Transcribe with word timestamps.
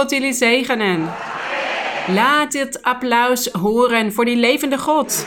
God 0.00 0.10
jullie 0.10 0.32
zegenen. 0.32 1.08
Laat 2.06 2.52
dit 2.52 2.82
applaus 2.82 3.46
horen 3.46 4.12
voor 4.12 4.24
die 4.24 4.36
levende 4.36 4.78
God. 4.78 5.26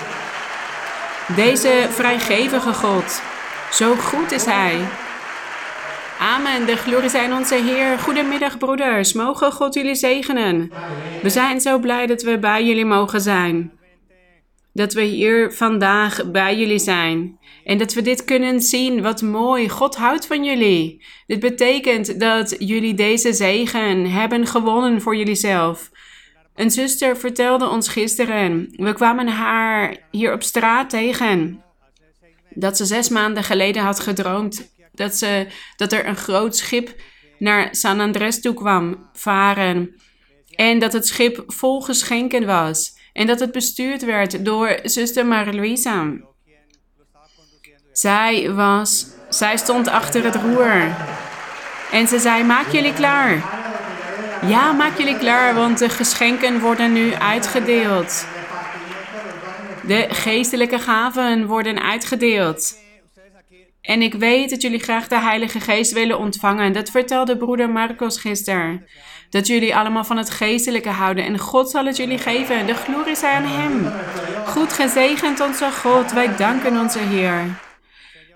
Deze 1.35 1.87
vrijgevige 1.89 2.73
God. 2.73 3.21
Zo 3.71 3.95
goed 3.95 4.31
is 4.31 4.45
Hij. 4.45 4.79
Amen. 6.19 6.65
De 6.65 6.75
glorie 6.75 7.09
zijn 7.09 7.33
onze 7.33 7.55
Heer. 7.55 7.99
Goedemiddag, 7.99 8.57
broeders. 8.57 9.13
Mogen 9.13 9.51
God 9.51 9.73
jullie 9.73 9.95
zegenen. 9.95 10.71
We 11.21 11.29
zijn 11.29 11.61
zo 11.61 11.79
blij 11.79 12.07
dat 12.07 12.21
we 12.21 12.39
bij 12.39 12.65
jullie 12.65 12.85
mogen 12.85 13.21
zijn. 13.21 13.71
Dat 14.73 14.93
we 14.93 15.01
hier 15.01 15.53
vandaag 15.53 16.31
bij 16.31 16.57
jullie 16.57 16.79
zijn. 16.79 17.39
En 17.63 17.77
dat 17.77 17.93
we 17.93 18.01
dit 18.01 18.23
kunnen 18.23 18.61
zien. 18.61 19.01
Wat 19.01 19.21
mooi. 19.21 19.69
God 19.69 19.95
houdt 19.95 20.27
van 20.27 20.43
jullie. 20.43 21.05
Dit 21.27 21.39
betekent 21.39 22.19
dat 22.19 22.55
jullie 22.59 22.93
deze 22.93 23.33
zegen 23.33 24.11
hebben 24.11 24.47
gewonnen 24.47 25.01
voor 25.01 25.15
jullie. 25.15 25.39
Een 26.55 26.71
zuster 26.71 27.17
vertelde 27.17 27.69
ons 27.69 27.87
gisteren. 27.87 28.73
We 28.75 28.93
kwamen 28.93 29.27
haar 29.27 29.97
hier 30.11 30.33
op 30.33 30.43
straat 30.43 30.89
tegen. 30.89 31.63
Dat 32.49 32.77
ze 32.77 32.85
zes 32.85 33.09
maanden 33.09 33.43
geleden 33.43 33.83
had 33.83 33.99
gedroomd 33.99 34.71
dat, 34.93 35.15
ze, 35.15 35.47
dat 35.75 35.91
er 35.91 36.07
een 36.07 36.15
groot 36.15 36.55
schip 36.55 36.95
naar 37.39 37.75
San 37.75 37.99
Andres 37.99 38.41
toe 38.41 38.53
kwam 38.53 39.09
varen. 39.13 40.01
En 40.49 40.79
dat 40.79 40.93
het 40.93 41.07
schip 41.07 41.43
vol 41.47 41.81
geschenken 41.81 42.45
was. 42.45 42.92
En 43.13 43.27
dat 43.27 43.39
het 43.39 43.51
bestuurd 43.51 44.05
werd 44.05 44.45
door 44.45 44.79
zuster 44.83 45.25
Maria 45.25 45.75
Zij 47.91 48.51
was, 48.51 49.05
zij 49.29 49.57
stond 49.57 49.87
achter 49.87 50.23
het 50.23 50.35
roer. 50.35 50.95
En 51.91 52.07
ze 52.07 52.19
zei, 52.19 52.43
maak 52.43 52.71
jullie 52.71 52.93
klaar. 52.93 53.61
Ja, 54.45 54.71
maak 54.71 54.97
jullie 54.97 55.17
klaar, 55.17 55.55
want 55.55 55.77
de 55.77 55.89
geschenken 55.89 56.59
worden 56.59 56.93
nu 56.93 57.13
uitgedeeld. 57.13 58.27
De 59.87 60.07
geestelijke 60.09 60.79
gaven 60.79 61.47
worden 61.47 61.81
uitgedeeld. 61.81 62.81
En 63.81 64.01
ik 64.01 64.13
weet 64.13 64.49
dat 64.49 64.61
jullie 64.61 64.79
graag 64.79 65.07
de 65.07 65.19
Heilige 65.19 65.59
Geest 65.59 65.91
willen 65.91 66.19
ontvangen. 66.19 66.73
Dat 66.73 66.89
vertelde 66.89 67.37
broeder 67.37 67.69
Marcos 67.69 68.19
gisteren. 68.19 68.85
Dat 69.33 69.47
jullie 69.47 69.75
allemaal 69.75 70.03
van 70.03 70.17
het 70.17 70.29
geestelijke 70.29 70.89
houden. 70.89 71.25
En 71.25 71.39
God 71.39 71.69
zal 71.69 71.85
het 71.85 71.97
jullie 71.97 72.17
geven. 72.17 72.65
De 72.65 72.73
glorie 72.73 73.15
zij 73.15 73.31
aan 73.31 73.45
Hem. 73.45 73.91
Goed 74.45 74.73
gezegend 74.73 75.39
onze 75.39 75.71
God. 75.71 76.11
Wij 76.11 76.35
danken 76.35 76.79
onze 76.79 76.99
Heer. 76.99 77.59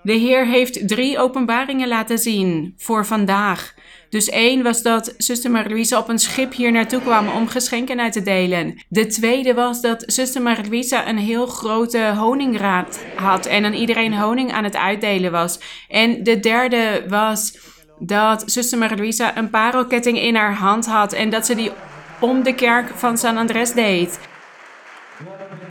De 0.02 0.12
Heer 0.12 0.46
heeft 0.46 0.88
drie 0.88 1.18
openbaringen 1.18 1.88
laten 1.88 2.18
zien 2.18 2.74
voor 2.76 3.06
vandaag. 3.06 3.74
Dus 4.10 4.28
één 4.28 4.62
was 4.62 4.82
dat 4.82 5.14
zuster 5.16 5.50
Marie 5.50 5.96
op 5.96 6.08
een 6.08 6.18
schip 6.18 6.54
hier 6.54 6.72
naartoe 6.72 7.00
kwam 7.00 7.28
om 7.28 7.48
geschenken 7.48 8.00
uit 8.00 8.12
te 8.12 8.22
delen. 8.22 8.82
De 8.88 9.06
tweede 9.06 9.54
was 9.54 9.80
dat 9.80 10.04
zuster 10.06 10.42
Marie 10.42 10.94
een 11.06 11.18
heel 11.18 11.46
grote 11.46 12.12
honingraad 12.16 13.04
had 13.14 13.46
en 13.46 13.64
aan 13.64 13.72
iedereen 13.72 14.18
honing 14.18 14.52
aan 14.52 14.64
het 14.64 14.76
uitdelen 14.76 15.32
was. 15.32 15.60
En 15.88 16.22
de 16.22 16.40
derde 16.40 17.04
was 17.08 17.58
dat 17.98 18.42
zuster 18.46 18.78
Maria 18.78 19.36
een 19.36 19.50
parelketting 19.50 20.20
in 20.20 20.36
haar 20.36 20.54
hand 20.54 20.86
had 20.86 21.12
en 21.12 21.30
dat 21.30 21.46
ze 21.46 21.54
die 21.54 21.72
om 22.20 22.42
de 22.42 22.54
kerk 22.54 22.90
van 22.94 23.18
San 23.18 23.36
Andres 23.36 23.72
deed. 23.72 24.18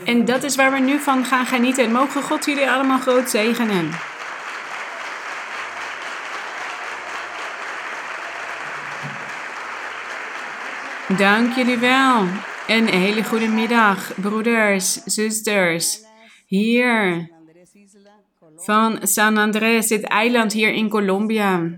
En 0.05 0.25
dat 0.25 0.43
is 0.43 0.55
waar 0.55 0.71
we 0.71 0.79
nu 0.79 0.99
van 0.99 1.25
gaan 1.25 1.45
genieten. 1.45 1.91
Mogen 1.91 2.21
God 2.21 2.45
jullie 2.45 2.69
allemaal 2.69 2.99
groot 2.99 3.29
zegenen. 3.29 3.89
Dank 11.17 11.55
jullie 11.55 11.77
wel. 11.77 12.25
Een 12.67 12.87
hele 12.87 13.23
goede 13.23 13.47
middag, 13.47 14.11
broeders, 14.15 14.93
zusters. 14.93 15.99
Hier 16.45 17.29
van 18.55 18.99
San 19.01 19.37
Andrés, 19.37 19.87
dit 19.87 20.03
eiland 20.03 20.53
hier 20.53 20.73
in 20.73 20.89
Colombia. 20.89 21.69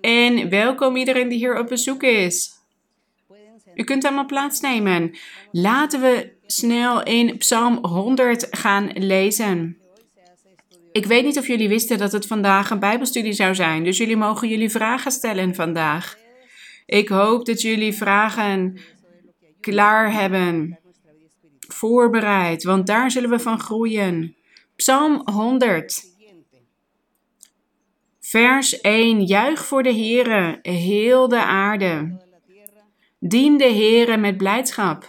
En 0.00 0.48
welkom 0.48 0.96
iedereen 0.96 1.28
die 1.28 1.38
hier 1.38 1.58
op 1.58 1.68
bezoek 1.68 2.02
is. 2.02 2.58
U 3.74 3.84
kunt 3.84 4.04
allemaal 4.04 4.26
plaatsnemen. 4.26 5.16
Laten 5.50 6.00
we 6.00 6.32
snel 6.46 7.02
in 7.02 7.36
Psalm 7.36 7.78
100 7.86 8.46
gaan 8.50 8.90
lezen. 8.94 9.78
Ik 10.92 11.06
weet 11.06 11.24
niet 11.24 11.38
of 11.38 11.46
jullie 11.46 11.68
wisten 11.68 11.98
dat 11.98 12.12
het 12.12 12.26
vandaag 12.26 12.70
een 12.70 12.78
Bijbelstudie 12.78 13.32
zou 13.32 13.54
zijn, 13.54 13.84
dus 13.84 13.98
jullie 13.98 14.16
mogen 14.16 14.48
jullie 14.48 14.70
vragen 14.70 15.10
stellen 15.10 15.54
vandaag. 15.54 16.18
Ik 16.86 17.08
hoop 17.08 17.46
dat 17.46 17.60
jullie 17.60 17.92
vragen 17.92 18.78
klaar 19.60 20.12
hebben, 20.12 20.78
voorbereid, 21.68 22.62
want 22.62 22.86
daar 22.86 23.10
zullen 23.10 23.30
we 23.30 23.38
van 23.38 23.60
groeien. 23.60 24.36
Psalm 24.76 25.22
100. 25.24 26.09
Vers 28.30 28.80
1. 28.80 29.24
Juich 29.24 29.66
voor 29.66 29.82
de 29.82 29.92
Heere, 29.92 30.58
heel 30.62 31.28
de 31.28 31.44
aarde. 31.44 32.18
Dien 33.18 33.56
de 33.56 33.64
Heere 33.72 34.16
met 34.16 34.36
blijdschap. 34.36 35.08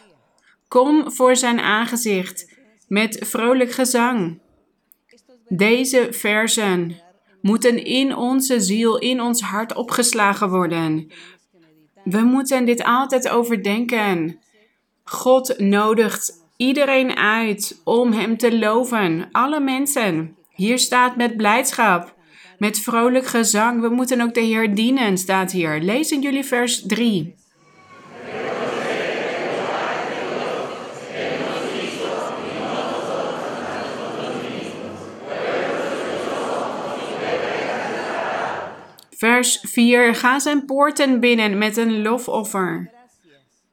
Kom 0.68 1.12
voor 1.12 1.36
zijn 1.36 1.60
aangezicht 1.60 2.58
met 2.88 3.20
vrolijk 3.24 3.72
gezang. 3.72 4.40
Deze 5.48 6.08
versen 6.12 6.96
moeten 7.42 7.86
in 7.86 8.16
onze 8.16 8.60
ziel, 8.60 8.98
in 8.98 9.22
ons 9.22 9.42
hart 9.42 9.76
opgeslagen 9.76 10.50
worden. 10.50 11.12
We 12.04 12.20
moeten 12.20 12.66
dit 12.66 12.84
altijd 12.84 13.30
overdenken. 13.30 14.40
God 15.04 15.60
nodigt 15.60 16.46
iedereen 16.58 17.16
uit 17.16 17.82
om 17.84 18.12
Hem 18.12 18.38
te 18.38 18.58
loven. 18.58 19.30
Alle 19.32 19.60
mensen. 19.60 20.36
Hier 20.50 20.80
staat 20.80 21.16
met 21.16 21.38
blijdschap, 21.38 22.20
met 22.62 22.80
vrolijk 22.80 23.26
gezang. 23.26 23.82
We 23.82 23.90
moeten 23.90 24.22
ook 24.22 24.34
de 24.34 24.40
Heer 24.40 24.76
dienen, 24.76 25.18
staat 25.18 25.52
hier. 25.52 25.80
Lees 25.80 26.12
in 26.12 26.22
jullie 26.22 26.46
vers 26.46 26.82
3. 26.88 27.36
Vers 39.10 39.60
4. 39.62 40.16
Ga 40.16 40.40
zijn 40.40 40.66
poorten 40.66 41.20
binnen 41.20 41.58
met 41.58 41.78
een 41.78 42.02
lofoffer. 42.02 42.92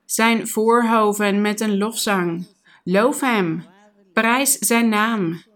Zijn 0.05 0.49
voorhoven 0.49 1.41
met 1.41 1.61
een 1.61 1.79
lofzang. 1.79 2.47
Loof 2.85 3.21
hem. 3.21 3.65
Prijs 4.13 4.59
zijn 4.59 4.89
naam. 4.89 5.48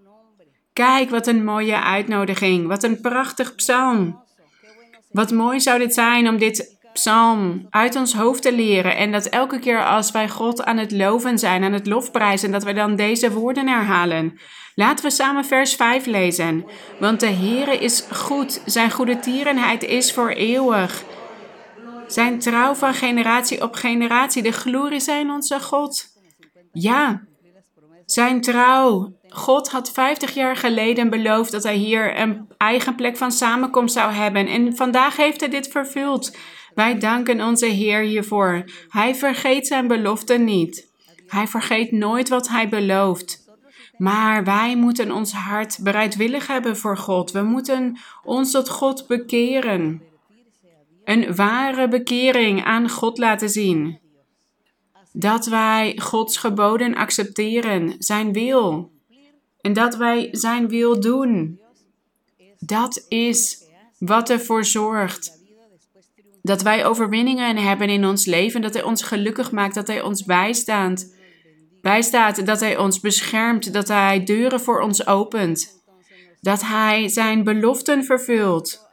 Kijk 0.73 1.11
wat 1.11 1.27
een 1.27 1.45
mooie 1.45 1.81
uitnodiging. 1.81 2.67
Wat 2.67 2.83
een 2.83 3.01
prachtig 3.01 3.55
psalm. 3.55 4.23
Wat 5.11 5.31
mooi 5.31 5.61
zou 5.61 5.79
dit 5.79 5.95
zijn 5.95 6.29
om 6.29 6.39
dit 6.39 6.81
psalm 6.93 7.67
uit 7.71 7.97
ons 7.97 8.15
hoofd 8.15 8.43
te 8.43 8.53
leren. 8.55 8.97
En 8.97 9.13
dat 9.13 9.27
elke 9.27 9.59
keer 9.59 9.85
als 9.85 10.11
wij 10.11 10.29
God 10.29 10.65
aan 10.65 10.77
het 10.77 10.93
loven 10.93 11.39
zijn, 11.39 11.65
aan 11.65 11.73
het 11.73 11.87
lofprijzen, 11.87 12.51
dat 12.51 12.65
we 12.65 12.73
dan 12.73 12.97
deze 12.97 13.33
woorden 13.33 13.69
herhalen. 13.69 14.39
Laten 14.75 15.05
we 15.05 15.11
samen 15.11 15.45
vers 15.45 15.75
5 15.75 16.07
lezen. 16.07 16.65
Want 16.99 17.21
de 17.21 17.31
Heere 17.31 17.79
is 17.79 18.05
goed, 18.11 18.63
zijn 18.67 18.91
goede 18.91 19.19
tierenheid 19.19 19.83
is 19.83 20.13
voor 20.13 20.29
eeuwig. 20.29 21.05
Zijn 22.07 22.39
trouw 22.39 22.75
van 22.75 22.95
generatie 22.95 23.63
op 23.63 23.75
generatie, 23.75 24.43
de 24.43 24.53
glorie 24.53 25.01
zijn 25.01 25.31
onze 25.31 25.61
God. 25.61 26.07
Ja, 26.73 27.23
zijn 28.07 28.41
trouw. 28.41 29.21
God 29.32 29.70
had 29.70 29.93
50 29.93 30.34
jaar 30.34 30.56
geleden 30.56 31.11
beloofd 31.11 31.52
dat 31.52 31.62
hij 31.62 31.76
hier 31.76 32.19
een 32.19 32.49
eigen 32.56 32.94
plek 32.94 33.17
van 33.17 33.32
samenkomst 33.32 33.94
zou 33.94 34.12
hebben. 34.12 34.46
En 34.46 34.76
vandaag 34.76 35.17
heeft 35.17 35.40
hij 35.40 35.50
dit 35.50 35.69
vervuld. 35.69 36.37
Wij 36.75 36.99
danken 36.99 37.40
onze 37.40 37.67
Heer 37.67 38.00
hiervoor. 38.00 38.64
Hij 38.88 39.14
vergeet 39.14 39.67
zijn 39.67 39.87
beloften 39.87 40.44
niet. 40.44 40.90
Hij 41.26 41.46
vergeet 41.46 41.93
nooit 41.93 42.29
wat 42.29 42.49
hij 42.49 42.69
belooft. 42.69 43.50
Maar 43.96 44.44
wij 44.44 44.76
moeten 44.76 45.12
ons 45.12 45.32
hart 45.32 45.78
bereidwillig 45.82 46.46
hebben 46.46 46.76
voor 46.76 46.96
God. 46.99 47.31
We 47.31 47.43
moeten 47.43 47.99
ons 48.25 48.50
tot 48.50 48.69
God 48.69 49.06
bekeren. 49.06 50.02
Een 51.05 51.35
ware 51.35 51.88
bekering 51.88 52.64
aan 52.64 52.88
God 52.88 53.19
laten 53.19 53.49
zien. 53.49 54.00
Dat 55.12 55.46
wij 55.46 55.99
Gods 56.02 56.37
geboden 56.37 56.94
accepteren, 56.94 57.94
Zijn 57.99 58.32
wil. 58.32 58.92
En 59.62 59.73
dat 59.73 59.97
wij 59.97 60.29
Zijn 60.32 60.69
wil 60.69 61.00
doen. 61.00 61.61
Dat 62.59 63.05
is 63.09 63.64
wat 63.99 64.31
ervoor 64.31 64.64
zorgt 64.64 65.41
dat 66.43 66.62
wij 66.62 66.87
overwinningen 66.87 67.56
hebben 67.56 67.88
in 67.88 68.06
ons 68.06 68.25
leven, 68.25 68.62
dat 68.62 68.75
Hij 68.75 68.82
ons 68.82 69.03
gelukkig 69.03 69.53
maakt, 69.53 69.75
dat 69.75 69.87
Hij 69.87 70.03
ons 70.03 70.25
bijstaat 70.25 71.06
bijstaat, 71.82 72.47
dat 72.47 72.61
Hij 72.61 72.76
ons 72.76 73.00
beschermt, 73.00 73.73
dat 73.73 73.88
Hij 73.88 74.25
deuren 74.25 74.61
voor 74.61 74.81
ons 74.81 75.06
opent, 75.06 75.82
dat 76.41 76.62
Hij 76.62 77.09
Zijn 77.09 77.44
beloften 77.44 78.05
vervult. 78.05 78.91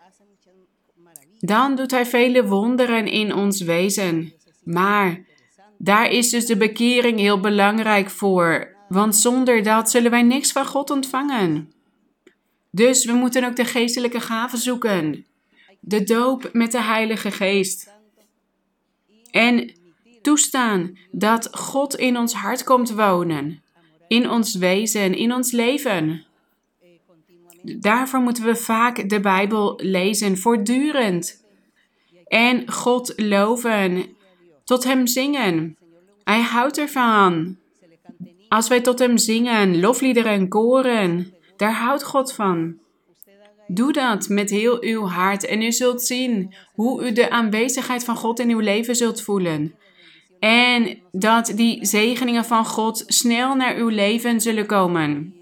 dan 1.39 1.75
doet 1.75 1.91
Hij 1.91 2.05
vele 2.05 2.47
wonderen 2.47 3.05
in 3.05 3.33
ons 3.33 3.61
wezen. 3.61 4.33
Maar 4.63 5.25
daar 5.77 6.11
is 6.11 6.29
dus 6.29 6.45
de 6.45 6.57
bekering 6.57 7.19
heel 7.19 7.39
belangrijk 7.39 8.09
voor, 8.09 8.75
want 8.89 9.15
zonder 9.15 9.63
dat 9.63 9.89
zullen 9.89 10.11
wij 10.11 10.21
niks 10.23 10.51
van 10.51 10.65
God 10.65 10.89
ontvangen. 10.89 11.71
Dus 12.71 13.05
we 13.05 13.13
moeten 13.13 13.43
ook 13.43 13.55
de 13.55 13.65
geestelijke 13.65 14.19
gaven 14.19 14.57
zoeken. 14.57 15.25
De 15.79 16.03
doop 16.03 16.49
met 16.53 16.71
de 16.71 16.81
Heilige 16.81 17.31
Geest. 17.31 17.91
En 19.31 19.71
toestaan 20.21 20.97
dat 21.11 21.47
God 21.51 21.95
in 21.95 22.17
ons 22.17 22.33
hart 22.33 22.63
komt 22.63 22.91
wonen. 22.91 23.63
In 24.07 24.29
ons 24.29 24.55
wezen, 24.55 25.15
in 25.15 25.33
ons 25.33 25.51
leven. 25.51 26.25
Daarvoor 27.61 28.19
moeten 28.19 28.43
we 28.43 28.55
vaak 28.55 29.09
de 29.09 29.19
Bijbel 29.19 29.79
lezen, 29.83 30.37
voortdurend. 30.37 31.43
En 32.27 32.71
God 32.71 33.13
loven, 33.15 34.05
tot 34.63 34.83
Hem 34.83 35.07
zingen. 35.07 35.77
Hij 36.23 36.41
houdt 36.41 36.77
ervan. 36.77 37.57
Als 38.49 38.67
wij 38.67 38.81
tot 38.81 38.99
Hem 38.99 39.17
zingen, 39.17 39.79
lofliederen, 39.79 40.47
koren, 40.47 41.33
daar 41.57 41.73
houdt 41.73 42.03
God 42.03 42.33
van. 42.33 42.77
Doe 43.67 43.93
dat 43.93 44.29
met 44.29 44.49
heel 44.49 44.83
uw 44.83 45.05
hart 45.05 45.45
en 45.45 45.61
u 45.61 45.71
zult 45.71 46.01
zien 46.01 46.53
hoe 46.73 47.05
u 47.05 47.11
de 47.11 47.29
aanwezigheid 47.29 48.03
van 48.03 48.15
God 48.15 48.39
in 48.39 48.49
uw 48.49 48.59
leven 48.59 48.95
zult 48.95 49.21
voelen. 49.21 49.75
En 50.39 50.99
dat 51.11 51.51
die 51.55 51.85
zegeningen 51.85 52.45
van 52.45 52.65
God 52.65 53.03
snel 53.07 53.55
naar 53.55 53.75
uw 53.75 53.87
leven 53.87 54.41
zullen 54.41 54.65
komen. 54.65 55.33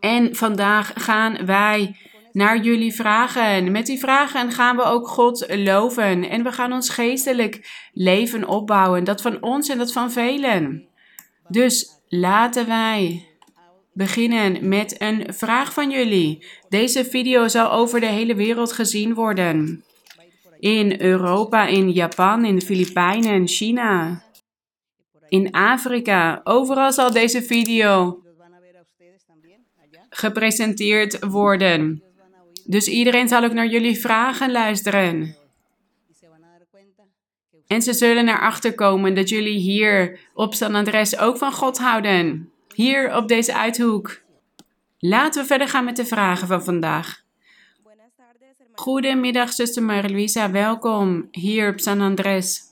En 0.00 0.36
vandaag 0.36 0.92
gaan 0.94 1.46
wij 1.46 1.96
naar 2.32 2.60
jullie 2.60 2.94
vragen. 2.94 3.72
Met 3.72 3.86
die 3.86 3.98
vragen 3.98 4.52
gaan 4.52 4.76
we 4.76 4.82
ook 4.82 5.08
God 5.08 5.46
loven. 5.48 6.28
En 6.28 6.42
we 6.42 6.52
gaan 6.52 6.72
ons 6.72 6.88
geestelijk 6.88 7.88
leven 7.92 8.48
opbouwen. 8.48 9.04
Dat 9.04 9.22
van 9.22 9.42
ons 9.42 9.68
en 9.68 9.78
dat 9.78 9.92
van 9.92 10.12
velen. 10.12 10.88
Dus 11.48 12.00
laten 12.08 12.66
wij 12.66 13.28
beginnen 13.92 14.68
met 14.68 15.00
een 15.00 15.34
vraag 15.34 15.72
van 15.72 15.90
jullie. 15.90 16.44
Deze 16.68 17.04
video 17.04 17.48
zal 17.48 17.72
over 17.72 18.00
de 18.00 18.06
hele 18.06 18.34
wereld 18.34 18.72
gezien 18.72 19.14
worden. 19.14 19.84
In 20.58 21.00
Europa, 21.00 21.66
in 21.66 21.90
Japan, 21.90 22.44
in 22.44 22.58
de 22.58 22.64
Filipijnen, 22.64 23.48
China, 23.48 24.22
in 25.28 25.50
Afrika. 25.50 26.40
Overal 26.44 26.92
zal 26.92 27.12
deze 27.12 27.42
video 27.42 28.22
gepresenteerd 30.10 31.24
worden. 31.24 32.02
Dus 32.64 32.86
iedereen 32.88 33.28
zal 33.28 33.44
ook 33.44 33.52
naar 33.52 33.68
jullie 33.68 34.00
vragen 34.00 34.52
luisteren. 34.52 35.36
En 37.66 37.82
ze 37.82 37.92
zullen 37.92 38.28
erachter 38.28 38.74
komen 38.74 39.14
dat 39.14 39.28
jullie 39.28 39.58
hier 39.58 40.20
op 40.34 40.54
San 40.54 40.74
Andres 40.74 41.18
ook 41.18 41.38
van 41.38 41.52
God 41.52 41.78
houden. 41.78 42.50
Hier 42.74 43.16
op 43.16 43.28
deze 43.28 43.54
uithoek. 43.54 44.20
Laten 44.98 45.42
we 45.42 45.48
verder 45.48 45.68
gaan 45.68 45.84
met 45.84 45.96
de 45.96 46.06
vragen 46.06 46.46
van 46.46 46.64
vandaag. 46.64 47.24
Goedemiddag, 48.72 49.52
zuster 49.52 49.82
Marie-Louisa. 49.82 50.50
Welkom 50.50 51.28
hier 51.30 51.70
op 51.70 51.80
San 51.80 52.00
Andres. 52.00 52.62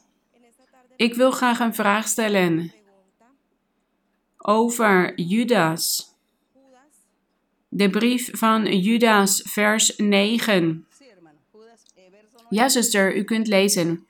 Ik 0.96 1.14
wil 1.14 1.30
graag 1.30 1.58
een 1.58 1.74
vraag 1.74 2.08
stellen 2.08 2.72
over 4.38 5.20
Judas. 5.20 6.12
De 7.68 7.90
brief 7.90 8.28
van 8.32 8.78
Judas, 8.80 9.42
vers 9.44 9.96
9. 9.96 10.86
Ja, 12.48 12.68
zuster, 12.68 13.16
u 13.16 13.24
kunt 13.24 13.46
lezen. 13.46 14.06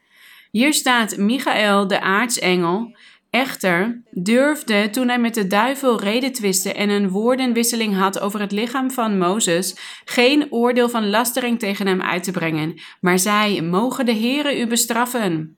Hier 0.54 0.74
staat 0.74 1.16
Michael, 1.16 1.86
de 1.86 2.00
aartsengel, 2.00 2.96
echter 3.30 4.02
durfde 4.10 4.90
toen 4.90 5.08
hij 5.08 5.18
met 5.18 5.34
de 5.34 5.46
duivel 5.46 6.00
redetwiste 6.00 6.72
en 6.72 6.88
een 6.88 7.08
woordenwisseling 7.10 7.96
had 7.96 8.20
over 8.20 8.40
het 8.40 8.52
lichaam 8.52 8.90
van 8.90 9.18
Mozes, 9.18 9.76
geen 10.04 10.52
oordeel 10.52 10.88
van 10.88 11.10
lastering 11.10 11.58
tegen 11.58 11.86
hem 11.86 12.02
uit 12.02 12.22
te 12.22 12.30
brengen, 12.30 12.80
maar 13.00 13.18
zei: 13.18 13.62
Mogen 13.62 14.06
de 14.06 14.14
Heere 14.14 14.60
u 14.60 14.66
bestraffen? 14.66 15.56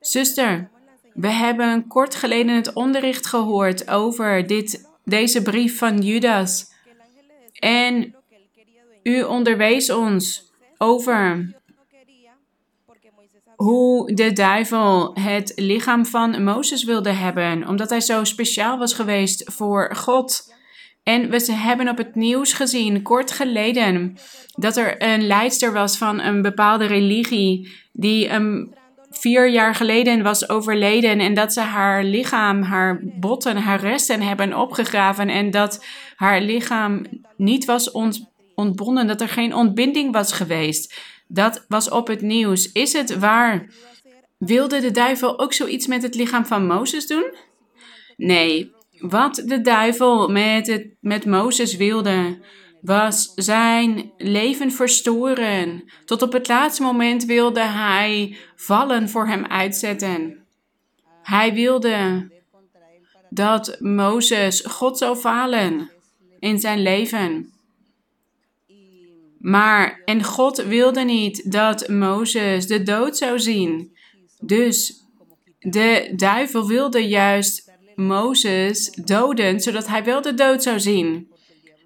Zuster, 0.00 0.70
we 1.14 1.28
hebben 1.28 1.86
kort 1.86 2.14
geleden 2.14 2.54
het 2.54 2.72
onderricht 2.72 3.26
gehoord 3.26 3.88
over 3.88 4.46
dit, 4.46 4.88
deze 5.04 5.42
brief 5.42 5.78
van 5.78 5.98
Judas. 5.98 6.64
En 7.52 8.14
u 9.02 9.22
onderwees 9.22 9.90
ons 9.90 10.52
over 10.78 11.54
hoe 13.62 14.14
de 14.14 14.32
duivel 14.32 15.14
het 15.14 15.52
lichaam 15.56 16.06
van 16.06 16.44
Mozes 16.44 16.84
wilde 16.84 17.10
hebben, 17.10 17.68
omdat 17.68 17.90
hij 17.90 18.00
zo 18.00 18.24
speciaal 18.24 18.78
was 18.78 18.94
geweest 18.94 19.50
voor 19.52 19.94
God. 19.96 20.54
En 21.02 21.30
we 21.30 21.52
hebben 21.52 21.88
op 21.88 21.96
het 21.96 22.14
nieuws 22.14 22.52
gezien, 22.52 23.02
kort 23.02 23.30
geleden, 23.30 24.16
dat 24.54 24.76
er 24.76 25.02
een 25.02 25.26
leidster 25.26 25.72
was 25.72 25.98
van 25.98 26.20
een 26.20 26.42
bepaalde 26.42 26.86
religie 26.86 27.72
die 27.92 28.30
vier 29.10 29.48
jaar 29.48 29.74
geleden 29.74 30.22
was 30.22 30.48
overleden 30.48 31.20
en 31.20 31.34
dat 31.34 31.52
ze 31.52 31.60
haar 31.60 32.04
lichaam, 32.04 32.62
haar 32.62 33.00
botten, 33.02 33.56
haar 33.56 33.80
resten 33.80 34.20
hebben 34.20 34.58
opgegraven 34.58 35.28
en 35.28 35.50
dat 35.50 35.84
haar 36.16 36.40
lichaam 36.40 37.02
niet 37.36 37.64
was 37.64 37.90
ontbonden, 38.54 39.06
dat 39.06 39.20
er 39.20 39.28
geen 39.28 39.54
ontbinding 39.54 40.12
was 40.12 40.32
geweest. 40.32 40.94
Dat 41.32 41.64
was 41.68 41.90
op 41.90 42.06
het 42.06 42.20
nieuws. 42.20 42.72
Is 42.72 42.92
het 42.92 43.18
waar? 43.18 43.66
Wilde 44.38 44.80
de 44.80 44.90
duivel 44.90 45.38
ook 45.38 45.52
zoiets 45.52 45.86
met 45.86 46.02
het 46.02 46.14
lichaam 46.14 46.46
van 46.46 46.66
Mozes 46.66 47.06
doen? 47.06 47.34
Nee, 48.16 48.72
wat 48.98 49.42
de 49.46 49.60
duivel 49.60 50.28
met, 50.28 50.66
het, 50.66 50.86
met 51.00 51.24
Mozes 51.24 51.76
wilde, 51.76 52.38
was 52.80 53.32
zijn 53.34 54.12
leven 54.16 54.72
verstoren. 54.72 55.84
Tot 56.04 56.22
op 56.22 56.32
het 56.32 56.48
laatste 56.48 56.82
moment 56.82 57.24
wilde 57.24 57.62
hij 57.62 58.36
vallen 58.56 59.08
voor 59.08 59.26
hem 59.26 59.44
uitzetten. 59.46 60.44
Hij 61.22 61.54
wilde 61.54 62.28
dat 63.30 63.76
Mozes 63.80 64.60
God 64.60 64.98
zou 64.98 65.16
falen 65.16 65.90
in 66.38 66.58
zijn 66.58 66.82
leven. 66.82 67.51
Maar, 69.42 70.02
en 70.04 70.24
God 70.24 70.56
wilde 70.56 71.00
niet 71.00 71.52
dat 71.52 71.88
Mozes 71.88 72.66
de 72.66 72.82
dood 72.82 73.16
zou 73.16 73.40
zien. 73.40 73.96
Dus 74.40 75.04
de 75.58 76.12
duivel 76.16 76.66
wilde 76.66 77.08
juist 77.08 77.72
Mozes 77.94 78.90
doden, 79.04 79.60
zodat 79.60 79.86
hij 79.86 80.04
wel 80.04 80.22
de 80.22 80.34
dood 80.34 80.62
zou 80.62 80.80
zien. 80.80 81.32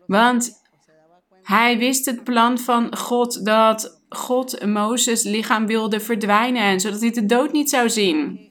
Want 0.06 0.62
hij 1.42 1.78
wist 1.78 2.06
het 2.06 2.25
plan 2.25 2.58
van 2.58 2.96
God 2.96 3.44
dat 3.44 4.02
God 4.08 4.66
Mozes 4.66 5.22
lichaam 5.22 5.66
wilde 5.66 6.00
verdwijnen, 6.00 6.80
zodat 6.80 7.00
hij 7.00 7.10
de 7.10 7.26
dood 7.26 7.52
niet 7.52 7.70
zou 7.70 7.90
zien. 7.90 8.50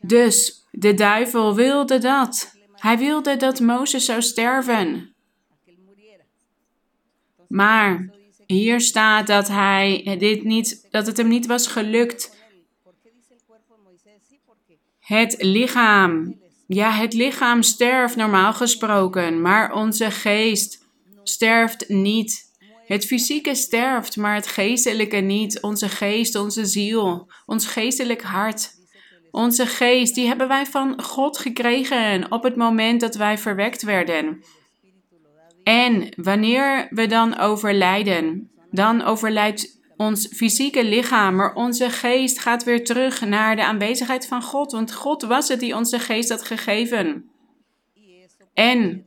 Dus 0.00 0.66
de 0.70 0.94
duivel 0.94 1.54
wilde 1.54 1.98
dat. 1.98 2.52
Hij 2.72 2.98
wilde 2.98 3.36
dat 3.36 3.60
Mozes 3.60 4.04
zou 4.04 4.22
sterven. 4.22 5.13
Maar 7.54 8.10
hier 8.46 8.80
staat 8.80 9.26
dat 9.26 9.48
hij 9.48 10.16
dit 10.18 10.44
niet, 10.44 10.88
dat 10.90 11.06
het 11.06 11.16
hem 11.16 11.28
niet 11.28 11.46
was 11.46 11.66
gelukt. 11.66 12.36
Het 15.00 15.36
lichaam, 15.38 16.40
ja, 16.66 16.90
het 16.90 17.12
lichaam 17.12 17.62
sterft 17.62 18.16
normaal 18.16 18.52
gesproken, 18.52 19.40
maar 19.40 19.72
onze 19.72 20.10
geest 20.10 20.84
sterft 21.22 21.88
niet. 21.88 22.52
Het 22.86 23.06
fysieke 23.06 23.54
sterft, 23.54 24.16
maar 24.16 24.34
het 24.34 24.46
geestelijke 24.46 25.16
niet. 25.16 25.60
Onze 25.60 25.88
geest, 25.88 26.34
onze 26.34 26.66
ziel, 26.66 27.30
ons 27.46 27.66
geestelijk 27.66 28.22
hart. 28.22 28.70
Onze 29.30 29.66
geest, 29.66 30.14
die 30.14 30.26
hebben 30.26 30.48
wij 30.48 30.66
van 30.66 31.02
God 31.02 31.38
gekregen 31.38 32.32
op 32.32 32.42
het 32.42 32.56
moment 32.56 33.00
dat 33.00 33.14
wij 33.14 33.38
verwekt 33.38 33.82
werden. 33.82 34.42
En 35.64 36.08
wanneer 36.16 36.86
we 36.90 37.06
dan 37.06 37.38
overlijden, 37.38 38.50
dan 38.70 39.02
overlijdt 39.02 39.82
ons 39.96 40.26
fysieke 40.26 40.84
lichaam, 40.84 41.34
maar 41.34 41.54
onze 41.54 41.90
geest 41.90 42.38
gaat 42.38 42.64
weer 42.64 42.84
terug 42.84 43.20
naar 43.20 43.56
de 43.56 43.64
aanwezigheid 43.64 44.26
van 44.26 44.42
God. 44.42 44.72
Want 44.72 44.94
God 44.94 45.22
was 45.22 45.48
het 45.48 45.60
die 45.60 45.76
onze 45.76 45.98
geest 45.98 46.28
had 46.28 46.44
gegeven. 46.44 47.30
En 48.54 49.06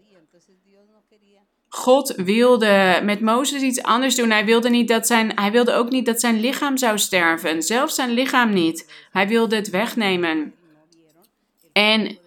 God 1.68 2.14
wilde 2.16 3.02
met 3.04 3.22
Mozes 3.22 3.62
iets 3.62 3.84
anders 3.84 4.16
doen. 4.16 4.32
Hij 4.32 4.46
wilde, 4.46 4.70
niet 4.70 4.88
dat 4.88 5.08
zijn, 5.08 5.32
hij 5.36 5.52
wilde 5.52 5.74
ook 5.74 5.90
niet 5.90 6.06
dat 6.06 6.20
zijn 6.20 6.40
lichaam 6.40 6.78
zou 6.78 6.98
sterven. 6.98 7.64
Zelfs 7.64 7.96
zijn 7.96 8.10
lichaam 8.10 8.54
niet. 8.54 8.92
Hij 9.12 9.28
wilde 9.28 9.56
het 9.56 9.70
wegnemen. 9.70 10.54
En 11.74 12.18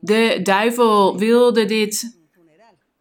de 0.00 0.40
duivel 0.42 1.18
wilde 1.18 1.64
dit 1.64 2.18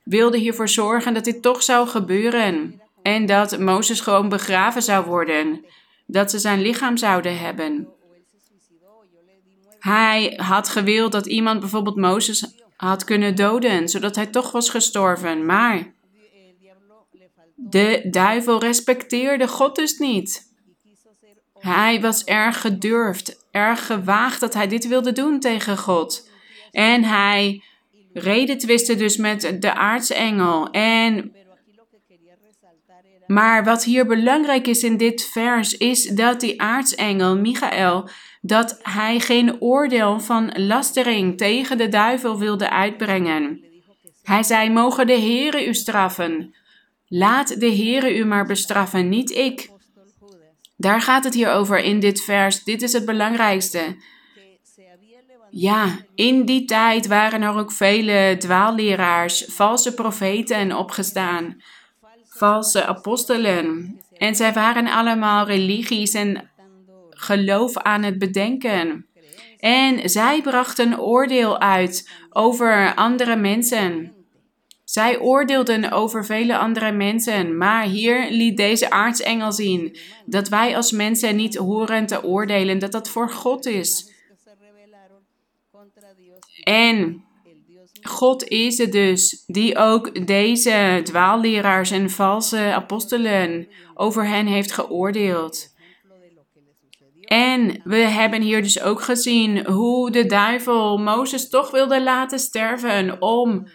wilde 0.05 0.37
hiervoor 0.37 0.69
zorgen 0.69 1.13
dat 1.13 1.23
dit 1.23 1.41
toch 1.41 1.63
zou 1.63 1.87
gebeuren. 1.87 2.81
En 3.01 3.25
dat 3.25 3.59
Mozes 3.59 3.99
gewoon 3.99 4.29
begraven 4.29 4.81
zou 4.81 5.05
worden. 5.05 5.65
Dat 6.05 6.31
ze 6.31 6.39
zijn 6.39 6.61
lichaam 6.61 6.97
zouden 6.97 7.39
hebben. 7.39 7.87
Hij 9.79 10.33
had 10.37 10.69
gewild 10.69 11.11
dat 11.11 11.25
iemand 11.25 11.59
bijvoorbeeld 11.59 11.95
Mozes 11.95 12.55
had 12.75 13.03
kunnen 13.03 13.35
doden, 13.35 13.89
zodat 13.89 14.15
hij 14.15 14.25
toch 14.25 14.51
was 14.51 14.69
gestorven. 14.69 15.45
Maar 15.45 15.93
de 17.55 18.07
duivel 18.11 18.59
respecteerde 18.59 19.47
God 19.47 19.75
dus 19.75 19.97
niet. 19.97 20.53
Hij 21.59 22.01
was 22.01 22.23
erg 22.23 22.61
gedurfd, 22.61 23.45
erg 23.51 23.85
gewaagd 23.85 24.39
dat 24.39 24.53
hij 24.53 24.67
dit 24.67 24.87
wilde 24.87 25.11
doen 25.11 25.39
tegen 25.39 25.77
God. 25.77 26.29
En 26.71 27.03
hij 27.03 27.63
redetwiste 28.17 28.95
dus 28.95 29.17
met 29.17 29.57
de 29.59 29.73
aartsengel. 29.73 30.69
En 30.69 31.33
maar 33.27 33.63
wat 33.63 33.83
hier 33.83 34.05
belangrijk 34.05 34.67
is 34.67 34.83
in 34.83 34.97
dit 34.97 35.29
vers, 35.31 35.77
is 35.77 36.07
dat 36.07 36.39
die 36.39 36.61
aartsengel, 36.61 37.37
Michael, 37.37 38.09
dat 38.41 38.79
hij 38.81 39.19
geen 39.19 39.61
oordeel 39.61 40.19
van 40.19 40.51
lastering 40.55 41.37
tegen 41.37 41.77
de 41.77 41.89
duivel 41.89 42.39
wilde 42.39 42.69
uitbrengen. 42.69 43.63
Hij 44.23 44.43
zei, 44.43 44.69
mogen 44.69 45.07
de 45.07 45.19
Heere 45.19 45.67
u 45.67 45.73
straffen. 45.73 46.55
Laat 47.07 47.59
de 47.59 47.75
Heere 47.75 48.17
u 48.17 48.25
maar 48.25 48.45
bestraffen, 48.45 49.09
niet 49.09 49.31
ik. 49.31 49.69
Daar 50.77 51.01
gaat 51.01 51.23
het 51.23 51.33
hier 51.33 51.51
over 51.51 51.77
in 51.77 51.99
dit 51.99 52.21
vers. 52.21 52.63
Dit 52.63 52.81
is 52.81 52.93
het 52.93 53.05
belangrijkste. 53.05 53.95
Ja, 55.57 55.99
in 56.15 56.45
die 56.45 56.65
tijd 56.65 57.07
waren 57.07 57.41
er 57.41 57.57
ook 57.57 57.71
vele 57.71 58.35
dwaalleraars, 58.37 59.45
valse 59.47 59.93
profeten 59.93 60.77
opgestaan, 60.77 61.61
valse 62.23 62.85
apostelen. 62.85 63.97
En 64.17 64.35
zij 64.35 64.53
waren 64.53 64.87
allemaal 64.87 65.45
religies 65.45 66.13
en 66.13 66.49
geloof 67.09 67.77
aan 67.77 68.03
het 68.03 68.19
bedenken. 68.19 69.05
En 69.59 70.09
zij 70.09 70.41
brachten 70.41 70.99
oordeel 70.99 71.59
uit 71.59 72.09
over 72.29 72.95
andere 72.95 73.35
mensen. 73.35 74.13
Zij 74.83 75.19
oordeelden 75.19 75.91
over 75.91 76.25
vele 76.25 76.57
andere 76.57 76.91
mensen, 76.91 77.57
maar 77.57 77.83
hier 77.83 78.31
liet 78.31 78.57
deze 78.57 78.89
aartsengel 78.89 79.51
zien 79.51 79.97
dat 80.25 80.49
wij 80.49 80.75
als 80.75 80.91
mensen 80.91 81.35
niet 81.35 81.55
horen 81.55 82.05
te 82.05 82.23
oordelen, 82.23 82.79
dat 82.79 82.91
dat 82.91 83.09
voor 83.09 83.29
God 83.29 83.65
is. 83.65 84.13
En 86.65 87.23
God 88.01 88.43
is 88.43 88.77
het 88.77 88.91
dus 88.91 89.43
die 89.47 89.77
ook 89.77 90.27
deze 90.27 90.99
dwaalleraars 91.03 91.91
en 91.91 92.09
valse 92.09 92.73
apostelen 92.73 93.67
over 93.93 94.27
hen 94.27 94.45
heeft 94.45 94.71
geoordeeld. 94.71 95.73
En 97.21 97.81
we 97.83 97.95
hebben 97.95 98.41
hier 98.41 98.61
dus 98.61 98.81
ook 98.81 99.01
gezien 99.01 99.65
hoe 99.65 100.11
de 100.11 100.25
duivel 100.25 100.97
Mozes 100.97 101.49
toch 101.49 101.71
wilde 101.71 102.03
laten 102.03 102.39
sterven 102.39 103.21
om 103.21 103.67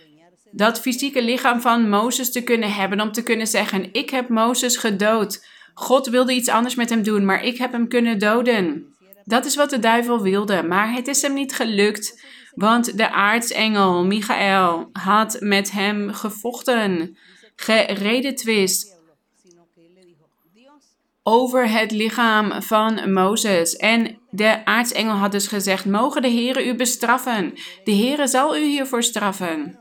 dat 0.51 0.81
fysieke 0.81 1.23
lichaam 1.23 1.61
van 1.61 1.89
Mozes 1.89 2.33
te 2.33 2.43
kunnen 2.43 2.73
hebben, 2.73 3.01
om 3.01 3.13
te 3.13 3.23
kunnen 3.23 3.47
zeggen: 3.47 3.93
Ik 3.93 4.11
heb 4.11 4.29
Mozes 4.29 4.77
gedood. 4.77 5.47
God 5.75 6.07
wilde 6.07 6.33
iets 6.33 6.49
anders 6.49 6.75
met 6.75 6.91
hem 6.91 7.03
doen, 7.03 7.25
maar 7.25 7.45
ik 7.45 7.59
heb 7.59 7.73
hem 7.73 7.89
kunnen 7.89 8.19
doden. 8.19 8.95
Dat 9.25 9.45
is 9.45 9.57
wat 9.57 9.71
de 9.71 9.79
duivel 9.79 10.23
wilde, 10.23 10.63
maar 10.63 10.93
het 10.93 11.09
is 11.09 11.23
hem 11.23 11.35
niet 11.35 11.55
gelukt, 11.55 12.25
want 12.55 12.97
de 12.97 13.11
aartsengel 13.11 14.05
Michael 14.05 14.89
had 14.93 15.37
met 15.41 15.71
hem 15.71 16.13
gevochten, 16.13 17.17
geredetwist 17.57 18.99
over 21.23 21.71
het 21.71 21.91
lichaam 21.91 22.63
van 22.63 23.13
Mozes. 23.13 23.77
En 23.77 24.19
de 24.31 24.65
aartsengel 24.65 25.15
had 25.15 25.33
dus 25.33 25.47
gezegd: 25.47 25.85
Mogen 25.85 26.23
de 26.23 26.31
Heere 26.31 26.67
u 26.67 26.75
bestraffen? 26.75 27.55
De 27.85 27.95
Heere 27.95 28.27
zal 28.27 28.57
u 28.57 28.65
hiervoor 28.65 29.03
straffen. 29.03 29.79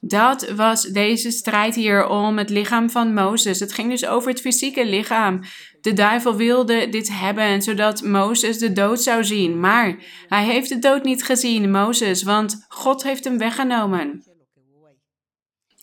Dat 0.00 0.50
was 0.50 0.82
deze 0.82 1.30
strijd 1.30 1.74
hier 1.74 2.06
om 2.06 2.38
het 2.38 2.50
lichaam 2.50 2.90
van 2.90 3.14
Mozes. 3.14 3.60
Het 3.60 3.72
ging 3.72 3.90
dus 3.90 4.06
over 4.06 4.30
het 4.30 4.40
fysieke 4.40 4.86
lichaam. 4.86 5.40
De 5.84 5.92
duivel 5.92 6.36
wilde 6.36 6.88
dit 6.88 7.18
hebben, 7.18 7.62
zodat 7.62 8.02
Mozes 8.02 8.58
de 8.58 8.72
dood 8.72 9.02
zou 9.02 9.24
zien. 9.24 9.60
Maar 9.60 9.96
hij 10.28 10.44
heeft 10.44 10.68
de 10.68 10.78
dood 10.78 11.04
niet 11.04 11.24
gezien, 11.24 11.70
Mozes, 11.70 12.22
want 12.22 12.64
God 12.68 13.02
heeft 13.02 13.24
hem 13.24 13.38
weggenomen. 13.38 14.24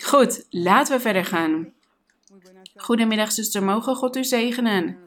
Goed, 0.03 0.45
laten 0.49 0.95
we 0.95 1.01
verder 1.01 1.25
gaan. 1.25 1.73
Goedemiddag, 2.75 3.31
zuster. 3.31 3.63
Mogen 3.63 3.95
God 3.95 4.15
u 4.15 4.23
zegenen. 4.23 4.97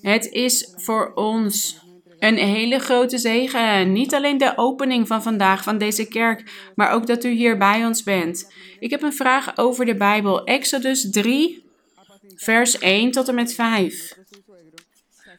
Het 0.00 0.26
is 0.30 0.72
voor 0.76 1.12
ons 1.14 1.78
een 2.18 2.36
hele 2.36 2.78
grote 2.78 3.18
zegen. 3.18 3.92
Niet 3.92 4.14
alleen 4.14 4.38
de 4.38 4.52
opening 4.56 5.06
van 5.06 5.22
vandaag 5.22 5.62
van 5.62 5.78
deze 5.78 6.08
kerk, 6.08 6.70
maar 6.74 6.92
ook 6.92 7.06
dat 7.06 7.24
u 7.24 7.30
hier 7.30 7.58
bij 7.58 7.86
ons 7.86 8.02
bent. 8.02 8.52
Ik 8.78 8.90
heb 8.90 9.02
een 9.02 9.12
vraag 9.12 9.56
over 9.56 9.84
de 9.84 9.96
Bijbel. 9.96 10.44
Exodus 10.44 11.10
3, 11.10 11.69
vers 12.40 12.78
1 12.78 13.10
tot 13.10 13.28
en 13.28 13.34
met 13.34 13.54
5. 13.54 14.14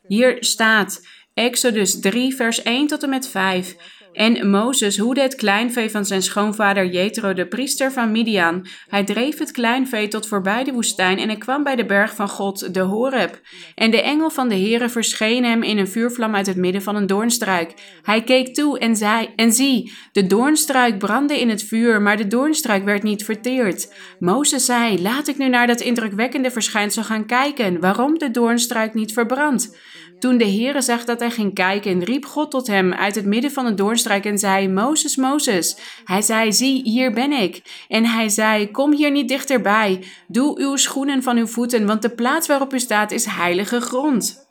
Hier 0.07 0.37
staat 0.39 1.01
Exodus 1.33 1.99
3, 1.99 2.35
vers 2.35 2.61
1 2.61 2.87
tot 2.87 3.03
en 3.03 3.09
met 3.09 3.27
5. 3.27 3.75
En 4.13 4.49
Mozes 4.49 4.97
hoede 4.97 5.21
het 5.21 5.35
kleinvee 5.35 5.89
van 5.89 6.05
zijn 6.05 6.21
schoonvader 6.21 6.85
Jethro, 6.85 7.33
de 7.33 7.47
priester 7.47 7.91
van 7.91 8.11
Midian. 8.11 8.67
Hij 8.87 9.03
dreef 9.03 9.39
het 9.39 9.51
kleinvee 9.51 10.07
tot 10.07 10.27
voorbij 10.27 10.63
de 10.63 10.71
woestijn 10.71 11.17
en 11.17 11.27
hij 11.27 11.37
kwam 11.37 11.63
bij 11.63 11.75
de 11.75 11.85
berg 11.85 12.15
van 12.15 12.29
God, 12.29 12.73
de 12.73 12.79
Horeb. 12.79 13.39
En 13.75 13.91
de 13.91 14.01
engel 14.01 14.29
van 14.29 14.49
de 14.49 14.55
Heere 14.55 14.89
verscheen 14.89 15.43
hem 15.43 15.63
in 15.63 15.77
een 15.77 15.87
vuurvlam 15.87 16.35
uit 16.35 16.47
het 16.47 16.55
midden 16.55 16.81
van 16.81 16.95
een 16.95 17.07
doornstruik. 17.07 17.73
Hij 18.01 18.23
keek 18.23 18.53
toe 18.53 18.79
en 18.79 18.95
zei, 18.95 19.29
en 19.35 19.51
zie, 19.51 19.93
de 20.11 20.27
doornstruik 20.27 20.97
brandde 20.97 21.39
in 21.39 21.49
het 21.49 21.63
vuur, 21.63 22.01
maar 22.01 22.17
de 22.17 22.27
doornstruik 22.27 22.83
werd 22.83 23.03
niet 23.03 23.25
verteerd. 23.25 23.93
Mozes 24.19 24.65
zei, 24.65 25.01
laat 25.01 25.27
ik 25.27 25.37
nu 25.37 25.47
naar 25.47 25.67
dat 25.67 25.81
indrukwekkende 25.81 26.51
verschijnsel 26.51 27.03
gaan 27.03 27.25
kijken, 27.25 27.79
waarom 27.79 28.17
de 28.17 28.31
doornstruik 28.31 28.93
niet 28.93 29.13
verbrandt. 29.13 29.77
Toen 30.21 30.37
de 30.37 30.45
Heere 30.45 30.81
zag 30.81 31.03
dat 31.03 31.19
hij 31.19 31.31
ging 31.31 31.53
kijken, 31.53 32.03
riep 32.03 32.25
God 32.25 32.51
tot 32.51 32.67
hem 32.67 32.93
uit 32.93 33.15
het 33.15 33.25
midden 33.25 33.51
van 33.51 33.65
de 33.65 33.73
doornstruik 33.73 33.99
en 34.05 34.37
zei, 34.37 34.67
Mozes, 34.67 35.15
Mozes. 35.15 35.77
Hij 36.05 36.21
zei, 36.21 36.53
zie, 36.53 36.81
hier 36.83 37.13
ben 37.13 37.31
ik. 37.31 37.61
En 37.87 38.05
hij 38.05 38.29
zei, 38.29 38.71
kom 38.71 38.93
hier 38.93 39.11
niet 39.11 39.27
dichterbij. 39.27 40.03
Doe 40.27 40.59
uw 40.59 40.75
schoenen 40.75 41.23
van 41.23 41.37
uw 41.37 41.47
voeten, 41.47 41.85
want 41.85 42.01
de 42.01 42.09
plaats 42.09 42.47
waarop 42.47 42.73
u 42.73 42.79
staat 42.79 43.11
is 43.11 43.25
heilige 43.25 43.81
grond. 43.81 44.47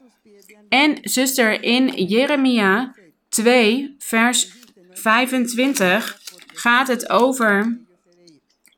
En 0.69 0.99
zuster, 1.03 1.63
in 1.63 2.07
Jeremia 2.07 2.95
2, 3.29 3.95
vers 3.99 4.53
25 4.93 6.19
gaat 6.55 6.89
het 6.89 7.11
over 7.11 7.79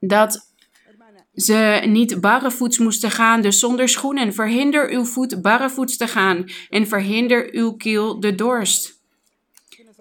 dat 0.00 0.52
ze 1.34 1.82
niet 1.86 2.20
barrevoets 2.20 2.78
moesten 2.78 3.10
gaan, 3.10 3.40
dus 3.40 3.58
zonder 3.58 3.88
schoenen. 3.88 4.34
Verhinder 4.34 4.90
uw 4.90 5.04
voet 5.04 5.42
barrevoets 5.42 5.96
te 5.96 6.06
gaan 6.06 6.44
en 6.70 6.86
verhinder 6.86 7.48
uw 7.52 7.72
kiel 7.72 8.20
de 8.20 8.34
dorst. 8.34 9.00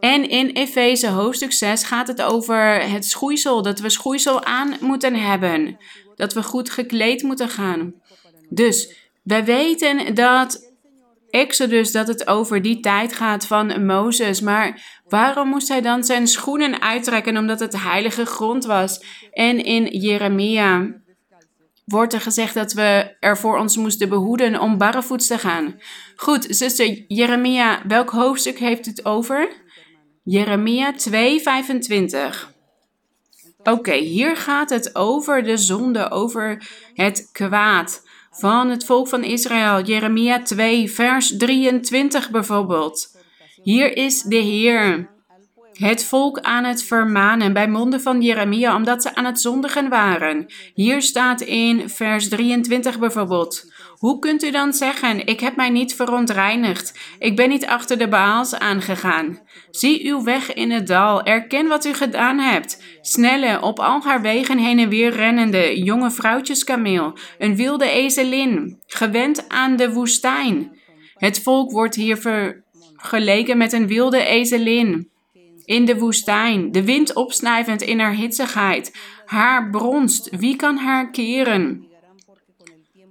En 0.02 0.30
in 0.30 0.50
Efeze 0.50 1.08
hoofdstuk 1.08 1.52
6 1.52 1.84
gaat 1.84 2.08
het 2.08 2.22
over 2.22 2.90
het 2.90 3.06
schoeisel, 3.06 3.62
dat 3.62 3.80
we 3.80 3.90
schoeisel 3.90 4.44
aan 4.44 4.76
moeten 4.80 5.16
hebben. 5.16 5.78
Dat 6.16 6.34
we 6.34 6.44
goed 6.44 6.70
gekleed 6.70 7.24
moeten 7.24 7.50
gaan. 7.50 7.94
Dus 8.50 8.96
we 9.24 9.44
weten 9.44 10.16
dat 10.16 10.72
Exodus, 11.30 11.92
dat 11.92 12.08
het 12.08 12.28
over 12.28 12.62
die 12.62 12.80
tijd 12.80 13.14
gaat 13.14 13.48
van 13.48 13.86
Mozes. 13.86 14.42
Maar 14.42 15.02
waarom 15.08 15.48
moest 15.48 15.68
hij 15.68 15.82
dan 15.82 16.04
zijn 16.04 16.28
schoenen 16.28 16.82
uittrekken? 16.82 17.38
Omdat 17.38 17.60
het 17.60 17.82
heilige 17.82 18.26
grond 18.26 18.66
was. 18.66 19.04
En 19.32 19.64
in 19.64 19.86
Jeremia 19.86 21.00
wordt 21.86 22.14
er 22.14 22.22
gezegd 22.22 22.54
dat 22.54 22.74
we 22.74 23.16
er 23.20 23.38
voor 23.38 23.58
ons 23.58 23.78
moesten 23.78 24.10
behoeden 24.10 24.60
om 24.60 24.78
barrevoets 24.78 25.28
te 25.28 25.38
gaan. 25.38 25.80
Goed, 26.16 26.46
zuster 26.50 27.04
Jeremia, 27.08 27.82
welk 27.88 28.10
hoofdstuk 28.10 28.60
heeft 28.60 28.86
het 28.86 29.06
over? 29.06 29.61
Jeremia 30.24 30.94
2:25. 30.94 32.50
Oké, 33.64 33.94
hier 33.94 34.36
gaat 34.36 34.70
het 34.70 34.96
over 34.96 35.44
de 35.44 35.58
zonde, 35.58 36.12
over 36.12 36.70
het 36.94 37.30
kwaad 37.32 38.08
van 38.32 38.70
het 38.70 38.86
volk 38.86 39.08
van 39.08 39.24
Israël. 39.24 39.84
Jeremia 39.84 40.42
2, 40.42 40.92
vers 40.92 41.38
23 41.38 42.30
bijvoorbeeld. 42.30 43.18
Hier 43.64 43.98
is 43.98 44.22
de 44.22 44.36
Heer 44.36 45.10
het 45.74 46.06
volk 46.06 46.40
aan 46.40 46.64
het 46.64 46.84
vermanen 46.84 47.54
bij 47.54 47.68
monden 47.68 48.02
van 48.02 48.22
Jeremia, 48.22 48.76
omdat 48.76 49.02
ze 49.02 49.16
aan 49.16 49.26
het 49.26 49.42
zondigen 49.42 49.90
waren. 49.90 50.46
Hier 50.74 51.02
staat 51.02 51.42
in 51.42 51.90
vers 51.90 52.30
23 52.30 53.00
bijvoorbeeld. 53.00 53.72
Hoe 53.98 54.20
kunt 54.20 54.44
u 54.44 54.52
dan 54.52 54.74
zeggen: 54.74 55.26
Ik 55.26 55.40
heb 55.40 55.56
mij 55.56 55.70
niet 55.70 55.96
verontreinigd, 55.96 57.00
ik 57.20 57.36
ben 57.36 57.50
niet 57.50 57.66
achter 57.66 57.98
de 57.98 58.08
Baals 58.08 58.56
aangegaan? 58.56 59.40
Zie 59.72 60.08
uw 60.08 60.24
weg 60.24 60.54
in 60.54 60.72
het 60.72 60.88
dal, 60.88 61.24
erken 61.24 61.68
wat 61.68 61.86
u 61.86 61.94
gedaan 61.94 62.40
hebt. 62.40 62.84
Snelle, 63.02 63.62
op 63.62 63.80
al 63.80 64.02
haar 64.04 64.22
wegen 64.22 64.58
heen 64.58 64.80
en 64.80 64.90
weer 64.90 65.12
rennende, 65.12 65.84
jonge 65.84 66.12
vrouwtjeskameel, 66.12 67.18
een 67.38 67.56
wilde 67.56 67.90
ezelin, 67.90 68.80
gewend 68.88 69.50
aan 69.50 69.76
de 69.76 69.92
woestijn. 69.92 70.80
Het 71.14 71.42
volk 71.42 71.72
wordt 71.72 71.96
hier 71.96 72.18
vergeleken 72.18 73.58
met 73.58 73.74
een 73.74 73.88
wilde 73.88 74.26
ezelin 74.26 75.11
in 75.72 75.86
de 75.86 75.98
woestijn, 75.98 76.72
de 76.72 76.84
wind 76.84 77.14
opsnijvend 77.14 77.82
in 77.82 78.00
haar 78.00 78.14
hitsigheid. 78.14 78.96
Haar 79.26 79.70
bronst, 79.70 80.30
wie 80.30 80.56
kan 80.56 80.78
haar 80.78 81.12
keren? 81.12 81.86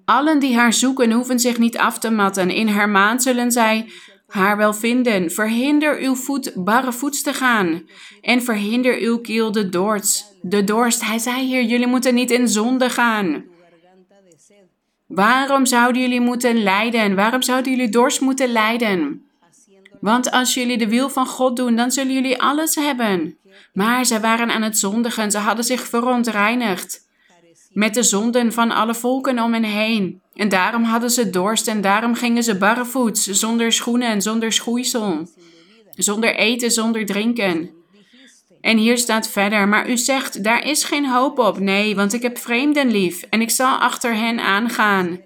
Allen 0.05 0.39
die 0.39 0.57
haar 0.57 0.73
zoeken 0.73 1.13
hoeven 1.13 1.39
zich 1.39 1.59
niet 1.59 1.79
af 1.79 1.99
te 1.99 2.11
matten. 2.11 2.51
In 2.51 2.69
haar 2.69 2.89
maan 2.89 3.21
zullen 3.21 3.53
zij 3.53 3.91
haar 4.27 4.57
wel 4.57 4.75
vinden. 4.75 5.31
Verhinder 5.31 5.99
uw 5.99 6.15
voet 6.15 6.53
barrevoets 6.55 7.23
te 7.23 7.33
gaan. 7.33 7.83
En 8.21 8.43
verhinder 8.43 8.99
uw 8.99 9.19
keel 9.19 9.53
de 9.53 9.69
dorst. 9.69 10.39
De 10.43 10.65
dorst, 10.65 11.07
hij 11.07 11.19
zei 11.19 11.47
hier, 11.47 11.63
jullie 11.63 11.87
moeten 11.87 12.15
niet 12.15 12.31
in 12.31 12.49
zonde 12.49 12.91
gaan. 12.91 13.45
Waarom 15.07 15.67
zouden 15.67 16.03
jullie 16.03 16.21
moeten 16.21 16.63
lijden? 16.63 17.15
Waarom 17.15 17.43
zouden 17.43 17.73
jullie 17.73 17.89
dorst 17.89 18.21
moeten 18.21 18.49
lijden? 18.53 19.30
Want 20.01 20.31
als 20.31 20.55
jullie 20.55 20.79
de 20.79 20.89
wil 20.89 21.11
van 21.11 21.27
God 21.27 21.57
doen, 21.57 21.77
dan 21.77 21.91
zullen 21.91 22.15
jullie 22.15 22.43
alles 22.43 22.75
hebben. 22.75 23.39
Maar 23.73 24.07
zij 24.07 24.21
waren 24.21 24.51
aan 24.51 24.63
het 24.63 24.79
zondigen, 24.79 25.31
ze 25.31 25.39
hadden 25.39 25.65
zich 25.65 25.87
verontreinigd 25.87 27.09
met 27.73 27.95
de 27.95 28.03
zonden 28.03 28.53
van 28.53 28.71
alle 28.71 28.95
volken 28.95 29.39
om 29.39 29.53
hen 29.53 29.65
heen. 29.65 30.21
En 30.35 30.49
daarom 30.49 30.83
hadden 30.83 31.11
ze 31.11 31.31
dorst 31.31 31.69
en 31.69 31.81
daarom 31.81 32.15
gingen 32.15 32.43
ze 32.43 32.59
barrevoets, 32.59 33.27
zonder 33.27 33.73
schoenen 33.73 34.09
en 34.09 34.23
zonder 34.23 34.53
schoeisel, 34.53 35.29
zonder 35.95 36.35
eten, 36.35 36.71
zonder 36.71 37.07
drinken. 37.07 37.71
En 38.61 38.77
hier 38.77 38.99
staat 38.99 39.29
verder, 39.29 39.69
maar 39.69 39.91
u 39.91 39.97
zegt, 39.97 40.45
daar 40.45 40.67
is 40.67 40.85
geen 40.85 41.07
hoop 41.07 41.39
op. 41.39 41.59
Nee, 41.59 41.97
want 41.97 42.13
ik 42.13 42.23
heb 42.23 42.39
vreemden 42.39 42.91
lief 42.91 43.23
en 43.23 43.41
ik 43.41 43.51
zal 43.51 43.77
achter 43.77 44.15
hen 44.15 44.41
aangaan. 44.41 45.21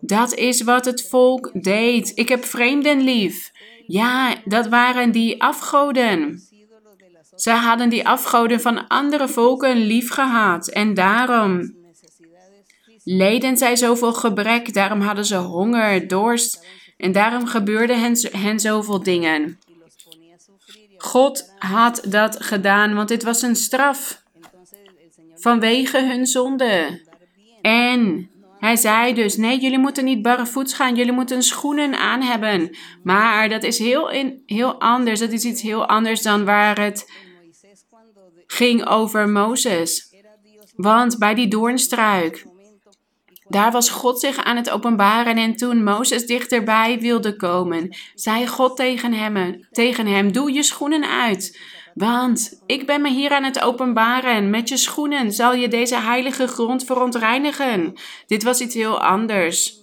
Dat 0.00 0.34
is 0.34 0.62
wat 0.62 0.84
het 0.84 1.08
volk 1.08 1.50
deed. 1.52 2.12
Ik 2.14 2.28
heb 2.28 2.44
vreemden 2.44 3.00
lief. 3.00 3.50
Ja, 3.90 4.36
dat 4.44 4.68
waren 4.68 5.10
die 5.10 5.42
afgoden. 5.42 6.42
Ze 7.36 7.50
hadden 7.50 7.88
die 7.88 8.08
afgoden 8.08 8.60
van 8.60 8.88
andere 8.88 9.28
volken 9.28 9.76
lief 9.76 10.10
gehad 10.10 10.68
en 10.68 10.94
daarom 10.94 11.74
leden 13.04 13.56
zij 13.56 13.76
zoveel 13.76 14.12
gebrek, 14.12 14.74
daarom 14.74 15.00
hadden 15.00 15.24
ze 15.24 15.36
honger, 15.36 16.08
dorst 16.08 16.66
en 16.96 17.12
daarom 17.12 17.46
gebeurden 17.46 18.00
hen, 18.00 18.16
hen 18.30 18.60
zoveel 18.60 19.02
dingen. 19.02 19.58
God 20.96 21.52
had 21.58 22.02
dat 22.08 22.44
gedaan, 22.44 22.94
want 22.94 23.08
dit 23.08 23.22
was 23.22 23.42
een 23.42 23.56
straf 23.56 24.22
vanwege 25.34 26.06
hun 26.06 26.26
zonde. 26.26 27.00
En 27.62 28.30
hij 28.60 28.76
zei 28.76 29.14
dus: 29.14 29.36
Nee, 29.36 29.60
jullie 29.60 29.78
moeten 29.78 30.04
niet 30.04 30.22
barrevoets 30.22 30.74
gaan, 30.74 30.94
jullie 30.94 31.12
moeten 31.12 31.42
schoenen 31.42 31.98
aan 31.98 32.22
hebben. 32.22 32.76
Maar 33.02 33.48
dat 33.48 33.62
is 33.62 33.78
heel, 33.78 34.10
in, 34.10 34.42
heel 34.46 34.80
anders. 34.80 35.20
Dat 35.20 35.32
is 35.32 35.44
iets 35.44 35.62
heel 35.62 35.86
anders 35.86 36.22
dan 36.22 36.44
waar 36.44 36.80
het 36.80 37.10
ging 38.46 38.86
over 38.86 39.28
Mozes. 39.28 40.14
Want 40.76 41.18
bij 41.18 41.34
die 41.34 41.48
doornstruik, 41.48 42.46
daar 43.48 43.72
was 43.72 43.88
God 43.88 44.20
zich 44.20 44.36
aan 44.36 44.56
het 44.56 44.70
openbaren. 44.70 45.36
En 45.36 45.56
toen 45.56 45.84
Mozes 45.84 46.26
dichterbij 46.26 46.98
wilde 47.00 47.36
komen, 47.36 47.96
zei 48.14 48.46
God 48.46 48.76
tegen 48.76 49.12
hem: 49.12 49.66
tegen 49.70 50.06
hem 50.06 50.32
Doe 50.32 50.52
je 50.52 50.62
schoenen 50.62 51.04
uit. 51.04 51.58
Want 51.94 52.62
ik 52.66 52.86
ben 52.86 53.02
me 53.02 53.10
hier 53.10 53.30
aan 53.30 53.44
het 53.44 53.60
openbaren. 53.60 54.50
Met 54.50 54.68
je 54.68 54.76
schoenen 54.76 55.32
zal 55.32 55.54
je 55.54 55.68
deze 55.68 55.96
heilige 55.96 56.46
grond 56.46 56.84
verontreinigen. 56.84 57.94
Dit 58.26 58.42
was 58.42 58.60
iets 58.60 58.74
heel 58.74 59.00
anders. 59.00 59.78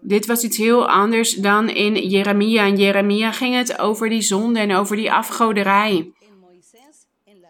Dit 0.00 0.26
was 0.26 0.44
iets 0.44 0.56
heel 0.56 0.88
anders 0.88 1.34
dan 1.34 1.68
in 1.68 2.08
Jeremia. 2.08 2.64
In 2.64 2.76
Jeremia 2.76 3.32
ging 3.32 3.54
het 3.54 3.78
over 3.78 4.08
die 4.08 4.22
zonde 4.22 4.58
en 4.58 4.74
over 4.74 4.96
die 4.96 5.12
afgoderij. 5.12 6.12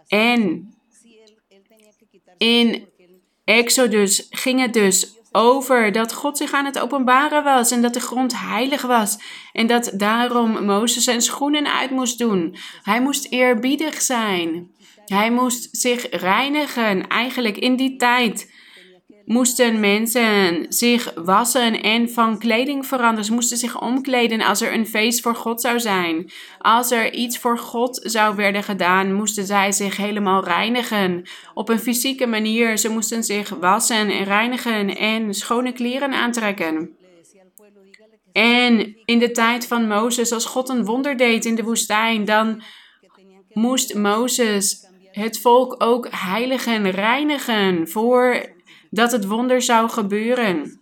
En 0.09 0.73
in 2.39 2.89
Exodus 3.45 4.27
ging 4.31 4.61
het 4.61 4.73
dus 4.73 5.18
over 5.33 5.93
dat 5.93 6.13
God 6.13 6.37
zich 6.37 6.53
aan 6.53 6.65
het 6.65 6.79
openbaren 6.79 7.45
was 7.45 7.71
en 7.71 7.83
dat 7.83 7.95
de 7.95 8.01
grond 8.01 8.41
heilig 8.41 8.83
was 8.83 9.19
en 9.53 9.67
dat 9.67 9.91
daarom 9.95 10.65
Mozes 10.65 11.05
zijn 11.05 11.23
schoenen 11.23 11.73
uit 11.73 11.91
moest 11.91 12.19
doen. 12.19 12.57
Hij 12.83 13.01
moest 13.01 13.27
eerbiedig 13.31 14.03
zijn. 14.03 14.71
Hij 15.07 15.31
moest 15.31 15.69
zich 15.73 16.07
reinigen. 16.11 17.07
Eigenlijk 17.07 17.57
in 17.57 17.77
die 17.77 17.97
tijd 17.97 18.53
moesten 19.29 19.81
mensen 19.81 20.67
zich 20.69 21.13
wassen 21.15 21.83
en 21.83 22.11
van 22.11 22.39
kleding 22.39 22.87
veranderen. 22.87 23.25
Ze 23.25 23.33
moesten 23.33 23.57
zich 23.57 23.81
omkleden 23.81 24.41
als 24.41 24.61
er 24.61 24.73
een 24.73 24.87
feest 24.87 25.21
voor 25.21 25.35
God 25.35 25.61
zou 25.61 25.81
zijn. 25.81 26.31
Als 26.59 26.91
er 26.91 27.13
iets 27.13 27.39
voor 27.39 27.59
God 27.59 28.01
zou 28.03 28.35
worden 28.35 28.63
gedaan, 28.63 29.15
moesten 29.15 29.47
zij 29.47 29.73
zich 29.73 29.97
helemaal 29.97 30.45
reinigen. 30.45 31.29
Op 31.55 31.69
een 31.69 31.79
fysieke 31.79 32.27
manier. 32.27 32.79
Ze 32.79 32.89
moesten 32.89 33.25
zich 33.25 33.49
wassen 33.49 34.11
en 34.11 34.25
reinigen 34.25 34.97
en 34.97 35.35
schone 35.35 35.73
kleren 35.73 36.13
aantrekken. 36.13 36.97
En 38.33 38.97
in 39.05 39.19
de 39.19 39.31
tijd 39.31 39.67
van 39.67 39.89
Mozes, 39.89 40.33
als 40.33 40.45
God 40.45 40.69
een 40.69 40.85
wonder 40.85 41.17
deed 41.17 41.45
in 41.45 41.55
de 41.55 41.63
woestijn, 41.63 42.25
dan 42.25 42.63
moest 43.53 43.95
Mozes 43.95 44.87
het 45.11 45.41
volk 45.41 45.75
ook 45.79 46.09
heiligen, 46.11 46.91
reinigen 46.91 47.89
voor 47.89 48.57
dat 48.91 49.13
het 49.13 49.27
wonder 49.27 49.63
zou 49.63 49.89
gebeuren. 49.89 50.81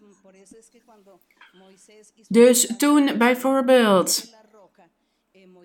Dus 2.28 2.74
toen 2.78 3.10
bijvoorbeeld 3.18 4.34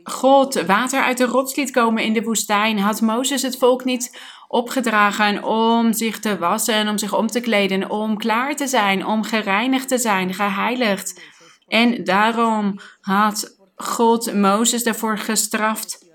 God 0.04 0.54
water 0.54 1.01
uit 1.01 1.17
de 1.17 1.25
rots 1.25 1.56
liet 1.56 1.71
komen 1.71 2.04
in 2.04 2.13
de 2.13 2.23
woestijn, 2.23 2.80
had 2.80 3.01
Mozes 3.01 3.41
het 3.41 3.58
volk 3.58 3.84
niet 3.84 4.19
opgedragen 4.47 5.43
om 5.43 5.93
zich 5.93 6.19
te 6.19 6.38
wassen, 6.38 6.88
om 6.88 6.97
zich 6.97 7.13
om 7.13 7.27
te 7.27 7.39
kleden, 7.39 7.89
om 7.89 8.17
klaar 8.17 8.56
te 8.56 8.67
zijn, 8.67 9.06
om 9.06 9.23
gereinigd 9.23 9.88
te 9.88 9.97
zijn, 9.97 10.34
geheiligd. 10.34 11.21
En 11.67 12.04
daarom 12.04 12.80
had 13.01 13.58
God 13.75 14.34
Mozes 14.34 14.84
daarvoor 14.84 15.17
gestraft. 15.17 16.11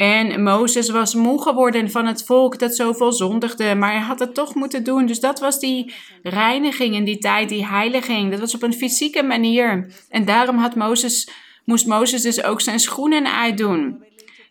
En 0.00 0.42
Mozes 0.42 0.90
was 0.90 1.14
moe 1.14 1.42
geworden 1.42 1.90
van 1.90 2.06
het 2.06 2.24
volk 2.24 2.58
dat 2.58 2.76
zoveel 2.76 3.12
zondigde, 3.12 3.74
maar 3.74 3.92
hij 3.92 4.00
had 4.00 4.18
het 4.18 4.34
toch 4.34 4.54
moeten 4.54 4.84
doen. 4.84 5.06
Dus 5.06 5.20
dat 5.20 5.40
was 5.40 5.58
die 5.58 5.94
reiniging 6.22 6.94
in 6.94 7.04
die 7.04 7.18
tijd, 7.18 7.48
die 7.48 7.66
heiliging. 7.66 8.30
Dat 8.30 8.40
was 8.40 8.54
op 8.54 8.62
een 8.62 8.72
fysieke 8.72 9.22
manier. 9.22 9.92
En 10.08 10.24
daarom 10.24 10.58
had 10.58 10.74
Mozes, 10.74 11.30
moest 11.64 11.86
Mozes 11.86 12.22
dus 12.22 12.42
ook 12.42 12.60
zijn 12.60 12.80
schoenen 12.80 13.34
uitdoen. 13.34 14.04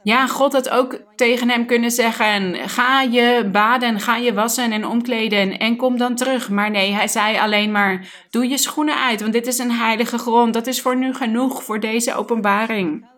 Ja, 0.04 0.28
God 0.28 0.54
had 0.54 0.70
ook 0.70 1.02
tegen 1.16 1.50
hem 1.50 1.66
kunnen 1.66 1.92
zeggen: 1.92 2.56
ga 2.70 3.02
je 3.02 3.50
baden, 3.52 4.00
ga 4.00 4.16
je 4.16 4.34
wassen 4.34 4.72
en 4.72 4.88
omkleden 4.88 5.60
en 5.60 5.76
kom 5.76 5.98
dan 5.98 6.16
terug. 6.16 6.50
Maar 6.50 6.72
nee, 6.72 6.92
hij 6.92 7.08
zei 7.08 7.38
alleen 7.38 7.72
maar: 7.72 8.08
doe 8.30 8.48
je 8.48 8.58
schoenen 8.58 8.96
uit, 8.96 9.22
want 9.22 9.34
dit 9.34 9.48
is 9.48 9.58
een 9.58 9.72
heilige 9.72 10.18
grond. 10.18 10.54
Dat 10.54 10.68
is 10.68 10.82
voor 10.82 10.98
nu 10.98 11.14
genoeg 11.14 11.64
voor 11.64 11.80
deze 11.80 12.16
openbaring. 12.16 13.09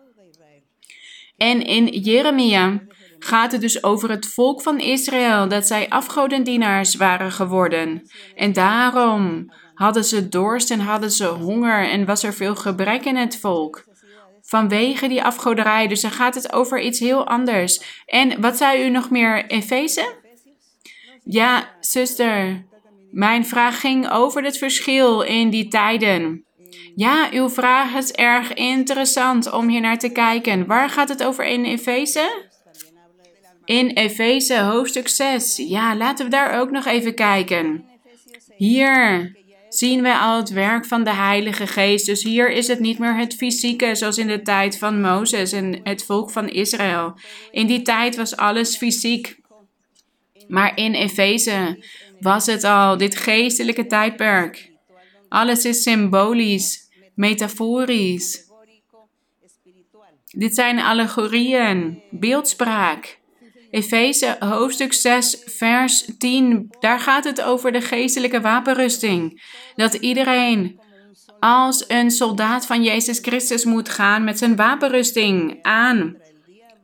En 1.42 1.66
in 1.66 1.86
Jeremia 1.86 2.80
gaat 3.18 3.52
het 3.52 3.60
dus 3.60 3.82
over 3.82 4.10
het 4.10 4.26
volk 4.26 4.62
van 4.62 4.78
Israël, 4.80 5.48
dat 5.48 5.66
zij 5.66 5.88
afgodendienaars 5.88 6.94
waren 6.94 7.32
geworden. 7.32 8.02
En 8.34 8.52
daarom 8.52 9.52
hadden 9.74 10.04
ze 10.04 10.28
dorst 10.28 10.70
en 10.70 10.80
hadden 10.80 11.10
ze 11.10 11.26
honger 11.26 11.90
en 11.90 12.04
was 12.04 12.22
er 12.22 12.34
veel 12.34 12.54
gebrek 12.54 13.04
in 13.04 13.16
het 13.16 13.38
volk. 13.38 13.84
Vanwege 14.42 15.08
die 15.08 15.22
afgoderij, 15.22 15.88
dus 15.88 16.00
dan 16.00 16.10
gaat 16.10 16.34
het 16.34 16.52
over 16.52 16.80
iets 16.80 16.98
heel 16.98 17.26
anders. 17.26 18.02
En 18.06 18.40
wat 18.40 18.56
zei 18.56 18.84
u 18.84 18.90
nog 18.90 19.10
meer, 19.10 19.46
Efeze? 19.46 20.14
Ja, 21.24 21.68
zuster, 21.80 22.64
mijn 23.10 23.46
vraag 23.46 23.80
ging 23.80 24.10
over 24.10 24.44
het 24.44 24.58
verschil 24.58 25.20
in 25.20 25.50
die 25.50 25.68
tijden. 25.68 26.44
Ja, 26.94 27.28
uw 27.32 27.48
vraag 27.48 27.94
is 27.94 28.10
erg 28.10 28.52
interessant 28.52 29.52
om 29.52 29.68
hier 29.68 29.80
naar 29.80 29.98
te 29.98 30.12
kijken. 30.12 30.66
Waar 30.66 30.90
gaat 30.90 31.08
het 31.08 31.24
over 31.24 31.44
in 31.44 31.64
Efeze? 31.64 32.50
In 33.64 33.88
Efeze 33.88 34.60
hoofdstuk 34.60 35.08
6. 35.08 35.56
Ja, 35.56 35.96
laten 35.96 36.24
we 36.24 36.30
daar 36.30 36.60
ook 36.60 36.70
nog 36.70 36.86
even 36.86 37.14
kijken. 37.14 37.84
Hier 38.56 39.32
zien 39.68 40.02
we 40.02 40.18
al 40.18 40.36
het 40.36 40.50
werk 40.50 40.86
van 40.86 41.04
de 41.04 41.14
Heilige 41.14 41.66
Geest. 41.66 42.06
Dus 42.06 42.22
hier 42.22 42.50
is 42.50 42.66
het 42.66 42.78
niet 42.80 42.98
meer 42.98 43.16
het 43.16 43.34
fysieke, 43.34 43.94
zoals 43.94 44.18
in 44.18 44.26
de 44.26 44.42
tijd 44.42 44.78
van 44.78 45.00
Mozes 45.00 45.52
en 45.52 45.80
het 45.82 46.04
volk 46.04 46.30
van 46.30 46.48
Israël. 46.48 47.14
In 47.50 47.66
die 47.66 47.82
tijd 47.82 48.16
was 48.16 48.36
alles 48.36 48.76
fysiek. 48.76 49.40
Maar 50.48 50.72
in 50.76 50.94
Efeze 50.94 51.84
was 52.20 52.46
het 52.46 52.64
al 52.64 52.96
dit 52.96 53.16
geestelijke 53.16 53.86
tijdperk. 53.86 54.71
Alles 55.32 55.64
is 55.64 55.82
symbolisch, 55.82 56.88
metaforisch. 57.14 58.50
Dit 60.26 60.54
zijn 60.54 60.78
allegorieën, 60.78 62.02
beeldspraak. 62.10 63.18
Efeze 63.70 64.36
hoofdstuk 64.38 64.92
6, 64.92 65.42
vers 65.44 66.08
10. 66.18 66.66
Daar 66.80 67.00
gaat 67.00 67.24
het 67.24 67.42
over 67.42 67.72
de 67.72 67.80
geestelijke 67.80 68.40
wapenrusting. 68.40 69.42
Dat 69.74 69.94
iedereen 69.94 70.80
als 71.38 71.84
een 71.88 72.10
soldaat 72.10 72.66
van 72.66 72.82
Jezus 72.82 73.18
Christus 73.18 73.64
moet 73.64 73.88
gaan 73.88 74.24
met 74.24 74.38
zijn 74.38 74.56
wapenrusting 74.56 75.58
aan 75.62 76.16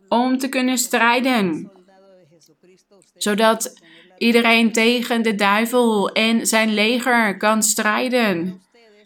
om 0.08 0.38
te 0.38 0.48
kunnen 0.48 0.78
strijden. 0.78 1.70
Zodat 3.14 3.80
iedereen 4.18 4.72
tegen 4.72 5.22
de 5.22 5.34
duivel 5.34 6.12
en 6.12 6.46
zijn 6.46 6.74
leger 6.74 7.36
kan 7.36 7.62
strijden. 7.62 8.62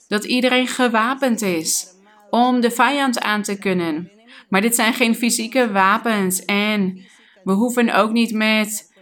Dat 0.08 0.24
iedereen 0.24 0.68
gewapend 0.68 1.42
is 1.42 1.86
om 2.30 2.60
de 2.60 2.70
vijand 2.70 3.20
aan 3.20 3.42
te 3.42 3.58
kunnen. 3.58 4.10
Maar 4.48 4.60
dit 4.60 4.74
zijn 4.74 4.94
geen 4.94 5.14
fysieke 5.14 5.72
wapens 5.72 6.44
en 6.44 7.06
we 7.44 7.52
hoeven 7.52 7.94
ook 7.94 8.12
niet 8.12 8.32
met 8.32 8.92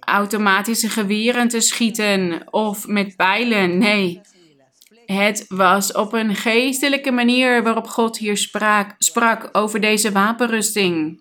automatische 0.00 0.88
geweren 0.88 1.48
te 1.48 1.60
schieten 1.60 2.42
of 2.50 2.86
met 2.86 3.16
pijlen. 3.16 3.78
Nee, 3.78 4.20
het 5.06 5.44
was 5.48 5.92
op 5.92 6.12
een 6.12 6.34
geestelijke 6.34 7.10
manier 7.10 7.62
waarop 7.62 7.86
God 7.86 8.18
hier 8.18 8.36
sprak, 8.36 8.94
sprak 8.98 9.48
over 9.52 9.80
deze 9.80 10.12
wapenrusting. 10.12 11.20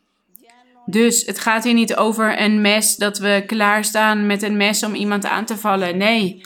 Dus 0.89 1.25
het 1.25 1.39
gaat 1.39 1.63
hier 1.63 1.73
niet 1.73 1.95
over 1.95 2.41
een 2.41 2.61
mes 2.61 2.95
dat 2.95 3.17
we 3.17 3.43
klaarstaan 3.45 4.25
met 4.25 4.41
een 4.41 4.57
mes 4.57 4.83
om 4.83 4.93
iemand 4.93 5.25
aan 5.25 5.45
te 5.45 5.57
vallen. 5.57 5.97
Nee, 5.97 6.41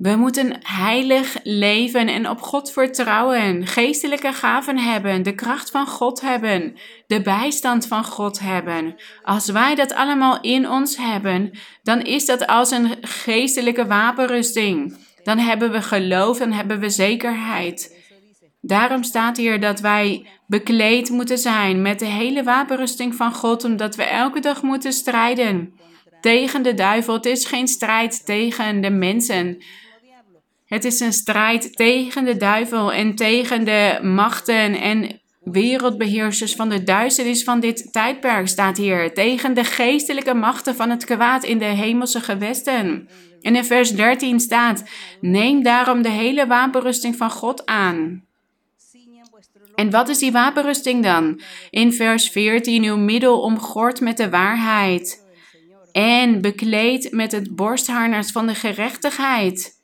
we 0.00 0.16
moeten 0.16 0.56
heilig 0.62 1.36
leven 1.42 2.08
en 2.08 2.28
op 2.28 2.40
God 2.40 2.72
vertrouwen, 2.72 3.66
geestelijke 3.66 4.32
gaven 4.32 4.78
hebben, 4.78 5.22
de 5.22 5.34
kracht 5.34 5.70
van 5.70 5.86
God 5.86 6.20
hebben, 6.20 6.76
de 7.06 7.22
bijstand 7.22 7.86
van 7.86 8.04
God 8.04 8.38
hebben. 8.38 8.96
Als 9.22 9.46
wij 9.46 9.74
dat 9.74 9.94
allemaal 9.94 10.40
in 10.40 10.68
ons 10.68 10.96
hebben, 10.96 11.50
dan 11.82 12.02
is 12.02 12.26
dat 12.26 12.46
als 12.46 12.70
een 12.70 12.96
geestelijke 13.00 13.86
wapenrusting. 13.86 14.96
Dan 15.22 15.38
hebben 15.38 15.70
we 15.70 15.82
geloof, 15.82 16.38
dan 16.38 16.52
hebben 16.52 16.80
we 16.80 16.90
zekerheid. 16.90 17.99
Daarom 18.70 19.02
staat 19.02 19.36
hier 19.36 19.60
dat 19.60 19.80
wij 19.80 20.26
bekleed 20.46 21.10
moeten 21.10 21.38
zijn 21.38 21.82
met 21.82 21.98
de 21.98 22.06
hele 22.06 22.42
wapenrusting 22.42 23.14
van 23.14 23.32
God, 23.32 23.64
omdat 23.64 23.96
we 23.96 24.02
elke 24.02 24.40
dag 24.40 24.62
moeten 24.62 24.92
strijden 24.92 25.72
tegen 26.20 26.62
de 26.62 26.74
duivel. 26.74 27.14
Het 27.14 27.26
is 27.26 27.44
geen 27.44 27.68
strijd 27.68 28.26
tegen 28.26 28.80
de 28.80 28.90
mensen. 28.90 29.64
Het 30.66 30.84
is 30.84 31.00
een 31.00 31.12
strijd 31.12 31.76
tegen 31.76 32.24
de 32.24 32.36
duivel 32.36 32.92
en 32.92 33.14
tegen 33.14 33.64
de 33.64 33.98
machten 34.02 34.80
en 34.80 35.20
wereldbeheersers 35.40 36.54
van 36.54 36.68
de 36.68 36.82
duisternis 36.82 37.44
van 37.44 37.60
dit 37.60 37.92
tijdperk, 37.92 38.48
staat 38.48 38.76
hier. 38.76 39.14
Tegen 39.14 39.54
de 39.54 39.64
geestelijke 39.64 40.34
machten 40.34 40.76
van 40.76 40.90
het 40.90 41.04
kwaad 41.04 41.44
in 41.44 41.58
de 41.58 41.64
hemelse 41.64 42.20
gewesten. 42.20 43.08
En 43.40 43.56
in 43.56 43.64
vers 43.64 43.90
13 43.90 44.40
staat: 44.40 44.84
Neem 45.20 45.62
daarom 45.62 46.02
de 46.02 46.10
hele 46.10 46.46
wapenrusting 46.46 47.16
van 47.16 47.30
God 47.30 47.66
aan. 47.66 48.28
En 49.80 49.90
wat 49.90 50.08
is 50.08 50.18
die 50.18 50.32
wapenrusting 50.32 51.02
dan? 51.02 51.40
In 51.70 51.92
vers 51.92 52.28
14: 52.28 52.84
Uw 52.84 52.96
middel 52.96 53.40
omgord 53.40 54.00
met 54.00 54.16
de 54.16 54.30
waarheid. 54.30 55.26
En 55.92 56.40
bekleed 56.40 57.12
met 57.12 57.32
het 57.32 57.56
borstharnas 57.56 58.32
van 58.32 58.46
de 58.46 58.54
gerechtigheid 58.54 59.78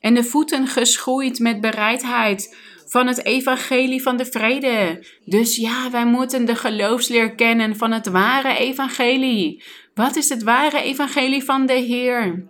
en 0.00 0.14
de 0.14 0.24
voeten 0.24 0.66
geschoeid 0.66 1.38
met 1.38 1.60
bereidheid 1.60 2.56
van 2.86 3.06
het 3.06 3.24
evangelie 3.24 4.02
van 4.02 4.16
de 4.16 4.24
vrede. 4.24 5.06
Dus 5.24 5.56
ja, 5.56 5.90
wij 5.90 6.06
moeten 6.06 6.44
de 6.44 6.56
geloofsleer 6.56 7.34
kennen 7.34 7.76
van 7.76 7.92
het 7.92 8.08
ware 8.08 8.56
evangelie. 8.56 9.62
Wat 9.94 10.16
is 10.16 10.28
het 10.28 10.42
ware 10.42 10.82
evangelie 10.82 11.44
van 11.44 11.66
de 11.66 11.78
Heer? 11.78 12.48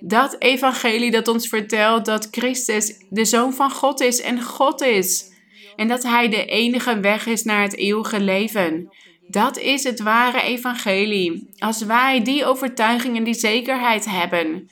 Dat 0.00 0.36
evangelie 0.38 1.10
dat 1.10 1.28
ons 1.28 1.48
vertelt 1.48 2.04
dat 2.04 2.28
Christus 2.30 3.04
de 3.10 3.24
Zoon 3.24 3.52
van 3.52 3.70
God 3.70 4.00
is 4.00 4.20
en 4.20 4.42
God 4.42 4.80
is. 4.80 5.30
En 5.76 5.88
dat 5.88 6.02
Hij 6.02 6.28
de 6.28 6.44
enige 6.44 7.00
weg 7.00 7.26
is 7.26 7.42
naar 7.42 7.62
het 7.62 7.76
eeuwige 7.76 8.20
leven. 8.20 8.90
Dat 9.28 9.58
is 9.58 9.84
het 9.84 10.00
ware 10.00 10.42
evangelie. 10.42 11.48
Als 11.58 11.82
wij 11.82 12.22
die 12.22 12.44
overtuiging 12.44 13.16
en 13.16 13.24
die 13.24 13.34
zekerheid 13.34 14.04
hebben, 14.10 14.70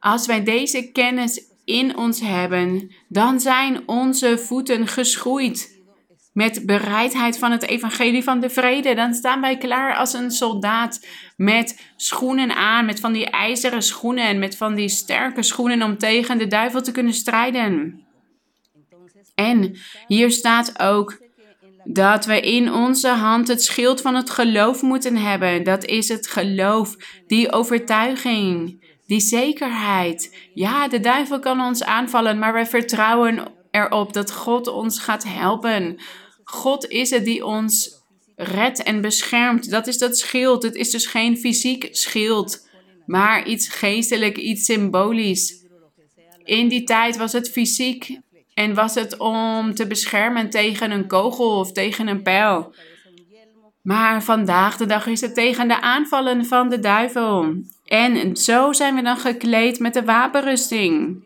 als 0.00 0.26
wij 0.26 0.42
deze 0.44 0.90
kennis 0.92 1.44
in 1.64 1.96
ons 1.96 2.20
hebben, 2.20 2.92
dan 3.08 3.40
zijn 3.40 3.82
onze 3.86 4.38
voeten 4.38 4.86
geschoeid 4.86 5.78
met 6.32 6.66
bereidheid 6.66 7.38
van 7.38 7.50
het 7.50 7.62
evangelie 7.62 8.22
van 8.22 8.40
de 8.40 8.50
vrede. 8.50 8.94
Dan 8.94 9.14
staan 9.14 9.40
wij 9.40 9.58
klaar 9.58 9.96
als 9.96 10.12
een 10.12 10.30
soldaat 10.30 11.06
met 11.36 11.92
schoenen 11.96 12.56
aan, 12.56 12.86
met 12.86 13.00
van 13.00 13.12
die 13.12 13.26
ijzeren 13.26 13.82
schoenen 13.82 14.24
en 14.24 14.38
met 14.38 14.56
van 14.56 14.74
die 14.74 14.88
sterke 14.88 15.42
schoenen 15.42 15.82
om 15.82 15.98
tegen 15.98 16.38
de 16.38 16.46
duivel 16.46 16.82
te 16.82 16.92
kunnen 16.92 17.14
strijden. 17.14 18.04
En 19.48 19.76
hier 20.06 20.30
staat 20.30 20.80
ook 20.80 21.18
dat 21.84 22.24
we 22.24 22.40
in 22.40 22.72
onze 22.72 23.08
hand 23.08 23.48
het 23.48 23.62
schild 23.62 24.00
van 24.00 24.14
het 24.14 24.30
geloof 24.30 24.82
moeten 24.82 25.16
hebben. 25.16 25.64
Dat 25.64 25.84
is 25.84 26.08
het 26.08 26.26
geloof, 26.26 26.96
die 27.26 27.52
overtuiging 27.52 28.78
die 29.06 29.20
zekerheid. 29.20 30.36
Ja, 30.54 30.88
de 30.88 31.00
duivel 31.00 31.38
kan 31.38 31.60
ons 31.60 31.84
aanvallen, 31.84 32.38
maar 32.38 32.52
wij 32.52 32.66
vertrouwen 32.66 33.52
erop 33.70 34.12
dat 34.12 34.32
God 34.32 34.66
ons 34.66 34.98
gaat 34.98 35.24
helpen. 35.24 36.00
God 36.44 36.88
is 36.88 37.10
het 37.10 37.24
die 37.24 37.44
ons 37.44 37.98
redt 38.36 38.82
en 38.82 39.00
beschermt. 39.00 39.70
Dat 39.70 39.86
is 39.86 39.98
dat 39.98 40.18
schild. 40.18 40.62
Het 40.62 40.74
is 40.74 40.90
dus 40.90 41.06
geen 41.06 41.38
fysiek 41.38 41.88
schild, 41.90 42.68
maar 43.06 43.46
iets 43.46 43.68
geestelijk, 43.68 44.36
iets 44.36 44.64
symbolisch. 44.64 45.64
In 46.44 46.68
die 46.68 46.84
tijd 46.84 47.16
was 47.16 47.32
het 47.32 47.50
fysiek 47.50 48.18
en 48.60 48.74
was 48.74 48.94
het 48.94 49.16
om 49.16 49.74
te 49.74 49.86
beschermen 49.86 50.50
tegen 50.50 50.90
een 50.90 51.06
kogel 51.06 51.58
of 51.58 51.72
tegen 51.72 52.08
een 52.08 52.22
pijl. 52.22 52.74
Maar 53.82 54.22
vandaag 54.22 54.76
de 54.76 54.86
dag 54.86 55.06
is 55.06 55.20
het 55.20 55.34
tegen 55.34 55.68
de 55.68 55.80
aanvallen 55.80 56.44
van 56.46 56.68
de 56.68 56.78
duivel. 56.78 57.54
En 57.84 58.36
zo 58.36 58.72
zijn 58.72 58.94
we 58.94 59.02
dan 59.02 59.16
gekleed 59.16 59.78
met 59.78 59.94
de 59.94 60.04
wapenrusting. 60.04 61.24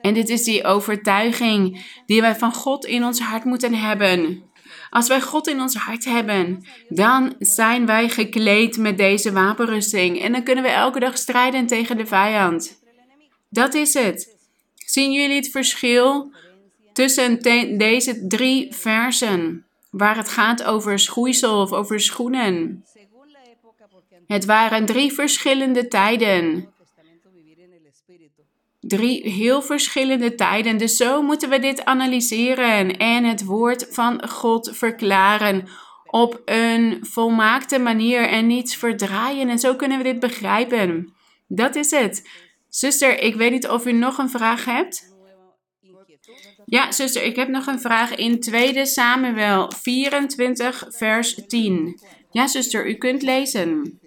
En 0.00 0.14
dit 0.14 0.28
is 0.28 0.44
die 0.44 0.64
overtuiging 0.64 1.84
die 2.06 2.20
wij 2.20 2.36
van 2.36 2.52
God 2.52 2.84
in 2.84 3.04
ons 3.04 3.20
hart 3.20 3.44
moeten 3.44 3.74
hebben. 3.74 4.42
Als 4.90 5.08
wij 5.08 5.20
God 5.20 5.48
in 5.48 5.60
ons 5.60 5.74
hart 5.74 6.04
hebben, 6.04 6.64
dan 6.88 7.34
zijn 7.38 7.86
wij 7.86 8.08
gekleed 8.08 8.76
met 8.76 8.98
deze 8.98 9.32
wapenrusting. 9.32 10.20
En 10.20 10.32
dan 10.32 10.42
kunnen 10.42 10.64
we 10.64 10.70
elke 10.70 11.00
dag 11.00 11.18
strijden 11.18 11.66
tegen 11.66 11.96
de 11.96 12.06
vijand. 12.06 12.80
Dat 13.48 13.74
is 13.74 13.94
het. 13.94 14.39
Zien 14.90 15.12
jullie 15.12 15.36
het 15.36 15.50
verschil 15.50 16.32
tussen 16.92 17.42
deze 17.78 18.26
drie 18.26 18.74
versen? 18.74 19.64
Waar 19.90 20.16
het 20.16 20.28
gaat 20.28 20.62
over 20.62 20.98
schoeisel 20.98 21.60
of 21.60 21.72
over 21.72 22.00
schoenen. 22.00 22.84
Het 24.26 24.44
waren 24.44 24.86
drie 24.86 25.12
verschillende 25.12 25.88
tijden. 25.88 26.68
Drie 28.80 29.28
heel 29.28 29.62
verschillende 29.62 30.34
tijden. 30.34 30.76
Dus 30.76 30.96
zo 30.96 31.22
moeten 31.22 31.48
we 31.48 31.58
dit 31.58 31.84
analyseren 31.84 32.96
en 32.96 33.24
het 33.24 33.44
woord 33.44 33.86
van 33.90 34.28
God 34.28 34.70
verklaren 34.72 35.68
op 36.06 36.42
een 36.44 36.98
volmaakte 37.00 37.78
manier 37.78 38.28
en 38.28 38.46
niets 38.46 38.76
verdraaien. 38.76 39.48
En 39.48 39.58
zo 39.58 39.74
kunnen 39.74 39.98
we 39.98 40.04
dit 40.04 40.20
begrijpen. 40.20 41.14
Dat 41.46 41.74
is 41.74 41.90
het. 41.90 42.48
Zuster, 42.70 43.22
ik 43.22 43.34
weet 43.34 43.50
niet 43.50 43.68
of 43.68 43.86
u 43.86 43.92
nog 43.92 44.18
een 44.18 44.30
vraag 44.30 44.64
hebt. 44.64 45.08
Ja, 46.64 46.92
zuster, 46.92 47.22
ik 47.22 47.36
heb 47.36 47.48
nog 47.48 47.66
een 47.66 47.80
vraag 47.80 48.14
in 48.14 48.40
2 48.40 48.86
Samuel 48.86 49.72
24, 49.80 50.84
vers 50.88 51.40
10. 51.46 52.00
Ja, 52.30 52.46
zuster, 52.46 52.88
u 52.88 52.94
kunt 52.94 53.22
lezen. 53.22 53.98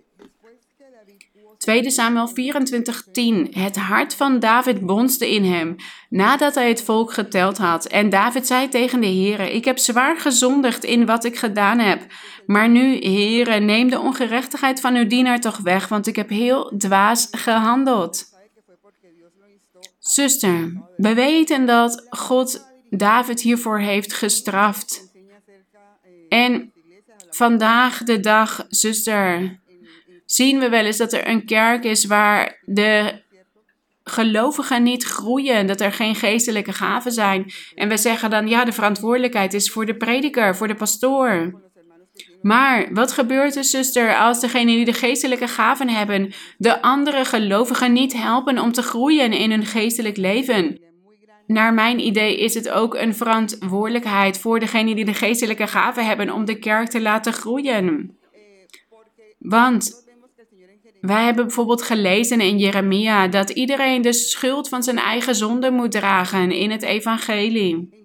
2 1.58 1.90
Samuel 1.90 2.28
24:10. 2.28 3.50
Het 3.52 3.76
hart 3.76 4.16
van 4.16 4.40
David 4.40 4.86
bonste 4.86 5.34
in 5.34 5.44
hem, 5.44 5.76
nadat 6.10 6.56
hij 6.56 6.68
het 6.68 6.84
volk 6.84 7.14
geteld 7.14 7.58
had. 7.58 7.86
En 7.86 8.10
David 8.10 8.48
zei 8.48 8.70
tegen 8.70 9.02
de 9.02 9.08
Heere, 9.08 9.54
ik 9.54 9.66
heb 9.66 9.78
zwaar 9.78 10.20
gezondigd 10.20 10.84
in 10.84 11.06
wat 11.06 11.24
ik 11.24 11.38
gedaan 11.38 11.80
heb. 11.80 12.06
Maar 12.46 12.70
nu, 12.70 12.98
Heere, 13.00 13.60
neem 13.60 13.90
de 13.90 14.00
ongerechtigheid 14.00 14.80
van 14.80 14.96
uw 14.96 15.08
dienaar 15.08 15.40
toch 15.40 15.58
weg, 15.58 15.88
want 15.88 16.08
ik 16.08 16.16
heb 16.16 16.30
heel 16.30 16.74
dwaas 16.78 17.28
gehandeld. 17.32 18.33
Zuster, 20.04 20.84
we 20.98 21.14
weten 21.14 21.66
dat 21.66 22.06
God 22.10 22.68
David 22.90 23.42
hiervoor 23.42 23.80
heeft 23.80 24.14
gestraft. 24.14 25.12
En 26.30 26.72
vandaag 27.30 27.98
de 27.98 28.20
dag, 28.20 28.66
zuster, 28.70 29.60
zien 30.26 30.60
we 30.60 30.70
wel 30.70 30.86
eens 30.86 30.98
dat 30.98 31.14
er 31.14 31.28
een 31.28 31.46
kerk 31.46 31.84
is 31.84 32.06
waar 32.06 32.60
de 32.66 33.22
gelovigen 34.04 34.84
niet 34.84 35.04
groeien, 35.04 35.68
dat 35.68 35.82
er 35.82 35.92
geen 35.92 36.16
geestelijke 36.16 36.74
gaven 36.74 37.12
zijn. 37.12 37.52
En 37.76 37.90
we 37.90 37.98
zeggen 37.98 38.30
dan, 38.30 38.48
ja, 38.48 38.66
de 38.66 38.74
verantwoordelijkheid 38.74 39.54
is 39.54 39.72
voor 39.72 39.86
de 39.86 39.98
prediker, 39.98 40.56
voor 40.56 40.68
de 40.68 40.76
pastoor. 40.76 41.62
Maar 42.42 42.94
wat 42.94 43.12
gebeurt 43.12 43.56
er, 43.56 43.64
zuster, 43.64 44.16
als 44.16 44.40
degenen 44.40 44.76
die 44.76 44.86
de 44.86 44.94
geestelijke 44.94 45.48
gaven 45.48 45.90
hebben, 45.90 46.34
de 46.58 46.82
andere 46.82 47.26
gelovigen 47.26 47.94
niet 47.94 48.14
helpen 48.14 48.60
om 48.60 48.72
te 48.72 48.82
groeien 48.82 49.32
in 49.32 49.52
hun 49.52 49.66
geestelijk 49.66 50.18
leven? 50.18 50.82
Naar 51.48 51.74
mijn 51.74 52.00
idee 52.00 52.40
is 52.40 52.54
het 52.54 52.70
ook 52.70 52.96
een 52.96 53.16
verantwoordelijkheid 53.16 54.40
voor 54.40 54.60
degenen 54.60 54.96
die 54.96 55.06
de 55.06 55.14
geestelijke 55.14 55.68
gaven 55.68 56.06
hebben 56.06 56.34
om 56.34 56.46
de 56.46 56.60
kerk 56.60 56.90
te 56.90 57.02
laten 57.02 57.34
groeien. 57.34 58.18
Want 59.40 60.04
wij 61.02 61.24
hebben 61.24 61.46
bijvoorbeeld 61.46 61.82
gelezen 61.82 62.42
in 62.42 62.58
Jeremia 62.58 63.28
dat 63.28 63.50
iedereen 63.50 64.02
de 64.02 64.14
schuld 64.14 64.70
van 64.70 64.84
zijn 64.84 64.98
eigen 64.98 65.36
zonde 65.36 65.72
moet 65.72 65.92
dragen 65.92 66.52
in 66.52 66.72
het 66.72 66.84
evangelie. 66.84 68.03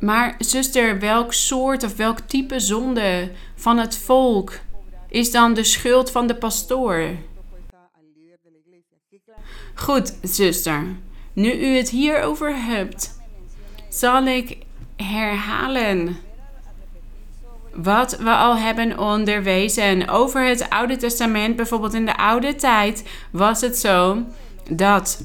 Maar 0.00 0.34
zuster, 0.38 0.98
welk 0.98 1.32
soort 1.32 1.82
of 1.82 1.96
welk 1.96 2.18
type 2.18 2.60
zonde 2.60 3.30
van 3.54 3.78
het 3.78 3.96
volk 3.96 4.52
is 5.08 5.30
dan 5.30 5.54
de 5.54 5.64
schuld 5.64 6.10
van 6.10 6.26
de 6.26 6.34
pastoor? 6.34 7.10
Goed, 9.74 10.14
zuster. 10.22 10.86
Nu 11.32 11.52
u 11.52 11.76
het 11.76 11.90
hierover 11.90 12.64
hebt, 12.64 13.20
zal 13.88 14.26
ik 14.26 14.58
herhalen 14.96 16.16
wat 17.74 18.16
we 18.18 18.30
al 18.30 18.56
hebben 18.56 18.98
onderwezen 18.98 20.08
over 20.08 20.46
het 20.46 20.70
Oude 20.70 20.96
Testament. 20.96 21.56
Bijvoorbeeld 21.56 21.94
in 21.94 22.06
de 22.06 22.16
oude 22.16 22.54
tijd 22.54 23.04
was 23.30 23.60
het 23.60 23.78
zo 23.78 24.24
dat 24.70 25.24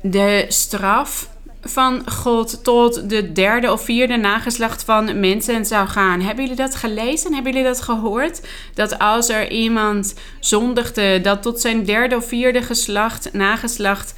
de 0.00 0.44
straf 0.48 1.33
van 1.64 2.10
God 2.10 2.64
tot 2.64 3.10
de 3.10 3.32
derde 3.32 3.72
of 3.72 3.84
vierde 3.84 4.16
nageslacht 4.16 4.84
van 4.84 5.20
mensen 5.20 5.66
zou 5.66 5.88
gaan. 5.88 6.20
Hebben 6.20 6.44
jullie 6.44 6.58
dat 6.58 6.74
gelezen? 6.74 7.34
Hebben 7.34 7.52
jullie 7.52 7.68
dat 7.68 7.80
gehoord? 7.80 8.40
Dat 8.74 8.98
als 8.98 9.28
er 9.28 9.50
iemand 9.50 10.14
zondigde, 10.40 11.20
dat 11.20 11.42
tot 11.42 11.60
zijn 11.60 11.84
derde 11.84 12.16
of 12.16 12.26
vierde 12.28 12.62
geslacht, 12.62 13.32
nageslacht, 13.32 14.14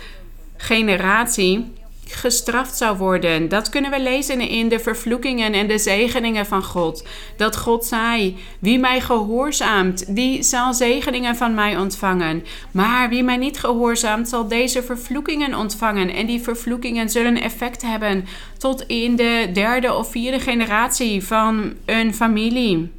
generatie 0.56 1.72
gestraft 2.10 2.76
zou 2.76 2.96
worden. 2.96 3.48
Dat 3.48 3.68
kunnen 3.68 3.90
we 3.90 4.00
lezen 4.00 4.40
in 4.40 4.68
de 4.68 4.78
vervloekingen 4.78 5.52
en 5.52 5.66
de 5.66 5.78
zegeningen 5.78 6.46
van 6.46 6.62
God. 6.62 7.06
Dat 7.36 7.56
God 7.56 7.84
zei: 7.84 8.36
Wie 8.58 8.78
mij 8.78 9.00
gehoorzaamt, 9.00 10.14
die 10.16 10.42
zal 10.42 10.74
zegeningen 10.74 11.36
van 11.36 11.54
mij 11.54 11.76
ontvangen. 11.76 12.44
Maar 12.70 13.08
wie 13.08 13.22
mij 13.22 13.36
niet 13.36 13.58
gehoorzaamt, 13.58 14.28
zal 14.28 14.48
deze 14.48 14.82
vervloekingen 14.82 15.54
ontvangen. 15.54 16.14
En 16.14 16.26
die 16.26 16.40
vervloekingen 16.40 17.10
zullen 17.10 17.40
effect 17.40 17.82
hebben 17.82 18.24
tot 18.58 18.84
in 18.86 19.16
de 19.16 19.50
derde 19.52 19.94
of 19.94 20.10
vierde 20.10 20.40
generatie 20.40 21.24
van 21.24 21.74
een 21.84 22.14
familie. 22.14 22.90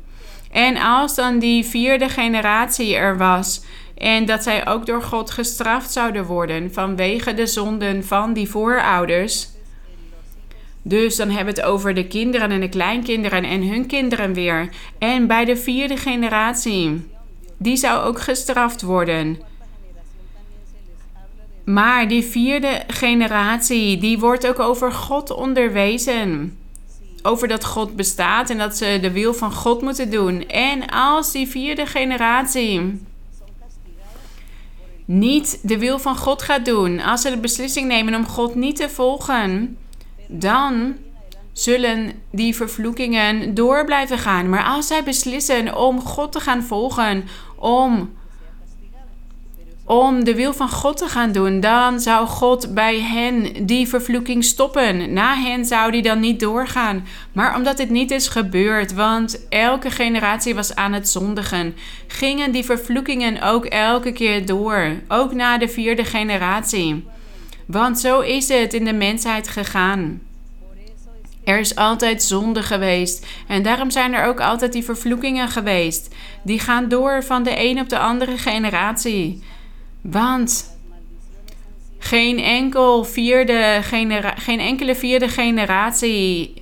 En 0.51 0.77
als 0.77 1.15
dan 1.15 1.39
die 1.39 1.65
vierde 1.65 2.09
generatie 2.09 2.95
er 2.95 3.17
was 3.17 3.61
en 3.97 4.25
dat 4.25 4.43
zij 4.43 4.67
ook 4.67 4.85
door 4.85 5.03
God 5.03 5.31
gestraft 5.31 5.91
zouden 5.91 6.25
worden 6.25 6.73
vanwege 6.73 7.33
de 7.33 7.47
zonden 7.47 8.05
van 8.05 8.33
die 8.33 8.49
voorouders. 8.49 9.47
Dus 10.81 11.15
dan 11.15 11.29
hebben 11.29 11.53
we 11.55 11.61
het 11.61 11.69
over 11.69 11.93
de 11.93 12.07
kinderen 12.07 12.51
en 12.51 12.59
de 12.59 12.69
kleinkinderen 12.69 13.43
en 13.43 13.67
hun 13.67 13.85
kinderen 13.85 14.33
weer. 14.33 14.69
En 14.97 15.27
bij 15.27 15.45
de 15.45 15.57
vierde 15.57 15.97
generatie, 15.97 17.07
die 17.57 17.75
zou 17.75 18.07
ook 18.07 18.21
gestraft 18.21 18.81
worden. 18.81 19.39
Maar 21.65 22.07
die 22.07 22.23
vierde 22.23 22.81
generatie, 22.87 23.97
die 23.97 24.19
wordt 24.19 24.47
ook 24.47 24.59
over 24.59 24.91
God 24.91 25.31
onderwezen. 25.31 26.57
Over 27.21 27.47
dat 27.47 27.65
God 27.65 27.95
bestaat 27.95 28.49
en 28.49 28.57
dat 28.57 28.77
ze 28.77 28.97
de 29.01 29.11
wil 29.11 29.33
van 29.33 29.51
God 29.51 29.81
moeten 29.81 30.11
doen. 30.11 30.47
En 30.47 30.89
als 30.89 31.31
die 31.31 31.47
vierde 31.47 31.85
generatie 31.85 32.99
niet 35.07 35.59
de 35.61 35.77
wil 35.77 35.99
van 35.99 36.17
God 36.17 36.41
gaat 36.41 36.65
doen, 36.65 36.99
als 36.99 37.21
ze 37.21 37.29
de 37.29 37.37
beslissing 37.37 37.87
nemen 37.87 38.15
om 38.15 38.27
God 38.27 38.55
niet 38.55 38.75
te 38.75 38.89
volgen, 38.89 39.77
dan 40.27 40.95
zullen 41.51 42.11
die 42.31 42.55
vervloekingen 42.55 43.53
door 43.53 43.85
blijven 43.85 44.17
gaan. 44.17 44.49
Maar 44.49 44.63
als 44.63 44.87
zij 44.87 45.03
beslissen 45.03 45.77
om 45.77 46.01
God 46.01 46.31
te 46.31 46.39
gaan 46.39 46.63
volgen, 46.63 47.27
om 47.55 48.09
om 49.87 50.23
de 50.23 50.35
wil 50.35 50.53
van 50.53 50.69
God 50.69 50.97
te 50.97 51.07
gaan 51.07 51.31
doen, 51.31 51.59
dan 51.59 51.99
zou 51.99 52.27
God 52.27 52.73
bij 52.73 52.99
hen 52.99 53.65
die 53.65 53.87
vervloeking 53.87 54.43
stoppen. 54.43 55.13
Na 55.13 55.35
hen 55.35 55.65
zou 55.65 55.91
die 55.91 56.01
dan 56.01 56.19
niet 56.19 56.39
doorgaan. 56.39 57.07
Maar 57.31 57.55
omdat 57.55 57.77
dit 57.77 57.89
niet 57.89 58.11
is 58.11 58.27
gebeurd, 58.27 58.93
want 58.93 59.47
elke 59.49 59.91
generatie 59.91 60.55
was 60.55 60.75
aan 60.75 60.93
het 60.93 61.09
zondigen, 61.09 61.75
gingen 62.07 62.51
die 62.51 62.63
vervloekingen 62.63 63.41
ook 63.41 63.65
elke 63.65 64.11
keer 64.11 64.45
door. 64.45 64.91
Ook 65.07 65.33
na 65.33 65.57
de 65.57 65.67
vierde 65.67 66.05
generatie. 66.05 67.05
Want 67.65 67.99
zo 67.99 68.19
is 68.19 68.47
het 68.47 68.73
in 68.73 68.85
de 68.85 68.93
mensheid 68.93 69.47
gegaan. 69.47 70.21
Er 71.43 71.59
is 71.59 71.75
altijd 71.75 72.23
zonde 72.23 72.63
geweest. 72.63 73.25
En 73.47 73.63
daarom 73.63 73.91
zijn 73.91 74.13
er 74.13 74.25
ook 74.25 74.39
altijd 74.39 74.73
die 74.73 74.83
vervloekingen 74.83 75.47
geweest. 75.47 76.15
Die 76.43 76.59
gaan 76.59 76.87
door 76.89 77.23
van 77.23 77.43
de 77.43 77.63
een 77.63 77.79
op 77.79 77.89
de 77.89 77.99
andere 77.99 78.37
generatie. 78.37 79.43
Want 80.09 80.77
geen, 81.97 82.39
enkel 82.39 83.03
vierde 83.03 83.79
geen 84.37 84.59
enkele 84.59 84.95
vierde 84.95 85.27
generatie 85.27 86.53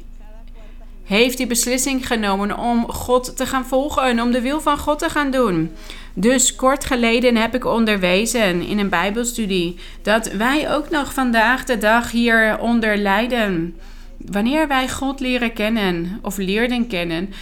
heeft 1.03 1.38
die 1.38 1.47
beslissing 1.47 2.08
genomen 2.08 2.58
om 2.58 2.91
God 2.91 3.38
te 3.38 3.45
gaan 3.45 3.65
volgen 3.65 4.03
en 4.03 4.21
om 4.21 4.31
de 4.31 4.41
wil 4.41 4.62
van 4.62 4.77
God 4.77 4.99
te 4.99 5.10
gaan 5.10 5.31
doen. 5.31 5.71
Dus 6.13 6.55
kort 6.55 6.86
geleden 6.86 7.36
heb 7.36 7.55
ik 7.55 7.65
onderwezen 7.65 8.62
in 8.62 8.79
een 8.79 8.89
Bijbelstudie 8.89 9.75
dat 10.01 10.31
wij 10.31 10.73
ook 10.73 10.89
nog 10.89 11.13
vandaag 11.13 11.63
de 11.63 11.77
dag 11.77 12.12
hieronder 12.12 12.97
lijden. 12.97 13.75
Wanneer 14.17 14.67
wij 14.67 14.89
God 14.89 15.19
leren 15.19 15.53
kennen 15.53 16.19
of 16.21 16.38
leerden 16.38 16.88
kennen, 16.88 17.34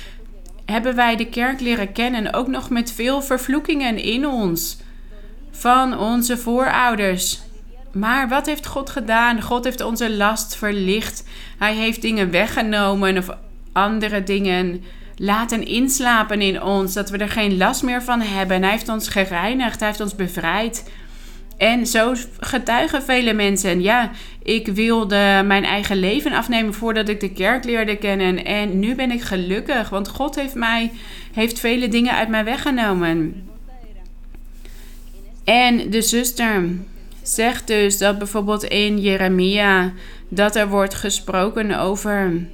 hebben 0.65 0.95
wij 0.95 1.15
de 1.15 1.29
kerk 1.29 1.59
leren 1.59 1.91
kennen 1.91 2.33
ook 2.33 2.47
nog 2.47 2.69
met 2.69 2.91
veel 2.91 3.21
vervloekingen 3.21 3.97
in 3.97 4.27
ons 4.27 4.77
van 5.53 5.97
onze 5.99 6.37
voorouders. 6.37 7.39
Maar 7.91 8.29
wat 8.29 8.45
heeft 8.45 8.65
God 8.65 8.89
gedaan? 8.89 9.41
God 9.41 9.63
heeft 9.63 9.81
onze 9.81 10.11
last 10.11 10.55
verlicht. 10.55 11.23
Hij 11.57 11.75
heeft 11.75 12.01
dingen 12.01 12.31
weggenomen 12.31 13.17
of 13.17 13.29
andere 13.71 14.23
dingen 14.23 14.83
laten 15.15 15.65
inslapen 15.65 16.41
in 16.41 16.61
ons, 16.61 16.93
dat 16.93 17.09
we 17.09 17.17
er 17.17 17.29
geen 17.29 17.57
last 17.57 17.83
meer 17.83 18.03
van 18.03 18.21
hebben. 18.21 18.61
Hij 18.61 18.71
heeft 18.71 18.89
ons 18.89 19.07
gereinigd, 19.07 19.79
hij 19.79 19.87
heeft 19.87 20.01
ons 20.01 20.15
bevrijd. 20.15 20.91
En 21.57 21.87
zo 21.87 22.13
getuigen 22.39 23.03
vele 23.03 23.33
mensen. 23.33 23.81
Ja, 23.81 24.11
ik 24.43 24.67
wilde 24.67 25.41
mijn 25.45 25.63
eigen 25.63 25.97
leven 25.97 26.31
afnemen 26.31 26.73
voordat 26.73 27.09
ik 27.09 27.19
de 27.19 27.31
kerk 27.31 27.63
leerde 27.63 27.97
kennen. 27.97 28.45
En 28.45 28.79
nu 28.79 28.95
ben 28.95 29.11
ik 29.11 29.21
gelukkig, 29.21 29.89
want 29.89 30.07
God 30.07 30.35
heeft 30.35 30.55
mij 30.55 30.91
heeft 31.33 31.59
vele 31.59 31.87
dingen 31.87 32.13
uit 32.13 32.29
mij 32.29 32.43
weggenomen. 32.43 33.47
En 35.43 35.89
de 35.89 36.01
zuster 36.01 36.69
zegt 37.21 37.67
dus 37.67 37.97
dat 37.97 38.17
bijvoorbeeld 38.17 38.63
in 38.63 38.99
Jeremia 38.99 39.91
dat 40.27 40.55
er 40.55 40.69
wordt 40.69 40.93
gesproken 40.93 41.79
over 41.79 42.45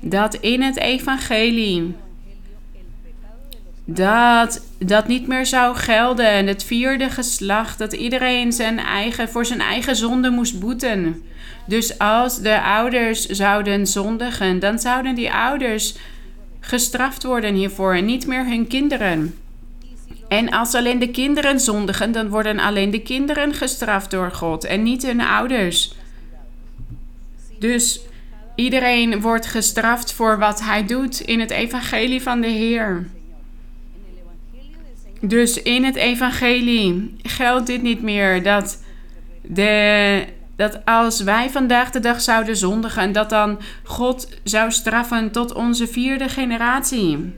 dat 0.00 0.34
in 0.34 0.62
het 0.62 0.78
evangelie 0.78 1.94
dat 3.84 4.66
dat 4.78 5.08
niet 5.08 5.26
meer 5.26 5.46
zou 5.46 5.76
gelden 5.76 6.30
en 6.30 6.46
het 6.46 6.64
vierde 6.64 7.10
geslacht 7.10 7.78
dat 7.78 7.92
iedereen 7.92 8.52
zijn 8.52 8.78
eigen 8.78 9.28
voor 9.28 9.46
zijn 9.46 9.60
eigen 9.60 9.96
zonde 9.96 10.30
moest 10.30 10.60
boeten. 10.60 11.22
Dus 11.66 11.98
als 11.98 12.40
de 12.40 12.62
ouders 12.62 13.26
zouden 13.26 13.86
zondigen, 13.86 14.58
dan 14.58 14.78
zouden 14.78 15.14
die 15.14 15.32
ouders 15.32 15.94
gestraft 16.60 17.22
worden 17.22 17.54
hiervoor 17.54 17.94
en 17.94 18.04
niet 18.04 18.26
meer 18.26 18.46
hun 18.46 18.66
kinderen. 18.66 19.34
En 20.32 20.50
als 20.50 20.74
alleen 20.74 20.98
de 20.98 21.10
kinderen 21.10 21.60
zondigen, 21.60 22.12
dan 22.12 22.28
worden 22.28 22.58
alleen 22.58 22.90
de 22.90 23.02
kinderen 23.02 23.54
gestraft 23.54 24.10
door 24.10 24.30
God 24.30 24.64
en 24.64 24.82
niet 24.82 25.02
hun 25.02 25.20
ouders. 25.20 25.94
Dus 27.58 28.00
iedereen 28.54 29.20
wordt 29.20 29.46
gestraft 29.46 30.12
voor 30.12 30.38
wat 30.38 30.60
hij 30.60 30.86
doet 30.86 31.20
in 31.20 31.40
het 31.40 31.50
evangelie 31.50 32.22
van 32.22 32.40
de 32.40 32.46
Heer. 32.46 33.06
Dus 35.20 35.62
in 35.62 35.84
het 35.84 35.96
evangelie 35.96 37.16
geldt 37.22 37.66
dit 37.66 37.82
niet 37.82 38.02
meer 38.02 38.42
dat, 38.42 38.82
de, 39.42 40.24
dat 40.56 40.84
als 40.84 41.20
wij 41.20 41.50
vandaag 41.50 41.90
de 41.90 42.00
dag 42.00 42.20
zouden 42.20 42.56
zondigen, 42.56 43.12
dat 43.12 43.30
dan 43.30 43.58
God 43.82 44.28
zou 44.44 44.70
straffen 44.70 45.30
tot 45.30 45.54
onze 45.54 45.86
vierde 45.86 46.28
generatie. 46.28 47.32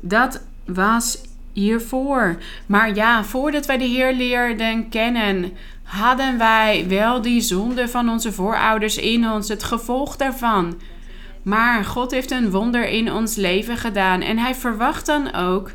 Dat 0.00 0.42
was 0.64 1.27
hiervoor. 1.58 2.36
Maar 2.66 2.94
ja, 2.94 3.24
voordat 3.24 3.66
wij 3.66 3.78
de 3.78 3.84
Heer 3.84 4.12
leerden 4.12 4.88
kennen, 4.88 5.52
hadden 5.82 6.38
wij 6.38 6.84
wel 6.88 7.22
die 7.22 7.40
zonde 7.40 7.88
van 7.88 8.08
onze 8.08 8.32
voorouders 8.32 8.96
in 8.96 9.30
ons, 9.30 9.48
het 9.48 9.62
gevolg 9.62 10.16
daarvan. 10.16 10.80
Maar 11.42 11.84
God 11.84 12.10
heeft 12.10 12.30
een 12.30 12.50
wonder 12.50 12.88
in 12.88 13.12
ons 13.12 13.36
leven 13.36 13.76
gedaan 13.76 14.20
en 14.20 14.38
Hij 14.38 14.54
verwacht 14.54 15.06
dan 15.06 15.34
ook 15.34 15.70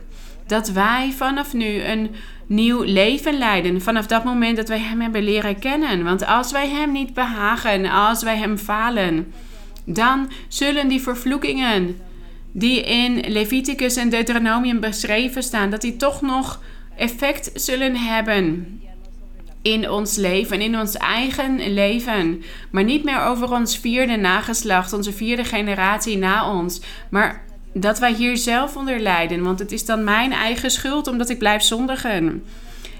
dat 0.47 0.69
wij 0.69 1.13
vanaf 1.17 1.53
nu 1.53 1.83
een 1.83 2.09
nieuw 2.45 2.81
leven 2.83 3.37
leiden. 3.37 3.81
Vanaf 3.81 4.07
dat 4.07 4.23
moment 4.23 4.57
dat 4.57 4.67
wij 4.67 4.79
Hem 4.79 5.01
hebben 5.01 5.23
leren 5.23 5.59
kennen. 5.59 6.03
Want 6.03 6.25
als 6.25 6.51
wij 6.51 6.69
Hem 6.69 6.91
niet 6.91 7.13
behagen, 7.13 7.85
als 7.85 8.23
wij 8.23 8.37
Hem 8.37 8.57
falen, 8.57 9.33
dan 9.85 10.31
zullen 10.47 10.87
die 10.87 11.01
vervloekingen 11.01 11.97
die 12.53 12.81
in 12.81 13.23
Leviticus 13.27 13.95
en 13.95 14.09
Deuteronomium 14.09 14.79
beschreven 14.79 15.43
staan, 15.43 15.69
dat 15.69 15.81
die 15.81 15.95
toch 15.95 16.21
nog 16.21 16.61
effect 16.95 17.51
zullen 17.53 17.95
hebben 17.95 18.65
in 19.61 19.89
ons 19.89 20.15
leven, 20.15 20.61
in 20.61 20.79
ons 20.79 20.97
eigen 20.97 21.73
leven. 21.73 22.43
Maar 22.71 22.83
niet 22.83 23.03
meer 23.03 23.21
over 23.21 23.51
ons 23.51 23.77
vierde 23.77 24.15
nageslacht, 24.15 24.93
onze 24.93 25.13
vierde 25.13 25.43
generatie 25.43 26.17
na 26.17 26.53
ons. 26.53 26.81
Maar 27.09 27.43
dat 27.73 27.99
wij 27.99 28.13
hier 28.13 28.37
zelf 28.37 28.75
onder 28.75 28.99
lijden. 28.99 29.43
Want 29.43 29.59
het 29.59 29.71
is 29.71 29.85
dan 29.85 30.03
mijn 30.03 30.31
eigen 30.31 30.71
schuld 30.71 31.07
omdat 31.07 31.29
ik 31.29 31.37
blijf 31.37 31.61
zondigen. 31.61 32.43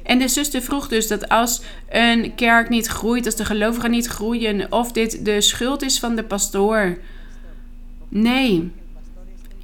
En 0.03 0.19
de 0.19 0.27
zuster 0.27 0.61
vroeg 0.61 0.87
dus 0.87 1.07
dat 1.07 1.29
als 1.29 1.61
een 1.89 2.35
kerk 2.35 2.69
niet 2.69 2.87
groeit, 2.87 3.25
als 3.25 3.35
de 3.35 3.45
gelovigen 3.45 3.91
niet 3.91 4.07
groeien, 4.07 4.71
of 4.71 4.91
dit 4.91 5.25
de 5.25 5.41
schuld 5.41 5.81
is 5.81 5.99
van 5.99 6.15
de 6.15 6.23
pastoor. 6.23 6.97
Nee. 8.09 8.71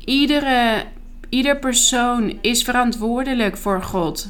Iedere, 0.09 0.83
ieder 1.29 1.57
persoon 1.57 2.37
is 2.41 2.63
verantwoordelijk 2.63 3.57
voor 3.57 3.83
God. 3.83 4.27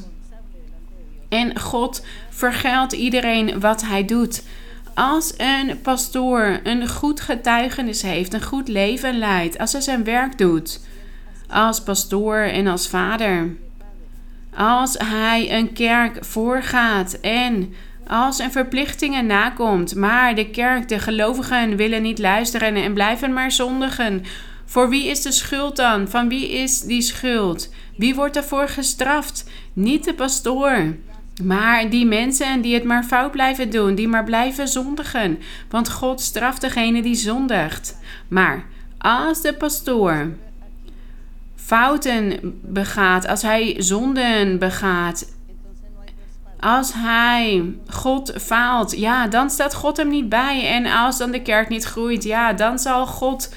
En 1.28 1.60
God 1.60 2.06
vergeldt 2.28 2.92
iedereen 2.92 3.60
wat 3.60 3.82
hij 3.82 4.04
doet. 4.04 4.42
Als 4.94 5.34
een 5.36 5.80
pastoor 5.80 6.60
een 6.62 6.88
goed 6.88 7.20
getuigenis 7.20 8.02
heeft, 8.02 8.34
een 8.34 8.42
goed 8.42 8.68
leven 8.68 9.18
leidt, 9.18 9.58
als 9.58 9.72
hij 9.72 9.80
zijn 9.80 10.04
werk 10.04 10.38
doet, 10.38 10.80
als 11.48 11.82
pastoor 11.82 12.36
en 12.36 12.66
als 12.66 12.88
vader, 12.88 13.56
als 14.54 14.96
hij 14.98 15.58
een 15.58 15.72
kerk 15.72 16.24
voorgaat 16.24 17.12
en 17.20 17.74
als 18.06 18.38
een 18.38 18.52
verplichtingen 18.52 19.26
nakomt, 19.26 19.94
maar 19.94 20.34
de 20.34 20.50
kerk, 20.50 20.88
de 20.88 20.98
gelovigen 20.98 21.76
willen 21.76 22.02
niet 22.02 22.18
luisteren 22.18 22.74
en 22.74 22.94
blijven 22.94 23.32
maar 23.32 23.52
zondigen. 23.52 24.24
Voor 24.70 24.88
wie 24.88 25.06
is 25.06 25.22
de 25.22 25.32
schuld 25.32 25.76
dan? 25.76 26.08
Van 26.08 26.28
wie 26.28 26.50
is 26.50 26.80
die 26.80 27.02
schuld? 27.02 27.68
Wie 27.96 28.14
wordt 28.14 28.36
ervoor 28.36 28.68
gestraft? 28.68 29.44
Niet 29.72 30.04
de 30.04 30.14
pastoor. 30.14 30.96
Maar 31.42 31.90
die 31.90 32.06
mensen 32.06 32.60
die 32.60 32.74
het 32.74 32.84
maar 32.84 33.04
fout 33.04 33.30
blijven 33.30 33.70
doen, 33.70 33.94
die 33.94 34.08
maar 34.08 34.24
blijven 34.24 34.68
zondigen. 34.68 35.38
Want 35.70 35.90
God 35.90 36.20
straft 36.20 36.60
degene 36.60 37.02
die 37.02 37.14
zondigt. 37.14 37.98
Maar 38.28 38.64
als 38.98 39.42
de 39.42 39.54
pastoor 39.54 40.28
fouten 41.56 42.38
begaat, 42.62 43.26
als 43.26 43.42
hij 43.42 43.74
zonden 43.78 44.58
begaat, 44.58 45.36
als 46.60 46.92
hij 46.94 47.74
God 47.88 48.32
faalt, 48.36 48.96
ja, 48.96 49.26
dan 49.26 49.50
staat 49.50 49.74
God 49.74 49.96
hem 49.96 50.08
niet 50.08 50.28
bij. 50.28 50.66
En 50.66 50.86
als 50.86 51.18
dan 51.18 51.30
de 51.30 51.42
kerk 51.42 51.68
niet 51.68 51.84
groeit, 51.84 52.24
ja, 52.24 52.52
dan 52.52 52.78
zal 52.78 53.06
God 53.06 53.54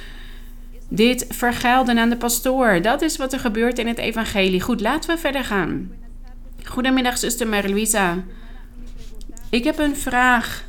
dit 0.95 1.25
vergelden 1.29 1.97
aan 1.97 2.09
de 2.09 2.17
pastoor. 2.17 2.81
Dat 2.81 3.01
is 3.01 3.17
wat 3.17 3.33
er 3.33 3.39
gebeurt 3.39 3.79
in 3.79 3.87
het 3.87 3.97
evangelie. 3.97 4.61
Goed, 4.61 4.81
laten 4.81 5.15
we 5.15 5.21
verder 5.21 5.43
gaan. 5.43 5.91
Goedemiddag, 6.63 7.17
zuster 7.17 7.47
Marie-Louisa. 7.47 8.23
Ik 9.49 9.63
heb 9.63 9.79
een 9.79 9.95
vraag. 9.95 10.63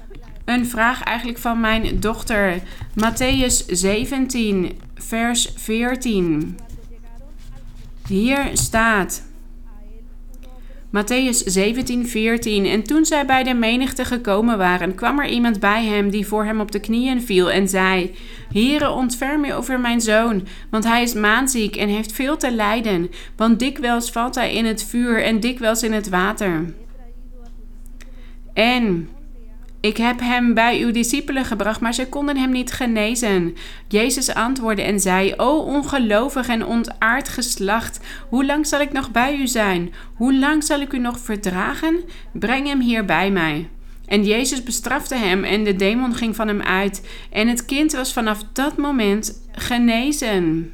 Een 0.45 0.67
vraag 0.67 1.03
eigenlijk 1.03 1.39
van 1.39 1.61
mijn 1.61 2.01
dochter. 2.01 2.61
Matthäus 3.01 3.67
17, 3.67 4.81
vers 4.95 5.53
14. 5.57 6.59
Hier 8.09 8.51
staat. 8.53 9.23
Matthäus 10.95 11.43
17, 11.45 12.07
14. 12.07 12.67
En 12.67 12.83
toen 12.83 13.05
zij 13.05 13.27
bij 13.27 13.43
de 13.43 13.55
menigte 13.55 14.05
gekomen 14.05 14.59
waren, 14.59 14.95
kwam 14.95 15.19
er 15.19 15.29
iemand 15.29 15.61
bij 15.61 15.85
hem 15.85 16.11
die 16.11 16.27
voor 16.27 16.45
hem 16.45 16.61
op 16.61 16.73
de 16.73 16.81
knieën 16.81 17.23
viel 17.23 17.51
en 17.51 17.69
zei: 17.69 18.15
Heere, 18.53 18.91
ontferm 18.91 19.45
u 19.45 19.53
over 19.53 19.81
mijn 19.81 20.01
zoon, 20.01 20.47
want 20.71 20.85
hij 20.85 21.03
is 21.03 21.15
maanziek 21.15 21.77
en 21.77 21.89
heeft 21.89 22.13
veel 22.13 22.37
te 22.37 22.53
lijden, 22.53 23.11
want 23.37 23.59
dikwijls 23.59 24.11
valt 24.11 24.35
hij 24.35 24.55
in 24.55 24.65
het 24.65 24.85
vuur 24.85 25.23
en 25.23 25.41
dikwijls 25.41 25.83
in 25.83 25.93
het 25.93 26.09
water. 26.09 26.75
En 28.53 29.09
ik 29.85 29.97
heb 29.97 30.21
hem 30.21 30.55
bij 30.55 30.81
uw 30.81 30.91
discipelen 30.91 31.45
gebracht, 31.45 31.81
maar 31.81 31.95
zij 31.95 32.07
konden 32.07 32.37
hem 32.37 32.51
niet 32.51 32.73
genezen. 32.73 33.57
Jezus 33.89 34.35
antwoordde 34.35 34.83
en 34.83 35.01
zei: 35.01 35.35
O 35.37 35.59
ongelovig 35.59 36.49
en 36.49 36.67
ontaard 36.67 37.29
geslacht, 37.29 38.01
hoe 38.29 38.47
lang 38.47 38.67
zal 38.67 38.81
ik 38.81 38.93
nog 38.93 39.11
bij 39.11 39.37
u 39.37 39.47
zijn? 39.47 39.93
Hoe 40.15 40.35
lang 40.35 40.65
zal 40.65 40.81
ik 40.81 40.93
u 40.93 40.99
nog 40.99 41.19
verdragen? 41.19 42.01
Breng 42.33 42.67
hem 42.67 42.81
hier 42.81 43.05
bij 43.05 43.31
mij. 43.31 43.69
En 44.07 44.25
Jezus 44.25 44.63
bestrafte 44.63 45.15
hem 45.15 45.45
en 45.45 45.65
de 45.65 45.77
demon 45.77 46.15
ging 46.15 46.37
van 46.37 46.49
hem 46.49 46.63
uit. 46.63 47.09
En 47.31 47.49
het 47.49 47.65
kind 47.65 47.93
was 47.93 48.13
vanaf 48.13 48.43
dat 48.53 48.77
moment 48.77 49.49
genezen. 49.53 50.73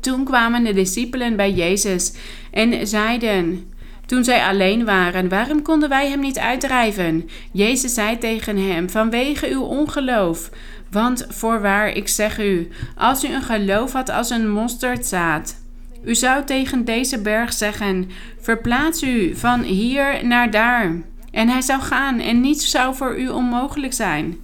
Toen 0.00 0.24
kwamen 0.24 0.64
de 0.64 0.72
discipelen 0.72 1.36
bij 1.36 1.52
Jezus 1.52 2.14
en 2.50 2.86
zeiden: 2.86 3.72
toen 4.06 4.24
zij 4.24 4.46
alleen 4.46 4.84
waren, 4.84 5.28
waarom 5.28 5.62
konden 5.62 5.88
wij 5.88 6.08
hem 6.08 6.20
niet 6.20 6.38
uitdrijven? 6.38 7.28
Jezus 7.52 7.94
zei 7.94 8.18
tegen 8.18 8.56
hem: 8.56 8.90
Vanwege 8.90 9.48
uw 9.50 9.62
ongeloof. 9.62 10.50
Want 10.90 11.26
voorwaar, 11.28 11.88
ik 11.88 12.08
zeg 12.08 12.38
u, 12.38 12.68
als 12.96 13.24
u 13.24 13.28
een 13.28 13.42
geloof 13.42 13.92
had 13.92 14.08
als 14.08 14.30
een 14.30 14.50
mosterdzaad, 14.50 15.62
u 16.04 16.14
zou 16.14 16.44
tegen 16.44 16.84
deze 16.84 17.20
berg 17.20 17.52
zeggen: 17.52 18.10
Verplaats 18.40 19.02
u 19.02 19.36
van 19.36 19.62
hier 19.62 20.26
naar 20.26 20.50
daar. 20.50 21.02
En 21.30 21.48
hij 21.48 21.60
zou 21.60 21.80
gaan 21.80 22.20
en 22.20 22.40
niets 22.40 22.70
zou 22.70 22.94
voor 22.94 23.18
u 23.18 23.28
onmogelijk 23.28 23.92
zijn. 23.92 24.36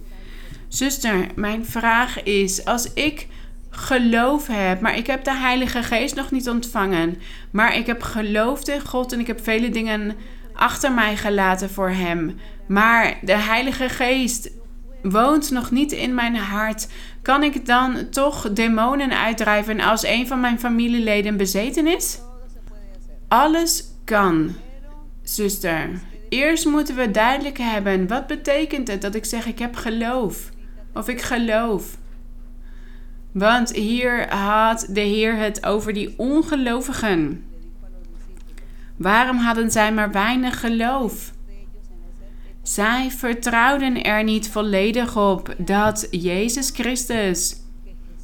Zuster, 0.67 1.27
mijn 1.35 1.65
vraag 1.65 2.23
is: 2.23 2.65
als 2.65 2.93
ik 2.93 3.27
geloof 3.71 4.47
heb, 4.47 4.81
maar 4.81 4.97
ik 4.97 5.07
heb 5.07 5.23
de 5.23 5.35
Heilige 5.35 5.83
Geest 5.83 6.15
nog 6.15 6.31
niet 6.31 6.49
ontvangen. 6.49 7.17
Maar 7.51 7.77
ik 7.77 7.85
heb 7.85 8.01
geloofd 8.01 8.67
in 8.67 8.81
God 8.81 9.13
en 9.13 9.19
ik 9.19 9.27
heb 9.27 9.43
vele 9.43 9.69
dingen 9.69 10.15
achter 10.53 10.91
mij 10.91 11.17
gelaten 11.17 11.69
voor 11.69 11.89
Hem. 11.89 12.39
Maar 12.67 13.17
de 13.21 13.35
Heilige 13.35 13.89
Geest 13.89 14.51
woont 15.01 15.51
nog 15.51 15.71
niet 15.71 15.91
in 15.91 16.13
mijn 16.13 16.35
hart. 16.35 16.87
Kan 17.21 17.43
ik 17.43 17.65
dan 17.65 18.09
toch 18.09 18.53
demonen 18.53 19.17
uitdrijven 19.17 19.79
als 19.79 20.05
een 20.05 20.27
van 20.27 20.39
mijn 20.39 20.59
familieleden 20.59 21.37
bezeten 21.37 21.87
is? 21.87 22.19
Alles 23.27 23.83
kan, 24.05 24.55
zuster. 25.23 25.89
Eerst 26.29 26.65
moeten 26.65 26.95
we 26.95 27.11
duidelijk 27.11 27.57
hebben 27.57 28.07
wat 28.07 28.27
betekent 28.27 28.87
het 28.87 29.01
dat 29.01 29.15
ik 29.15 29.25
zeg 29.25 29.45
ik 29.45 29.59
heb 29.59 29.75
geloof 29.75 30.49
of 30.93 31.07
ik 31.07 31.21
geloof. 31.21 31.97
Want 33.31 33.71
hier 33.71 34.33
had 34.35 34.87
de 34.89 34.99
Heer 34.99 35.37
het 35.37 35.65
over 35.65 35.93
die 35.93 36.13
ongelovigen. 36.17 37.43
Waarom 38.97 39.37
hadden 39.37 39.71
zij 39.71 39.93
maar 39.93 40.11
weinig 40.11 40.59
geloof? 40.59 41.31
Zij 42.63 43.11
vertrouwden 43.11 44.03
er 44.03 44.23
niet 44.23 44.49
volledig 44.49 45.17
op 45.17 45.55
dat 45.57 46.07
Jezus 46.11 46.69
Christus 46.69 47.55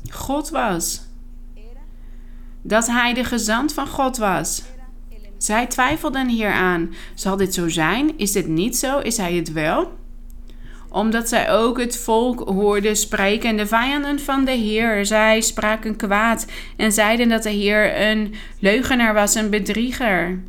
God 0.09 0.49
was. 0.49 1.01
Dat 2.61 2.87
Hij 2.87 3.13
de 3.13 3.23
gezant 3.23 3.73
van 3.73 3.87
God 3.87 4.17
was. 4.17 4.63
Zij 5.37 5.67
twijfelden 5.67 6.27
hieraan. 6.27 6.93
Zal 7.15 7.37
dit 7.37 7.53
zo 7.53 7.69
zijn? 7.69 8.17
Is 8.17 8.31
dit 8.31 8.47
niet 8.47 8.77
zo? 8.77 8.99
Is 8.99 9.17
Hij 9.17 9.33
het 9.33 9.51
wel? 9.51 9.97
Omdat 10.89 11.29
zij 11.29 11.51
ook 11.51 11.79
het 11.79 11.97
volk 11.97 12.49
hoorden 12.49 12.95
spreken. 12.95 13.57
De 13.57 13.67
vijanden 13.67 14.19
van 14.19 14.45
de 14.45 14.51
Heer, 14.51 15.05
zij 15.05 15.41
spraken 15.41 15.95
kwaad 15.95 16.45
en 16.77 16.91
zeiden 16.91 17.29
dat 17.29 17.43
de 17.43 17.49
Heer 17.49 18.01
een 18.01 18.33
leugenaar 18.59 19.13
was, 19.13 19.35
een 19.35 19.49
bedrieger. 19.49 20.39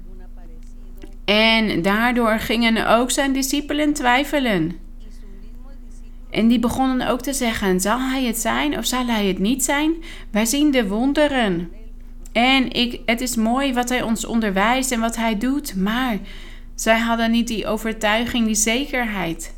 En 1.25 1.83
daardoor 1.83 2.39
gingen 2.39 2.89
ook 2.89 3.11
zijn 3.11 3.33
discipelen 3.33 3.93
twijfelen. 3.93 4.77
En 6.31 6.49
die 6.49 6.59
begonnen 6.59 7.09
ook 7.09 7.21
te 7.21 7.33
zeggen: 7.33 7.81
Zal 7.81 8.01
hij 8.01 8.25
het 8.25 8.39
zijn 8.39 8.79
of 8.79 8.85
zal 8.85 9.07
hij 9.07 9.27
het 9.27 9.39
niet 9.39 9.65
zijn? 9.65 9.93
Wij 10.31 10.47
zien 10.47 10.71
de 10.71 10.89
wonderen. 10.89 11.71
En 12.33 12.73
ik, 12.73 13.01
het 13.07 13.21
is 13.21 13.37
mooi 13.37 13.75
wat 13.75 13.89
hij 13.89 14.03
ons 14.03 14.25
onderwijst 14.25 14.93
en 14.93 15.01
wat 15.01 15.17
hij 15.17 15.39
doet, 15.39 15.77
maar 15.77 16.19
zij 16.75 16.99
hadden 16.99 17.31
niet 17.31 17.49
die 17.49 17.67
overtuiging, 17.67 18.47
die 18.47 18.55
zekerheid. 18.55 19.55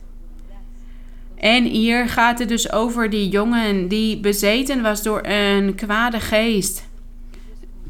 En 1.41 1.65
hier 1.65 2.09
gaat 2.09 2.39
het 2.39 2.49
dus 2.49 2.73
over 2.73 3.11
die 3.11 3.29
jongen 3.29 3.89
die 3.89 4.21
bezeten 4.21 4.83
was 4.83 5.03
door 5.03 5.21
een 5.23 5.75
kwade 5.75 6.21
geest. 6.21 6.89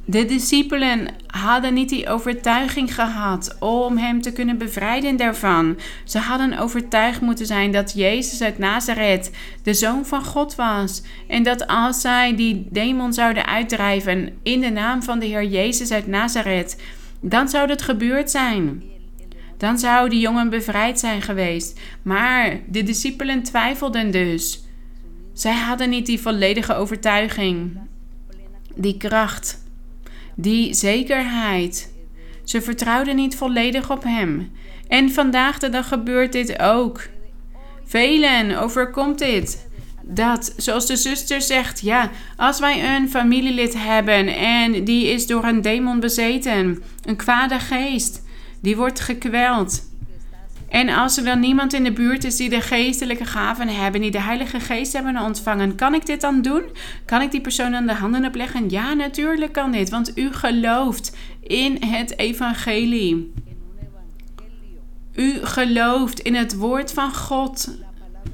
De 0.04 0.24
discipelen 0.24 1.08
hadden 1.26 1.74
niet 1.74 1.88
die 1.88 2.08
overtuiging 2.08 2.94
gehad 2.94 3.56
om 3.60 3.98
hem 3.98 4.20
te 4.20 4.32
kunnen 4.32 4.58
bevrijden 4.58 5.16
daarvan. 5.16 5.78
Ze 6.04 6.18
hadden 6.18 6.58
overtuigd 6.58 7.20
moeten 7.20 7.46
zijn 7.46 7.72
dat 7.72 7.92
Jezus 7.94 8.42
uit 8.42 8.58
Nazareth 8.58 9.30
de 9.62 9.74
zoon 9.74 10.06
van 10.06 10.24
God 10.24 10.54
was. 10.54 11.02
En 11.28 11.42
dat 11.42 11.66
als 11.66 12.00
zij 12.00 12.36
die 12.36 12.66
demon 12.70 13.12
zouden 13.12 13.46
uitdrijven 13.46 14.38
in 14.42 14.60
de 14.60 14.70
naam 14.70 15.02
van 15.02 15.18
de 15.18 15.26
Heer 15.26 15.44
Jezus 15.44 15.90
uit 15.90 16.06
Nazareth, 16.06 16.76
dan 17.20 17.48
zou 17.48 17.66
dat 17.66 17.82
gebeurd 17.82 18.30
zijn. 18.30 18.89
Dan 19.60 19.78
zou 19.78 20.08
die 20.08 20.20
jongen 20.20 20.50
bevrijd 20.50 21.00
zijn 21.00 21.22
geweest. 21.22 21.80
Maar 22.02 22.60
de 22.66 22.82
discipelen 22.82 23.42
twijfelden 23.42 24.10
dus. 24.10 24.64
Zij 25.32 25.54
hadden 25.54 25.90
niet 25.90 26.06
die 26.06 26.20
volledige 26.20 26.74
overtuiging, 26.74 27.78
die 28.74 28.96
kracht 28.96 29.64
die 30.34 30.74
zekerheid. 30.74 31.92
Ze 32.44 32.62
vertrouwden 32.62 33.16
niet 33.16 33.36
volledig 33.36 33.90
op 33.90 34.02
hem. 34.02 34.52
En 34.88 35.10
vandaag 35.10 35.58
de 35.58 35.68
dag 35.68 35.88
gebeurt 35.88 36.32
dit 36.32 36.60
ook. 36.60 37.08
Velen 37.84 38.58
overkomt 38.58 39.18
dit. 39.18 39.68
Dat, 40.02 40.54
zoals 40.56 40.86
de 40.86 40.96
zuster 40.96 41.40
zegt, 41.42 41.80
ja, 41.80 42.10
als 42.36 42.60
wij 42.60 42.96
een 42.96 43.10
familielid 43.10 43.74
hebben 43.76 44.26
en 44.36 44.84
die 44.84 45.06
is 45.06 45.26
door 45.26 45.44
een 45.44 45.62
demon 45.62 46.00
bezeten, 46.00 46.82
een 47.04 47.16
kwade 47.16 47.58
geest, 47.58 48.22
die 48.60 48.76
wordt 48.76 49.00
gekweld. 49.00 49.88
En 50.70 50.88
als 50.88 51.16
er 51.16 51.24
dan 51.24 51.40
niemand 51.40 51.72
in 51.72 51.84
de 51.84 51.92
buurt 51.92 52.24
is 52.24 52.36
die 52.36 52.48
de 52.48 52.60
geestelijke 52.60 53.24
gaven 53.24 53.68
hebben, 53.68 54.00
die 54.00 54.10
de 54.10 54.20
Heilige 54.20 54.60
Geest 54.60 54.92
hebben 54.92 55.22
ontvangen, 55.22 55.74
kan 55.74 55.94
ik 55.94 56.06
dit 56.06 56.20
dan 56.20 56.42
doen? 56.42 56.62
Kan 57.04 57.22
ik 57.22 57.30
die 57.30 57.40
persoon 57.40 57.74
aan 57.74 57.86
de 57.86 57.94
handen 57.94 58.24
opleggen? 58.24 58.68
Ja, 58.68 58.94
natuurlijk 58.94 59.52
kan 59.52 59.72
dit, 59.72 59.90
want 59.90 60.18
u 60.18 60.32
gelooft 60.32 61.16
in 61.42 61.82
het 61.84 62.18
evangelie. 62.18 63.32
U 65.14 65.46
gelooft 65.46 66.20
in 66.20 66.34
het 66.34 66.56
woord 66.56 66.92
van 66.92 67.14
God. 67.14 67.78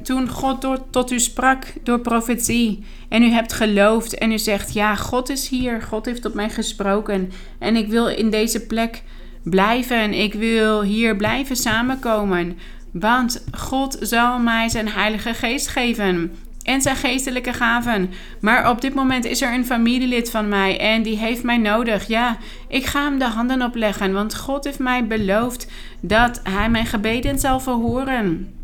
Toen 0.02 0.28
God 0.28 0.80
tot 0.90 1.10
u 1.10 1.20
sprak 1.20 1.72
door 1.82 2.00
profetie. 2.00 2.84
En 3.08 3.22
u 3.22 3.30
hebt 3.30 3.52
geloofd 3.52 4.18
en 4.18 4.32
u 4.32 4.38
zegt: 4.38 4.72
Ja, 4.72 4.94
God 4.94 5.28
is 5.28 5.48
hier. 5.48 5.82
God 5.82 6.06
heeft 6.06 6.22
tot 6.22 6.34
mij 6.34 6.50
gesproken. 6.50 7.32
En 7.58 7.76
ik 7.76 7.88
wil 7.88 8.08
in 8.08 8.30
deze 8.30 8.66
plek 8.66 9.02
blijven. 9.50 10.14
Ik 10.14 10.34
wil 10.34 10.82
hier 10.82 11.16
blijven 11.16 11.56
samenkomen. 11.56 12.58
Want 12.92 13.44
God 13.52 13.96
zal 14.00 14.38
mij 14.38 14.68
zijn 14.68 14.88
Heilige 14.88 15.34
Geest 15.34 15.68
geven 15.68 16.32
en 16.62 16.82
zijn 16.82 16.96
geestelijke 16.96 17.52
gaven. 17.52 18.10
Maar 18.40 18.70
op 18.70 18.80
dit 18.80 18.94
moment 18.94 19.24
is 19.24 19.42
er 19.42 19.54
een 19.54 19.66
familielid 19.66 20.30
van 20.30 20.48
mij 20.48 20.78
en 20.80 21.02
die 21.02 21.18
heeft 21.18 21.42
mij 21.42 21.56
nodig. 21.56 22.06
Ja, 22.06 22.36
ik 22.68 22.86
ga 22.86 23.04
hem 23.04 23.18
de 23.18 23.24
handen 23.24 23.62
opleggen, 23.62 24.12
want 24.12 24.36
God 24.36 24.64
heeft 24.64 24.78
mij 24.78 25.06
beloofd 25.06 25.70
dat 26.00 26.40
hij 26.42 26.70
mijn 26.70 26.86
gebeden 26.86 27.38
zal 27.38 27.60
verhoren. 27.60 28.55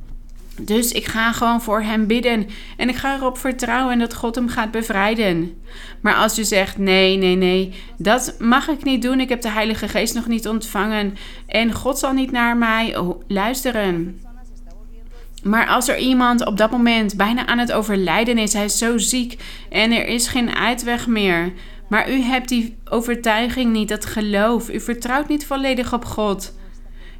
Dus 0.65 0.93
ik 0.93 1.05
ga 1.05 1.33
gewoon 1.33 1.63
voor 1.63 1.83
hem 1.83 2.07
bidden 2.07 2.47
en 2.77 2.89
ik 2.89 2.97
ga 2.97 3.17
erop 3.17 3.39
vertrouwen 3.39 3.99
dat 3.99 4.15
God 4.15 4.35
hem 4.35 4.49
gaat 4.49 4.71
bevrijden. 4.71 5.63
Maar 6.01 6.15
als 6.15 6.39
u 6.39 6.45
zegt: 6.45 6.79
nee, 6.79 7.17
nee, 7.17 7.37
nee, 7.37 7.75
dat 7.97 8.35
mag 8.39 8.69
ik 8.69 8.85
niet 8.85 9.03
doen. 9.03 9.21
Ik 9.21 9.29
heb 9.29 9.41
de 9.41 9.51
Heilige 9.51 9.89
Geest 9.89 10.15
nog 10.15 10.27
niet 10.27 10.49
ontvangen 10.49 11.17
en 11.47 11.73
God 11.73 11.99
zal 11.99 12.13
niet 12.13 12.31
naar 12.31 12.57
mij 12.57 12.97
luisteren. 13.27 14.21
Maar 15.43 15.67
als 15.67 15.89
er 15.89 15.99
iemand 15.99 16.47
op 16.47 16.57
dat 16.57 16.71
moment 16.71 17.17
bijna 17.17 17.47
aan 17.47 17.59
het 17.59 17.73
overlijden 17.73 18.39
is, 18.39 18.53
hij 18.53 18.65
is 18.65 18.79
zo 18.79 18.99
ziek 18.99 19.43
en 19.71 19.93
er 19.93 20.07
is 20.07 20.29
geen 20.29 20.55
uitweg 20.57 21.07
meer. 21.07 21.53
Maar 21.89 22.11
u 22.11 22.21
hebt 22.21 22.49
die 22.49 22.77
overtuiging 22.85 23.73
niet, 23.73 23.89
dat 23.89 24.07
geloof. 24.07 24.71
U 24.71 24.81
vertrouwt 24.81 25.29
niet 25.29 25.47
volledig 25.47 25.93
op 25.93 26.05
God 26.05 26.53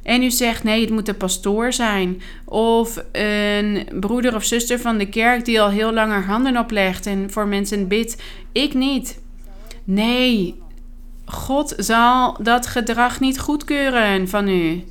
en 0.03 0.23
u 0.23 0.31
zegt 0.31 0.63
nee, 0.63 0.81
het 0.81 0.89
moet 0.89 1.05
de 1.05 1.13
pastoor 1.13 1.73
zijn. 1.73 2.21
Of 2.45 3.03
een 3.11 3.87
broeder 3.99 4.35
of 4.35 4.43
zuster 4.43 4.79
van 4.79 4.97
de 4.97 5.09
kerk 5.09 5.45
die 5.45 5.61
al 5.61 5.69
heel 5.69 5.93
lang 5.93 6.11
haar 6.11 6.25
handen 6.25 6.57
oplegt 6.57 7.05
en 7.05 7.31
voor 7.31 7.47
mensen 7.47 7.87
bidt. 7.87 8.21
Ik 8.51 8.73
niet. 8.73 9.21
Nee, 9.83 10.55
God 11.25 11.73
zal 11.77 12.37
dat 12.41 12.67
gedrag 12.67 13.19
niet 13.19 13.39
goedkeuren 13.39 14.29
van 14.29 14.47
u. 14.47 14.83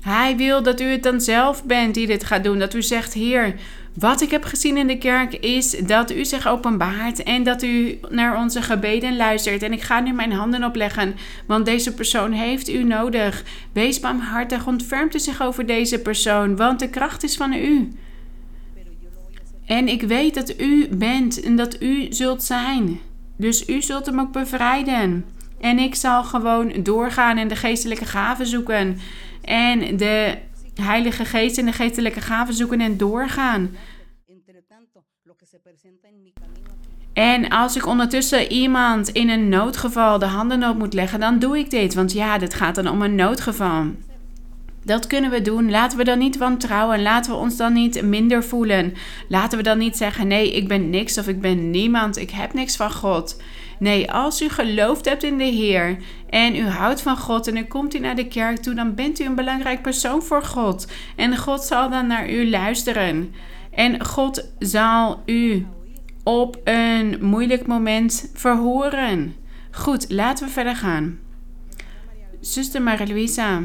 Hij 0.00 0.36
wil 0.36 0.62
dat 0.62 0.80
u 0.80 0.84
het 0.84 1.02
dan 1.02 1.20
zelf 1.20 1.64
bent 1.64 1.94
die 1.94 2.06
dit 2.06 2.24
gaat 2.24 2.44
doen. 2.44 2.58
Dat 2.58 2.74
u 2.74 2.82
zegt: 2.82 3.12
Heer, 3.12 3.54
wat 3.94 4.20
ik 4.20 4.30
heb 4.30 4.44
gezien 4.44 4.76
in 4.76 4.86
de 4.86 4.98
kerk 4.98 5.34
is 5.34 5.70
dat 5.70 6.12
u 6.12 6.24
zich 6.24 6.46
openbaart 6.48 7.22
en 7.22 7.42
dat 7.42 7.62
u 7.62 8.00
naar 8.08 8.38
onze 8.38 8.62
gebeden 8.62 9.16
luistert. 9.16 9.62
En 9.62 9.72
ik 9.72 9.82
ga 9.82 10.00
nu 10.00 10.12
mijn 10.12 10.32
handen 10.32 10.64
opleggen, 10.64 11.14
want 11.46 11.64
deze 11.64 11.94
persoon 11.94 12.32
heeft 12.32 12.68
u 12.68 12.84
nodig. 12.84 13.44
Wees 13.72 14.00
barmhartig, 14.00 14.66
ontfermt 14.66 15.14
u 15.14 15.18
zich 15.18 15.42
over 15.42 15.66
deze 15.66 15.98
persoon, 15.98 16.56
want 16.56 16.78
de 16.78 16.90
kracht 16.90 17.22
is 17.22 17.36
van 17.36 17.52
u. 17.52 17.92
En 19.66 19.88
ik 19.88 20.02
weet 20.02 20.34
dat 20.34 20.60
u 20.60 20.88
bent 20.90 21.40
en 21.40 21.56
dat 21.56 21.82
u 21.82 22.06
zult 22.10 22.42
zijn. 22.42 23.00
Dus 23.36 23.68
u 23.68 23.82
zult 23.82 24.06
hem 24.06 24.20
ook 24.20 24.32
bevrijden. 24.32 25.24
En 25.60 25.78
ik 25.78 25.94
zal 25.94 26.24
gewoon 26.24 26.72
doorgaan 26.82 27.36
en 27.36 27.48
de 27.48 27.56
geestelijke 27.56 28.04
gaven 28.04 28.46
zoeken. 28.46 28.98
En 29.42 29.96
de 29.96 30.36
Heilige 30.80 31.24
Geest 31.24 31.58
en 31.58 31.66
de 31.66 31.72
geestelijke 31.72 32.20
gaven 32.20 32.54
zoeken 32.54 32.80
en 32.80 32.96
doorgaan. 32.96 33.70
En 37.12 37.48
als 37.48 37.76
ik 37.76 37.86
ondertussen 37.86 38.52
iemand 38.52 39.08
in 39.08 39.28
een 39.28 39.48
noodgeval 39.48 40.18
de 40.18 40.26
handen 40.26 40.68
op 40.68 40.78
moet 40.78 40.94
leggen, 40.94 41.20
dan 41.20 41.38
doe 41.38 41.58
ik 41.58 41.70
dit. 41.70 41.94
Want 41.94 42.12
ja, 42.12 42.38
dit 42.38 42.54
gaat 42.54 42.74
dan 42.74 42.88
om 42.88 43.02
een 43.02 43.14
noodgeval. 43.14 43.84
Dat 44.84 45.06
kunnen 45.06 45.30
we 45.30 45.42
doen. 45.42 45.70
Laten 45.70 45.98
we 45.98 46.04
dan 46.04 46.18
niet 46.18 46.36
wantrouwen. 46.36 47.02
Laten 47.02 47.32
we 47.32 47.38
ons 47.38 47.56
dan 47.56 47.72
niet 47.72 48.02
minder 48.02 48.44
voelen. 48.44 48.94
Laten 49.28 49.58
we 49.58 49.64
dan 49.64 49.78
niet 49.78 49.96
zeggen: 49.96 50.26
nee, 50.26 50.52
ik 50.52 50.68
ben 50.68 50.90
niks 50.90 51.18
of 51.18 51.28
ik 51.28 51.40
ben 51.40 51.70
niemand. 51.70 52.16
Ik 52.16 52.30
heb 52.30 52.52
niks 52.52 52.76
van 52.76 52.92
God. 52.92 53.42
Nee, 53.80 54.12
als 54.12 54.42
u 54.42 54.48
geloofd 54.48 55.04
hebt 55.04 55.22
in 55.22 55.38
de 55.38 55.44
Heer 55.44 55.96
en 56.28 56.56
u 56.56 56.66
houdt 56.66 57.02
van 57.02 57.16
God 57.16 57.46
en 57.46 57.56
u 57.56 57.64
komt 57.64 57.94
u 57.94 57.98
naar 57.98 58.16
de 58.16 58.28
kerk 58.28 58.58
toe, 58.58 58.74
dan 58.74 58.94
bent 58.94 59.20
u 59.20 59.24
een 59.24 59.34
belangrijk 59.34 59.82
persoon 59.82 60.22
voor 60.22 60.42
God. 60.42 60.86
En 61.16 61.36
God 61.36 61.62
zal 61.62 61.90
dan 61.90 62.06
naar 62.06 62.30
u 62.30 62.50
luisteren. 62.50 63.34
En 63.70 64.04
God 64.04 64.52
zal 64.58 65.22
u 65.26 65.66
op 66.22 66.58
een 66.64 67.18
moeilijk 67.20 67.66
moment 67.66 68.30
verhoren. 68.34 69.34
Goed, 69.70 70.10
laten 70.10 70.46
we 70.46 70.52
verder 70.52 70.76
gaan. 70.76 71.18
Zuster 72.40 72.82
Maria-Louisa, 72.82 73.62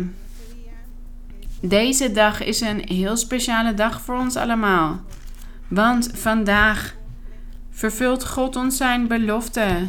deze 1.61 2.11
dag 2.11 2.43
is 2.43 2.61
een 2.61 2.82
heel 2.86 3.18
speciale 3.18 3.74
dag 3.74 4.01
voor 4.01 4.18
ons 4.18 4.36
allemaal. 4.36 5.01
Want 5.68 6.09
vandaag 6.13 6.95
vervult 7.70 8.26
God 8.26 8.55
ons 8.55 8.78
zijn 8.78 9.07
belofte. 9.07 9.88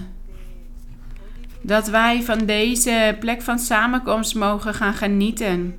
Dat 1.67 1.89
wij 1.89 2.23
van 2.23 2.39
deze 2.39 3.17
plek 3.21 3.43
van 3.43 3.59
samenkomst 3.59 4.35
mogen 4.35 4.75
gaan 4.75 4.95
genieten. 4.95 5.79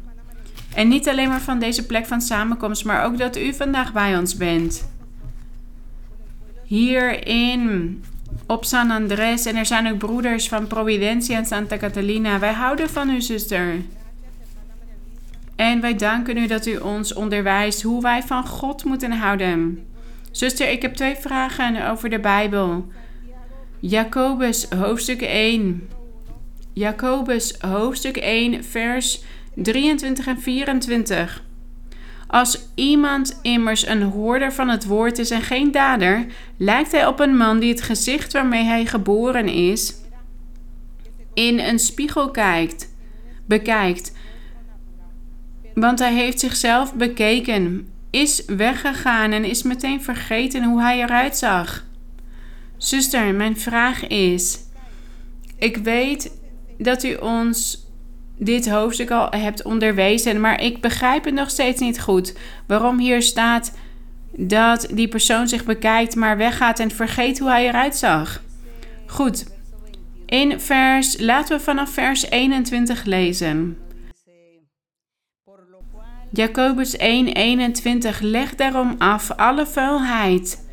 En 0.73 0.88
niet 0.88 1.09
alleen 1.09 1.29
maar 1.29 1.41
van 1.41 1.59
deze 1.59 1.85
plek 1.85 2.05
van 2.05 2.21
samenkomst, 2.21 2.85
maar 2.85 3.05
ook 3.05 3.17
dat 3.17 3.38
u 3.38 3.53
vandaag 3.53 3.93
bij 3.93 4.17
ons 4.17 4.35
bent. 4.35 4.89
Hier 6.63 7.27
in 7.27 8.03
op 8.47 8.65
San 8.65 8.91
Andres 8.91 9.45
en 9.45 9.55
er 9.55 9.65
zijn 9.65 9.91
ook 9.91 9.97
broeders 9.97 10.47
van 10.47 10.67
Providencia 10.67 11.38
en 11.38 11.45
Santa 11.45 11.77
Catalina. 11.77 12.39
Wij 12.39 12.53
houden 12.53 12.89
van 12.89 13.09
u, 13.09 13.21
zuster. 13.21 13.81
En 15.55 15.81
wij 15.81 15.95
danken 15.95 16.38
u 16.38 16.47
dat 16.47 16.65
u 16.65 16.77
ons 16.77 17.13
onderwijst 17.13 17.81
hoe 17.81 18.01
wij 18.01 18.23
van 18.23 18.47
God 18.47 18.83
moeten 18.83 19.11
houden. 19.11 19.85
Zuster, 20.31 20.69
ik 20.69 20.81
heb 20.81 20.95
twee 20.95 21.15
vragen 21.15 21.89
over 21.89 22.09
de 22.09 22.19
Bijbel. 22.19 22.88
Jacobus 23.89 24.69
hoofdstuk 24.69 25.21
1. 25.21 25.89
Jacobus 26.73 27.55
hoofdstuk 27.59 28.17
1, 28.17 28.63
vers 28.63 29.23
23 29.55 30.27
en 30.27 30.41
24. 30.41 31.43
Als 32.27 32.67
iemand 32.75 33.39
immers 33.41 33.88
een 33.88 34.01
hoorder 34.01 34.53
van 34.53 34.69
het 34.69 34.85
woord 34.85 35.17
is 35.17 35.31
en 35.31 35.41
geen 35.41 35.71
dader, 35.71 36.25
lijkt 36.57 36.91
hij 36.91 37.07
op 37.07 37.19
een 37.19 37.38
man 37.38 37.59
die 37.59 37.69
het 37.69 37.81
gezicht 37.81 38.33
waarmee 38.33 38.63
hij 38.63 38.85
geboren 38.85 39.47
is 39.47 39.95
in 41.33 41.59
een 41.59 41.79
spiegel 41.79 42.31
kijkt, 42.31 42.95
bekijkt. 43.45 44.13
Want 45.73 45.99
hij 45.99 46.13
heeft 46.13 46.39
zichzelf 46.39 46.93
bekeken, 46.93 47.88
is 48.09 48.45
weggegaan 48.45 49.31
en 49.31 49.43
is 49.43 49.63
meteen 49.63 50.03
vergeten 50.03 50.63
hoe 50.63 50.81
hij 50.81 51.01
eruit 51.01 51.38
zag. 51.38 51.86
Zuster, 52.78 53.34
mijn 53.34 53.57
vraag 53.57 54.07
is: 54.07 54.59
Ik 55.57 55.78
weet 55.78 56.32
dat 56.78 57.03
u 57.03 57.15
ons 57.15 57.86
dit 58.38 58.69
hoofdstuk 58.69 59.11
al 59.11 59.30
hebt 59.30 59.63
onderwezen, 59.63 60.41
maar 60.41 60.61
ik 60.61 60.82
begrijp 60.82 61.25
het 61.25 61.34
nog 61.34 61.49
steeds 61.49 61.80
niet 61.80 62.01
goed. 62.01 62.38
Waarom 62.67 62.99
hier 62.99 63.21
staat 63.21 63.78
dat 64.32 64.88
die 64.91 65.07
persoon 65.07 65.47
zich 65.47 65.65
bekijkt, 65.65 66.15
maar 66.15 66.38
weggaat 66.38 66.80
en 66.80 66.91
vergeet 66.91 67.39
hoe 67.39 67.49
hij 67.49 67.67
eruit 67.67 67.95
zag. 67.95 68.41
Goed. 69.05 69.45
In 70.25 70.59
vers, 70.59 71.19
laten 71.19 71.57
we 71.57 71.63
vanaf 71.63 71.89
vers 71.89 72.30
21 72.30 73.03
lezen. 73.03 73.78
Jacobus 76.32 76.97
1:21 76.97 78.21
Leg 78.21 78.55
daarom 78.55 78.95
af 78.97 79.32
alle 79.32 79.65
vuilheid. 79.65 80.66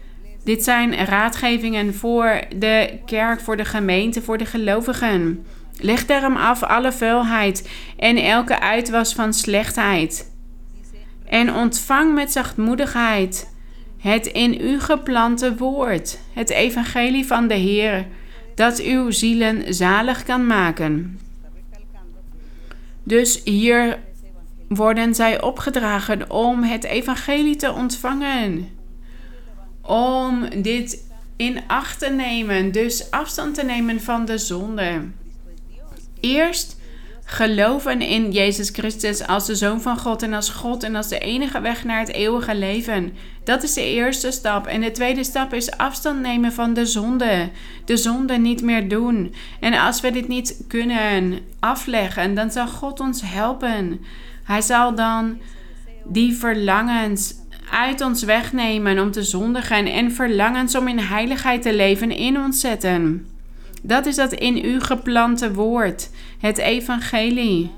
Dit 0.45 0.65
zijn 0.65 0.95
raadgevingen 0.95 1.95
voor 1.95 2.41
de 2.57 2.99
kerk, 3.07 3.41
voor 3.41 3.57
de 3.57 3.65
gemeente, 3.65 4.23
voor 4.23 4.39
de 4.39 4.47
gelovigen. 4.47 5.47
Leg 5.81 6.07
daarom 6.07 6.37
af 6.37 6.63
alle 6.63 6.93
vuilheid 6.93 7.69
en 7.97 8.17
elke 8.17 8.61
uitwas 8.61 9.15
van 9.15 9.33
slechtheid. 9.33 10.33
En 11.25 11.55
ontvang 11.55 12.15
met 12.15 12.33
zachtmoedigheid 12.33 13.53
het 13.99 14.27
in 14.27 14.61
u 14.61 14.81
geplante 14.81 15.57
woord, 15.57 16.19
het 16.33 16.51
evangelie 16.51 17.27
van 17.27 17.49
de 17.49 17.55
Heer, 17.55 18.07
dat 18.55 18.81
uw 18.81 19.11
zielen 19.11 19.75
zalig 19.75 20.23
kan 20.23 20.47
maken. 20.47 21.21
Dus 23.03 23.45
hier 23.45 23.99
worden 24.69 25.15
zij 25.15 25.43
opgedragen 25.43 26.31
om 26.31 26.63
het 26.63 26.85
evangelie 26.85 27.57
te 27.57 27.73
ontvangen. 27.73 28.69
Om 29.87 30.63
dit 30.63 31.05
in 31.37 31.61
acht 31.67 31.99
te 31.99 32.11
nemen, 32.11 32.73
dus 32.73 33.11
afstand 33.11 33.55
te 33.55 33.65
nemen 33.65 34.01
van 34.01 34.25
de 34.25 34.39
zonde. 34.39 35.01
Eerst 36.21 36.77
geloven 37.25 38.01
in 38.01 38.33
Jezus 38.33 38.71
Christus 38.71 39.27
als 39.27 39.47
de 39.47 39.55
Zoon 39.55 39.81
van 39.81 39.99
God 39.99 40.23
en 40.23 40.33
als 40.33 40.49
God 40.49 40.83
en 40.83 40.95
als 40.95 41.09
de 41.09 41.19
enige 41.19 41.61
weg 41.61 41.85
naar 41.85 41.99
het 41.99 42.13
eeuwige 42.13 42.55
leven. 42.55 43.13
Dat 43.45 43.63
is 43.63 43.75
de 43.75 43.85
eerste 43.85 44.31
stap. 44.31 44.67
En 44.67 44.81
de 44.81 44.91
tweede 44.91 45.25
stap 45.25 45.53
is 45.53 45.71
afstand 45.71 46.21
nemen 46.21 46.53
van 46.53 46.75
de 46.75 46.87
zonde. 46.87 47.51
De 47.85 47.97
zonde 47.97 48.39
niet 48.39 48.63
meer 48.63 48.89
doen. 48.89 49.35
En 49.61 49.75
als 49.75 50.01
we 50.01 50.11
dit 50.11 50.29
niet 50.29 50.65
kunnen 50.69 51.39
afleggen, 51.61 52.35
dan 52.35 52.51
zal 52.51 52.69
God 52.69 53.01
ons 53.01 53.23
helpen. 53.25 54.01
Hij 54.45 54.61
zal 54.61 54.95
dan 54.95 55.41
die 56.05 56.35
verlangens 56.35 57.35
uit 57.71 58.01
ons 58.01 58.23
wegnemen 58.23 58.99
om 58.99 59.11
te 59.11 59.23
zondigen 59.23 59.87
en 59.87 60.13
verlangens 60.13 60.75
om 60.75 60.89
in 60.89 60.99
heiligheid 60.99 61.63
te 61.63 61.75
leven 61.75 62.11
in 62.11 62.39
ons 62.39 62.61
zetten. 62.61 63.27
Dat 63.83 64.07
is 64.07 64.17
dat 64.17 64.33
in 64.33 64.65
u 64.65 64.81
geplante 64.81 65.53
woord, 65.53 66.11
het 66.39 66.59
evangelie. 66.59 67.71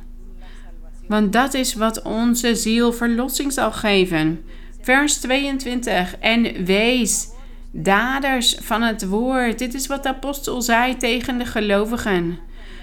Want 1.09 1.32
dat 1.32 1.55
is 1.55 1.74
wat 1.74 2.03
onze 2.03 2.55
ziel 2.55 2.93
verlossing 2.93 3.53
zal 3.53 3.72
geven. 3.72 4.45
Vers 4.80 5.16
22. 5.16 6.16
En 6.18 6.64
wees 6.64 7.28
daders 7.70 8.57
van 8.61 8.82
het 8.82 9.07
woord. 9.07 9.59
Dit 9.59 9.74
is 9.74 9.87
wat 9.87 10.03
de 10.03 10.09
apostel 10.09 10.62
zei 10.62 10.97
tegen 10.97 11.39
de 11.39 11.45
gelovigen. 11.45 12.39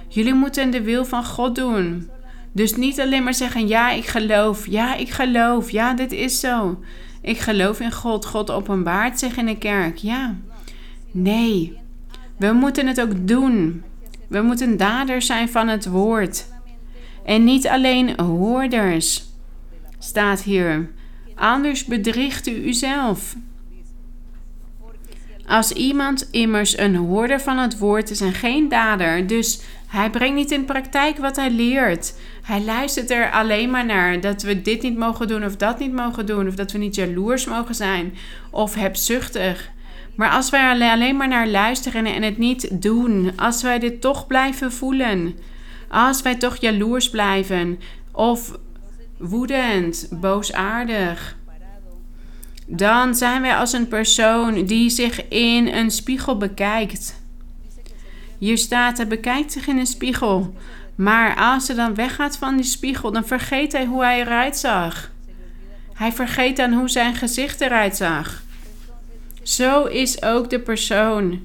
Jullie 0.08 0.34
moeten 0.34 0.72
de 0.72 0.82
wil 0.82 1.06
van 1.06 1.26
God 1.26 1.56
doen. 1.56 2.10
Dus 2.54 2.76
niet 2.76 2.99
alleen 2.99 3.24
maar 3.24 3.34
zeggen: 3.34 3.68
Ja, 3.68 3.91
ik 3.91 4.06
geloof. 4.06 4.68
Ja, 4.68 4.95
ik 4.95 5.10
geloof. 5.10 5.70
Ja, 5.70 5.93
dit 5.93 6.12
is 6.12 6.39
zo. 6.39 6.80
Ik 7.22 7.38
geloof 7.38 7.80
in 7.80 7.91
God. 7.91 8.26
God 8.26 8.51
openbaart 8.51 9.20
zich 9.20 9.38
in 9.38 9.45
de 9.45 9.58
kerk. 9.58 9.97
Ja. 9.97 10.36
Nee. 11.12 11.78
We 12.38 12.51
moeten 12.51 12.88
het 12.88 13.01
ook 13.01 13.28
doen. 13.28 13.84
We 14.28 14.41
moeten 14.41 14.78
daders 14.78 15.26
zijn 15.26 15.49
van 15.49 15.68
het 15.68 15.86
woord. 15.86 16.45
En 17.26 17.43
niet 17.43 17.68
alleen 17.68 18.20
hoorders, 18.20 19.24
staat 19.99 20.41
hier. 20.41 20.91
Anders 21.36 21.86
bedriegt 21.86 22.47
u 22.47 22.51
uzelf. 22.51 23.36
Als 25.47 25.72
iemand 25.72 26.28
immers 26.32 26.78
een 26.78 26.95
hoorder 26.95 27.41
van 27.41 27.58
het 27.58 27.78
woord 27.78 28.10
is 28.10 28.22
en 28.22 28.34
geen 28.34 28.70
dader, 28.70 29.28
dus 29.28 29.62
hij 29.94 30.10
brengt 30.10 30.36
niet 30.36 30.52
in 30.52 30.66
praktijk 30.66 31.18
wat 31.18 31.36
hij 31.36 31.52
leert. 31.52 32.14
Hij 32.44 32.62
luistert 32.62 33.12
er 33.12 33.32
alleen 33.32 33.70
maar 33.70 33.86
naar 33.86 34.22
dat 34.22 34.41
we 34.41 34.62
dit 34.62 34.82
niet 34.82 34.98
mogen 34.98 35.28
doen 35.28 35.46
of 35.46 35.56
dat 35.56 35.80
niet 35.80 35.94
mogen 35.94 36.26
doen, 36.26 36.48
of 36.48 36.56
dat 36.56 36.72
we 36.72 36.78
niet 36.78 36.96
jaloers 36.96 37.46
mogen 37.46 37.76
zijn 37.76 38.14
of 38.52 38.76
hebzuchtig. 38.76 39.70
Maar 40.16 40.30
als 40.30 40.50
wij 40.50 40.89
alleen 40.91 41.18
maar 41.18 41.28
naar 41.28 41.48
luisteren 41.48 42.06
en 42.06 42.22
het 42.22 42.38
niet 42.38 42.82
doen, 42.82 43.32
als 43.36 43.62
wij 43.62 43.80
dit 43.80 44.02
toch 44.02 44.28
blijven 44.28 44.72
voelen, 44.72 45.38
als 45.89 46.22
wij 46.22 46.36
toch 46.36 46.56
jaloers 46.56 47.10
blijven 47.10 47.80
of 48.12 48.58
woedend, 49.18 50.08
boosaardig, 50.12 51.38
dan 52.68 53.16
zijn 53.16 53.41
wij 53.41 53.56
als 53.56 53.74
een 53.74 53.88
persoon 53.88 54.66
die 54.66 54.89
zich 54.89 55.28
in 55.28 55.68
een 55.68 55.91
spiegel 55.91 56.38
bekijkt. 56.38 57.23
Hier 58.44 58.58
staat, 58.58 58.98
hij 58.98 59.08
bekijkt 59.08 59.52
zich 59.52 59.68
in 59.68 59.78
een 59.78 59.86
spiegel. 59.86 60.56
Maar 60.96 61.36
als 61.36 61.68
hij 61.68 61.76
dan 61.76 61.96
weggaat 61.96 62.38
van 62.38 62.56
die 62.56 62.66
spiegel, 62.66 63.12
dan 63.12 63.26
vergeet 63.26 63.72
hij 63.72 63.86
hoe 63.86 64.04
hij 64.04 64.22
eruit 64.22 64.58
zag. 64.58 65.12
Hij 65.94 66.12
vergeet 66.12 66.58
dan 66.58 66.74
hoe 66.74 66.89
zijn 66.89 67.16
gezicht 67.16 67.62
eruit 67.62 67.96
zag. 67.96 68.44
Zo 69.44 69.84
is 69.84 70.24
ook 70.24 70.50
de 70.50 70.60
persoon 70.60 71.39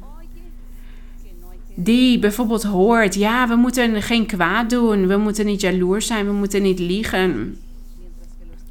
die 1.74 2.18
bijvoorbeeld 2.18 2.62
hoort: 2.62 3.14
ja, 3.14 3.48
we 3.48 3.54
moeten 3.54 4.02
geen 4.02 4.26
kwaad 4.26 4.70
doen, 4.70 5.06
we 5.06 5.16
moeten 5.16 5.46
niet 5.46 5.60
jaloers 5.60 6.06
zijn, 6.06 6.26
we 6.26 6.32
moeten 6.32 6.62
niet 6.62 6.78
liegen. 6.78 7.58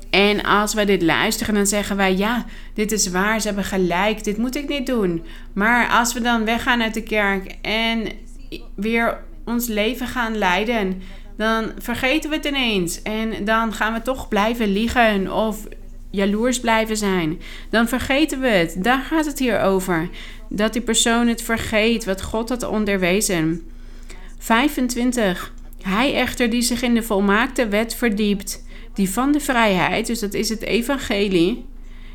En 0.09 0.43
als 0.43 0.73
wij 0.73 0.85
dit 0.85 1.01
luisteren, 1.01 1.53
dan 1.53 1.67
zeggen 1.67 1.95
wij: 1.97 2.15
ja, 2.15 2.45
dit 2.73 2.91
is 2.91 3.07
waar, 3.07 3.41
ze 3.41 3.47
hebben 3.47 3.65
gelijk, 3.65 4.23
dit 4.23 4.37
moet 4.37 4.55
ik 4.55 4.67
niet 4.67 4.85
doen. 4.85 5.23
Maar 5.53 5.89
als 5.89 6.13
we 6.13 6.21
dan 6.21 6.45
weggaan 6.45 6.81
uit 6.81 6.93
de 6.93 7.03
kerk 7.03 7.55
en 7.61 8.11
weer 8.75 9.23
ons 9.45 9.67
leven 9.67 10.07
gaan 10.07 10.37
leiden, 10.37 11.01
dan 11.37 11.71
vergeten 11.77 12.29
we 12.29 12.35
het 12.35 12.45
ineens. 12.45 13.01
En 13.01 13.45
dan 13.45 13.73
gaan 13.73 13.93
we 13.93 14.01
toch 14.01 14.27
blijven 14.27 14.71
liegen 14.71 15.33
of 15.33 15.67
jaloers 16.11 16.59
blijven 16.59 16.97
zijn. 16.97 17.41
Dan 17.69 17.87
vergeten 17.87 18.39
we 18.39 18.47
het. 18.47 18.75
Daar 18.77 18.99
gaat 18.99 19.25
het 19.25 19.39
hier 19.39 19.59
over. 19.59 20.09
Dat 20.49 20.73
die 20.73 20.81
persoon 20.81 21.27
het 21.27 21.41
vergeet 21.41 22.05
wat 22.05 22.21
God 22.21 22.49
had 22.49 22.63
onderwezen. 22.63 23.71
25. 24.37 25.53
Hij 25.81 26.13
echter 26.13 26.49
die 26.49 26.61
zich 26.61 26.81
in 26.81 26.93
de 26.93 27.03
volmaakte 27.03 27.67
wet 27.67 27.95
verdiept, 27.95 28.65
die 28.97 29.09
van 29.09 29.31
de 29.31 29.39
vrijheid, 29.39 30.07
dus 30.07 30.19
dat 30.19 30.33
is 30.33 30.49
het 30.49 30.61
evangelie, 30.61 31.65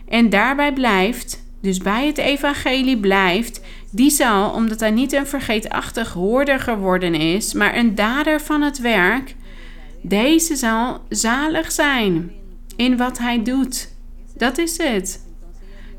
en 0.09 0.31
daarbij 0.31 0.73
blijft, 0.73 1.45
dus 1.61 1.79
bij 1.79 2.07
het 2.07 2.19
evangelie 2.19 2.99
blijft, 2.99 3.61
die 3.91 4.11
zal, 4.11 4.51
omdat 4.51 4.81
hij 4.81 4.91
niet 4.91 5.13
een 5.13 5.27
vergeetachtig 5.27 6.13
hoorder 6.13 6.61
geworden 6.61 7.15
is, 7.15 7.53
maar 7.53 7.77
een 7.77 7.95
dader 7.95 8.41
van 8.41 8.63
het 8.63 8.79
werk, 8.79 9.35
deze 10.01 10.57
zal 10.57 11.01
zalig 11.09 11.73
zijn 11.73 12.33
in 12.77 12.97
wat 12.97 13.19
hij 13.19 13.43
doet. 13.43 13.95
Dat 14.37 14.59
is 14.59 14.79
het. 14.79 15.27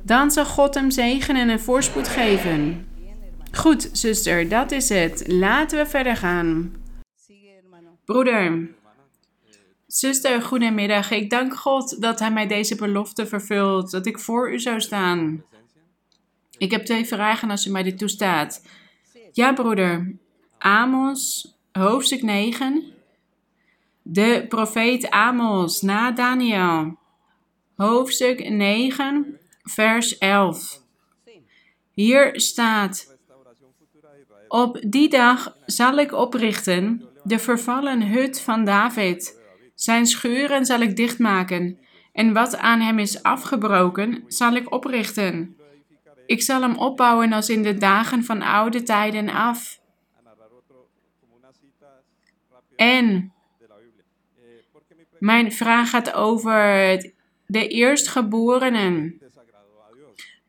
Dan 0.01 0.31
zal 0.31 0.45
God 0.45 0.73
hem 0.73 0.91
zegenen 0.91 1.49
en 1.49 1.59
voorspoed 1.59 2.07
geven. 2.07 2.88
Goed, 3.51 3.89
zuster, 3.91 4.49
dat 4.49 4.71
is 4.71 4.89
het. 4.89 5.23
Laten 5.27 5.77
we 5.77 5.86
verder 5.86 6.15
gaan. 6.15 6.73
Broeder, 8.05 8.69
zuster, 9.98 10.41
goedemiddag. 10.41 11.12
Ik 11.12 11.30
dank 11.30 11.56
God 11.56 12.02
dat 12.02 12.20
Hij 12.20 12.32
mij 12.32 12.48
deze 12.48 12.76
belofte 12.76 13.28
vervult, 13.28 13.91
dat 13.91 14.06
ik 14.06 14.20
voor 14.20 14.54
u 14.54 14.60
zou 14.60 14.82
staan. 14.82 15.44
Ik 16.58 16.72
heb 16.72 16.86
twee 16.86 17.06
vragen 17.06 17.50
als 17.50 17.66
u 17.66 17.72
mij 17.72 17.84
dit 17.84 17.98
toestaat. 17.98 18.68
Ja, 19.32 19.54
broeder. 19.54 20.16
Amos, 20.58 21.54
hoofdstuk 21.72 22.22
9. 22.22 22.84
De 24.02 24.46
profeet 24.50 25.10
Amos 25.10 25.82
na 25.82 26.12
Daniel. 26.12 26.98
Hoofdstuk 27.76 28.50
9, 28.50 29.39
vers 29.64 30.18
11. 30.18 30.82
Hier 31.91 32.41
staat: 32.41 33.18
Op 34.48 34.82
die 34.88 35.10
dag 35.10 35.58
zal 35.66 35.98
ik 35.98 36.12
oprichten 36.12 37.10
de 37.24 37.39
vervallen 37.39 38.02
hut 38.08 38.41
van 38.41 38.66
David. 38.66 39.41
Zijn 39.84 40.05
schuren 40.05 40.65
zal 40.65 40.79
ik 40.79 40.95
dichtmaken, 40.95 41.79
en 42.11 42.34
wat 42.34 42.57
aan 42.57 42.79
hem 42.79 42.99
is 42.99 43.23
afgebroken, 43.23 44.23
zal 44.27 44.55
ik 44.55 44.73
oprichten. 44.73 45.57
Ik 46.25 46.41
zal 46.41 46.61
hem 46.61 46.77
opbouwen 46.77 47.34
als 47.34 47.49
in 47.49 47.63
de 47.63 47.77
dagen 47.77 48.23
van 48.23 48.41
oude 48.41 48.84
tijden 48.84 49.29
af. 49.29 49.79
En 52.75 53.34
mijn 55.19 55.51
vraag 55.51 55.89
gaat 55.89 56.13
over 56.13 56.57
de 57.45 57.67
eerstgeborenen. 57.67 59.21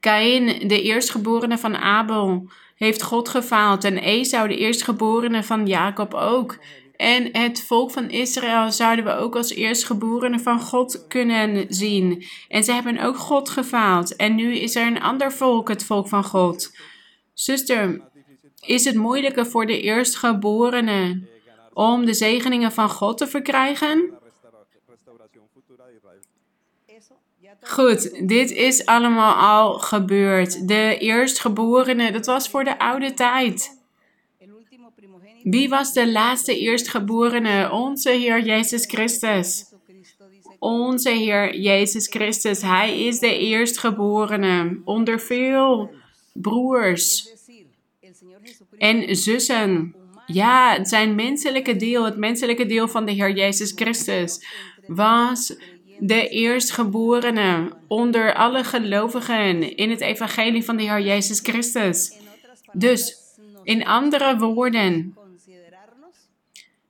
Kain, 0.01 0.69
de 0.69 0.83
eerstgeborene 0.83 1.59
van 1.59 1.77
Abel, 1.77 2.51
heeft 2.77 3.03
God 3.03 3.29
gefaald 3.29 3.85
en 3.85 3.99
Esau, 3.99 4.49
de 4.49 4.57
eerstgeborene 4.57 5.43
van 5.43 5.67
Jacob 5.67 6.15
ook. 6.15 6.59
En 6.97 7.29
het 7.33 7.63
volk 7.63 7.91
van 7.91 8.11
Israël 8.11 8.73
zouden 8.73 9.05
we 9.05 9.15
ook 9.15 9.37
als 9.37 9.51
eerstgeborene 9.51 10.39
van 10.39 10.61
God 10.61 11.07
kunnen 11.09 11.67
zien. 11.69 12.25
En 12.49 12.65
ze 12.65 12.73
hebben 12.73 12.99
ook 12.99 13.17
God 13.17 13.49
gefaald. 13.49 14.17
En 14.17 14.35
nu 14.35 14.57
is 14.57 14.77
er 14.77 14.87
een 14.87 15.03
ander 15.03 15.33
volk, 15.33 15.69
het 15.69 15.85
volk 15.85 16.09
van 16.09 16.25
God. 16.25 16.71
Zuster, 17.33 18.01
is 18.61 18.85
het 18.85 18.95
moeilijker 18.95 19.47
voor 19.47 19.67
de 19.67 19.81
eerstgeborene 19.81 21.27
om 21.73 22.05
de 22.05 22.15
zegeningen 22.15 22.73
van 22.73 22.91
God 22.91 23.19
te 23.19 23.27
verkrijgen? 23.27 24.13
Goed, 27.61 28.29
dit 28.29 28.51
is 28.51 28.87
allemaal 28.87 29.35
al 29.35 29.79
gebeurd. 29.79 30.69
De 30.69 30.99
eerstgeborene, 30.99 32.13
dat 32.13 32.27
was 32.27 32.49
voor 32.49 32.65
de 32.65 32.79
oude 32.79 33.15
tijd. 33.15 33.74
Wie 35.45 35.69
was 35.69 35.93
de 35.93 36.13
laatste 36.13 36.59
eerstgeborene? 36.59 37.71
Onze 37.71 38.11
Heer 38.11 38.45
Jezus 38.45 38.85
Christus. 38.87 39.65
Onze 40.59 41.11
Heer 41.11 41.57
Jezus 41.61 42.07
Christus. 42.07 42.63
Hij 42.63 43.05
is 43.05 43.19
de 43.19 43.39
eerstgeborene 43.39 44.81
onder 44.85 45.21
veel 45.21 45.91
broers 46.33 47.29
en 48.79 49.17
zussen. 49.17 49.95
Ja, 50.27 50.85
zijn 50.85 51.15
menselijke 51.15 51.77
deel, 51.77 52.05
het 52.05 52.17
menselijke 52.17 52.67
deel 52.67 52.89
van 52.89 53.05
de 53.05 53.13
Heer 53.13 53.31
Jezus 53.31 53.73
Christus, 53.75 54.47
was 54.87 55.57
de 55.99 56.29
eerstgeborene 56.29 57.73
onder 57.89 58.35
alle 58.35 58.65
gelovigen 58.65 59.77
in 59.77 59.91
het 59.91 60.01
evangelie 60.01 60.65
van 60.65 60.77
de 60.77 60.83
Heer 60.83 61.01
Jezus 61.01 61.41
Christus. 61.41 62.17
Dus, 62.73 63.17
in 63.63 63.87
andere 63.87 64.37
woorden, 64.39 65.17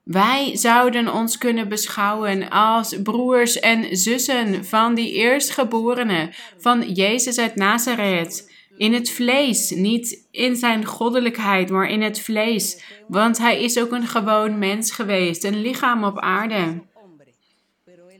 wij 0.05 0.57
zouden 0.57 1.13
ons 1.13 1.37
kunnen 1.37 1.69
beschouwen 1.69 2.49
als 2.49 2.95
broers 3.03 3.59
en 3.59 3.97
zussen 3.97 4.65
van 4.65 4.95
die 4.95 5.13
eerstgeborene, 5.13 6.33
van 6.57 6.93
Jezus 6.93 7.37
uit 7.37 7.55
Nazareth. 7.55 8.51
In 8.77 8.93
het 8.93 9.11
vlees, 9.11 9.69
niet 9.69 10.27
in 10.31 10.55
zijn 10.55 10.85
goddelijkheid, 10.85 11.69
maar 11.69 11.89
in 11.89 12.01
het 12.01 12.19
vlees. 12.19 12.83
Want 13.07 13.37
hij 13.37 13.63
is 13.63 13.79
ook 13.79 13.91
een 13.91 14.07
gewoon 14.07 14.59
mens 14.59 14.91
geweest, 14.91 15.43
een 15.43 15.61
lichaam 15.61 16.03
op 16.03 16.19
aarde. 16.19 16.83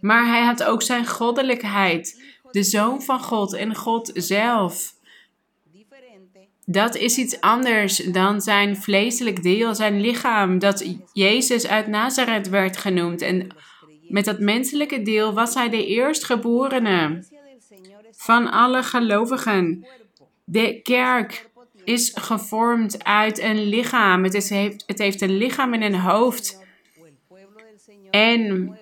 Maar 0.01 0.27
hij 0.27 0.43
had 0.43 0.63
ook 0.63 0.81
zijn 0.81 1.07
goddelijkheid, 1.07 2.23
de 2.51 2.63
zoon 2.63 3.01
van 3.01 3.19
God 3.19 3.53
en 3.53 3.75
God 3.75 4.11
zelf. 4.13 4.94
Dat 6.65 6.95
is 6.95 7.17
iets 7.17 7.41
anders 7.41 7.97
dan 7.97 8.41
zijn 8.41 8.77
vleeselijk 8.77 9.43
deel, 9.43 9.75
zijn 9.75 10.01
lichaam, 10.01 10.59
dat 10.59 10.95
Jezus 11.13 11.67
uit 11.67 11.87
Nazareth 11.87 12.49
werd 12.49 12.77
genoemd. 12.77 13.21
En 13.21 13.47
met 14.07 14.25
dat 14.25 14.39
menselijke 14.39 15.01
deel 15.01 15.33
was 15.33 15.53
hij 15.53 15.69
de 15.69 15.85
eerstgeborene 15.85 17.23
van 18.11 18.51
alle 18.51 18.83
gelovigen. 18.83 19.87
De 20.43 20.81
kerk 20.81 21.49
is 21.83 22.11
gevormd 22.15 23.03
uit 23.03 23.39
een 23.39 23.63
lichaam. 23.63 24.23
Het, 24.23 24.49
heeft, 24.49 24.83
het 24.87 24.99
heeft 24.99 25.21
een 25.21 25.37
lichaam 25.37 25.73
en 25.73 25.81
een 25.81 25.99
hoofd. 25.99 26.63
En 28.09 28.77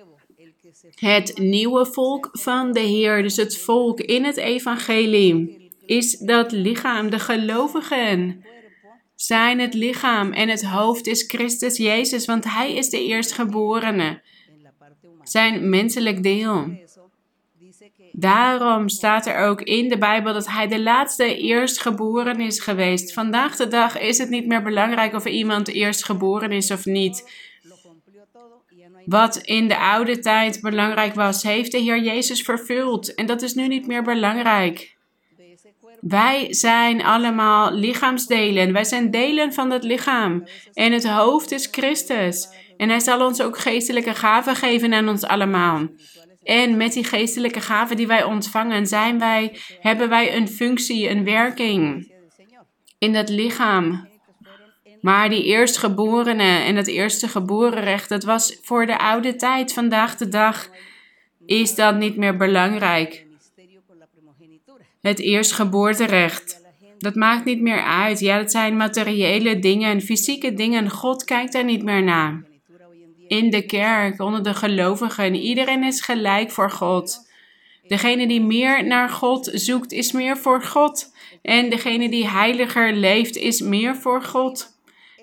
het 0.94 1.38
nieuwe 1.38 1.86
volk 1.86 2.28
van 2.32 2.72
de 2.72 2.80
Heer, 2.80 3.22
dus 3.22 3.36
het 3.36 3.58
volk 3.58 4.00
in 4.00 4.24
het 4.24 4.36
evangelie, 4.36 5.63
is 5.86 6.18
dat 6.18 6.52
lichaam. 6.52 7.10
De 7.10 7.18
gelovigen 7.18 8.44
zijn 9.14 9.58
het 9.58 9.74
lichaam 9.74 10.32
en 10.32 10.48
het 10.48 10.64
hoofd 10.64 11.06
is 11.06 11.24
Christus 11.26 11.76
Jezus, 11.76 12.24
want 12.24 12.44
Hij 12.44 12.74
is 12.74 12.88
de 12.88 13.04
eerstgeborene, 13.04 14.22
zijn 15.22 15.68
menselijk 15.68 16.22
deel. 16.22 16.82
Daarom 18.12 18.88
staat 18.88 19.26
er 19.26 19.36
ook 19.36 19.60
in 19.60 19.88
de 19.88 19.98
Bijbel 19.98 20.32
dat 20.32 20.48
hij 20.48 20.66
de 20.66 20.80
laatste 20.80 21.36
eerstgeboren 21.36 22.40
is 22.40 22.60
geweest. 22.60 23.12
Vandaag 23.12 23.56
de 23.56 23.68
dag 23.68 23.98
is 23.98 24.18
het 24.18 24.28
niet 24.28 24.46
meer 24.46 24.62
belangrijk 24.62 25.14
of 25.14 25.26
iemand 25.26 25.68
eerstgeboren 25.68 26.52
is 26.52 26.70
of 26.70 26.84
niet. 26.84 27.30
Wat 29.04 29.36
in 29.36 29.68
de 29.68 29.78
oude 29.78 30.18
tijd 30.18 30.60
belangrijk 30.60 31.14
was, 31.14 31.42
heeft 31.42 31.72
de 31.72 31.78
Heer 31.78 32.02
Jezus 32.02 32.42
vervuld. 32.42 33.14
En 33.14 33.26
dat 33.26 33.42
is 33.42 33.54
nu 33.54 33.68
niet 33.68 33.86
meer 33.86 34.02
belangrijk. 34.02 34.93
Wij 36.06 36.46
zijn 36.54 37.04
allemaal 37.04 37.72
lichaamsdelen. 37.72 38.72
Wij 38.72 38.84
zijn 38.84 39.10
delen 39.10 39.52
van 39.52 39.70
het 39.70 39.84
lichaam. 39.84 40.46
En 40.72 40.92
het 40.92 41.08
hoofd 41.08 41.50
is 41.52 41.68
Christus. 41.70 42.48
En 42.76 42.88
hij 42.88 43.00
zal 43.00 43.26
ons 43.26 43.42
ook 43.42 43.58
geestelijke 43.58 44.14
gaven 44.14 44.56
geven 44.56 44.94
aan 44.94 45.08
ons 45.08 45.24
allemaal. 45.24 45.88
En 46.42 46.76
met 46.76 46.92
die 46.92 47.04
geestelijke 47.04 47.60
gaven 47.60 47.96
die 47.96 48.06
wij 48.06 48.24
ontvangen, 48.24 48.86
zijn 48.86 49.18
wij, 49.18 49.58
hebben 49.80 50.08
wij 50.08 50.36
een 50.36 50.48
functie, 50.48 51.08
een 51.08 51.24
werking 51.24 52.12
in 52.98 53.14
het 53.14 53.28
lichaam. 53.28 54.08
Maar 55.00 55.28
die 55.28 55.44
eerstgeborene 55.44 56.58
en 56.64 56.76
het 56.76 56.86
eerste 56.86 57.28
geborenrecht, 57.28 58.08
dat 58.08 58.24
was 58.24 58.58
voor 58.62 58.86
de 58.86 58.98
oude 58.98 59.36
tijd. 59.36 59.72
Vandaag 59.72 60.16
de 60.16 60.28
dag 60.28 60.68
is 61.46 61.74
dat 61.74 61.96
niet 61.96 62.16
meer 62.16 62.36
belangrijk. 62.36 63.23
Het 65.04 65.20
eerstgeboorterecht, 65.20 66.60
dat 66.98 67.14
maakt 67.14 67.44
niet 67.44 67.60
meer 67.60 67.82
uit. 67.82 68.20
Ja, 68.20 68.38
dat 68.38 68.50
zijn 68.50 68.76
materiële 68.76 69.58
dingen, 69.58 70.00
fysieke 70.00 70.54
dingen. 70.54 70.90
God 70.90 71.24
kijkt 71.24 71.52
daar 71.52 71.64
niet 71.64 71.82
meer 71.82 72.02
naar 72.02 72.44
in 73.28 73.50
de 73.50 73.66
kerk, 73.66 74.20
onder 74.20 74.42
de 74.42 74.54
gelovigen. 74.54 75.34
Iedereen 75.34 75.84
is 75.84 76.00
gelijk 76.00 76.50
voor 76.50 76.70
God. 76.70 77.30
Degene 77.86 78.26
die 78.26 78.40
meer 78.40 78.86
naar 78.86 79.08
God 79.08 79.50
zoekt, 79.52 79.92
is 79.92 80.12
meer 80.12 80.36
voor 80.36 80.62
God. 80.62 81.12
En 81.42 81.70
degene 81.70 82.08
die 82.08 82.28
heiliger 82.28 82.92
leeft, 82.92 83.36
is 83.36 83.60
meer 83.60 83.96
voor 83.96 84.22
God. 84.22 84.78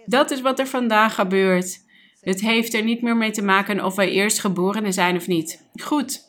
Dat 0.06 0.32
is 0.32 0.42
wat 0.42 0.60
er 0.60 0.68
vandaag 0.68 1.16
gebeurt. 1.16 1.80
Het 2.22 2.42
heeft 2.42 2.74
er 2.74 2.84
niet 2.84 3.02
meer 3.02 3.18
mee 3.18 3.32
te 3.32 3.44
maken 3.44 3.86
of 3.86 3.96
wij 3.96 4.12
eerst 4.12 4.40
geboren 4.40 4.94
zijn 4.94 5.16
of 5.16 5.28
niet. 5.28 5.64
Goed, 5.82 6.22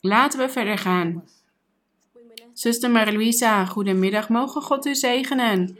laten 0.00 0.38
we 0.38 0.48
verder 0.48 0.78
gaan. 0.78 1.24
Zuster 2.58 2.90
Marie-Louisa, 2.90 3.64
goedemiddag. 3.64 4.28
Mogen 4.28 4.62
God 4.62 4.86
u 4.86 4.94
zegenen. 4.94 5.78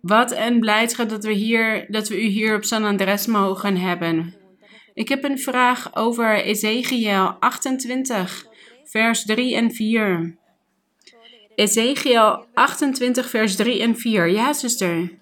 Wat 0.00 0.32
een 0.32 0.60
blijdschap 0.60 1.08
dat 1.08 1.24
we, 1.24 1.32
hier, 1.32 1.86
dat 1.88 2.08
we 2.08 2.22
u 2.22 2.26
hier 2.26 2.56
op 2.56 2.64
San 2.64 2.84
Andres 2.84 3.26
mogen 3.26 3.76
hebben. 3.76 4.34
Ik 4.94 5.08
heb 5.08 5.24
een 5.24 5.38
vraag 5.38 5.96
over 5.96 6.42
Ezekiel 6.42 7.36
28, 7.38 8.46
vers 8.84 9.24
3 9.24 9.54
en 9.54 9.70
4. 9.70 10.36
Ezekiel 11.54 12.46
28, 12.54 13.30
vers 13.30 13.56
3 13.56 13.80
en 13.80 13.96
4. 13.96 14.26
Ja, 14.26 14.52
zuster. 14.52 15.18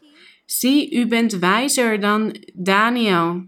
Zie, 0.46 0.94
u 0.94 1.06
bent 1.06 1.32
wijzer 1.32 2.00
dan 2.00 2.36
Daniel. 2.54 3.46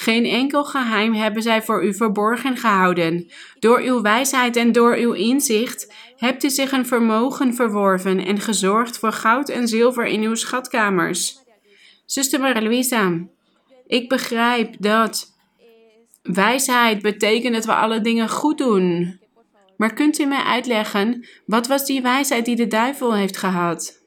Geen 0.00 0.24
enkel 0.24 0.64
geheim 0.64 1.14
hebben 1.14 1.42
zij 1.42 1.62
voor 1.62 1.84
u 1.84 1.94
verborgen 1.94 2.56
gehouden. 2.56 3.30
Door 3.58 3.80
uw 3.80 4.00
wijsheid 4.00 4.56
en 4.56 4.72
door 4.72 4.94
uw 4.96 5.12
inzicht 5.12 5.94
hebt 6.16 6.44
u 6.44 6.50
zich 6.50 6.72
een 6.72 6.86
vermogen 6.86 7.54
verworven 7.54 8.24
en 8.24 8.40
gezorgd 8.40 8.98
voor 8.98 9.12
goud 9.12 9.48
en 9.48 9.68
zilver 9.68 10.06
in 10.06 10.22
uw 10.22 10.34
schatkamers. 10.34 11.38
Zuster 12.06 12.40
Maria 12.40 13.28
ik 13.86 14.08
begrijp 14.08 14.74
dat 14.78 15.36
wijsheid 16.22 17.02
betekent 17.02 17.54
dat 17.54 17.64
we 17.64 17.74
alle 17.74 18.00
dingen 18.00 18.28
goed 18.28 18.58
doen. 18.58 19.20
Maar 19.76 19.94
kunt 19.94 20.18
u 20.18 20.24
mij 20.24 20.42
uitleggen, 20.42 21.26
wat 21.46 21.66
was 21.66 21.86
die 21.86 22.02
wijsheid 22.02 22.44
die 22.44 22.56
de 22.56 22.66
duivel 22.66 23.14
heeft 23.14 23.36
gehad? 23.36 24.02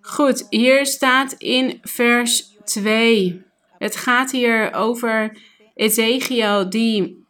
Goed, 0.00 0.46
hier 0.50 0.86
staat 0.86 1.32
in 1.32 1.78
vers 1.82 2.56
2. 2.64 3.50
Het 3.82 3.96
gaat 3.96 4.30
hier 4.30 4.74
over 4.74 5.36
Ezekiel 5.74 6.70
die, 6.70 7.24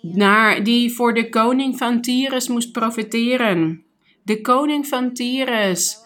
naar, 0.00 0.62
die 0.64 0.92
voor 0.92 1.14
de 1.14 1.28
koning 1.28 1.78
van 1.78 2.00
Tyrus 2.00 2.48
moest 2.48 2.72
profiteren. 2.72 3.84
De 4.22 4.40
koning 4.40 4.86
van 4.86 5.12
Tyrus 5.12 5.98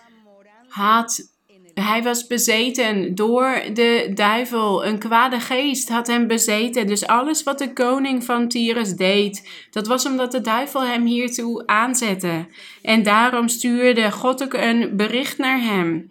had 0.69 1.29
hij 1.75 2.03
was 2.03 2.27
bezeten 2.27 3.15
door 3.15 3.63
de 3.73 4.11
duivel. 4.15 4.87
Een 4.87 4.99
kwade 4.99 5.41
geest 5.41 5.89
had 5.89 6.07
hem 6.07 6.27
bezeten. 6.27 6.87
Dus 6.87 7.07
alles 7.07 7.43
wat 7.43 7.59
de 7.59 7.73
koning 7.73 8.25
van 8.25 8.49
Tyrus 8.49 8.97
deed, 8.97 9.49
dat 9.71 9.87
was 9.87 10.07
omdat 10.07 10.33
de 10.33 10.41
duivel 10.41 10.85
hem 10.85 11.07
hiertoe 11.07 11.67
aanzette. 11.67 12.47
En 12.83 13.03
daarom 13.03 13.49
stuurde 13.49 14.11
God 14.11 14.43
ook 14.43 14.55
een 14.55 14.97
bericht 14.97 15.39
naar 15.39 15.61
hem 15.61 16.11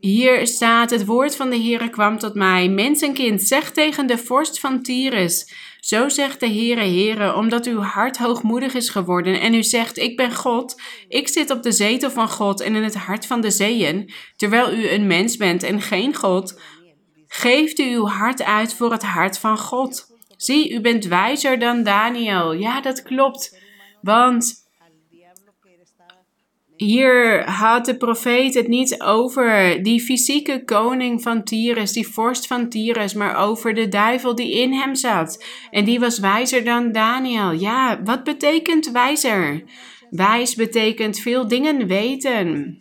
Hier 0.00 0.46
staat: 0.46 0.90
Het 0.90 1.04
woord 1.04 1.36
van 1.36 1.50
de 1.50 1.56
Heere 1.56 1.90
kwam 1.90 2.18
tot 2.18 2.34
mij. 2.34 2.68
Mensenkind, 2.68 3.42
zeg 3.42 3.70
tegen 3.70 4.06
de 4.06 4.18
vorst 4.18 4.60
van 4.60 4.82
Tyrus. 4.82 5.52
Zo 5.80 6.08
zegt 6.08 6.40
de 6.40 6.46
Heere, 6.46 6.80
Heere, 6.80 7.34
omdat 7.34 7.66
uw 7.66 7.80
hart 7.80 8.18
hoogmoedig 8.18 8.74
is 8.74 8.88
geworden 8.88 9.40
en 9.40 9.54
u 9.54 9.62
zegt: 9.62 9.98
Ik 9.98 10.16
ben 10.16 10.34
God, 10.34 10.80
ik 11.08 11.28
zit 11.28 11.50
op 11.50 11.62
de 11.62 11.72
zetel 11.72 12.10
van 12.10 12.28
God 12.28 12.60
en 12.60 12.74
in 12.74 12.82
het 12.82 12.94
hart 12.94 13.26
van 13.26 13.40
de 13.40 13.50
zeeën, 13.50 14.12
terwijl 14.36 14.72
u 14.72 14.88
een 14.88 15.06
mens 15.06 15.36
bent 15.36 15.62
en 15.62 15.80
geen 15.80 16.14
God. 16.14 16.60
Geeft 17.26 17.78
u 17.78 17.94
uw 17.94 18.06
hart 18.06 18.42
uit 18.42 18.74
voor 18.74 18.92
het 18.92 19.02
hart 19.02 19.38
van 19.38 19.58
God. 19.58 20.06
Zie, 20.36 20.72
u 20.72 20.80
bent 20.80 21.04
wijzer 21.04 21.58
dan 21.58 21.82
Daniel. 21.82 22.52
Ja, 22.52 22.80
dat 22.80 23.02
klopt. 23.02 23.58
Want 24.00 24.69
hier 26.84 27.50
had 27.50 27.84
de 27.84 27.96
profeet 27.96 28.54
het 28.54 28.68
niet 28.68 29.02
over 29.02 29.82
die 29.82 30.00
fysieke 30.00 30.64
koning 30.64 31.22
van 31.22 31.44
Tyrus, 31.44 31.92
die 31.92 32.08
vorst 32.08 32.46
van 32.46 32.68
Tyrus, 32.68 33.14
maar 33.14 33.36
over 33.36 33.74
de 33.74 33.88
duivel 33.88 34.34
die 34.34 34.52
in 34.52 34.72
hem 34.72 34.94
zat. 34.94 35.44
En 35.70 35.84
die 35.84 36.00
was 36.00 36.18
wijzer 36.18 36.64
dan 36.64 36.92
Daniel. 36.92 37.52
Ja, 37.52 38.02
wat 38.04 38.24
betekent 38.24 38.90
wijzer? 38.90 39.62
Wijs 40.10 40.54
betekent 40.54 41.18
veel 41.18 41.48
dingen 41.48 41.86
weten. 41.86 42.78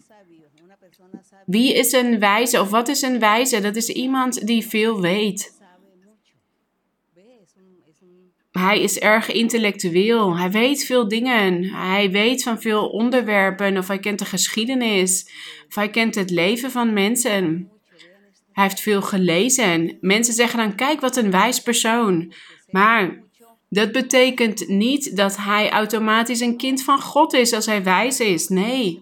Wie 1.46 1.74
is 1.74 1.92
een 1.92 2.20
wijze 2.20 2.62
of 2.62 2.70
wat 2.70 2.88
is 2.88 3.02
een 3.02 3.20
wijze? 3.20 3.62
Dat 3.62 3.76
is 3.76 3.90
iemand 3.90 4.48
die 4.48 4.68
veel 4.68 5.02
weet. 5.02 5.59
Hij 8.60 8.82
is 8.82 9.00
erg 9.00 9.32
intellectueel. 9.32 10.38
Hij 10.38 10.52
weet 10.52 10.86
veel 10.86 11.08
dingen. 11.08 11.64
Hij 11.64 12.12
weet 12.12 12.44
van 12.44 12.62
veel 12.62 12.90
onderwerpen. 12.90 13.78
Of 13.78 13.88
hij 13.88 14.00
kent 14.00 14.20
de 14.20 14.26
geschiedenis. 14.26 15.30
Of 15.68 15.76
hij 15.76 15.90
kent 15.90 16.16
het 16.16 16.30
leven 16.30 16.72
van 16.72 16.94
mensen. 16.94 17.70
Hij 18.54 18.64
heeft 18.64 18.82
veel 18.82 19.02
gelezen. 19.02 19.98
Mensen 20.02 20.34
zeggen 20.34 20.60
dan: 20.60 20.76
kijk 20.76 21.02
wat 21.02 21.16
een 21.16 21.32
wijs 21.32 21.62
persoon. 21.62 22.34
Maar 22.70 23.24
dat 23.70 23.92
betekent 23.92 24.68
niet 24.68 25.16
dat 25.16 25.38
hij 25.38 25.70
automatisch 25.70 26.40
een 26.40 26.58
kind 26.58 26.84
van 26.84 27.02
God 27.02 27.34
is 27.34 27.54
als 27.54 27.66
hij 27.66 27.84
wijs 27.84 28.20
is. 28.20 28.48
Nee. 28.48 29.02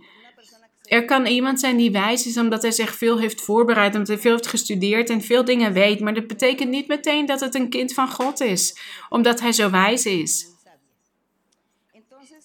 Er 0.88 1.05
kan 1.05 1.25
iemand 1.25 1.59
zijn 1.59 1.77
die 1.77 1.91
wijs 1.91 2.25
is 2.25 2.38
omdat 2.38 2.61
hij 2.61 2.71
zich 2.71 2.95
veel 2.95 3.19
heeft 3.19 3.41
voorbereid, 3.41 3.93
omdat 3.93 4.07
hij 4.07 4.17
veel 4.17 4.31
heeft 4.31 4.47
gestudeerd 4.47 5.09
en 5.09 5.21
veel 5.21 5.45
dingen 5.45 5.73
weet. 5.73 5.99
Maar 5.99 6.13
dat 6.13 6.27
betekent 6.27 6.69
niet 6.69 6.88
meteen 6.88 7.25
dat 7.25 7.39
het 7.39 7.55
een 7.55 7.69
kind 7.69 7.93
van 7.93 8.11
God 8.11 8.41
is, 8.41 8.79
omdat 9.09 9.39
hij 9.39 9.51
zo 9.51 9.69
wijs 9.69 10.05
is. 10.05 10.45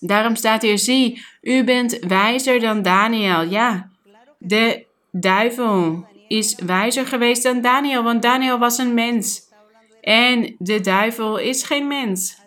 Daarom 0.00 0.36
staat 0.36 0.62
hier, 0.62 0.78
zie, 0.78 1.24
u 1.40 1.64
bent 1.64 1.98
wijzer 1.98 2.60
dan 2.60 2.82
Daniel. 2.82 3.42
Ja, 3.42 3.90
de 4.38 4.84
duivel 5.10 6.06
is 6.28 6.54
wijzer 6.66 7.06
geweest 7.06 7.42
dan 7.42 7.60
Daniel, 7.60 8.02
want 8.02 8.22
Daniel 8.22 8.58
was 8.58 8.78
een 8.78 8.94
mens. 8.94 9.40
En 10.00 10.54
de 10.58 10.80
duivel 10.80 11.38
is 11.38 11.62
geen 11.62 11.86
mens. 11.86 12.40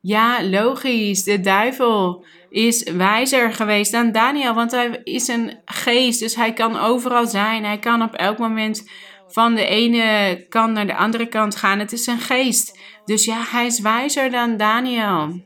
Ja, 0.00 0.42
logisch. 0.42 1.22
De 1.22 1.40
duivel 1.40 2.24
is 2.54 2.82
wijzer 2.82 3.52
geweest 3.52 3.92
dan 3.92 4.12
Daniel, 4.12 4.54
want 4.54 4.70
hij 4.70 5.00
is 5.04 5.28
een 5.28 5.58
geest, 5.64 6.20
dus 6.20 6.34
hij 6.34 6.52
kan 6.52 6.78
overal 6.78 7.26
zijn. 7.26 7.64
Hij 7.64 7.78
kan 7.78 8.02
op 8.02 8.14
elk 8.14 8.38
moment 8.38 8.90
van 9.28 9.54
de 9.54 9.66
ene 9.66 10.38
kant 10.48 10.72
naar 10.72 10.86
de 10.86 10.96
andere 10.96 11.26
kant 11.26 11.56
gaan. 11.56 11.78
Het 11.78 11.92
is 11.92 12.06
een 12.06 12.18
geest. 12.18 12.78
Dus 13.04 13.24
ja, 13.24 13.44
hij 13.46 13.66
is 13.66 13.80
wijzer 13.80 14.30
dan 14.30 14.56
Daniel. 14.56 15.42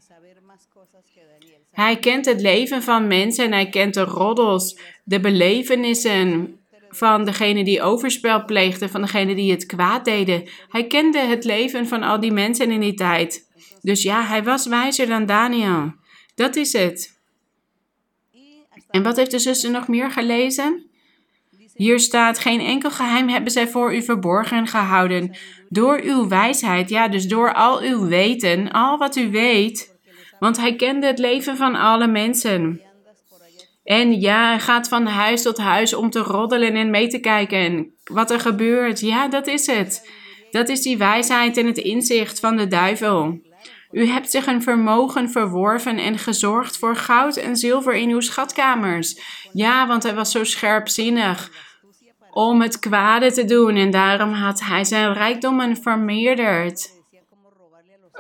Hij 1.72 1.96
kent 1.96 2.26
het 2.26 2.40
leven 2.40 2.82
van 2.82 3.06
mensen 3.06 3.44
en 3.44 3.52
hij 3.52 3.68
kent 3.68 3.94
de 3.94 4.04
roddels, 4.04 4.78
de 5.04 5.20
belevenissen 5.20 6.54
van 6.90 7.24
degene 7.24 7.64
die 7.64 7.82
overspel 7.82 8.44
pleegden, 8.44 8.90
van 8.90 9.00
degene 9.00 9.34
die 9.34 9.50
het 9.50 9.66
kwaad 9.66 10.04
deden. 10.04 10.48
Hij 10.68 10.86
kende 10.86 11.18
het 11.18 11.44
leven 11.44 11.86
van 11.86 12.02
al 12.02 12.20
die 12.20 12.32
mensen 12.32 12.70
in 12.70 12.80
die 12.80 12.94
tijd. 12.94 13.48
Dus 13.80 14.02
ja, 14.02 14.22
hij 14.22 14.42
was 14.42 14.66
wijzer 14.66 15.06
dan 15.06 15.26
Daniel. 15.26 15.92
Dat 16.38 16.56
is 16.56 16.72
het. 16.72 17.18
En 18.90 19.02
wat 19.02 19.16
heeft 19.16 19.30
de 19.30 19.38
zuster 19.38 19.70
nog 19.70 19.88
meer 19.88 20.10
gelezen? 20.10 20.90
Hier 21.74 22.00
staat: 22.00 22.38
Geen 22.38 22.60
enkel 22.60 22.90
geheim 22.90 23.28
hebben 23.28 23.52
zij 23.52 23.68
voor 23.68 23.94
u 23.94 24.02
verborgen 24.02 24.66
gehouden. 24.66 25.36
Door 25.68 26.00
uw 26.02 26.28
wijsheid, 26.28 26.88
ja, 26.88 27.08
dus 27.08 27.26
door 27.26 27.54
al 27.54 27.80
uw 27.80 28.06
weten, 28.06 28.70
al 28.70 28.98
wat 28.98 29.16
u 29.16 29.30
weet. 29.30 29.96
Want 30.38 30.56
hij 30.56 30.76
kende 30.76 31.06
het 31.06 31.18
leven 31.18 31.56
van 31.56 31.74
alle 31.74 32.06
mensen. 32.06 32.80
En 33.84 34.20
ja, 34.20 34.48
hij 34.48 34.60
gaat 34.60 34.88
van 34.88 35.06
huis 35.06 35.42
tot 35.42 35.58
huis 35.58 35.94
om 35.94 36.10
te 36.10 36.20
roddelen 36.20 36.74
en 36.74 36.90
mee 36.90 37.08
te 37.08 37.18
kijken. 37.18 37.94
Wat 38.04 38.30
er 38.30 38.40
gebeurt, 38.40 39.00
ja, 39.00 39.28
dat 39.28 39.46
is 39.46 39.66
het. 39.66 40.10
Dat 40.50 40.68
is 40.68 40.82
die 40.82 40.98
wijsheid 40.98 41.56
en 41.56 41.66
het 41.66 41.78
inzicht 41.78 42.40
van 42.40 42.56
de 42.56 42.66
duivel. 42.66 43.46
U 43.90 44.06
hebt 44.06 44.30
zich 44.30 44.46
een 44.46 44.62
vermogen 44.62 45.30
verworven 45.30 45.98
en 45.98 46.18
gezorgd 46.18 46.78
voor 46.78 46.96
goud 46.96 47.36
en 47.36 47.56
zilver 47.56 47.94
in 47.94 48.10
uw 48.10 48.20
schatkamers. 48.20 49.20
Ja, 49.52 49.86
want 49.86 50.02
hij 50.02 50.14
was 50.14 50.30
zo 50.30 50.44
scherpzinnig 50.44 51.50
om 52.30 52.62
het 52.62 52.78
kwade 52.78 53.32
te 53.32 53.44
doen 53.44 53.76
en 53.76 53.90
daarom 53.90 54.32
had 54.32 54.60
hij 54.60 54.84
zijn 54.84 55.12
rijkdommen 55.12 55.76
vermeerderd. 55.76 56.96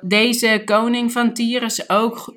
Deze 0.02 0.62
koning 0.64 1.12
van 1.12 1.34
Tyrus 1.34 1.88
ook. 1.88 2.34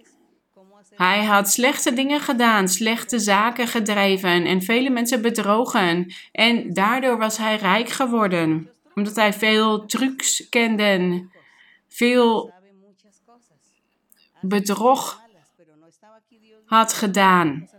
Hij 0.96 1.24
had 1.24 1.52
slechte 1.52 1.94
dingen 1.94 2.20
gedaan, 2.20 2.68
slechte 2.68 3.20
zaken 3.20 3.68
gedreven 3.68 4.46
en 4.46 4.62
vele 4.62 4.90
mensen 4.90 5.22
bedrogen. 5.22 6.14
En 6.32 6.74
daardoor 6.74 7.18
was 7.18 7.38
hij 7.38 7.56
rijk 7.56 7.90
geworden, 7.90 8.70
omdat 8.96 9.16
hij 9.16 9.34
veel 9.34 9.86
trucs 9.86 10.50
kende, 10.50 11.28
veel 11.90 12.54
bedrog 14.42 15.22
had 16.66 16.94
gedaan. 16.94 17.70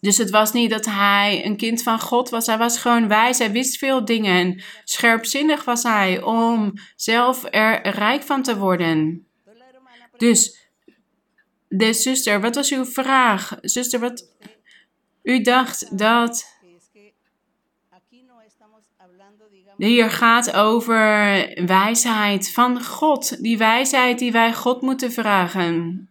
Dus 0.00 0.18
het 0.18 0.30
was 0.30 0.52
niet 0.52 0.70
dat 0.70 0.84
hij 0.84 1.44
een 1.44 1.56
kind 1.56 1.82
van 1.82 2.00
God 2.00 2.28
was. 2.28 2.46
Hij 2.46 2.58
was 2.58 2.78
gewoon 2.78 3.08
wijs. 3.08 3.38
Hij 3.38 3.50
wist 3.50 3.78
veel 3.78 4.04
dingen. 4.04 4.62
Scherpzinnig 4.84 5.64
was 5.64 5.82
hij 5.82 6.22
om 6.22 6.72
zelf 6.96 7.44
er 7.50 7.88
rijk 7.88 8.22
van 8.22 8.42
te 8.42 8.58
worden. 8.58 9.26
Dus, 10.16 10.68
de 11.68 11.92
zuster, 11.92 12.40
wat 12.40 12.54
was 12.54 12.72
uw 12.72 12.84
vraag? 12.84 13.58
Zuster, 13.60 14.00
wat. 14.00 14.34
U 15.22 15.40
dacht 15.40 15.98
dat. 15.98 16.55
Hier 19.76 20.10
gaat 20.10 20.52
over 20.52 21.06
wijsheid 21.66 22.52
van 22.52 22.84
God. 22.84 23.42
Die 23.42 23.58
wijsheid 23.58 24.18
die 24.18 24.32
wij 24.32 24.54
God 24.54 24.82
moeten 24.82 25.12
vragen. 25.12 26.08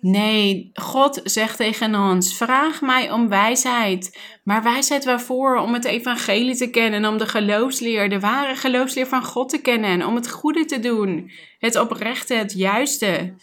Nee, 0.00 0.70
God 0.72 1.20
zegt 1.24 1.56
tegen 1.56 1.94
ons: 1.94 2.36
vraag 2.36 2.80
mij 2.80 3.10
om 3.10 3.28
wijsheid. 3.28 4.18
Maar 4.44 4.62
wijsheid 4.62 5.04
waarvoor? 5.04 5.56
Om 5.56 5.72
het 5.72 5.84
evangelie 5.84 6.56
te 6.56 6.70
kennen, 6.70 7.04
om 7.04 7.18
de 7.18 7.26
geloofsleer, 7.26 8.08
de 8.08 8.20
ware 8.20 8.56
geloofsleer 8.56 9.06
van 9.06 9.24
God 9.24 9.48
te 9.48 9.60
kennen, 9.60 10.06
om 10.06 10.14
het 10.14 10.30
goede 10.30 10.64
te 10.64 10.80
doen, 10.80 11.30
het 11.58 11.76
oprechte, 11.76 12.34
het 12.34 12.52
juiste. 12.52 13.34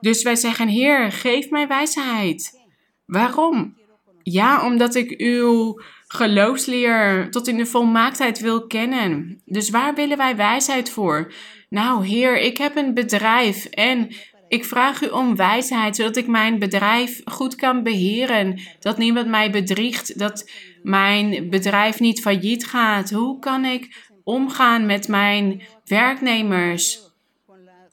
Dus 0.00 0.22
wij 0.22 0.36
zeggen: 0.36 0.68
Heer, 0.68 1.12
geef 1.12 1.50
mij 1.50 1.66
wijsheid. 1.66 2.60
Waarom? 3.06 3.76
Ja, 4.22 4.66
omdat 4.66 4.94
ik 4.94 5.20
uw 5.20 5.80
geloofsleer 6.06 7.30
tot 7.30 7.48
in 7.48 7.56
de 7.56 7.66
volmaaktheid 7.66 8.40
wil 8.40 8.66
kennen. 8.66 9.40
Dus 9.44 9.70
waar 9.70 9.94
willen 9.94 10.16
wij 10.16 10.36
wijsheid 10.36 10.90
voor? 10.90 11.32
Nou, 11.68 12.06
Heer, 12.06 12.38
ik 12.38 12.58
heb 12.58 12.76
een 12.76 12.94
bedrijf 12.94 13.64
en 13.64 14.08
ik 14.48 14.64
vraag 14.64 15.02
u 15.02 15.08
om 15.08 15.36
wijsheid, 15.36 15.96
zodat 15.96 16.16
ik 16.16 16.26
mijn 16.26 16.58
bedrijf 16.58 17.20
goed 17.24 17.54
kan 17.54 17.82
beheren. 17.82 18.60
Dat 18.80 18.98
niemand 18.98 19.28
mij 19.28 19.50
bedriegt, 19.50 20.18
dat 20.18 20.50
mijn 20.82 21.50
bedrijf 21.50 22.00
niet 22.00 22.20
failliet 22.20 22.66
gaat. 22.66 23.10
Hoe 23.10 23.38
kan 23.38 23.64
ik 23.64 24.10
omgaan 24.24 24.86
met 24.86 25.08
mijn 25.08 25.62
werknemers? 25.84 27.00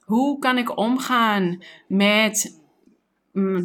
Hoe 0.03 0.39
kan 0.39 0.57
ik 0.57 0.77
omgaan 0.77 1.63
met 1.87 2.62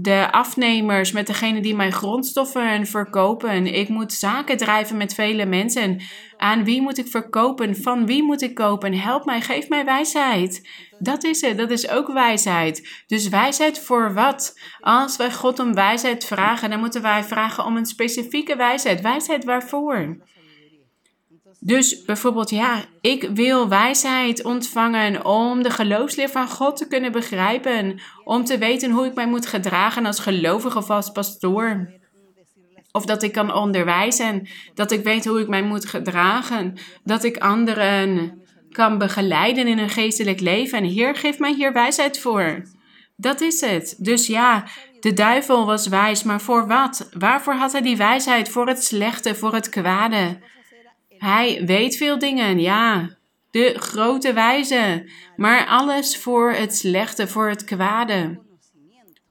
de 0.01 0.29
afnemers, 0.31 1.13
met 1.13 1.27
degene 1.27 1.61
die 1.61 1.75
mijn 1.75 1.93
grondstoffen 1.93 2.87
verkopen. 2.87 3.67
Ik 3.67 3.89
moet 3.89 4.13
zaken 4.13 4.57
drijven 4.57 4.97
met 4.97 5.15
vele 5.15 5.47
mensen. 5.47 6.01
Aan 6.37 6.65
wie 6.65 6.83
moet 6.83 6.99
ik 6.99 7.07
verkopen? 7.07 7.77
Van 7.77 8.07
wie 8.07 8.23
moet 8.23 8.43
ik 8.43 8.55
kopen? 8.55 8.95
Help 8.95 9.25
mij, 9.25 9.41
geef 9.41 9.69
mij 9.69 9.85
wijsheid. 9.85 10.69
Dat 10.99 11.25
is 11.25 11.41
het, 11.41 11.59
dat 11.59 11.71
is 11.71 11.91
ook 11.91 12.13
wijsheid. 12.13 13.05
Dus 13.07 13.29
wijsheid 13.29 13.79
voor 13.79 14.15
wat? 14.15 14.59
Als 14.81 15.17
wij 15.17 15.33
God 15.33 15.59
om 15.59 15.75
wijsheid 15.75 16.25
vragen, 16.25 16.71
dan 16.71 16.81
moeten 16.81 17.03
wij 17.03 17.25
vragen 17.25 17.65
om 17.65 17.77
een 17.77 17.87
specifieke 17.87 18.57
wijsheid. 18.57 19.01
Wijsheid 19.01 19.45
waarvoor? 19.45 20.17
Dus 21.61 22.05
bijvoorbeeld, 22.05 22.51
ja, 22.51 22.85
ik 23.01 23.31
wil 23.35 23.69
wijsheid 23.69 24.45
ontvangen 24.45 25.25
om 25.25 25.63
de 25.63 25.71
geloofsleer 25.71 26.29
van 26.29 26.49
God 26.49 26.77
te 26.77 26.89
kunnen 26.89 27.13
begrijpen. 27.13 28.01
Om 28.25 28.45
te 28.45 28.59
weten 28.59 28.91
hoe 28.91 29.07
ik 29.07 29.15
mij 29.15 29.27
moet 29.27 29.47
gedragen 29.47 30.07
als 30.07 30.19
gelovige 30.19 30.79
of 30.79 30.91
als 30.91 31.11
pastoor. 31.11 31.91
Of 32.93 33.05
dat 33.05 33.23
ik 33.23 33.33
kan 33.33 33.55
onderwijzen, 33.55 34.49
dat 34.75 34.91
ik 34.91 35.05
weet 35.05 35.25
hoe 35.25 35.41
ik 35.41 35.49
mij 35.49 35.63
moet 35.63 35.87
gedragen, 35.87 36.75
dat 37.05 37.25
ik 37.25 37.37
anderen 37.37 38.39
kan 38.71 38.99
begeleiden 38.99 39.67
in 39.67 39.79
een 39.79 39.89
geestelijk 39.89 40.41
leven. 40.41 40.79
En 40.79 40.85
Heer, 40.85 41.17
geef 41.17 41.39
mij 41.39 41.55
hier 41.55 41.73
wijsheid 41.73 42.19
voor. 42.19 42.63
Dat 43.17 43.41
is 43.41 43.61
het. 43.61 43.95
Dus 43.99 44.27
ja, 44.27 44.65
de 45.01 45.13
duivel 45.13 45.67
was 45.67 45.87
wijs, 45.87 46.23
maar 46.23 46.41
voor 46.41 46.67
wat? 46.67 47.09
Waarvoor 47.19 47.55
had 47.55 47.73
hij 47.73 47.83
die 47.83 47.97
wijsheid? 47.97 48.49
Voor 48.49 48.69
het 48.69 48.85
slechte, 48.85 49.35
voor 49.35 49.55
het 49.55 49.69
kwade. 49.69 50.39
Hij 51.19 51.65
weet 51.65 51.97
veel 51.97 52.19
dingen, 52.19 52.61
ja. 52.61 53.17
De 53.51 53.75
grote 53.79 54.33
wijze. 54.33 55.11
Maar 55.37 55.67
alles 55.67 56.17
voor 56.17 56.53
het 56.53 56.77
slechte, 56.77 57.29
voor 57.29 57.49
het 57.49 57.65
kwade. 57.65 58.39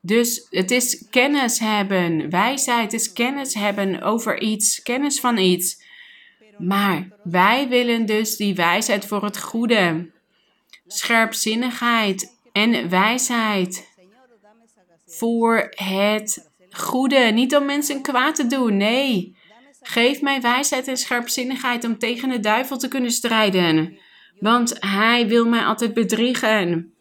Dus 0.01 0.47
het 0.49 0.71
is 0.71 1.05
kennis 1.09 1.59
hebben. 1.59 2.29
Wijsheid 2.29 2.93
is 2.93 3.13
kennis 3.13 3.53
hebben 3.53 4.01
over 4.01 4.41
iets, 4.41 4.81
kennis 4.81 5.19
van 5.19 5.37
iets. 5.37 5.85
Maar 6.57 7.07
wij 7.23 7.67
willen 7.67 8.05
dus 8.05 8.35
die 8.35 8.55
wijsheid 8.55 9.05
voor 9.05 9.23
het 9.23 9.41
goede. 9.41 10.09
Scherpzinnigheid 10.87 12.37
en 12.51 12.89
wijsheid 12.89 13.89
voor 15.05 15.71
het 15.75 16.49
goede. 16.71 17.19
Niet 17.19 17.55
om 17.55 17.65
mensen 17.65 18.01
kwaad 18.01 18.35
te 18.35 18.47
doen, 18.47 18.77
nee. 18.77 19.36
Geef 19.89 20.21
mij 20.21 20.41
wijsheid 20.41 20.87
en 20.87 20.97
scherpzinnigheid 20.97 21.83
om 21.85 21.97
tegen 21.97 22.29
de 22.29 22.39
duivel 22.39 22.77
te 22.77 22.87
kunnen 22.87 23.11
strijden. 23.11 23.97
Want 24.39 24.75
hij 24.79 25.27
wil 25.27 25.45
mij 25.47 25.65
altijd 25.65 25.93
bedriegen. 25.93 26.93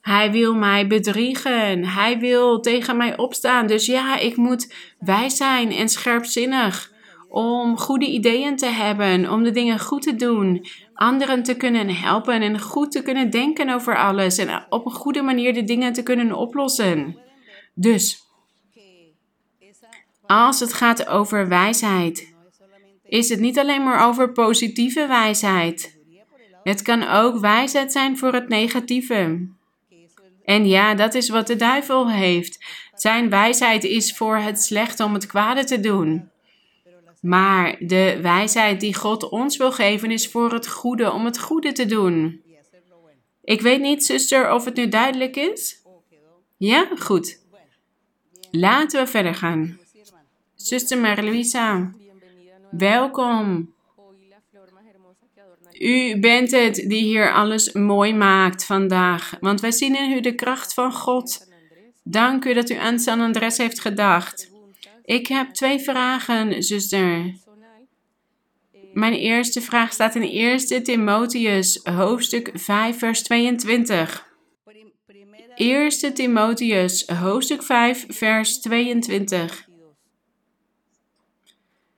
Hij 0.00 0.30
wil 0.30 0.54
mij 0.54 0.86
bedriegen. 0.86 1.84
Hij 1.84 2.18
wil 2.18 2.60
tegen 2.60 2.96
mij 2.96 3.16
opstaan. 3.16 3.66
Dus 3.66 3.86
ja, 3.86 4.18
ik 4.18 4.36
moet 4.36 4.74
wijs 4.98 5.36
zijn 5.36 5.72
en 5.72 5.88
scherpzinnig. 5.88 6.90
Om 7.28 7.78
goede 7.78 8.06
ideeën 8.06 8.56
te 8.56 8.66
hebben, 8.66 9.30
om 9.30 9.42
de 9.42 9.50
dingen 9.50 9.80
goed 9.80 10.02
te 10.02 10.16
doen, 10.16 10.66
anderen 10.94 11.42
te 11.42 11.56
kunnen 11.56 11.88
helpen 11.94 12.42
en 12.42 12.60
goed 12.60 12.92
te 12.92 13.02
kunnen 13.02 13.30
denken 13.30 13.68
over 13.68 13.96
alles 13.96 14.38
en 14.38 14.66
op 14.68 14.86
een 14.86 14.92
goede 14.92 15.22
manier 15.22 15.54
de 15.54 15.64
dingen 15.64 15.92
te 15.92 16.02
kunnen 16.02 16.32
oplossen. 16.32 17.18
Dus, 17.74 18.22
als 20.32 20.60
het 20.60 20.72
gaat 20.72 21.06
over 21.06 21.48
wijsheid, 21.48 22.32
is 23.04 23.28
het 23.28 23.40
niet 23.40 23.58
alleen 23.58 23.82
maar 23.82 24.06
over 24.08 24.32
positieve 24.32 25.06
wijsheid. 25.06 25.98
Het 26.62 26.82
kan 26.82 27.08
ook 27.08 27.38
wijsheid 27.38 27.92
zijn 27.92 28.18
voor 28.18 28.32
het 28.32 28.48
negatieve. 28.48 29.48
En 30.44 30.66
ja, 30.66 30.94
dat 30.94 31.14
is 31.14 31.28
wat 31.28 31.46
de 31.46 31.56
duivel 31.56 32.10
heeft. 32.10 32.64
Zijn 32.94 33.30
wijsheid 33.30 33.84
is 33.84 34.16
voor 34.16 34.36
het 34.36 34.62
slechte 34.62 35.04
om 35.04 35.14
het 35.14 35.26
kwade 35.26 35.64
te 35.64 35.80
doen. 35.80 36.30
Maar 37.20 37.76
de 37.78 38.18
wijsheid 38.22 38.80
die 38.80 38.94
God 38.94 39.28
ons 39.28 39.56
wil 39.56 39.72
geven 39.72 40.10
is 40.10 40.28
voor 40.28 40.52
het 40.52 40.68
goede, 40.68 41.12
om 41.12 41.24
het 41.24 41.40
goede 41.40 41.72
te 41.72 41.86
doen. 41.86 42.42
Ik 43.42 43.60
weet 43.60 43.80
niet, 43.80 44.04
zuster, 44.04 44.52
of 44.52 44.64
het 44.64 44.76
nu 44.76 44.88
duidelijk 44.88 45.36
is. 45.36 45.82
Ja, 46.56 46.88
goed. 46.98 47.40
Laten 48.50 49.04
we 49.04 49.10
verder 49.10 49.34
gaan. 49.34 49.80
Zuster 50.62 50.98
Marluisa, 50.98 51.90
welkom. 52.70 53.74
U 55.78 56.18
bent 56.20 56.50
het 56.50 56.74
die 56.74 57.02
hier 57.02 57.32
alles 57.32 57.72
mooi 57.72 58.14
maakt 58.14 58.64
vandaag, 58.64 59.36
want 59.40 59.60
wij 59.60 59.70
zien 59.70 59.96
in 59.96 60.12
u 60.12 60.20
de 60.20 60.34
kracht 60.34 60.74
van 60.74 60.92
God. 60.92 61.48
Dank 62.02 62.44
u 62.44 62.54
dat 62.54 62.70
u 62.70 62.74
aan 62.74 62.98
San 62.98 63.20
Andres 63.20 63.56
heeft 63.56 63.80
gedacht. 63.80 64.50
Ik 65.04 65.26
heb 65.26 65.50
twee 65.50 65.78
vragen, 65.78 66.62
zuster. 66.62 67.34
Mijn 68.92 69.14
eerste 69.14 69.60
vraag 69.60 69.92
staat 69.92 70.14
in 70.14 70.22
1 70.22 70.82
Timotheus, 70.82 71.80
hoofdstuk 71.82 72.50
5, 72.54 72.98
vers 72.98 73.22
22. 73.22 74.28
1 75.54 76.14
Timotheus, 76.14 77.06
hoofdstuk 77.06 77.62
5, 77.62 78.06
vers 78.08 78.60
22. 78.60 79.70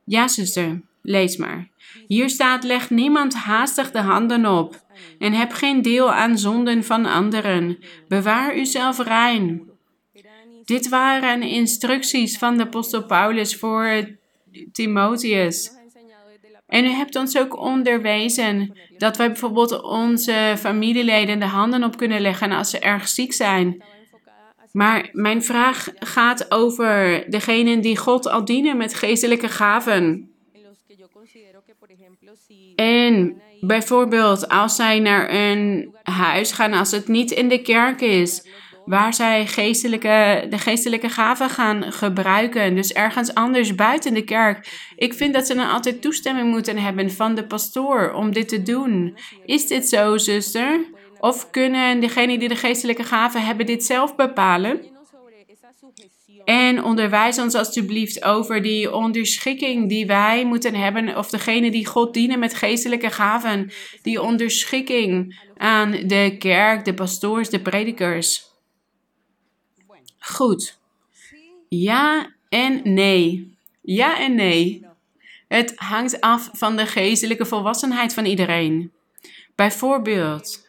Ja, 0.04 0.28
zuster, 0.28 0.82
lees 1.02 1.36
maar. 1.36 1.68
Hier 2.06 2.30
staat: 2.30 2.64
Leg 2.64 2.90
niemand 2.90 3.34
haastig 3.34 3.90
de 3.90 4.00
handen 4.00 4.46
op 4.46 4.82
en 5.18 5.32
heb 5.32 5.52
geen 5.52 5.82
deel 5.82 6.12
aan 6.12 6.38
zonden 6.38 6.84
van 6.84 7.06
anderen. 7.06 7.78
Bewaar 8.08 8.56
uzelf 8.56 8.98
rein. 8.98 9.62
Dit 10.64 10.88
waren 10.88 11.42
instructies 11.42 12.38
van 12.38 12.56
de 12.56 12.62
apostel 12.62 13.06
Paulus 13.06 13.56
voor 13.56 14.16
Timotheus. 14.72 15.70
En 16.66 16.84
u 16.84 16.88
hebt 16.88 17.16
ons 17.16 17.38
ook 17.38 17.58
onderwezen 17.58 18.78
dat 18.98 19.16
wij 19.16 19.26
bijvoorbeeld 19.26 19.82
onze 19.82 20.54
familieleden 20.58 21.38
de 21.38 21.46
handen 21.46 21.84
op 21.84 21.96
kunnen 21.96 22.20
leggen 22.20 22.52
als 22.52 22.70
ze 22.70 22.78
erg 22.78 23.08
ziek 23.08 23.32
zijn. 23.32 23.84
Maar 24.76 25.08
mijn 25.12 25.44
vraag 25.44 25.88
gaat 25.94 26.50
over 26.50 27.24
degenen 27.30 27.80
die 27.80 27.96
God 27.96 28.28
al 28.28 28.44
dienen 28.44 28.76
met 28.76 28.94
geestelijke 28.94 29.48
gaven. 29.48 30.30
En 32.76 33.42
bijvoorbeeld 33.60 34.48
als 34.48 34.76
zij 34.76 34.98
naar 34.98 35.30
een 35.30 35.94
huis 36.02 36.52
gaan, 36.52 36.72
als 36.72 36.90
het 36.90 37.08
niet 37.08 37.30
in 37.30 37.48
de 37.48 37.62
kerk 37.62 38.00
is, 38.00 38.46
waar 38.84 39.14
zij 39.14 39.46
geestelijke, 39.46 40.46
de 40.50 40.58
geestelijke 40.58 41.08
gaven 41.08 41.50
gaan 41.50 41.92
gebruiken. 41.92 42.74
Dus 42.74 42.92
ergens 42.92 43.34
anders 43.34 43.74
buiten 43.74 44.14
de 44.14 44.24
kerk. 44.24 44.68
Ik 44.96 45.14
vind 45.14 45.34
dat 45.34 45.46
ze 45.46 45.54
dan 45.54 45.70
altijd 45.70 46.02
toestemming 46.02 46.50
moeten 46.50 46.78
hebben 46.78 47.10
van 47.10 47.34
de 47.34 47.46
pastoor 47.46 48.12
om 48.12 48.32
dit 48.32 48.48
te 48.48 48.62
doen. 48.62 49.16
Is 49.44 49.66
dit 49.66 49.88
zo, 49.88 50.18
zuster? 50.18 50.86
Of 51.24 51.50
kunnen 51.50 52.00
degenen 52.00 52.38
die 52.38 52.48
de 52.48 52.56
geestelijke 52.56 53.04
gaven 53.04 53.44
hebben 53.44 53.66
dit 53.66 53.84
zelf 53.84 54.16
bepalen? 54.16 54.80
En 56.44 56.82
onderwijs 56.82 57.38
ons 57.38 57.54
alstublieft 57.54 58.24
over 58.24 58.62
die 58.62 58.92
onderschikking 58.92 59.88
die 59.88 60.06
wij 60.06 60.44
moeten 60.46 60.74
hebben, 60.74 61.16
of 61.16 61.30
degene 61.30 61.70
die 61.70 61.86
God 61.86 62.14
dienen 62.14 62.38
met 62.38 62.54
geestelijke 62.54 63.10
gaven, 63.10 63.70
die 64.02 64.22
onderschikking 64.22 65.40
aan 65.56 65.90
de 65.90 66.36
kerk, 66.38 66.84
de 66.84 66.94
pastoors, 66.94 67.48
de 67.48 67.60
predikers. 67.60 68.44
Goed. 70.18 70.78
Ja 71.68 72.34
en 72.48 72.80
nee. 72.84 73.56
Ja 73.82 74.18
en 74.18 74.34
nee. 74.34 74.86
Het 75.48 75.72
hangt 75.76 76.20
af 76.20 76.50
van 76.52 76.76
de 76.76 76.86
geestelijke 76.86 77.44
volwassenheid 77.44 78.14
van 78.14 78.24
iedereen. 78.24 78.92
Bijvoorbeeld, 79.54 80.63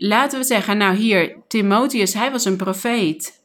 laten 0.00 0.38
we 0.38 0.44
zeggen, 0.44 0.76
nou 0.76 0.96
hier, 0.96 1.36
Timotheus, 1.48 2.14
hij 2.14 2.30
was 2.30 2.44
een 2.44 2.56
profeet. 2.56 3.42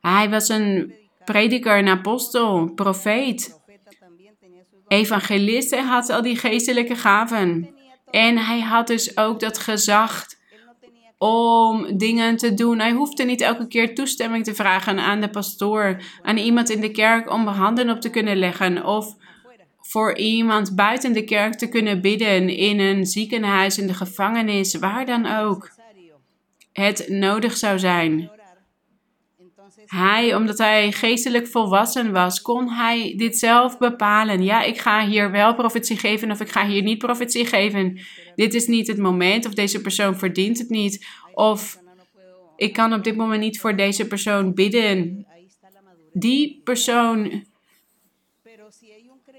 Hij 0.00 0.30
was 0.30 0.48
een 0.48 0.94
prediker, 1.24 1.78
een 1.78 1.88
apostel, 1.88 2.72
profeet. 2.74 3.60
Evangelist, 4.88 5.70
hij 5.70 5.82
had 5.82 6.10
al 6.10 6.22
die 6.22 6.36
geestelijke 6.36 6.94
gaven. 6.94 7.74
En 8.10 8.38
hij 8.38 8.60
had 8.60 8.86
dus 8.86 9.16
ook 9.16 9.40
dat 9.40 9.58
gezag 9.58 10.26
om 11.18 11.98
dingen 11.98 12.36
te 12.36 12.54
doen. 12.54 12.78
Hij 12.78 12.92
hoefde 12.92 13.24
niet 13.24 13.40
elke 13.40 13.66
keer 13.66 13.94
toestemming 13.94 14.44
te 14.44 14.54
vragen 14.54 14.98
aan 14.98 15.20
de 15.20 15.30
pastoor, 15.30 16.02
aan 16.22 16.36
iemand 16.36 16.70
in 16.70 16.80
de 16.80 16.90
kerk 16.90 17.30
om 17.30 17.46
handen 17.46 17.90
op 17.90 18.00
te 18.00 18.10
kunnen 18.10 18.36
leggen 18.36 18.84
of 18.84 19.16
voor 19.92 20.16
iemand 20.16 20.74
buiten 20.74 21.12
de 21.12 21.24
kerk 21.24 21.54
te 21.54 21.68
kunnen 21.68 22.00
bidden 22.00 22.48
in 22.48 22.80
een 22.80 23.06
ziekenhuis, 23.06 23.78
in 23.78 23.86
de 23.86 23.94
gevangenis, 23.94 24.74
waar 24.74 25.06
dan 25.06 25.26
ook 25.26 25.70
het 26.72 27.08
nodig 27.08 27.56
zou 27.56 27.78
zijn. 27.78 28.30
Hij, 29.86 30.34
omdat 30.34 30.58
hij 30.58 30.92
geestelijk 30.92 31.46
volwassen 31.46 32.12
was, 32.12 32.42
kon 32.42 32.68
hij 32.70 33.14
dit 33.16 33.38
zelf 33.38 33.78
bepalen. 33.78 34.42
Ja, 34.42 34.62
ik 34.62 34.78
ga 34.78 35.06
hier 35.06 35.30
wel 35.30 35.54
profetie 35.54 35.96
geven 35.96 36.30
of 36.30 36.40
ik 36.40 36.48
ga 36.48 36.66
hier 36.66 36.82
niet 36.82 36.98
profetie 36.98 37.46
geven. 37.46 38.00
Dit 38.34 38.54
is 38.54 38.66
niet 38.66 38.86
het 38.86 38.98
moment 38.98 39.46
of 39.46 39.54
deze 39.54 39.80
persoon 39.80 40.18
verdient 40.18 40.58
het 40.58 40.68
niet. 40.68 41.06
Of 41.34 41.78
ik 42.56 42.72
kan 42.72 42.92
op 42.92 43.04
dit 43.04 43.16
moment 43.16 43.40
niet 43.40 43.60
voor 43.60 43.76
deze 43.76 44.06
persoon 44.06 44.54
bidden. 44.54 45.26
Die 46.12 46.60
persoon 46.64 47.50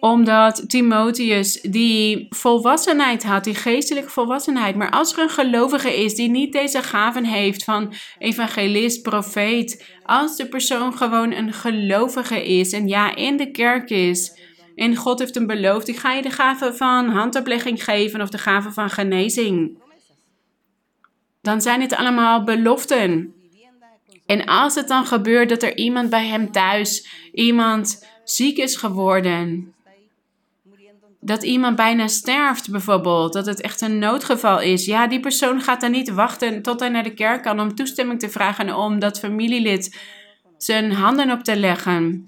omdat 0.03 0.69
Timotheus 0.69 1.61
die 1.61 2.27
volwassenheid 2.29 3.23
had, 3.23 3.43
die 3.43 3.55
geestelijke 3.55 4.09
volwassenheid. 4.09 4.75
Maar 4.75 4.89
als 4.89 5.13
er 5.13 5.19
een 5.19 5.29
gelovige 5.29 6.03
is 6.03 6.15
die 6.15 6.29
niet 6.29 6.53
deze 6.53 6.83
gaven 6.83 7.25
heeft 7.25 7.63
van 7.63 7.93
evangelist, 8.17 9.01
profeet, 9.01 9.85
als 10.03 10.35
de 10.35 10.47
persoon 10.47 10.97
gewoon 10.97 11.31
een 11.31 11.53
gelovige 11.53 12.45
is 12.45 12.73
en 12.73 12.87
ja, 12.87 13.15
in 13.15 13.37
de 13.37 13.51
kerk 13.51 13.89
is. 13.89 14.39
En 14.75 14.95
God 14.95 15.19
heeft 15.19 15.35
hem 15.35 15.47
beloofd, 15.47 15.87
ik 15.87 15.97
ga 15.97 16.13
je 16.13 16.21
de 16.21 16.31
gave 16.31 16.73
van 16.73 17.09
handoplegging 17.09 17.83
geven 17.83 18.21
of 18.21 18.29
de 18.29 18.37
gave 18.37 18.71
van 18.71 18.89
genezing. 18.89 19.77
Dan 21.41 21.61
zijn 21.61 21.81
het 21.81 21.95
allemaal 21.95 22.43
beloften. 22.43 23.33
En 24.25 24.45
als 24.45 24.75
het 24.75 24.87
dan 24.87 25.05
gebeurt 25.05 25.49
dat 25.49 25.63
er 25.63 25.77
iemand 25.77 26.09
bij 26.09 26.27
hem 26.27 26.51
thuis, 26.51 27.07
iemand 27.33 28.07
ziek 28.23 28.57
is 28.57 28.75
geworden, 28.75 29.73
dat 31.25 31.43
iemand 31.43 31.75
bijna 31.75 32.07
sterft 32.07 32.71
bijvoorbeeld, 32.71 33.33
dat 33.33 33.45
het 33.45 33.61
echt 33.61 33.81
een 33.81 33.99
noodgeval 33.99 34.61
is. 34.61 34.85
Ja, 34.85 35.07
die 35.07 35.19
persoon 35.19 35.61
gaat 35.61 35.81
dan 35.81 35.91
niet 35.91 36.09
wachten 36.09 36.61
tot 36.61 36.79
hij 36.79 36.89
naar 36.89 37.03
de 37.03 37.13
kerk 37.13 37.43
kan 37.43 37.59
om 37.59 37.75
toestemming 37.75 38.19
te 38.19 38.29
vragen 38.29 38.77
om 38.77 38.99
dat 38.99 39.19
familielid 39.19 39.99
zijn 40.57 40.91
handen 40.91 41.31
op 41.31 41.43
te 41.43 41.55
leggen. 41.55 42.27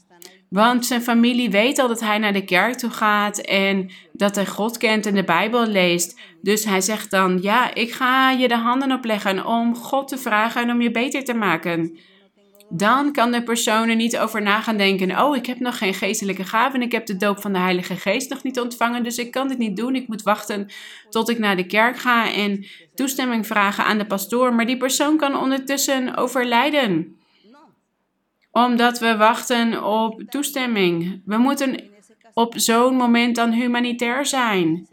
Want 0.49 0.85
zijn 0.85 1.01
familie 1.01 1.49
weet 1.49 1.79
al 1.79 1.87
dat 1.87 1.99
hij 1.99 2.17
naar 2.17 2.33
de 2.33 2.45
kerk 2.45 2.77
toe 2.77 2.89
gaat 2.89 3.37
en 3.37 3.91
dat 4.11 4.35
hij 4.35 4.45
God 4.45 4.77
kent 4.77 5.05
en 5.05 5.15
de 5.15 5.23
Bijbel 5.23 5.67
leest. 5.67 6.19
Dus 6.41 6.65
hij 6.65 6.81
zegt 6.81 7.11
dan: 7.11 7.39
Ja, 7.41 7.73
ik 7.73 7.91
ga 7.91 8.31
je 8.31 8.47
de 8.47 8.57
handen 8.57 8.91
opleggen 8.91 9.45
om 9.45 9.75
God 9.75 10.07
te 10.07 10.17
vragen 10.17 10.61
en 10.61 10.71
om 10.71 10.81
je 10.81 10.91
beter 10.91 11.23
te 11.23 11.33
maken. 11.33 11.97
Dan 12.69 13.11
kan 13.11 13.31
de 13.31 13.43
persoon 13.43 13.89
er 13.89 13.95
niet 13.95 14.17
over 14.17 14.41
na 14.41 14.61
gaan 14.61 14.77
denken: 14.77 15.23
Oh, 15.23 15.35
ik 15.35 15.45
heb 15.45 15.59
nog 15.59 15.77
geen 15.77 15.93
geestelijke 15.93 16.43
gaven. 16.43 16.81
Ik 16.81 16.91
heb 16.91 17.05
de 17.05 17.17
doop 17.17 17.41
van 17.41 17.53
de 17.53 17.59
Heilige 17.59 17.95
Geest 17.95 18.29
nog 18.29 18.43
niet 18.43 18.59
ontvangen. 18.59 19.03
Dus 19.03 19.17
ik 19.17 19.31
kan 19.31 19.47
dit 19.47 19.57
niet 19.57 19.77
doen. 19.77 19.95
Ik 19.95 20.07
moet 20.07 20.21
wachten 20.21 20.67
tot 21.09 21.29
ik 21.29 21.39
naar 21.39 21.55
de 21.55 21.65
kerk 21.65 21.97
ga 21.97 22.33
en 22.33 22.65
toestemming 22.95 23.47
vragen 23.47 23.85
aan 23.85 23.97
de 23.97 24.05
pastoor. 24.05 24.53
Maar 24.53 24.65
die 24.65 24.77
persoon 24.77 25.17
kan 25.17 25.37
ondertussen 25.37 26.15
overlijden 26.15 27.15
omdat 28.55 28.99
we 28.99 29.17
wachten 29.17 29.83
op 29.83 30.21
toestemming. 30.29 31.21
We 31.25 31.37
moeten 31.37 31.83
op 32.33 32.53
zo'n 32.57 32.95
moment 32.95 33.35
dan 33.35 33.51
humanitair 33.51 34.25
zijn. 34.25 34.87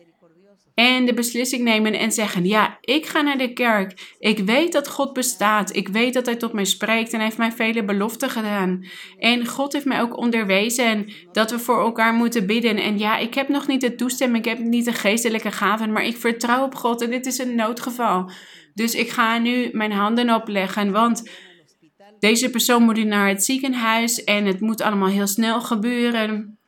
En 0.75 1.07
de 1.07 1.15
beslissing 1.15 1.63
nemen 1.63 1.93
en 1.93 2.13
zeggen: 2.13 2.45
Ja, 2.45 2.79
ik 2.81 3.07
ga 3.07 3.21
naar 3.21 3.39
de 3.39 3.53
kerk. 3.53 4.15
Ik 4.19 4.39
weet 4.39 4.73
dat 4.73 4.89
God 4.89 5.13
bestaat. 5.13 5.77
Ik 5.77 5.89
weet 5.89 6.15
dat 6.15 6.27
Hij 6.27 6.37
tot 6.37 6.53
mij 6.53 6.65
spreekt 6.65 7.13
en 7.13 7.21
heeft 7.21 7.39
mij 7.39 7.53
vele 7.53 7.85
beloften 7.85 8.31
gedaan. 8.31 8.85
En 9.19 9.47
God 9.47 9.73
heeft 9.73 9.85
mij 9.85 10.01
ook 10.01 10.17
onderwezen 10.17 11.13
dat 11.33 11.51
we 11.51 11.59
voor 11.59 11.81
elkaar 11.81 12.15
moeten 12.15 12.47
bidden. 12.47 12.77
En 12.77 12.99
ja, 12.99 13.19
ik 13.19 13.35
heb 13.35 13.49
nog 13.49 13.67
niet 13.67 13.81
de 13.81 13.95
toestemming, 13.95 14.45
ik 14.45 14.51
heb 14.51 14.59
niet 14.59 14.85
de 14.85 14.93
geestelijke 14.93 15.51
gaven, 15.51 15.93
maar 15.93 16.05
ik 16.05 16.17
vertrouw 16.17 16.65
op 16.65 16.75
God 16.75 17.03
en 17.03 17.11
dit 17.11 17.27
is 17.27 17.39
een 17.39 17.55
noodgeval. 17.55 18.31
Dus 18.75 18.95
ik 18.95 19.11
ga 19.11 19.39
nu 19.39 19.69
mijn 19.73 19.93
handen 19.93 20.35
opleggen, 20.35 20.93
want 20.93 21.31
deze 22.19 22.51
persoon 22.51 22.83
moet 22.83 23.05
naar 23.05 23.29
het 23.29 23.45
ziekenhuis 23.45 24.25
en 24.25 24.45
het 24.47 24.61
moet 24.61 24.81
allemaal 24.81 25.09
heel 25.09 25.27
snel 25.27 25.61
gebeuren. 25.61 26.59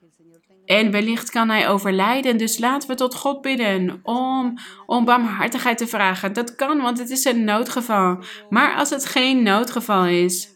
En 0.66 0.90
wellicht 0.90 1.30
kan 1.30 1.48
hij 1.48 1.68
overlijden. 1.68 2.36
Dus 2.36 2.58
laten 2.58 2.88
we 2.88 2.94
tot 2.94 3.14
God 3.14 3.40
bidden 3.40 4.00
om, 4.02 4.58
om 4.86 5.04
barmhartigheid 5.04 5.78
te 5.78 5.86
vragen. 5.86 6.32
Dat 6.32 6.54
kan, 6.54 6.80
want 6.80 6.98
het 6.98 7.10
is 7.10 7.24
een 7.24 7.44
noodgeval. 7.44 8.18
Maar 8.48 8.74
als 8.74 8.90
het 8.90 9.06
geen 9.06 9.42
noodgeval 9.42 10.06
is, 10.06 10.48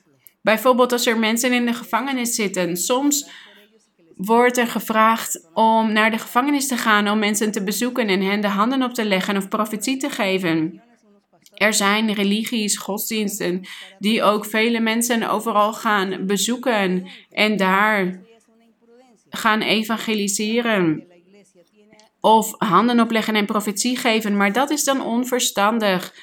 bijvoorbeeld 0.42 0.92
als 0.92 1.06
er 1.06 1.18
mensen 1.18 1.52
in 1.52 1.66
de 1.66 1.74
gevangenis 1.74 2.34
zitten, 2.34 2.76
soms 2.76 3.30
wordt 4.16 4.56
er 4.56 4.66
gevraagd 4.66 5.48
om 5.54 5.92
naar 5.92 6.10
de 6.10 6.18
gevangenis 6.18 6.68
te 6.68 6.76
gaan 6.76 7.08
om 7.08 7.18
mensen 7.18 7.50
te 7.50 7.64
bezoeken 7.64 8.08
en 8.08 8.20
hen 8.20 8.40
de 8.40 8.48
handen 8.48 8.82
op 8.82 8.94
te 8.94 9.04
leggen 9.04 9.36
of 9.36 9.48
profetie 9.48 9.96
te 9.96 10.10
geven. 10.10 10.82
Er 11.54 11.74
zijn 11.74 12.12
religies, 12.12 12.76
godsdiensten, 12.76 13.66
die 13.98 14.22
ook 14.22 14.46
vele 14.46 14.80
mensen 14.80 15.30
overal 15.30 15.72
gaan 15.72 16.26
bezoeken 16.26 17.08
en 17.30 17.56
daar 17.56 18.20
gaan 19.30 19.60
evangeliseren. 19.60 21.06
Of 22.20 22.54
handen 22.58 23.00
opleggen 23.00 23.34
en 23.34 23.46
profetie 23.46 23.96
geven, 23.96 24.36
maar 24.36 24.52
dat 24.52 24.70
is 24.70 24.84
dan 24.84 25.00
onverstandig. 25.00 26.14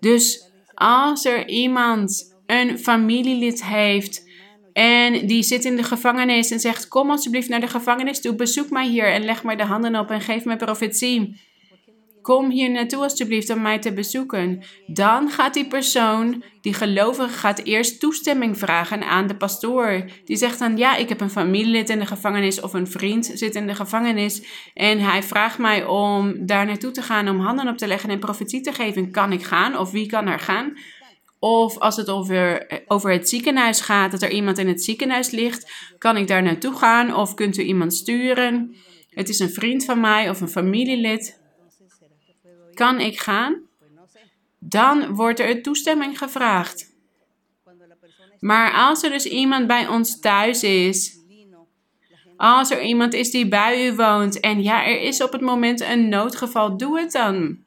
Dus 0.00 0.50
als 0.74 1.24
er 1.24 1.48
iemand 1.48 2.36
een 2.46 2.78
familielid 2.78 3.64
heeft 3.64 4.28
en 4.72 5.26
die 5.26 5.42
zit 5.42 5.64
in 5.64 5.76
de 5.76 5.82
gevangenis 5.82 6.50
en 6.50 6.60
zegt: 6.60 6.88
Kom 6.88 7.10
alsjeblieft 7.10 7.48
naar 7.48 7.60
de 7.60 7.68
gevangenis 7.68 8.20
toe, 8.20 8.34
bezoek 8.34 8.70
mij 8.70 8.88
hier 8.88 9.12
en 9.12 9.24
leg 9.24 9.44
mij 9.44 9.56
de 9.56 9.64
handen 9.64 9.96
op 9.96 10.10
en 10.10 10.20
geef 10.20 10.44
mij 10.44 10.56
profetie 10.56 11.40
kom 12.24 12.50
hier 12.50 12.70
naartoe 12.70 13.02
alsjeblieft 13.02 13.50
om 13.50 13.62
mij 13.62 13.78
te 13.78 13.92
bezoeken. 13.92 14.62
Dan 14.86 15.30
gaat 15.30 15.54
die 15.54 15.66
persoon, 15.66 16.42
die 16.60 16.74
gelovige, 16.74 17.28
gaat 17.28 17.64
eerst 17.64 18.00
toestemming 18.00 18.58
vragen 18.58 19.02
aan 19.02 19.26
de 19.26 19.36
pastoor. 19.36 20.04
Die 20.24 20.36
zegt 20.36 20.58
dan, 20.58 20.76
ja, 20.76 20.96
ik 20.96 21.08
heb 21.08 21.20
een 21.20 21.30
familielid 21.30 21.90
in 21.90 21.98
de 21.98 22.06
gevangenis 22.06 22.60
of 22.60 22.72
een 22.72 22.86
vriend 22.86 23.30
zit 23.34 23.54
in 23.54 23.66
de 23.66 23.74
gevangenis. 23.74 24.42
En 24.74 24.98
hij 24.98 25.22
vraagt 25.22 25.58
mij 25.58 25.84
om 25.84 26.46
daar 26.46 26.66
naartoe 26.66 26.90
te 26.90 27.02
gaan, 27.02 27.28
om 27.28 27.40
handen 27.40 27.68
op 27.68 27.76
te 27.76 27.86
leggen 27.86 28.10
en 28.10 28.18
profetie 28.18 28.60
te 28.60 28.72
geven. 28.72 29.10
Kan 29.10 29.32
ik 29.32 29.42
gaan 29.42 29.78
of 29.78 29.90
wie 29.90 30.06
kan 30.06 30.26
er 30.26 30.40
gaan? 30.40 30.72
Of 31.38 31.78
als 31.78 31.96
het 31.96 32.08
over, 32.08 32.66
over 32.86 33.12
het 33.12 33.28
ziekenhuis 33.28 33.80
gaat, 33.80 34.10
dat 34.10 34.22
er 34.22 34.30
iemand 34.30 34.58
in 34.58 34.68
het 34.68 34.84
ziekenhuis 34.84 35.30
ligt, 35.30 35.72
kan 35.98 36.16
ik 36.16 36.28
daar 36.28 36.42
naartoe 36.42 36.76
gaan 36.76 37.14
of 37.14 37.34
kunt 37.34 37.58
u 37.58 37.62
iemand 37.62 37.94
sturen? 37.94 38.74
Het 39.10 39.28
is 39.28 39.38
een 39.38 39.50
vriend 39.50 39.84
van 39.84 40.00
mij 40.00 40.30
of 40.30 40.40
een 40.40 40.48
familielid 40.48 41.42
kan 42.74 43.00
ik 43.00 43.20
gaan? 43.20 43.60
Dan 44.58 45.14
wordt 45.14 45.40
er 45.40 45.62
toestemming 45.62 46.18
gevraagd. 46.18 46.92
Maar 48.40 48.72
als 48.72 49.02
er 49.02 49.10
dus 49.10 49.26
iemand 49.26 49.66
bij 49.66 49.88
ons 49.88 50.20
thuis 50.20 50.62
is, 50.62 51.18
als 52.36 52.70
er 52.70 52.82
iemand 52.82 53.14
is 53.14 53.30
die 53.30 53.48
bij 53.48 53.86
u 53.86 53.94
woont 53.94 54.40
en 54.40 54.62
ja, 54.62 54.86
er 54.86 55.00
is 55.00 55.22
op 55.22 55.32
het 55.32 55.40
moment 55.40 55.80
een 55.80 56.08
noodgeval, 56.08 56.76
doe 56.76 57.00
het 57.00 57.12
dan. 57.12 57.58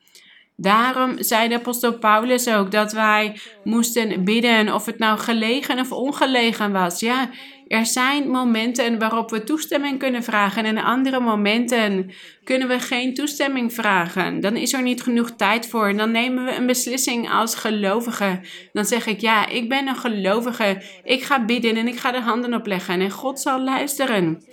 Daarom 0.55 1.23
zei 1.23 1.47
de 1.47 1.55
apostel 1.55 1.97
Paulus 1.97 2.47
ook 2.47 2.71
dat 2.71 2.91
wij 2.91 3.39
moesten 3.63 4.23
bidden, 4.23 4.73
of 4.73 4.85
het 4.85 4.99
nou 4.99 5.19
gelegen 5.19 5.79
of 5.79 5.91
ongelegen 5.91 6.71
was. 6.71 6.99
Ja, 6.99 7.29
er 7.67 7.85
zijn 7.85 8.29
momenten 8.29 8.99
waarop 8.99 9.29
we 9.29 9.43
toestemming 9.43 9.99
kunnen 9.99 10.23
vragen 10.23 10.65
en 10.65 10.77
andere 10.77 11.19
momenten 11.19 12.11
kunnen 12.43 12.67
we 12.67 12.79
geen 12.79 13.13
toestemming 13.13 13.73
vragen. 13.73 14.39
Dan 14.39 14.55
is 14.55 14.73
er 14.73 14.81
niet 14.81 15.01
genoeg 15.01 15.31
tijd 15.31 15.67
voor. 15.67 15.93
Dan 15.93 16.11
nemen 16.11 16.45
we 16.45 16.55
een 16.55 16.65
beslissing 16.65 17.29
als 17.29 17.55
gelovige. 17.55 18.39
Dan 18.73 18.85
zeg 18.85 19.05
ik 19.05 19.21
ja, 19.21 19.47
ik 19.47 19.69
ben 19.69 19.87
een 19.87 19.95
gelovige. 19.95 20.81
Ik 21.03 21.23
ga 21.23 21.45
bidden 21.45 21.75
en 21.75 21.87
ik 21.87 21.99
ga 21.99 22.11
de 22.11 22.21
handen 22.21 22.53
opleggen 22.53 23.01
en 23.01 23.11
God 23.11 23.39
zal 23.39 23.63
luisteren. 23.63 24.43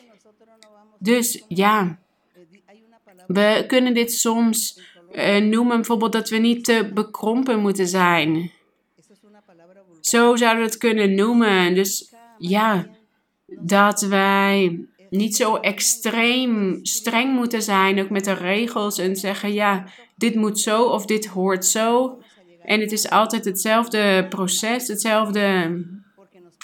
Dus 0.98 1.44
ja, 1.48 1.98
we 3.26 3.64
kunnen 3.66 3.94
dit 3.94 4.12
soms 4.12 4.80
uh, 5.12 5.36
noemen 5.36 5.76
bijvoorbeeld 5.76 6.12
dat 6.12 6.28
we 6.28 6.36
niet 6.36 6.64
te 6.64 6.90
bekrompen 6.94 7.60
moeten 7.60 7.86
zijn. 7.86 8.50
Zo 10.00 10.36
zouden 10.36 10.64
we 10.64 10.70
het 10.70 10.78
kunnen 10.78 11.14
noemen. 11.14 11.74
Dus 11.74 12.14
ja, 12.38 12.86
dat 13.60 14.00
wij 14.00 14.84
niet 15.10 15.36
zo 15.36 15.56
extreem 15.56 16.78
streng 16.82 17.34
moeten 17.34 17.62
zijn, 17.62 18.00
ook 18.00 18.10
met 18.10 18.24
de 18.24 18.32
regels 18.32 18.98
en 18.98 19.16
zeggen, 19.16 19.52
ja, 19.52 19.84
dit 20.16 20.34
moet 20.34 20.60
zo 20.60 20.82
of 20.82 21.06
dit 21.06 21.26
hoort 21.26 21.64
zo. 21.64 22.18
En 22.64 22.80
het 22.80 22.92
is 22.92 23.10
altijd 23.10 23.44
hetzelfde 23.44 24.26
proces, 24.28 24.88
hetzelfde, 24.88 25.78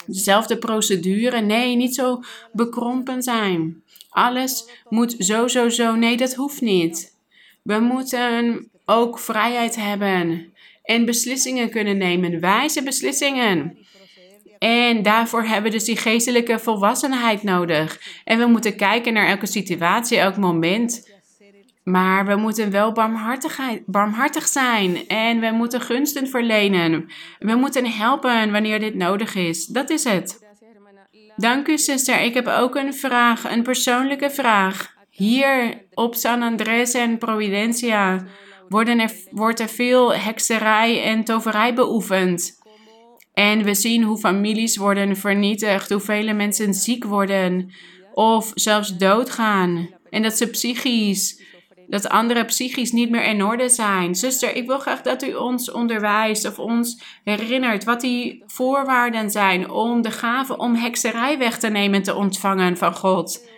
dezelfde 0.07 0.59
procedure. 0.59 1.41
Nee, 1.41 1.77
niet 1.77 1.95
zo 1.95 2.21
bekrompen 2.53 3.23
zijn. 3.23 3.83
Alles 4.09 4.69
moet 4.89 5.15
zo, 5.19 5.49
zo, 5.49 5.69
zo. 5.69 5.95
Nee, 5.95 6.17
dat 6.17 6.35
hoeft 6.35 6.61
niet. 6.61 7.17
We 7.63 7.79
moeten 7.79 8.69
ook 8.85 9.19
vrijheid 9.19 9.77
hebben 9.77 10.53
en 10.83 11.05
beslissingen 11.05 11.71
kunnen 11.71 11.97
nemen, 11.97 12.41
wijze 12.41 12.83
beslissingen. 12.83 13.79
En 14.61 15.03
daarvoor 15.03 15.43
hebben 15.43 15.71
we 15.71 15.77
dus 15.77 15.87
die 15.87 15.97
geestelijke 15.97 16.59
volwassenheid 16.59 17.43
nodig. 17.43 18.01
En 18.25 18.39
we 18.39 18.47
moeten 18.47 18.77
kijken 18.77 19.13
naar 19.13 19.29
elke 19.29 19.47
situatie, 19.47 20.19
elk 20.19 20.37
moment. 20.37 21.11
Maar 21.85 22.27
we 22.27 22.37
moeten 22.37 22.71
wel 22.71 22.93
barmhartig 23.87 24.49
zijn 24.49 25.09
en 25.09 25.41
we 25.41 25.51
moeten 25.51 25.81
gunsten 25.81 26.29
verlenen. 26.29 27.11
We 27.39 27.55
moeten 27.55 27.87
helpen 27.87 28.53
wanneer 28.53 28.81
dit 28.81 28.95
nodig 28.95 29.35
is. 29.35 29.67
Dat 29.67 29.91
is 29.91 30.05
het. 30.05 30.45
Dank 31.37 31.69
u, 31.69 31.79
zuster. 31.79 32.21
Ik 32.21 32.35
heb 32.35 32.47
ook 32.47 32.75
een 32.75 32.95
vraag, 32.95 33.53
een 33.53 33.63
persoonlijke 33.63 34.31
vraag. 34.31 34.95
Hier 35.11 35.83
op 35.95 36.15
San 36.15 36.43
Andres 36.43 36.93
en 36.93 37.19
Providencia 37.19 38.25
worden 38.69 38.99
er, 38.99 39.13
wordt 39.31 39.61
er 39.61 39.69
veel 39.69 40.15
hekserij 40.15 41.03
en 41.03 41.25
toverij 41.25 41.75
beoefend. 41.75 42.60
En 43.41 43.63
we 43.63 43.75
zien 43.75 44.03
hoe 44.03 44.19
families 44.19 44.77
worden 44.77 45.17
vernietigd, 45.17 45.91
hoe 45.91 46.01
vele 46.01 46.33
mensen 46.33 46.75
ziek 46.75 47.05
worden 47.05 47.73
of 48.15 48.51
zelfs 48.55 48.97
doodgaan. 48.97 49.89
En 50.11 50.23
dat 50.23 50.37
ze 50.37 50.51
psychisch, 50.51 51.43
dat 51.87 52.09
andere 52.09 52.45
psychisch 52.45 52.93
niet 52.93 53.11
meer 53.11 53.25
in 53.25 53.45
orde 53.45 53.69
zijn. 53.69 54.15
Zuster, 54.15 54.57
ik 54.57 54.67
wil 54.67 54.79
graag 54.79 55.03
dat 55.03 55.23
u 55.23 55.35
ons 55.35 55.71
onderwijst 55.71 56.47
of 56.47 56.59
ons 56.59 57.03
herinnert 57.25 57.85
wat 57.85 58.01
die 58.01 58.43
voorwaarden 58.47 59.31
zijn 59.31 59.71
om 59.71 60.03
de 60.03 60.11
gave 60.11 60.59
om 60.59 60.75
hekserij 60.75 61.39
weg 61.39 61.59
te 61.59 61.69
nemen 61.69 61.97
en 61.97 62.03
te 62.03 62.15
ontvangen 62.15 62.77
van 62.77 62.95
God. 62.95 63.49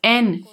En 0.00 0.46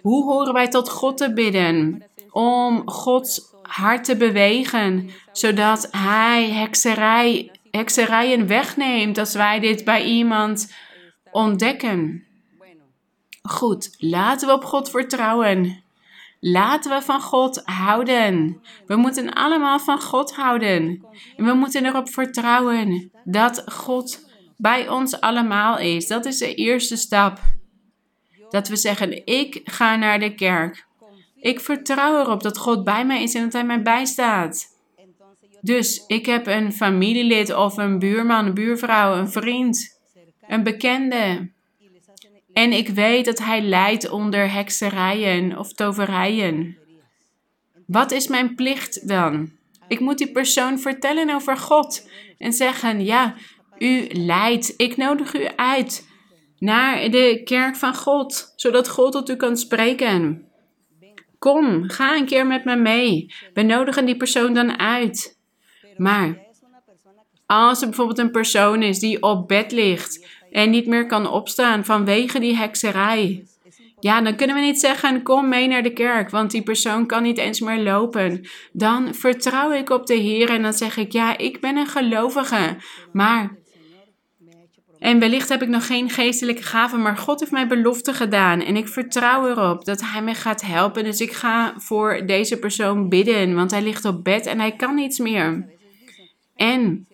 hoe 0.00 0.24
horen 0.24 0.52
wij 0.52 0.68
tot 0.68 0.88
God 0.88 1.16
te 1.16 1.32
bidden? 1.32 2.02
Om 2.30 2.88
Gods 2.88 3.40
hart 3.62 4.04
te 4.04 4.16
bewegen, 4.16 5.10
zodat 5.32 5.88
Hij 5.90 6.50
hekserij 6.50 7.50
hekserijen 7.78 8.46
wegneemt 8.46 9.18
als 9.18 9.34
wij 9.34 9.60
dit 9.60 9.84
bij 9.84 10.04
iemand 10.04 10.74
ontdekken. 11.30 12.26
Goed, 13.42 13.94
laten 13.98 14.48
we 14.48 14.54
op 14.54 14.64
God 14.64 14.90
vertrouwen. 14.90 15.82
Laten 16.40 16.90
we 16.90 17.02
van 17.02 17.20
God 17.20 17.62
houden. 17.64 18.62
We 18.86 18.96
moeten 18.96 19.32
allemaal 19.32 19.78
van 19.78 20.00
God 20.00 20.34
houden. 20.34 21.06
En 21.36 21.44
we 21.44 21.52
moeten 21.52 21.86
erop 21.86 22.08
vertrouwen 22.10 23.10
dat 23.24 23.62
God 23.66 24.26
bij 24.56 24.88
ons 24.88 25.20
allemaal 25.20 25.78
is. 25.78 26.06
Dat 26.06 26.24
is 26.24 26.38
de 26.38 26.54
eerste 26.54 26.96
stap. 26.96 27.40
Dat 28.50 28.68
we 28.68 28.76
zeggen: 28.76 29.26
Ik 29.26 29.60
ga 29.64 29.96
naar 29.96 30.18
de 30.18 30.34
kerk. 30.34 30.86
Ik 31.40 31.60
vertrouw 31.60 32.20
erop 32.20 32.42
dat 32.42 32.58
God 32.58 32.84
bij 32.84 33.06
mij 33.06 33.22
is 33.22 33.34
en 33.34 33.42
dat 33.42 33.52
Hij 33.52 33.64
mij 33.64 33.82
bijstaat. 33.82 34.77
Dus 35.60 36.04
ik 36.06 36.26
heb 36.26 36.46
een 36.46 36.72
familielid 36.72 37.54
of 37.54 37.76
een 37.76 37.98
buurman, 37.98 38.46
een 38.46 38.54
buurvrouw, 38.54 39.16
een 39.16 39.30
vriend, 39.30 39.98
een 40.48 40.62
bekende. 40.62 41.50
En 42.52 42.72
ik 42.72 42.88
weet 42.88 43.24
dat 43.24 43.38
hij 43.38 43.60
lijdt 43.60 44.10
onder 44.10 44.52
hekserijen 44.52 45.58
of 45.58 45.72
toverijen. 45.72 46.78
Wat 47.86 48.10
is 48.12 48.26
mijn 48.26 48.54
plicht 48.54 49.08
dan? 49.08 49.50
Ik 49.88 50.00
moet 50.00 50.18
die 50.18 50.32
persoon 50.32 50.78
vertellen 50.78 51.34
over 51.34 51.56
God 51.56 52.08
en 52.38 52.52
zeggen: 52.52 53.04
Ja, 53.04 53.34
u 53.78 54.06
lijdt. 54.10 54.74
Ik 54.76 54.96
nodig 54.96 55.34
u 55.34 55.46
uit 55.56 56.08
naar 56.58 57.10
de 57.10 57.40
kerk 57.44 57.76
van 57.76 57.94
God, 57.94 58.52
zodat 58.56 58.88
God 58.88 59.12
tot 59.12 59.28
u 59.28 59.36
kan 59.36 59.56
spreken. 59.56 60.46
Kom, 61.38 61.88
ga 61.88 62.16
een 62.16 62.26
keer 62.26 62.46
met 62.46 62.64
me 62.64 62.76
mee. 62.76 63.34
We 63.54 63.62
nodigen 63.62 64.06
die 64.06 64.16
persoon 64.16 64.54
dan 64.54 64.78
uit. 64.78 65.37
Maar 65.98 66.38
als 67.46 67.80
er 67.80 67.86
bijvoorbeeld 67.86 68.18
een 68.18 68.30
persoon 68.30 68.82
is 68.82 68.98
die 68.98 69.22
op 69.22 69.48
bed 69.48 69.72
ligt 69.72 70.26
en 70.50 70.70
niet 70.70 70.86
meer 70.86 71.06
kan 71.06 71.30
opstaan 71.30 71.84
vanwege 71.84 72.38
die 72.38 72.56
hekserij. 72.56 73.44
Ja, 74.00 74.20
dan 74.20 74.36
kunnen 74.36 74.56
we 74.56 74.62
niet 74.62 74.80
zeggen: 74.80 75.22
kom 75.22 75.48
mee 75.48 75.68
naar 75.68 75.82
de 75.82 75.92
kerk, 75.92 76.30
want 76.30 76.50
die 76.50 76.62
persoon 76.62 77.06
kan 77.06 77.22
niet 77.22 77.38
eens 77.38 77.60
meer 77.60 77.78
lopen. 77.78 78.48
Dan 78.72 79.14
vertrouw 79.14 79.72
ik 79.72 79.90
op 79.90 80.06
de 80.06 80.14
Heer 80.14 80.50
en 80.50 80.62
dan 80.62 80.72
zeg 80.72 80.96
ik: 80.96 81.12
ja, 81.12 81.38
ik 81.38 81.60
ben 81.60 81.76
een 81.76 81.86
gelovige, 81.86 82.76
maar. 83.12 83.56
En 84.98 85.18
wellicht 85.18 85.48
heb 85.48 85.62
ik 85.62 85.68
nog 85.68 85.86
geen 85.86 86.10
geestelijke 86.10 86.62
gaven, 86.62 87.02
maar 87.02 87.16
God 87.16 87.40
heeft 87.40 87.52
mij 87.52 87.66
belofte 87.66 88.12
gedaan 88.12 88.60
en 88.60 88.76
ik 88.76 88.88
vertrouw 88.88 89.48
erop 89.48 89.84
dat 89.84 90.00
Hij 90.00 90.22
me 90.22 90.34
gaat 90.34 90.62
helpen. 90.62 91.04
Dus 91.04 91.20
ik 91.20 91.32
ga 91.32 91.74
voor 91.76 92.22
deze 92.26 92.58
persoon 92.58 93.08
bidden, 93.08 93.54
want 93.54 93.70
hij 93.70 93.82
ligt 93.82 94.04
op 94.04 94.24
bed 94.24 94.46
en 94.46 94.60
hij 94.60 94.76
kan 94.76 94.94
niets 94.94 95.18
meer. 95.18 95.77
En 96.58 97.06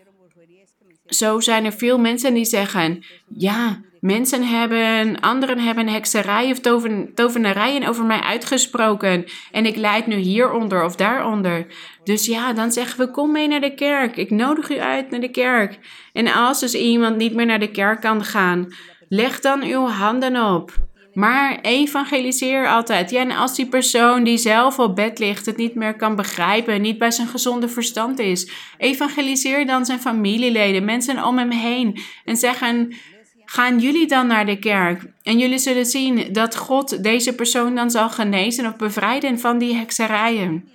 zo 1.06 1.40
zijn 1.40 1.64
er 1.64 1.72
veel 1.72 1.98
mensen 1.98 2.34
die 2.34 2.44
zeggen: 2.44 3.04
ja, 3.28 3.80
mensen 4.00 4.42
hebben, 4.42 5.20
anderen 5.20 5.58
hebben 5.58 5.88
hekserij 5.88 6.50
of 6.50 6.60
toven, 6.60 7.14
tovenarijen 7.14 7.88
over 7.88 8.04
mij 8.04 8.20
uitgesproken. 8.20 9.24
En 9.50 9.66
ik 9.66 9.76
leid 9.76 10.06
nu 10.06 10.16
hieronder 10.16 10.84
of 10.84 10.96
daaronder. 10.96 11.66
Dus 12.04 12.26
ja, 12.26 12.52
dan 12.52 12.72
zeggen 12.72 12.98
we: 12.98 13.10
kom 13.10 13.32
mee 13.32 13.48
naar 13.48 13.60
de 13.60 13.74
kerk. 13.74 14.16
Ik 14.16 14.30
nodig 14.30 14.70
u 14.70 14.78
uit 14.78 15.10
naar 15.10 15.20
de 15.20 15.30
kerk. 15.30 15.78
En 16.12 16.32
als 16.32 16.60
dus 16.60 16.74
iemand 16.74 17.16
niet 17.16 17.34
meer 17.34 17.46
naar 17.46 17.60
de 17.60 17.70
kerk 17.70 18.00
kan 18.00 18.24
gaan, 18.24 18.74
leg 19.08 19.40
dan 19.40 19.62
uw 19.62 19.86
handen 19.86 20.54
op. 20.54 20.83
Maar 21.14 21.60
evangeliseer 21.60 22.68
altijd. 22.68 23.10
Ja, 23.10 23.20
en 23.20 23.30
als 23.30 23.56
die 23.56 23.66
persoon 23.66 24.24
die 24.24 24.36
zelf 24.36 24.78
op 24.78 24.96
bed 24.96 25.18
ligt 25.18 25.46
het 25.46 25.56
niet 25.56 25.74
meer 25.74 25.96
kan 25.96 26.16
begrijpen, 26.16 26.80
niet 26.80 26.98
bij 26.98 27.10
zijn 27.10 27.28
gezonde 27.28 27.68
verstand 27.68 28.18
is, 28.18 28.50
evangeliseer 28.78 29.66
dan 29.66 29.86
zijn 29.86 30.00
familieleden, 30.00 30.84
mensen 30.84 31.24
om 31.24 31.38
hem 31.38 31.50
heen 31.50 32.00
en 32.24 32.36
zeggen: 32.36 32.94
Gaan 33.44 33.78
jullie 33.78 34.06
dan 34.06 34.26
naar 34.26 34.46
de 34.46 34.58
kerk? 34.58 35.06
En 35.22 35.38
jullie 35.38 35.58
zullen 35.58 35.86
zien 35.86 36.32
dat 36.32 36.56
God 36.56 37.02
deze 37.02 37.34
persoon 37.34 37.74
dan 37.74 37.90
zal 37.90 38.10
genezen 38.10 38.66
of 38.66 38.76
bevrijden 38.76 39.38
van 39.38 39.58
die 39.58 39.74
hekserijen. 39.74 40.68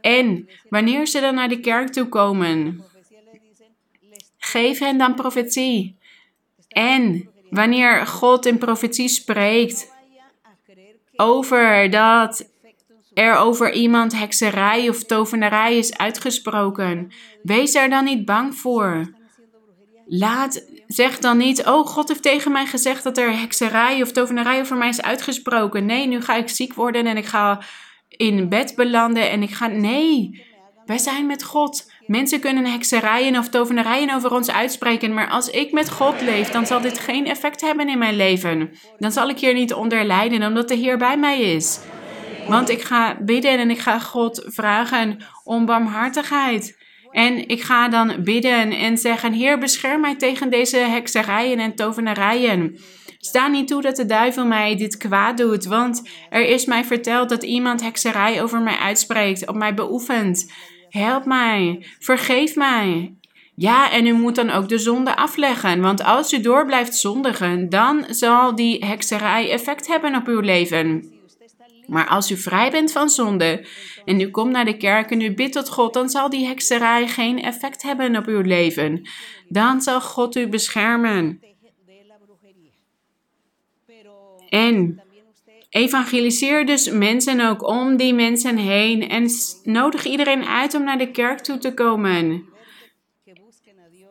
En 0.00 0.48
wanneer 0.68 1.06
ze 1.06 1.20
dan 1.20 1.34
naar 1.34 1.48
de 1.48 1.60
kerk 1.60 1.88
toe 1.88 2.08
komen, 2.08 2.84
geef 4.38 4.78
hen 4.78 4.98
dan 4.98 5.14
profetie. 5.14 5.96
En 6.68 7.30
Wanneer 7.50 8.06
God 8.06 8.46
in 8.46 8.58
profetie 8.58 9.08
spreekt 9.08 9.94
over 11.16 11.90
dat 11.90 12.50
er 13.14 13.36
over 13.36 13.72
iemand 13.72 14.18
hekserij 14.18 14.88
of 14.88 15.04
tovenarij 15.04 15.78
is 15.78 15.96
uitgesproken, 15.96 17.10
wees 17.42 17.74
er 17.74 17.90
dan 17.90 18.04
niet 18.04 18.24
bang 18.24 18.54
voor. 18.54 19.14
Laat, 20.06 20.66
zeg 20.86 21.18
dan 21.18 21.36
niet, 21.36 21.66
oh 21.66 21.86
God 21.86 22.08
heeft 22.08 22.22
tegen 22.22 22.52
mij 22.52 22.66
gezegd 22.66 23.04
dat 23.04 23.18
er 23.18 23.38
hekserij 23.38 24.02
of 24.02 24.12
tovenarij 24.12 24.60
over 24.60 24.76
mij 24.76 24.88
is 24.88 25.02
uitgesproken. 25.02 25.86
Nee, 25.86 26.06
nu 26.06 26.20
ga 26.20 26.34
ik 26.34 26.48
ziek 26.48 26.74
worden 26.74 27.06
en 27.06 27.16
ik 27.16 27.26
ga 27.26 27.62
in 28.08 28.48
bed 28.48 28.74
belanden 28.74 29.30
en 29.30 29.42
ik 29.42 29.50
ga, 29.50 29.66
nee, 29.66 30.44
wij 30.86 30.98
zijn 30.98 31.26
met 31.26 31.44
God. 31.44 31.90
Mensen 32.06 32.40
kunnen 32.40 32.64
hekserijen 32.64 33.36
of 33.36 33.48
tovenarijen 33.48 34.14
over 34.14 34.32
ons 34.32 34.50
uitspreken, 34.50 35.14
maar 35.14 35.28
als 35.28 35.50
ik 35.50 35.72
met 35.72 35.90
God 35.90 36.20
leef, 36.20 36.48
dan 36.48 36.66
zal 36.66 36.80
dit 36.80 36.98
geen 36.98 37.26
effect 37.26 37.60
hebben 37.60 37.88
in 37.88 37.98
mijn 37.98 38.16
leven. 38.16 38.70
Dan 38.98 39.12
zal 39.12 39.28
ik 39.28 39.38
hier 39.38 39.54
niet 39.54 39.74
onder 39.74 40.04
lijden, 40.04 40.42
omdat 40.42 40.68
de 40.68 40.74
Heer 40.74 40.98
bij 40.98 41.18
mij 41.18 41.40
is. 41.40 41.80
Want 42.48 42.70
ik 42.70 42.82
ga 42.82 43.16
bidden 43.20 43.58
en 43.58 43.70
ik 43.70 43.78
ga 43.78 43.98
God 43.98 44.44
vragen 44.46 45.18
om 45.44 45.66
barmhartigheid. 45.66 46.84
En 47.10 47.48
ik 47.48 47.62
ga 47.62 47.88
dan 47.88 48.16
bidden 48.24 48.70
en 48.70 48.98
zeggen: 48.98 49.32
Heer, 49.32 49.58
bescherm 49.58 50.00
mij 50.00 50.16
tegen 50.16 50.50
deze 50.50 50.76
hekserijen 50.76 51.58
en 51.58 51.74
tovenarijen. 51.74 52.78
Sta 53.18 53.46
niet 53.46 53.68
toe 53.68 53.82
dat 53.82 53.96
de 53.96 54.06
duivel 54.06 54.46
mij 54.46 54.76
dit 54.76 54.96
kwaad 54.96 55.36
doet, 55.36 55.64
want 55.64 56.08
er 56.30 56.46
is 56.46 56.64
mij 56.64 56.84
verteld 56.84 57.28
dat 57.28 57.42
iemand 57.42 57.82
hekserij 57.82 58.42
over 58.42 58.60
mij 58.60 58.76
uitspreekt, 58.76 59.48
op 59.48 59.54
mij 59.54 59.74
beoefent. 59.74 60.52
Help 60.96 61.24
mij, 61.24 61.86
vergeef 61.98 62.56
mij. 62.56 63.14
Ja, 63.54 63.92
en 63.92 64.06
u 64.06 64.12
moet 64.12 64.34
dan 64.34 64.50
ook 64.50 64.68
de 64.68 64.78
zonde 64.78 65.16
afleggen, 65.16 65.80
want 65.80 66.04
als 66.04 66.32
u 66.32 66.40
door 66.40 66.66
blijft 66.66 66.96
zondigen, 66.96 67.68
dan 67.68 68.04
zal 68.08 68.54
die 68.54 68.84
hekserij 68.84 69.50
effect 69.50 69.86
hebben 69.86 70.14
op 70.14 70.26
uw 70.26 70.40
leven. 70.40 71.12
Maar 71.86 72.06
als 72.06 72.30
u 72.30 72.36
vrij 72.36 72.70
bent 72.70 72.92
van 72.92 73.08
zonde 73.08 73.66
en 74.04 74.20
u 74.20 74.30
komt 74.30 74.52
naar 74.52 74.64
de 74.64 74.76
kerk 74.76 75.10
en 75.10 75.20
u 75.20 75.34
bidt 75.34 75.52
tot 75.52 75.68
God, 75.68 75.94
dan 75.94 76.08
zal 76.08 76.30
die 76.30 76.46
hekserij 76.46 77.08
geen 77.08 77.42
effect 77.42 77.82
hebben 77.82 78.16
op 78.16 78.26
uw 78.26 78.40
leven. 78.40 79.08
Dan 79.48 79.80
zal 79.80 80.00
God 80.00 80.36
u 80.36 80.48
beschermen. 80.48 81.40
En 84.48 85.00
Evangeliseer 85.76 86.66
dus 86.66 86.90
mensen 86.90 87.40
ook 87.40 87.68
om 87.68 87.96
die 87.96 88.14
mensen 88.14 88.56
heen 88.56 89.08
en 89.08 89.28
nodig 89.62 90.04
iedereen 90.04 90.44
uit 90.44 90.74
om 90.74 90.84
naar 90.84 90.98
de 90.98 91.10
kerk 91.10 91.40
toe 91.40 91.58
te 91.58 91.74
komen. 91.74 92.44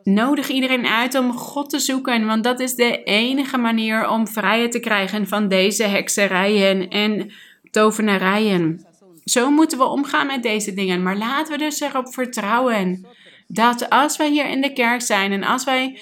Nodig 0.04 0.48
iedereen 0.48 0.86
uit 0.86 1.16
om 1.16 1.32
God 1.32 1.70
te 1.70 1.80
zoeken, 1.80 2.26
want 2.26 2.44
dat 2.44 2.60
is 2.60 2.76
de 2.76 3.04
enige 3.04 3.58
manier 3.58 4.10
om 4.10 4.28
vrijheid 4.28 4.72
te 4.72 4.80
krijgen 4.80 5.28
van 5.28 5.48
deze 5.48 5.84
hekserijen 5.84 6.90
en 6.90 7.32
tovenarijen. 7.72 8.86
Zo 9.24 9.52
moeten 9.52 9.78
we 9.78 9.86
omgaan 9.86 10.28
met 10.28 10.44
deze 10.44 10.74
dingen, 10.74 11.04
maar 11.04 11.18
laten 11.18 11.52
we 11.52 11.58
dus 11.58 11.80
erop 11.80 12.14
vertrouwen 12.14 13.08
dat 13.48 13.90
als 13.90 14.18
wij 14.18 14.30
hier 14.30 14.50
in 14.50 14.62
de 14.62 14.74
kerk 14.74 15.02
zijn 15.02 15.32
en 15.32 15.44
als 15.44 15.64
wij 15.64 16.00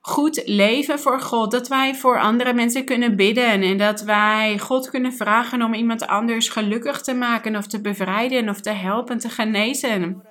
goed 0.00 0.42
leven 0.44 0.98
voor 0.98 1.20
God. 1.20 1.50
Dat 1.50 1.68
wij 1.68 1.94
voor 1.94 2.20
andere 2.20 2.52
mensen 2.52 2.84
kunnen 2.84 3.16
bidden 3.16 3.62
en 3.62 3.78
dat 3.78 4.02
wij 4.02 4.58
God 4.58 4.90
kunnen 4.90 5.12
vragen 5.12 5.62
om 5.62 5.74
iemand 5.74 6.06
anders 6.06 6.48
gelukkig 6.48 7.00
te 7.00 7.14
maken 7.14 7.56
of 7.56 7.66
te 7.66 7.80
bevrijden 7.80 8.48
of 8.48 8.60
te 8.60 8.70
helpen, 8.70 9.18
te 9.18 9.28
genezen. 9.28 10.22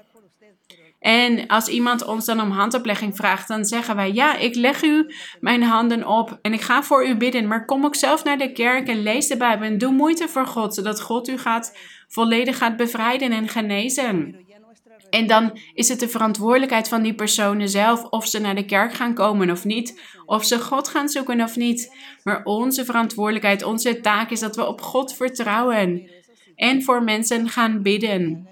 En 0.99 1.47
als 1.47 1.67
iemand 1.67 2.05
ons 2.05 2.25
dan 2.25 2.41
om 2.41 2.51
handoplegging 2.51 3.15
vraagt, 3.15 3.47
dan 3.47 3.65
zeggen 3.65 3.95
wij: 3.95 4.11
Ja, 4.11 4.35
ik 4.37 4.55
leg 4.55 4.83
u 4.83 5.13
mijn 5.39 5.63
handen 5.63 6.07
op 6.07 6.39
en 6.41 6.53
ik 6.53 6.61
ga 6.61 6.83
voor 6.83 7.07
u 7.07 7.17
bidden. 7.17 7.47
Maar 7.47 7.65
kom 7.65 7.85
ook 7.85 7.95
zelf 7.95 8.23
naar 8.23 8.37
de 8.37 8.51
kerk 8.51 8.87
en 8.87 9.03
lees 9.03 9.27
de 9.27 9.37
Bijbel 9.37 9.67
en 9.67 9.77
doe 9.77 9.91
moeite 9.91 10.27
voor 10.27 10.45
God, 10.45 10.73
zodat 10.73 11.01
God 11.01 11.27
u 11.27 11.37
gaat, 11.37 11.77
volledig 12.07 12.57
gaat 12.57 12.77
bevrijden 12.77 13.31
en 13.31 13.47
genezen. 13.47 14.47
En 15.09 15.27
dan 15.27 15.59
is 15.73 15.89
het 15.89 15.99
de 15.99 16.07
verantwoordelijkheid 16.07 16.87
van 16.87 17.01
die 17.01 17.13
personen 17.13 17.69
zelf 17.69 18.03
of 18.03 18.27
ze 18.27 18.39
naar 18.39 18.55
de 18.55 18.65
kerk 18.65 18.93
gaan 18.93 19.13
komen 19.13 19.49
of 19.49 19.65
niet, 19.65 20.01
of 20.25 20.45
ze 20.45 20.59
God 20.59 20.87
gaan 20.87 21.09
zoeken 21.09 21.41
of 21.41 21.55
niet. 21.55 21.95
Maar 22.23 22.43
onze 22.43 22.85
verantwoordelijkheid, 22.85 23.63
onze 23.63 24.01
taak 24.01 24.29
is 24.29 24.39
dat 24.39 24.55
we 24.55 24.67
op 24.67 24.81
God 24.81 25.15
vertrouwen 25.15 26.09
en 26.55 26.83
voor 26.83 27.03
mensen 27.03 27.49
gaan 27.49 27.81
bidden. 27.81 28.47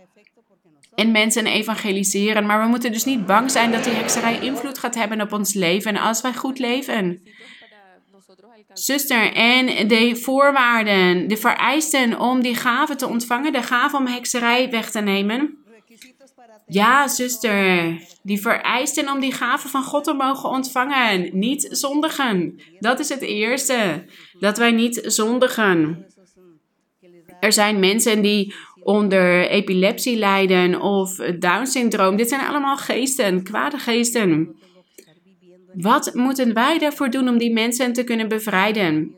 En 0.95 1.11
mensen 1.11 1.45
evangeliseren. 1.45 2.45
Maar 2.45 2.61
we 2.61 2.67
moeten 2.67 2.91
dus 2.91 3.05
niet 3.05 3.25
bang 3.25 3.51
zijn 3.51 3.71
dat 3.71 3.83
die 3.83 3.93
hekserij 3.93 4.39
invloed 4.39 4.77
gaat 4.77 4.95
hebben 4.95 5.21
op 5.21 5.33
ons 5.33 5.53
leven 5.53 5.97
als 5.97 6.21
wij 6.21 6.33
goed 6.33 6.59
leven. 6.59 7.21
Zuster, 8.73 9.33
en 9.33 9.87
de 9.87 10.15
voorwaarden, 10.15 11.27
de 11.27 11.37
vereisten 11.37 12.19
om 12.19 12.41
die 12.41 12.55
gave 12.55 12.95
te 12.95 13.07
ontvangen, 13.07 13.51
de 13.51 13.63
gave 13.63 13.97
om 13.97 14.07
hekserij 14.07 14.69
weg 14.69 14.91
te 14.91 14.99
nemen. 14.99 15.57
Ja, 16.69 17.07
zuster, 17.07 17.97
die 18.23 18.41
vereisten 18.41 19.11
om 19.11 19.19
die 19.19 19.31
gave 19.31 19.67
van 19.67 19.83
God 19.83 20.03
te 20.03 20.13
mogen 20.13 20.49
ontvangen. 20.49 21.29
Niet 21.31 21.67
zondigen. 21.71 22.59
Dat 22.79 22.99
is 22.99 23.09
het 23.09 23.21
eerste. 23.21 24.05
Dat 24.39 24.57
wij 24.57 24.71
niet 24.71 25.01
zondigen. 25.03 26.05
Er 27.39 27.53
zijn 27.53 27.79
mensen 27.79 28.21
die 28.21 28.53
onder 28.79 29.49
epilepsie 29.49 30.17
lijden 30.17 30.81
of 30.81 31.15
Down-syndroom. 31.15 32.15
Dit 32.15 32.29
zijn 32.29 32.47
allemaal 32.47 32.77
geesten, 32.77 33.43
kwade 33.43 33.77
geesten. 33.77 34.55
Wat 35.73 36.13
moeten 36.13 36.53
wij 36.53 36.79
daarvoor 36.79 37.09
doen 37.09 37.29
om 37.29 37.37
die 37.37 37.53
mensen 37.53 37.93
te 37.93 38.03
kunnen 38.03 38.27
bevrijden? 38.27 39.15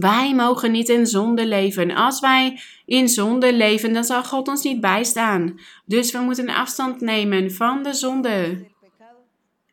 Wij 0.00 0.34
mogen 0.34 0.70
niet 0.70 0.88
in 0.88 1.06
zonde 1.06 1.46
leven. 1.46 1.90
Als 1.94 2.20
wij 2.20 2.60
in 2.84 3.08
zonde 3.08 3.52
leven, 3.52 3.92
dan 3.92 4.04
zal 4.04 4.24
God 4.24 4.48
ons 4.48 4.62
niet 4.62 4.80
bijstaan. 4.80 5.60
Dus 5.84 6.12
we 6.12 6.18
moeten 6.18 6.48
afstand 6.48 7.00
nemen 7.00 7.52
van 7.52 7.82
de 7.82 7.92
zonde. 7.92 8.66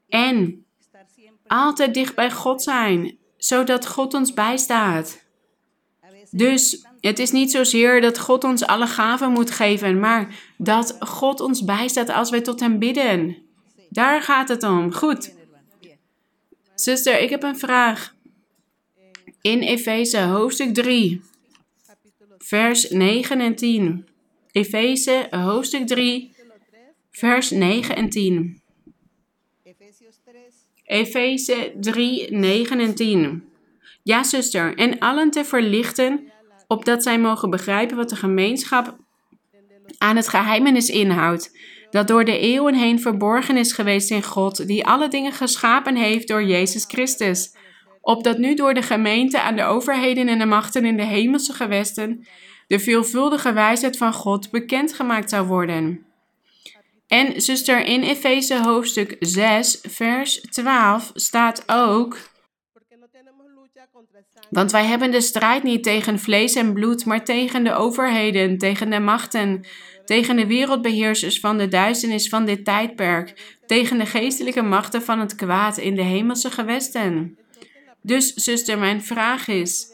En 0.10 0.66
altijd 1.48 1.94
dicht 1.94 2.16
bij 2.16 2.32
God 2.32 2.64
zijn, 2.64 3.18
zodat 3.38 3.88
God 3.88 4.14
ons 4.14 4.34
bijstaat. 4.34 5.24
Dus 6.32 6.86
het 7.00 7.20
is 7.20 7.32
niet 7.32 7.52
zozeer 7.52 8.02
dat 8.02 8.20
God 8.20 8.44
ons 8.44 8.66
alle 8.66 8.88
gaven 8.88 9.32
moet 9.32 9.52
geven, 9.52 10.00
maar 10.00 10.36
dat 10.58 10.98
God 11.00 11.40
ons 11.40 11.64
bijstaat 11.64 12.10
als 12.10 12.30
wij 12.30 12.42
tot 12.42 12.60
Hem 12.60 12.80
bidden. 12.80 13.38
Daar 13.90 14.22
gaat 14.22 14.50
het 14.50 14.64
om. 14.64 14.94
Goed. 14.94 15.34
Zuster, 16.76 17.20
ik 17.20 17.30
heb 17.30 17.44
een 17.44 17.60
vraag. 17.60 18.14
In 19.42 19.62
Efeze 19.62 20.20
hoofdstuk 20.20 20.74
3, 20.74 21.22
vers 22.38 22.90
9 22.90 23.40
en 23.40 23.56
10. 23.56 24.08
Efeze 24.52 25.28
hoofdstuk 25.30 25.88
3, 25.88 26.32
vers 27.12 27.50
9 27.50 27.96
en 27.96 28.10
10. 28.10 28.62
Efeze 30.84 31.74
3, 31.80 32.32
9 32.32 32.80
en 32.80 32.96
10. 32.96 33.44
Ja, 34.04 34.24
zuster, 34.24 34.76
en 34.76 35.00
allen 35.00 35.32
te 35.32 35.46
verlichten, 35.46 36.32
opdat 36.68 37.04
zij 37.04 37.20
mogen 37.20 37.50
begrijpen 37.50 37.98
wat 37.98 38.10
de 38.10 38.16
gemeenschap 38.16 38.96
aan 39.98 40.16
het 40.16 40.28
geheimenis 40.28 40.90
inhoudt, 40.90 41.58
dat 41.90 42.08
door 42.08 42.26
de 42.26 42.38
eeuwen 42.38 42.76
heen 42.76 43.00
verborgen 43.00 43.58
is 43.58 43.72
geweest 43.72 44.12
in 44.12 44.24
God, 44.24 44.68
die 44.68 44.86
alle 44.86 45.08
dingen 45.08 45.32
geschapen 45.32 45.96
heeft 45.96 46.28
door 46.28 46.44
Jezus 46.44 46.86
Christus 46.88 47.60
opdat 48.02 48.38
nu 48.38 48.56
door 48.56 48.74
de 48.74 48.82
gemeente 48.82 49.42
aan 49.42 49.56
de 49.56 49.64
overheden 49.64 50.28
en 50.28 50.40
de 50.40 50.46
machten 50.46 50.86
in 50.86 50.98
de 50.98 51.06
hemelse 51.06 51.54
gewesten 51.54 52.26
de 52.72 52.80
veelvuldige 52.80 53.54
wijsheid 53.54 53.98
van 53.98 54.14
God 54.14 54.52
bekendgemaakt 54.52 55.30
zou 55.30 55.48
worden. 55.48 56.06
En 57.08 57.42
zuster, 57.42 57.86
in 57.86 58.02
Efeze 58.02 58.62
hoofdstuk 58.62 59.16
6, 59.20 59.80
vers 59.88 60.42
12 60.42 61.12
staat 61.14 61.64
ook. 61.66 62.18
Want 64.50 64.72
wij 64.72 64.86
hebben 64.86 65.12
de 65.12 65.22
strijd 65.22 65.64
niet 65.64 65.84
tegen 65.84 66.20
vlees 66.20 66.56
en 66.56 66.74
bloed, 66.74 67.06
maar 67.06 67.24
tegen 67.24 67.64
de 67.64 67.74
overheden, 67.74 68.58
tegen 68.58 68.90
de 68.90 69.00
machten, 69.00 69.66
tegen 70.06 70.36
de 70.36 70.48
wereldbeheersers 70.48 71.40
van 71.40 71.58
de 71.58 71.68
duisternis 71.68 72.30
van 72.30 72.46
dit 72.46 72.66
tijdperk, 72.66 73.58
tegen 73.66 73.98
de 73.98 74.06
geestelijke 74.06 74.62
machten 74.62 75.02
van 75.02 75.20
het 75.20 75.36
kwaad 75.36 75.78
in 75.78 75.96
de 75.96 76.02
hemelse 76.02 76.52
gewesten. 76.52 77.38
Dus, 78.02 78.34
zuster, 78.34 78.78
mijn 78.78 79.04
vraag 79.04 79.48
is: 79.48 79.88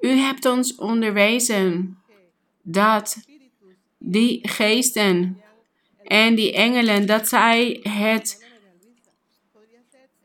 U 0.00 0.08
hebt 0.08 0.44
ons 0.44 0.74
onderwezen 0.74 1.98
dat 2.62 3.16
die 3.98 4.48
geesten 4.48 5.42
en 6.02 6.34
die 6.34 6.52
engelen, 6.52 7.06
dat 7.06 7.28
zij 7.28 7.80
het 7.82 8.44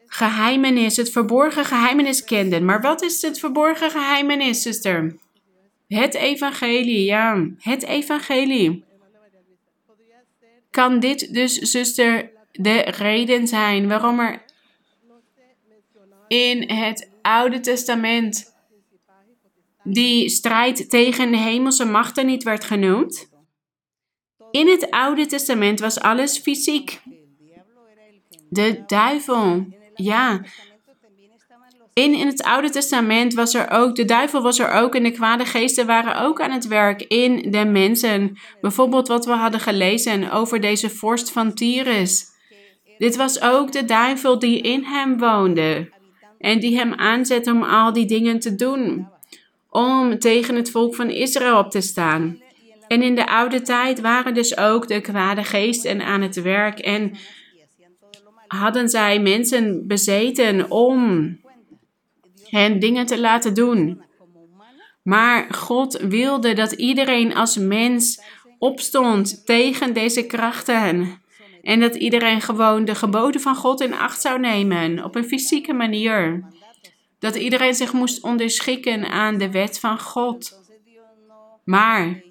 geheimenis, 0.06 0.96
het 0.96 1.12
verborgen 1.12 1.66
geheimenis 1.66 2.24
kenden. 2.24 2.66
Maar 2.66 2.82
wat 2.82 3.02
is 3.02 3.22
het 3.22 3.40
verborgen 3.40 3.92
geheimenis, 3.92 4.62
zuster? 4.62 5.16
Het 5.88 6.14
evangelie, 6.14 7.04
ja, 7.04 7.48
het 7.58 7.84
evangelie. 7.84 8.84
Kan 10.72 11.00
dit 11.00 11.34
dus, 11.34 11.58
zuster, 11.58 12.30
de 12.52 12.80
reden 12.80 13.48
zijn 13.48 13.88
waarom 13.88 14.20
er 14.20 14.42
in 16.32 16.70
het 16.70 17.10
Oude 17.22 17.60
Testament 17.60 18.54
die 19.84 20.30
strijd 20.30 20.90
tegen 20.90 21.32
de 21.32 21.38
hemelse 21.38 21.86
machten 21.86 22.26
niet 22.26 22.44
werd 22.44 22.64
genoemd? 22.64 23.30
In 24.52 24.68
het 24.68 24.90
Oude 24.90 25.26
Testament 25.26 25.80
was 25.80 26.00
alles 26.00 26.38
fysiek. 26.38 27.02
De 28.50 28.84
duivel, 28.86 29.66
ja. 29.96 30.42
In, 31.94 32.14
in 32.14 32.28
het 32.28 32.44
Oude 32.44 32.70
Testament 32.70 33.34
was 33.34 33.54
er 33.54 33.70
ook, 33.70 33.96
de 33.96 34.06
duivel 34.06 34.42
was 34.42 34.60
er 34.60 34.72
ook 34.72 34.96
en 34.96 35.04
de 35.04 35.12
kwade 35.12 35.46
geesten 35.46 35.86
waren 35.86 36.22
ook 36.22 36.42
aan 36.42 36.52
het 36.52 36.68
werk 36.68 37.02
in 37.02 37.52
de 37.52 37.66
mensen. 37.66 38.38
Bijvoorbeeld 38.62 39.08
wat 39.08 39.26
we 39.26 39.32
hadden 39.32 39.60
gelezen 39.60 40.32
over 40.32 40.62
deze 40.62 40.90
vorst 40.90 41.32
van 41.32 41.54
Tyrus. 41.54 42.26
Dit 42.98 43.16
was 43.16 43.42
ook 43.42 43.72
de 43.72 43.86
duivel 43.86 44.40
die 44.40 44.62
in 44.62 44.84
hem 44.84 45.18
woonde 45.18 46.00
en 46.42 46.60
die 46.60 46.78
hem 46.78 46.94
aanzet 46.94 47.48
om 47.48 47.64
al 47.64 47.94
die 47.94 48.06
dingen 48.06 48.40
te 48.40 48.56
doen. 48.56 49.08
Om 49.70 50.20
tegen 50.20 50.56
het 50.56 50.72
volk 50.72 50.96
van 50.96 51.10
Israël 51.10 51.58
op 51.58 51.72
te 51.72 51.82
staan. 51.82 52.42
En 52.88 53.02
in 53.02 53.16
de 53.16 53.28
oude 53.28 53.62
tijd 53.62 54.02
waren 54.02 54.34
dus 54.34 54.58
ook 54.58 54.88
de 54.88 55.02
kwade 55.02 55.44
geesten 55.44 56.02
aan 56.02 56.22
het 56.22 56.42
werk 56.42 56.80
en 56.80 57.12
hadden 58.48 58.90
zij 58.90 59.20
mensen 59.20 59.88
bezeten 59.88 60.72
om 60.72 61.40
hen 62.50 62.80
dingen 62.80 63.06
te 63.06 63.20
laten 63.20 63.54
doen. 63.54 64.02
Maar 65.04 65.54
God 65.54 66.00
wilde 66.02 66.54
dat 66.54 66.72
iedereen 66.72 67.36
als 67.36 67.58
mens 67.58 68.22
opstond 68.58 69.46
tegen 69.46 69.94
deze 69.94 70.26
krachten. 70.26 71.21
En 71.62 71.80
dat 71.80 71.96
iedereen 71.96 72.42
gewoon 72.42 72.86
de 72.86 72.96
geboden 72.96 73.42
van 73.42 73.56
God 73.56 73.82
in 73.82 73.94
acht 73.94 74.22
zou 74.22 74.40
nemen 74.40 75.04
op 75.04 75.16
een 75.16 75.26
fysieke 75.26 75.74
manier. 75.74 76.44
Dat 77.20 77.36
iedereen 77.36 77.74
zich 77.74 77.94
moest 77.94 78.24
onderschikken 78.24 79.10
aan 79.10 79.38
de 79.38 79.52
wet 79.52 79.80
van 79.80 80.00
God. 80.00 80.60
Maar 81.64 82.22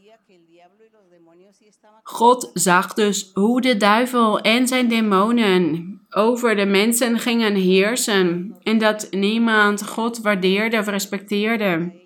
God 2.03 2.51
zag 2.55 2.95
dus 2.95 3.31
hoe 3.35 3.61
de 3.61 3.77
duivel 3.77 4.41
en 4.41 4.69
zijn 4.69 4.89
demonen 4.89 6.01
over 6.11 6.57
de 6.57 6.67
mensen 6.67 7.19
gingen 7.19 7.55
heersen 7.55 8.57
en 8.63 8.79
dat 8.79 9.07
niemand 9.11 9.87
God 9.87 10.19
waardeerde 10.19 10.79
of 10.79 10.87
respecteerde. 10.87 11.99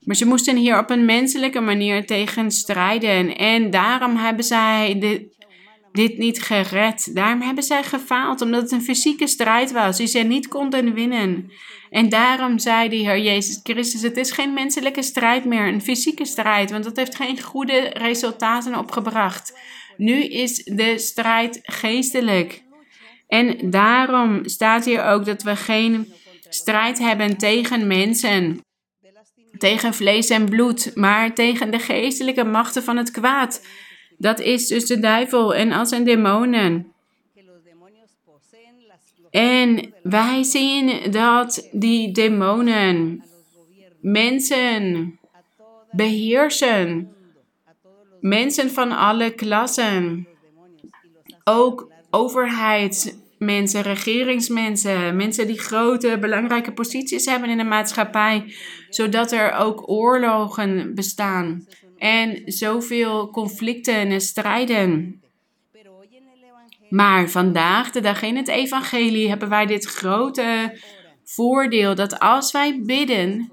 Maar 0.00 0.16
ze 0.16 0.26
moesten 0.26 0.56
hier 0.56 0.78
op 0.78 0.90
een 0.90 1.04
menselijke 1.04 1.60
manier 1.60 2.06
tegen 2.06 2.50
strijden 2.50 3.36
en 3.36 3.70
daarom 3.70 4.16
hebben 4.16 4.44
zij 4.44 4.96
de 4.98 5.32
dit 5.94 6.18
niet 6.18 6.42
gered. 6.42 7.14
Daarom 7.14 7.40
hebben 7.40 7.64
zij 7.64 7.82
gefaald, 7.82 8.40
omdat 8.40 8.62
het 8.62 8.72
een 8.72 8.82
fysieke 8.82 9.26
strijd 9.26 9.72
was 9.72 9.96
die 9.96 10.06
ze 10.06 10.18
niet 10.18 10.48
konden 10.48 10.94
winnen. 10.94 11.52
En 11.90 12.08
daarom 12.08 12.58
zei 12.58 12.88
de 12.88 12.96
Heer 12.96 13.18
Jezus 13.18 13.60
Christus: 13.62 14.02
Het 14.02 14.16
is 14.16 14.30
geen 14.30 14.52
menselijke 14.52 15.02
strijd 15.02 15.44
meer, 15.44 15.66
een 15.66 15.82
fysieke 15.82 16.24
strijd, 16.24 16.70
want 16.70 16.84
dat 16.84 16.96
heeft 16.96 17.16
geen 17.16 17.42
goede 17.42 17.90
resultaten 17.92 18.78
opgebracht. 18.78 19.58
Nu 19.96 20.24
is 20.24 20.64
de 20.64 20.98
strijd 20.98 21.58
geestelijk. 21.62 22.62
En 23.26 23.70
daarom 23.70 24.48
staat 24.48 24.84
hier 24.84 25.04
ook 25.04 25.24
dat 25.24 25.42
we 25.42 25.56
geen 25.56 26.12
strijd 26.48 26.98
hebben 26.98 27.36
tegen 27.36 27.86
mensen, 27.86 28.60
tegen 29.58 29.94
vlees 29.94 30.28
en 30.28 30.48
bloed, 30.48 30.90
maar 30.94 31.34
tegen 31.34 31.70
de 31.70 31.78
geestelijke 31.78 32.44
machten 32.44 32.82
van 32.82 32.96
het 32.96 33.10
kwaad 33.10 33.62
dat 34.24 34.40
is 34.40 34.66
dus 34.66 34.86
de 34.86 34.98
duivel 34.98 35.54
en 35.54 35.72
al 35.72 35.86
zijn 35.86 36.04
demonen. 36.04 36.92
En 39.30 39.92
wij 40.02 40.42
zien 40.42 41.10
dat 41.10 41.68
die 41.72 42.12
demonen 42.12 43.24
mensen 44.00 45.18
beheersen. 45.90 47.14
Mensen 48.20 48.70
van 48.70 48.92
alle 48.92 49.30
klassen. 49.30 50.28
Ook 51.44 51.90
overheidsmensen, 52.10 53.82
regeringsmensen, 53.82 55.16
mensen 55.16 55.46
die 55.46 55.58
grote, 55.58 56.18
belangrijke 56.20 56.72
posities 56.72 57.24
hebben 57.24 57.50
in 57.50 57.58
de 57.58 57.64
maatschappij, 57.64 58.54
zodat 58.88 59.32
er 59.32 59.52
ook 59.52 59.90
oorlogen 59.90 60.94
bestaan 60.94 61.66
en 62.04 62.42
zoveel 62.44 63.30
conflicten 63.30 63.94
en 63.94 64.20
strijden. 64.20 65.22
Maar 66.88 67.28
vandaag, 67.28 67.90
de 67.90 68.00
dag 68.00 68.22
in 68.22 68.36
het 68.36 68.48
evangelie, 68.48 69.28
hebben 69.28 69.48
wij 69.48 69.66
dit 69.66 69.84
grote 69.84 70.78
voordeel 71.24 71.94
dat 71.94 72.18
als 72.18 72.52
wij 72.52 72.82
bidden, 72.82 73.52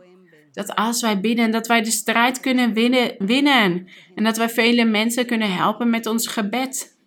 Dat 0.53 0.75
als 0.75 1.01
wij 1.01 1.19
bidden, 1.19 1.51
dat 1.51 1.67
wij 1.67 1.81
de 1.81 1.91
strijd 1.91 2.39
kunnen 2.39 2.73
winnen, 2.73 3.15
winnen. 3.17 3.87
En 4.15 4.23
dat 4.23 4.37
wij 4.37 4.49
vele 4.49 4.85
mensen 4.85 5.25
kunnen 5.25 5.53
helpen 5.53 5.89
met 5.89 6.05
ons 6.05 6.27
gebed. 6.27 6.97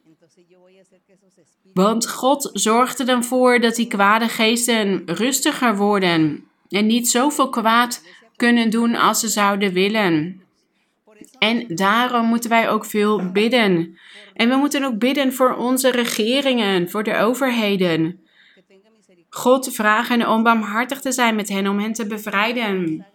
Want 1.75 2.09
God 2.09 2.51
zorgt 2.53 2.99
er 2.99 3.07
dan 3.07 3.25
voor 3.25 3.61
dat 3.61 3.75
die 3.75 3.87
kwade 3.87 4.29
geesten 4.29 5.03
rustiger 5.07 5.77
worden. 5.77 6.45
En 6.69 6.87
niet 6.87 7.09
zoveel 7.09 7.49
kwaad 7.49 8.03
kunnen 8.37 8.71
doen 8.71 8.95
als 8.95 9.21
ze 9.21 9.29
zouden 9.29 9.73
willen. 9.73 10.44
En 11.39 11.67
daarom 11.69 12.27
moeten 12.27 12.51
wij 12.51 12.71
ook 12.71 12.85
veel 12.85 13.31
bidden. 13.33 13.99
En 14.35 14.49
we 14.49 14.57
moeten 14.57 14.85
ook 14.85 14.99
bidden 14.99 15.33
voor 15.33 15.55
onze 15.55 15.91
regeringen, 15.91 16.91
voor 16.91 17.03
de 17.03 17.17
overheden. 17.17 18.21
God 19.31 19.75
vragen 19.75 20.29
om 20.29 20.43
barmhartig 20.43 21.01
te 21.01 21.13
zijn 21.13 21.35
met 21.35 21.49
hen, 21.49 21.69
om 21.69 21.79
hen 21.79 21.93
te 21.93 22.07
bevrijden. 22.07 23.07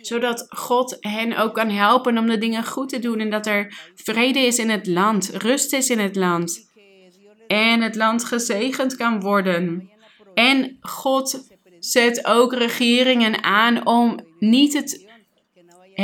Zodat 0.00 0.46
God 0.48 0.96
hen 1.00 1.36
ook 1.36 1.54
kan 1.54 1.70
helpen 1.70 2.18
om 2.18 2.26
de 2.26 2.38
dingen 2.38 2.64
goed 2.64 2.88
te 2.88 2.98
doen 2.98 3.20
en 3.20 3.30
dat 3.30 3.46
er 3.46 3.90
vrede 3.94 4.38
is 4.38 4.58
in 4.58 4.70
het 4.70 4.86
land, 4.86 5.30
rust 5.34 5.72
is 5.72 5.90
in 5.90 5.98
het 5.98 6.16
land. 6.16 6.70
En 7.46 7.82
het 7.82 7.94
land 7.94 8.24
gezegend 8.24 8.96
kan 8.96 9.20
worden. 9.20 9.90
En 10.34 10.76
God 10.80 11.48
zet 11.78 12.26
ook 12.26 12.54
regeringen 12.54 13.42
aan 13.42 13.86
om 13.86 14.20
niet 14.38 14.72
het, 14.72 15.07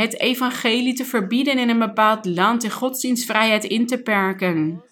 het 0.00 0.20
evangelie 0.20 0.94
te 0.94 1.04
verbieden 1.04 1.58
in 1.58 1.68
een 1.68 1.78
bepaald 1.78 2.24
land 2.26 2.64
en 2.64 2.70
godsdienstvrijheid 2.70 3.64
in 3.64 3.86
te 3.86 4.02
perken. 4.02 4.82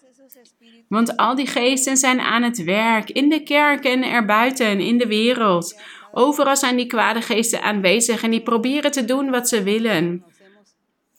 Want 0.87 1.17
al 1.17 1.35
die 1.35 1.47
geesten 1.47 1.97
zijn 1.97 2.19
aan 2.19 2.43
het 2.43 2.63
werk, 2.63 3.09
in 3.09 3.29
de 3.29 3.43
kerk 3.43 3.83
en 3.83 4.03
erbuiten, 4.03 4.79
in 4.79 4.97
de 4.97 5.07
wereld. 5.07 5.81
Overal 6.11 6.57
zijn 6.57 6.75
die 6.75 6.85
kwade 6.85 7.21
geesten 7.21 7.61
aanwezig 7.61 8.23
en 8.23 8.31
die 8.31 8.41
proberen 8.41 8.91
te 8.91 9.05
doen 9.05 9.29
wat 9.29 9.49
ze 9.49 9.63
willen. 9.63 10.23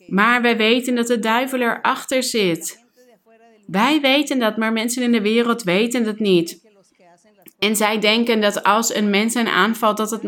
Maar 0.06 0.42
wij 0.42 0.56
weten 0.56 0.94
dat 0.94 1.06
de 1.06 1.18
duivel 1.18 1.60
erachter 1.60 2.22
zit. 2.22 2.84
Wij 3.66 4.00
weten 4.00 4.38
dat, 4.38 4.56
maar 4.56 4.72
mensen 4.72 5.02
in 5.02 5.12
de 5.12 5.22
wereld 5.22 5.62
weten 5.62 6.04
dat 6.04 6.18
niet. 6.18 6.62
En 7.58 7.76
zij 7.76 7.98
denken 7.98 8.40
dat 8.40 8.62
als 8.62 8.94
een 8.94 9.10
mens 9.10 9.34
hen 9.34 9.52
aanvalt, 9.52 9.96
dat 9.96 10.10
het 10.10 10.22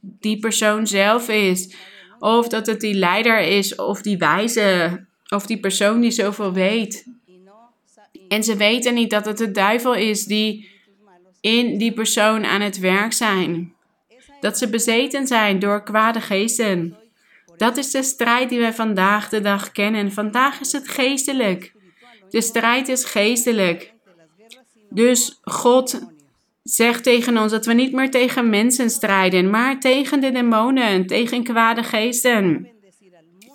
die 0.00 0.38
persoon 0.38 0.86
zelf 0.86 1.28
is. 1.28 1.74
Of 2.20 2.48
dat 2.48 2.66
het 2.66 2.80
die 2.80 2.94
leider 2.94 3.40
is, 3.40 3.74
of 3.74 4.02
die 4.02 4.18
wijze, 4.18 5.00
of 5.28 5.46
die 5.46 5.60
persoon 5.60 6.00
die 6.00 6.10
zoveel 6.10 6.52
weet. 6.52 7.06
En 8.28 8.44
ze 8.44 8.56
weten 8.56 8.94
niet 8.94 9.10
dat 9.10 9.24
het 9.24 9.38
de 9.38 9.50
duivel 9.50 9.94
is 9.94 10.24
die 10.24 10.70
in 11.40 11.78
die 11.78 11.92
persoon 11.92 12.44
aan 12.44 12.60
het 12.60 12.78
werk 12.78 13.12
zijn. 13.12 13.74
Dat 14.40 14.58
ze 14.58 14.68
bezeten 14.68 15.26
zijn 15.26 15.58
door 15.58 15.82
kwade 15.82 16.20
geesten. 16.20 16.96
Dat 17.56 17.76
is 17.76 17.90
de 17.90 18.02
strijd 18.02 18.48
die 18.48 18.58
wij 18.58 18.72
vandaag 18.72 19.28
de 19.28 19.40
dag 19.40 19.72
kennen. 19.72 20.12
Vandaag 20.12 20.60
is 20.60 20.72
het 20.72 20.88
geestelijk. 20.88 21.72
De 22.30 22.40
strijd 22.40 22.88
is 22.88 23.04
geestelijk. 23.04 23.92
Dus 24.90 25.38
God 25.42 26.00
zegt 26.74 27.02
tegen 27.02 27.38
ons 27.38 27.52
dat 27.52 27.66
we 27.66 27.72
niet 27.72 27.92
meer 27.92 28.10
tegen 28.10 28.50
mensen 28.50 28.90
strijden, 28.90 29.50
maar 29.50 29.80
tegen 29.80 30.20
de 30.20 30.32
demonen, 30.32 31.06
tegen 31.06 31.44
kwade 31.44 31.82
geesten. 31.82 32.68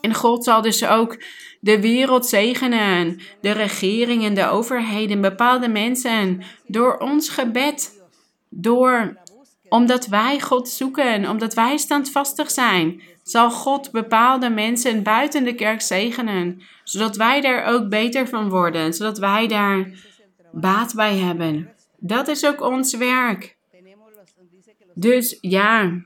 En 0.02 0.14
God 0.14 0.44
zal 0.44 0.62
dus 0.62 0.86
ook 0.86 1.18
de 1.60 1.82
wereld 1.82 2.26
zegenen, 2.26 3.20
de 3.42 3.52
regeringen, 3.52 4.34
de 4.34 4.48
overheden, 4.50 5.22
bepaalde 5.22 5.68
mensen, 5.68 6.42
door 6.68 6.98
ons 6.98 7.30
gebed, 7.30 8.04
door 8.50 9.18
omdat 9.70 10.08
wij 10.08 10.40
God 10.40 10.70
zoeken, 10.70 11.30
omdat 11.30 11.54
wij 11.54 11.78
standvastig 11.78 12.52
zijn, 12.52 13.02
zal 13.24 13.52
God 13.52 13.92
bepaalde 13.92 14.50
mensen 14.50 15.04
buiten 15.04 15.44
de 15.44 15.56
kerk 15.56 15.82
zegenen, 15.82 16.62
zodat 16.84 17.16
wij 17.16 17.42
daar 17.42 17.64
ook 17.66 17.90
beter 17.90 18.28
van 18.28 18.50
worden, 18.50 18.94
zodat 18.94 19.18
wij 19.18 19.48
daar 19.48 19.90
baat 20.52 20.94
bij 20.96 21.18
hebben. 21.18 21.74
Dat 22.07 22.27
is 22.27 22.45
ook 22.45 22.61
ons 22.61 22.95
werk. 22.95 23.57
Dus 24.94 25.38
ja, 25.41 26.02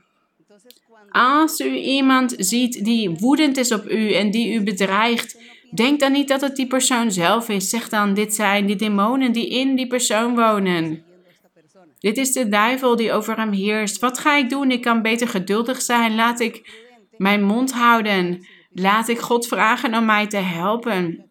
als 1.10 1.60
u 1.60 1.76
iemand 1.76 2.34
ziet 2.38 2.84
die 2.84 3.10
woedend 3.10 3.56
is 3.56 3.72
op 3.72 3.90
u 3.90 4.12
en 4.12 4.30
die 4.30 4.54
u 4.54 4.62
bedreigt, 4.62 5.38
denk 5.74 6.00
dan 6.00 6.12
niet 6.12 6.28
dat 6.28 6.40
het 6.40 6.56
die 6.56 6.66
persoon 6.66 7.12
zelf 7.12 7.48
is. 7.48 7.68
Zeg 7.68 7.88
dan, 7.88 8.14
dit 8.14 8.34
zijn 8.34 8.66
die 8.66 8.76
demonen 8.76 9.32
die 9.32 9.48
in 9.48 9.76
die 9.76 9.86
persoon 9.86 10.34
wonen. 10.34 11.04
Dit 11.98 12.16
is 12.16 12.32
de 12.32 12.48
duivel 12.48 12.96
die 12.96 13.12
over 13.12 13.36
hem 13.36 13.52
heerst. 13.52 13.98
Wat 13.98 14.18
ga 14.18 14.36
ik 14.36 14.50
doen? 14.50 14.70
Ik 14.70 14.80
kan 14.80 15.02
beter 15.02 15.28
geduldig 15.28 15.82
zijn. 15.82 16.14
Laat 16.14 16.40
ik 16.40 16.70
mijn 17.16 17.42
mond 17.42 17.72
houden. 17.72 18.46
Laat 18.72 19.08
ik 19.08 19.18
God 19.18 19.46
vragen 19.46 19.94
om 19.94 20.04
mij 20.04 20.26
te 20.26 20.36
helpen 20.36 21.29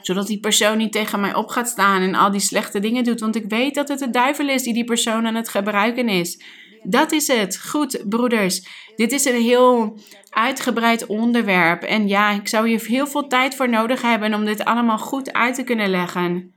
zodat 0.00 0.26
die 0.26 0.40
persoon 0.40 0.78
niet 0.78 0.92
tegen 0.92 1.20
mij 1.20 1.34
op 1.34 1.48
gaat 1.48 1.68
staan 1.68 2.02
en 2.02 2.14
al 2.14 2.30
die 2.30 2.40
slechte 2.40 2.80
dingen 2.80 3.04
doet. 3.04 3.20
Want 3.20 3.36
ik 3.36 3.44
weet 3.48 3.74
dat 3.74 3.88
het 3.88 3.98
de 3.98 4.10
duivel 4.10 4.48
is 4.48 4.62
die 4.62 4.74
die 4.74 4.84
persoon 4.84 5.26
aan 5.26 5.34
het 5.34 5.48
gebruiken 5.48 6.08
is. 6.08 6.42
Dat 6.82 7.12
is 7.12 7.26
het. 7.26 7.60
Goed, 7.66 8.04
broeders. 8.08 8.66
Dit 8.96 9.12
is 9.12 9.24
een 9.24 9.42
heel 9.42 9.98
uitgebreid 10.30 11.06
onderwerp. 11.06 11.82
En 11.82 12.08
ja, 12.08 12.30
ik 12.30 12.48
zou 12.48 12.68
hier 12.68 12.80
heel 12.80 13.06
veel 13.06 13.26
tijd 13.26 13.54
voor 13.54 13.68
nodig 13.68 14.02
hebben 14.02 14.34
om 14.34 14.44
dit 14.44 14.64
allemaal 14.64 14.98
goed 14.98 15.32
uit 15.32 15.54
te 15.54 15.64
kunnen 15.64 15.90
leggen. 15.90 16.52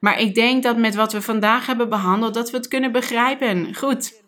Maar 0.00 0.20
ik 0.20 0.34
denk 0.34 0.62
dat 0.62 0.76
met 0.76 0.94
wat 0.94 1.12
we 1.12 1.22
vandaag 1.22 1.66
hebben 1.66 1.88
behandeld, 1.88 2.34
dat 2.34 2.50
we 2.50 2.56
het 2.56 2.68
kunnen 2.68 2.92
begrijpen. 2.92 3.74
Goed. 3.74 4.22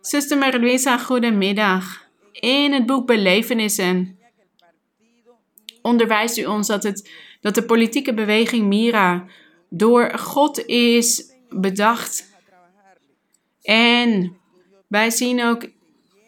Zuster 0.00 0.38
Maria 0.38 0.98
goedemiddag. 0.98 2.02
In 2.32 2.72
het 2.72 2.86
boek 2.86 3.06
Belevenissen 3.06 4.18
onderwijst 5.84 6.38
u 6.38 6.44
ons 6.44 6.66
dat, 6.66 6.82
het, 6.82 7.10
dat 7.44 7.54
de 7.54 7.64
politieke 7.64 8.14
beweging 8.14 8.66
Mira 8.66 9.24
door 9.68 10.18
God 10.18 10.66
is 10.66 11.32
bedacht. 11.48 12.32
En 13.62 14.36
wij 14.88 15.10
zien 15.10 15.42
ook 15.42 15.66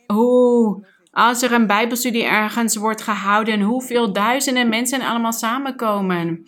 hoe 0.06 0.86
als 1.10 1.43
er 1.43 1.52
een 1.52 1.66
Bijbelstudie 1.66 2.24
ergens 2.24 2.76
wordt 2.76 3.02
gehouden, 3.02 3.60
hoeveel 3.60 4.12
duizenden 4.12 4.68
mensen 4.68 5.01
allemaal 5.01 5.32
samenkomen. 5.32 6.47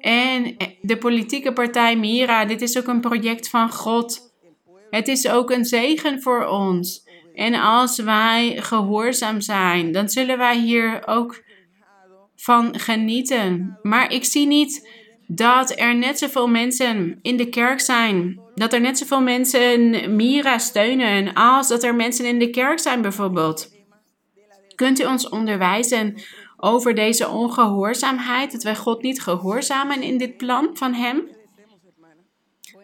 En 0.00 0.56
de 0.80 0.96
politieke 0.98 1.52
partij 1.52 1.96
Mira, 1.96 2.44
dit 2.44 2.62
is 2.62 2.78
ook 2.78 2.86
een 2.86 3.00
project 3.00 3.48
van 3.48 3.70
God. 3.72 4.32
Het 4.90 5.08
is 5.08 5.28
ook 5.28 5.50
een 5.50 5.64
zegen 5.64 6.22
voor 6.22 6.46
ons. 6.46 7.08
En 7.34 7.54
als 7.54 7.98
wij 7.98 8.56
gehoorzaam 8.56 9.40
zijn, 9.40 9.92
dan 9.92 10.08
zullen 10.08 10.38
wij 10.38 10.58
hier 10.58 11.02
ook 11.06 11.48
van 12.40 12.78
genieten. 12.78 13.78
Maar 13.82 14.12
ik 14.12 14.24
zie 14.24 14.46
niet 14.46 14.88
dat 15.26 15.78
er 15.78 15.94
net 15.94 16.18
zoveel 16.18 16.48
mensen 16.48 17.18
in 17.22 17.36
de 17.36 17.48
kerk 17.48 17.80
zijn. 17.80 18.40
Dat 18.54 18.72
er 18.72 18.80
net 18.80 18.98
zoveel 18.98 19.20
mensen 19.20 20.16
Mira 20.16 20.58
steunen 20.58 21.34
als 21.34 21.68
dat 21.68 21.82
er 21.82 21.94
mensen 21.94 22.24
in 22.24 22.38
de 22.38 22.50
kerk 22.50 22.78
zijn 22.78 23.02
bijvoorbeeld. 23.02 23.78
Kunt 24.74 25.00
u 25.00 25.04
ons 25.04 25.28
onderwijzen 25.28 26.14
over 26.56 26.94
deze 26.94 27.28
ongehoorzaamheid? 27.28 28.52
Dat 28.52 28.62
wij 28.62 28.76
God 28.76 29.02
niet 29.02 29.22
gehoorzamen 29.22 30.02
in 30.02 30.18
dit 30.18 30.36
plan 30.36 30.70
van 30.72 30.94
Hem? 30.94 31.28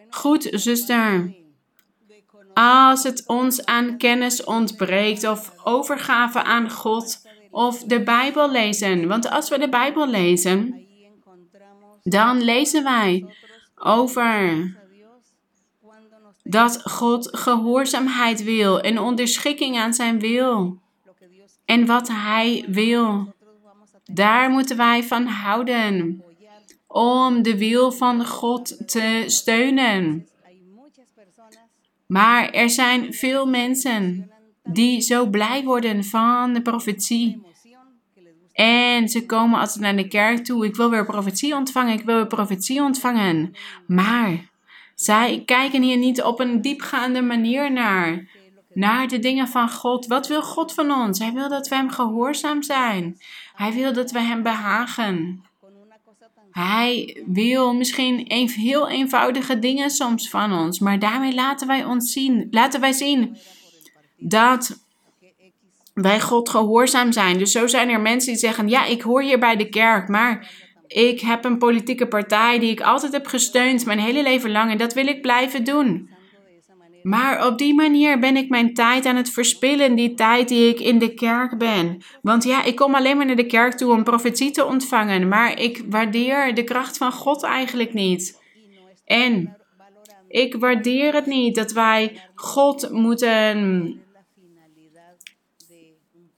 Goed, 0.09 0.47
zuster. 0.51 1.35
Als 2.53 3.03
het 3.03 3.23
ons 3.27 3.65
aan 3.65 3.97
kennis 3.97 4.43
ontbreekt 4.43 5.27
of 5.27 5.53
overgave 5.63 6.43
aan 6.43 6.71
God, 6.71 7.26
of 7.51 7.83
de 7.83 8.03
Bijbel 8.03 8.51
lezen. 8.51 9.07
Want 9.07 9.29
als 9.29 9.49
we 9.49 9.59
de 9.59 9.69
Bijbel 9.69 10.07
lezen, 10.07 10.85
dan 12.03 12.41
lezen 12.41 12.83
wij 12.83 13.25
over 13.75 14.75
dat 16.43 16.81
God 16.83 17.37
gehoorzaamheid 17.37 18.43
wil 18.43 18.81
en 18.81 18.99
onderschikking 18.99 19.77
aan 19.77 19.93
zijn 19.93 20.19
wil. 20.19 20.79
En 21.65 21.85
wat 21.85 22.07
Hij 22.07 22.65
wil, 22.67 23.33
daar 24.03 24.49
moeten 24.49 24.77
wij 24.77 25.03
van 25.03 25.25
houden. 25.25 26.21
Om 26.87 27.41
de 27.41 27.57
wil 27.57 27.91
van 27.91 28.25
God 28.25 28.89
te 28.89 29.23
steunen. 29.27 30.27
Maar 32.05 32.49
er 32.49 32.69
zijn 32.69 33.13
veel 33.13 33.45
mensen 33.45 34.31
die 34.71 35.01
zo 35.01 35.25
blij 35.29 35.63
worden 35.63 36.03
van 36.03 36.53
de 36.53 36.61
profetie. 36.61 37.45
En 38.53 39.09
ze 39.09 39.25
komen 39.25 39.59
altijd 39.59 39.79
naar 39.79 39.95
de 39.95 40.07
kerk 40.07 40.45
toe. 40.45 40.65
Ik 40.65 40.75
wil 40.75 40.89
weer 40.89 41.05
profetie 41.05 41.55
ontvangen. 41.55 41.93
Ik 41.93 42.05
wil 42.05 42.15
weer 42.15 42.27
profetie 42.27 42.81
ontvangen. 42.81 43.55
Maar 43.87 44.49
zij 44.95 45.43
kijken 45.45 45.81
hier 45.81 45.97
niet 45.97 46.21
op 46.21 46.39
een 46.39 46.61
diepgaande 46.61 47.21
manier 47.21 47.71
naar. 47.71 48.27
Naar 48.73 49.07
de 49.07 49.19
dingen 49.19 49.47
van 49.47 49.69
God. 49.69 50.07
Wat 50.07 50.27
wil 50.27 50.41
God 50.41 50.73
van 50.73 50.91
ons? 50.91 51.19
Hij 51.19 51.33
wil 51.33 51.49
dat 51.49 51.67
we 51.67 51.75
hem 51.75 51.89
gehoorzaam 51.89 52.63
zijn. 52.63 53.17
Hij 53.55 53.73
wil 53.73 53.93
dat 53.93 54.11
we 54.11 54.19
hem 54.19 54.43
behagen. 54.43 55.43
Hij 56.51 57.23
wil 57.25 57.75
misschien 57.75 58.25
heel 58.55 58.89
eenvoudige 58.89 59.59
dingen 59.59 59.89
soms 59.89 60.29
van 60.29 60.53
ons. 60.53 60.79
Maar 60.79 60.99
daarmee 60.99 61.33
laten 61.33 61.67
wij 61.67 61.85
ons 61.85 62.11
zien. 62.11 62.47
Laten 62.51 62.79
wij 62.79 62.91
zien 62.91 63.37
dat 64.17 64.79
wij 65.93 66.21
God 66.21 66.49
gehoorzaam 66.49 67.11
zijn. 67.11 67.37
Dus 67.37 67.51
zo 67.51 67.67
zijn 67.67 67.89
er 67.89 68.01
mensen 68.01 68.31
die 68.31 68.39
zeggen: 68.39 68.69
Ja, 68.69 68.85
ik 68.85 69.01
hoor 69.01 69.21
hier 69.21 69.39
bij 69.39 69.55
de 69.55 69.69
kerk, 69.69 70.07
maar 70.07 70.51
ik 70.87 71.19
heb 71.19 71.45
een 71.45 71.57
politieke 71.57 72.07
partij 72.07 72.59
die 72.59 72.71
ik 72.71 72.81
altijd 72.81 73.13
heb 73.13 73.27
gesteund, 73.27 73.85
mijn 73.85 73.99
hele 73.99 74.23
leven 74.23 74.51
lang, 74.51 74.71
en 74.71 74.77
dat 74.77 74.93
wil 74.93 75.07
ik 75.07 75.21
blijven 75.21 75.63
doen. 75.63 76.09
Maar 77.03 77.47
op 77.47 77.57
die 77.57 77.73
manier 77.73 78.19
ben 78.19 78.37
ik 78.37 78.49
mijn 78.49 78.73
tijd 78.73 79.05
aan 79.05 79.15
het 79.15 79.29
verspillen, 79.29 79.95
die 79.95 80.13
tijd 80.13 80.47
die 80.47 80.69
ik 80.69 80.79
in 80.79 80.99
de 80.99 81.13
kerk 81.13 81.57
ben. 81.57 82.01
Want 82.21 82.43
ja, 82.43 82.63
ik 82.63 82.75
kom 82.75 82.95
alleen 82.95 83.17
maar 83.17 83.25
naar 83.25 83.35
de 83.35 83.45
kerk 83.45 83.73
toe 83.73 83.91
om 83.91 84.03
profetie 84.03 84.51
te 84.51 84.65
ontvangen, 84.65 85.27
maar 85.27 85.59
ik 85.59 85.83
waardeer 85.89 86.53
de 86.53 86.63
kracht 86.63 86.97
van 86.97 87.11
God 87.11 87.43
eigenlijk 87.43 87.93
niet. 87.93 88.41
En 89.05 89.57
ik 90.27 90.55
waardeer 90.55 91.13
het 91.13 91.25
niet 91.25 91.55
dat 91.55 91.71
wij 91.71 92.21
God 92.35 92.91
moeten 92.91 94.01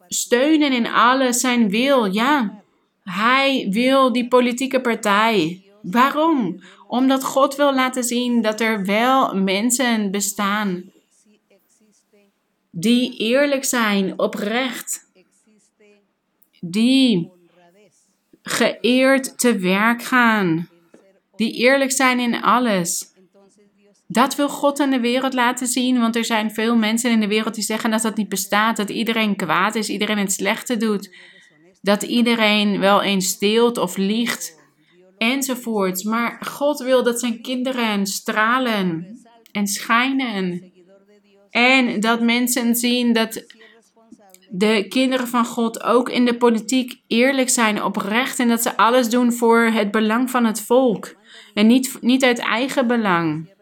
steunen 0.09 0.71
in 0.71 0.87
alles 0.87 1.39
zijn 1.39 1.69
wil. 1.69 2.05
Ja, 2.05 2.61
hij 3.03 3.67
wil 3.71 4.13
die 4.13 4.27
politieke 4.27 4.81
partij. 4.81 5.63
Waarom? 5.81 6.63
Omdat 6.87 7.23
God 7.23 7.55
wil 7.55 7.73
laten 7.73 8.03
zien 8.03 8.41
dat 8.41 8.61
er 8.61 8.85
wel 8.85 9.35
mensen 9.35 10.11
bestaan 10.11 10.91
die 12.71 13.17
eerlijk 13.17 13.65
zijn, 13.65 14.19
oprecht, 14.19 15.07
die 16.59 17.31
geëerd 18.43 19.39
te 19.39 19.57
werk 19.57 20.03
gaan, 20.03 20.69
die 21.35 21.53
eerlijk 21.53 21.91
zijn 21.91 22.19
in 22.19 22.41
alles. 22.41 23.08
Dat 24.11 24.35
wil 24.35 24.49
God 24.49 24.79
aan 24.79 24.89
de 24.89 24.99
wereld 24.99 25.33
laten 25.33 25.67
zien, 25.67 25.99
want 25.99 26.15
er 26.15 26.25
zijn 26.25 26.51
veel 26.51 26.75
mensen 26.75 27.11
in 27.11 27.19
de 27.19 27.27
wereld 27.27 27.55
die 27.55 27.63
zeggen 27.63 27.91
dat 27.91 28.01
dat 28.01 28.15
niet 28.15 28.29
bestaat, 28.29 28.77
dat 28.77 28.89
iedereen 28.89 29.35
kwaad 29.35 29.75
is, 29.75 29.89
iedereen 29.89 30.17
het 30.17 30.31
slechte 30.31 30.77
doet, 30.77 31.15
dat 31.81 32.03
iedereen 32.03 32.79
wel 32.79 33.01
eens 33.01 33.27
steelt 33.27 33.77
of 33.77 33.97
liegt 33.97 34.59
enzovoorts. 35.17 36.03
Maar 36.03 36.37
God 36.45 36.79
wil 36.79 37.03
dat 37.03 37.19
zijn 37.19 37.41
kinderen 37.41 38.05
stralen 38.05 39.19
en 39.51 39.67
schijnen. 39.67 40.71
En 41.49 41.99
dat 41.99 42.21
mensen 42.21 42.75
zien 42.75 43.13
dat 43.13 43.43
de 44.49 44.85
kinderen 44.89 45.27
van 45.27 45.45
God 45.45 45.83
ook 45.83 46.09
in 46.09 46.25
de 46.25 46.37
politiek 46.37 47.01
eerlijk 47.07 47.49
zijn, 47.49 47.83
oprecht 47.83 48.39
en 48.39 48.47
dat 48.47 48.61
ze 48.61 48.77
alles 48.77 49.09
doen 49.09 49.33
voor 49.33 49.59
het 49.59 49.91
belang 49.91 50.29
van 50.29 50.45
het 50.45 50.61
volk 50.61 51.15
en 51.53 51.67
niet, 51.67 51.97
niet 52.01 52.23
uit 52.23 52.39
eigen 52.39 52.87
belang. 52.87 53.57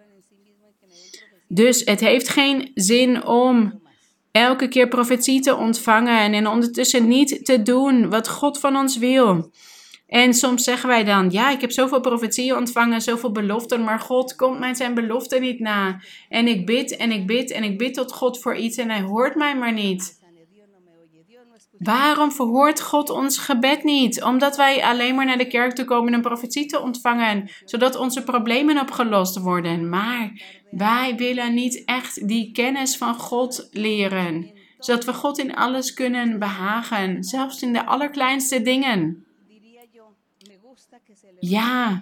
Dus 1.47 1.81
het 1.85 1.99
heeft 1.99 2.29
geen 2.29 2.71
zin 2.73 3.25
om 3.25 3.81
elke 4.31 4.67
keer 4.67 4.87
profetie 4.87 5.41
te 5.41 5.55
ontvangen 5.55 6.33
en 6.33 6.47
ondertussen 6.47 7.07
niet 7.07 7.45
te 7.45 7.61
doen 7.61 8.09
wat 8.09 8.29
God 8.29 8.59
van 8.59 8.75
ons 8.75 8.97
wil. 8.97 9.51
En 10.07 10.33
soms 10.33 10.63
zeggen 10.63 10.89
wij 10.89 11.03
dan, 11.03 11.29
ja, 11.31 11.49
ik 11.49 11.61
heb 11.61 11.71
zoveel 11.71 11.99
profetieën 11.99 12.55
ontvangen, 12.55 13.01
zoveel 13.01 13.31
beloften, 13.31 13.83
maar 13.83 13.99
God 13.99 14.35
komt 14.35 14.59
mij 14.59 14.73
zijn 14.73 14.93
beloften 14.93 15.41
niet 15.41 15.59
na. 15.59 16.01
En 16.29 16.47
ik 16.47 16.65
bid 16.65 16.95
en 16.95 17.11
ik 17.11 17.27
bid 17.27 17.51
en 17.51 17.63
ik 17.63 17.77
bid 17.77 17.93
tot 17.93 18.13
God 18.13 18.41
voor 18.41 18.55
iets 18.55 18.77
en 18.77 18.89
hij 18.89 19.01
hoort 19.01 19.35
mij 19.35 19.57
maar 19.57 19.73
niet. 19.73 20.16
Waarom 21.79 22.31
verhoort 22.31 22.81
God 22.81 23.09
ons 23.09 23.37
gebed 23.37 23.83
niet? 23.83 24.23
Omdat 24.23 24.55
wij 24.55 24.83
alleen 24.83 25.15
maar 25.15 25.25
naar 25.25 25.37
de 25.37 25.47
kerk 25.47 25.75
toe 25.75 25.85
komen 25.85 26.13
een 26.13 26.21
profetie 26.21 26.65
te 26.65 26.79
ontvangen, 26.79 27.49
zodat 27.65 27.95
onze 27.95 28.23
problemen 28.23 28.79
opgelost 28.79 29.37
worden. 29.37 29.89
Maar 29.89 30.41
wij 30.71 31.15
willen 31.15 31.53
niet 31.53 31.85
echt 31.85 32.27
die 32.27 32.51
kennis 32.51 32.97
van 32.97 33.15
God 33.15 33.67
leren, 33.71 34.51
zodat 34.79 35.05
we 35.05 35.13
God 35.13 35.37
in 35.37 35.55
alles 35.55 35.93
kunnen 35.93 36.39
behagen, 36.39 37.23
zelfs 37.23 37.61
in 37.61 37.73
de 37.73 37.85
allerkleinste 37.85 38.61
dingen. 38.61 39.25
Ja, 41.39 42.01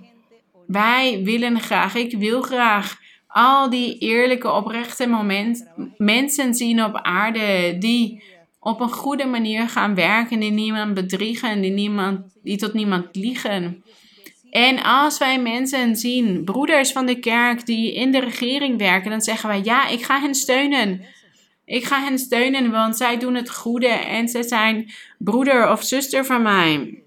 wij 0.67 1.21
willen 1.23 1.59
graag, 1.59 1.95
ik 1.95 2.17
wil 2.17 2.41
graag 2.41 3.03
al 3.27 3.69
die 3.69 3.97
eerlijke, 3.97 4.51
oprechte 4.51 5.07
moment, 5.07 5.67
mensen 5.97 6.53
zien 6.53 6.83
op 6.83 6.95
aarde 6.95 7.77
die 7.77 8.23
op 8.65 8.79
een 8.79 8.91
goede 8.91 9.25
manier 9.25 9.69
gaan 9.69 9.95
werken, 9.95 10.39
die 10.39 10.51
niemand 10.51 10.93
bedriegen, 10.93 11.61
die, 11.61 11.71
niemand, 11.71 12.19
die 12.43 12.57
tot 12.57 12.73
niemand 12.73 13.15
liegen. 13.15 13.83
En 14.49 14.83
als 14.83 15.17
wij 15.17 15.41
mensen 15.41 15.95
zien, 15.95 16.43
broeders 16.43 16.91
van 16.91 17.05
de 17.05 17.19
kerk 17.19 17.65
die 17.65 17.93
in 17.93 18.11
de 18.11 18.19
regering 18.19 18.77
werken, 18.77 19.09
dan 19.09 19.21
zeggen 19.21 19.49
wij: 19.49 19.61
ja, 19.63 19.87
ik 19.87 20.03
ga 20.03 20.19
hen 20.19 20.35
steunen. 20.35 21.01
Ik 21.65 21.83
ga 21.83 22.03
hen 22.03 22.19
steunen, 22.19 22.71
want 22.71 22.97
zij 22.97 23.17
doen 23.17 23.35
het 23.35 23.49
goede 23.49 23.87
en 23.87 24.27
ze 24.27 24.43
zijn 24.43 24.91
broeder 25.17 25.71
of 25.71 25.83
zuster 25.83 26.25
van 26.25 26.41
mij. 26.41 26.99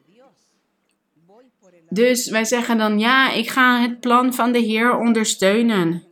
Dus 1.88 2.28
wij 2.28 2.44
zeggen 2.44 2.78
dan: 2.78 2.98
ja, 2.98 3.32
ik 3.32 3.48
ga 3.48 3.80
het 3.80 4.00
plan 4.00 4.34
van 4.34 4.52
de 4.52 4.58
Heer 4.58 4.98
ondersteunen. 4.98 6.07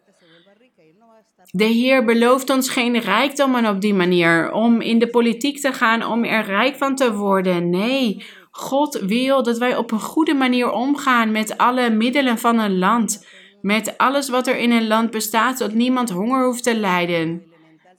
De 1.56 1.64
Heer 1.64 2.04
belooft 2.04 2.50
ons 2.50 2.68
geen 2.68 2.98
rijkdommen 2.98 3.66
op 3.66 3.80
die 3.80 3.94
manier, 3.94 4.52
om 4.52 4.80
in 4.80 4.98
de 4.98 5.08
politiek 5.08 5.60
te 5.60 5.72
gaan, 5.72 6.04
om 6.04 6.24
er 6.24 6.44
rijk 6.44 6.76
van 6.76 6.94
te 6.94 7.14
worden. 7.14 7.70
Nee, 7.70 8.24
God 8.50 9.00
wil 9.00 9.42
dat 9.42 9.58
wij 9.58 9.76
op 9.76 9.90
een 9.90 10.00
goede 10.00 10.34
manier 10.34 10.70
omgaan 10.70 11.32
met 11.32 11.58
alle 11.58 11.90
middelen 11.90 12.38
van 12.38 12.58
een 12.58 12.78
land, 12.78 13.26
met 13.60 13.98
alles 13.98 14.28
wat 14.28 14.46
er 14.46 14.56
in 14.56 14.70
een 14.70 14.86
land 14.86 15.10
bestaat, 15.10 15.58
zodat 15.58 15.74
niemand 15.74 16.10
honger 16.10 16.46
hoeft 16.46 16.62
te 16.62 16.76
lijden, 16.76 17.42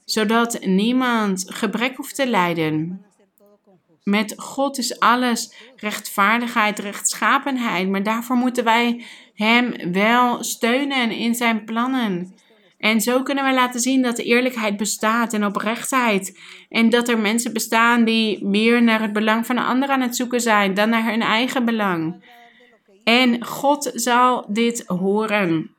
zodat 0.04 0.58
niemand 0.64 1.44
gebrek 1.46 1.96
hoeft 1.96 2.14
te 2.14 2.28
lijden. 2.28 3.04
Met 4.02 4.34
God 4.36 4.78
is 4.78 5.00
alles 5.00 5.54
rechtvaardigheid, 5.76 6.78
rechtschapenheid, 6.78 7.88
maar 7.88 8.02
daarvoor 8.02 8.36
moeten 8.36 8.64
wij 8.64 9.04
Hem 9.34 9.92
wel 9.92 10.42
steunen 10.44 11.10
in 11.10 11.34
Zijn 11.34 11.64
plannen. 11.64 12.36
En 12.78 13.00
zo 13.00 13.22
kunnen 13.22 13.44
we 13.44 13.52
laten 13.52 13.80
zien 13.80 14.02
dat 14.02 14.18
eerlijkheid 14.18 14.76
bestaat 14.76 15.32
en 15.32 15.44
oprechtheid. 15.44 16.38
En 16.68 16.90
dat 16.90 17.08
er 17.08 17.18
mensen 17.18 17.52
bestaan 17.52 18.04
die 18.04 18.44
meer 18.44 18.82
naar 18.82 19.00
het 19.00 19.12
belang 19.12 19.46
van 19.46 19.56
een 19.56 19.64
ander 19.64 19.88
aan 19.88 20.00
het 20.00 20.16
zoeken 20.16 20.40
zijn 20.40 20.74
dan 20.74 20.88
naar 20.88 21.10
hun 21.10 21.22
eigen 21.22 21.64
belang. 21.64 22.24
En 23.04 23.44
God 23.44 23.90
zal 23.94 24.46
dit 24.48 24.84
horen. 24.86 25.70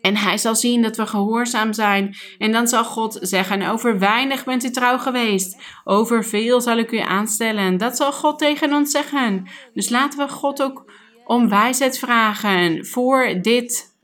En 0.00 0.16
hij 0.16 0.38
zal 0.38 0.56
zien 0.56 0.82
dat 0.82 0.96
we 0.96 1.06
gehoorzaam 1.06 1.72
zijn. 1.72 2.16
En 2.38 2.52
dan 2.52 2.68
zal 2.68 2.84
God 2.84 3.18
zeggen: 3.20 3.62
Over 3.62 3.98
weinig 3.98 4.44
bent 4.44 4.64
u 4.64 4.70
trouw 4.70 4.98
geweest. 4.98 5.62
Over 5.84 6.24
veel 6.24 6.60
zal 6.60 6.78
ik 6.78 6.92
u 6.92 6.98
aanstellen. 6.98 7.76
Dat 7.76 7.96
zal 7.96 8.12
God 8.12 8.38
tegen 8.38 8.72
ons 8.72 8.90
zeggen. 8.90 9.46
Dus 9.74 9.88
laten 9.88 10.18
we 10.18 10.28
God 10.28 10.62
ook 10.62 10.92
om 11.24 11.48
wijsheid 11.48 11.98
vragen 11.98 12.86
voor 12.86 13.38
dit 13.42 13.95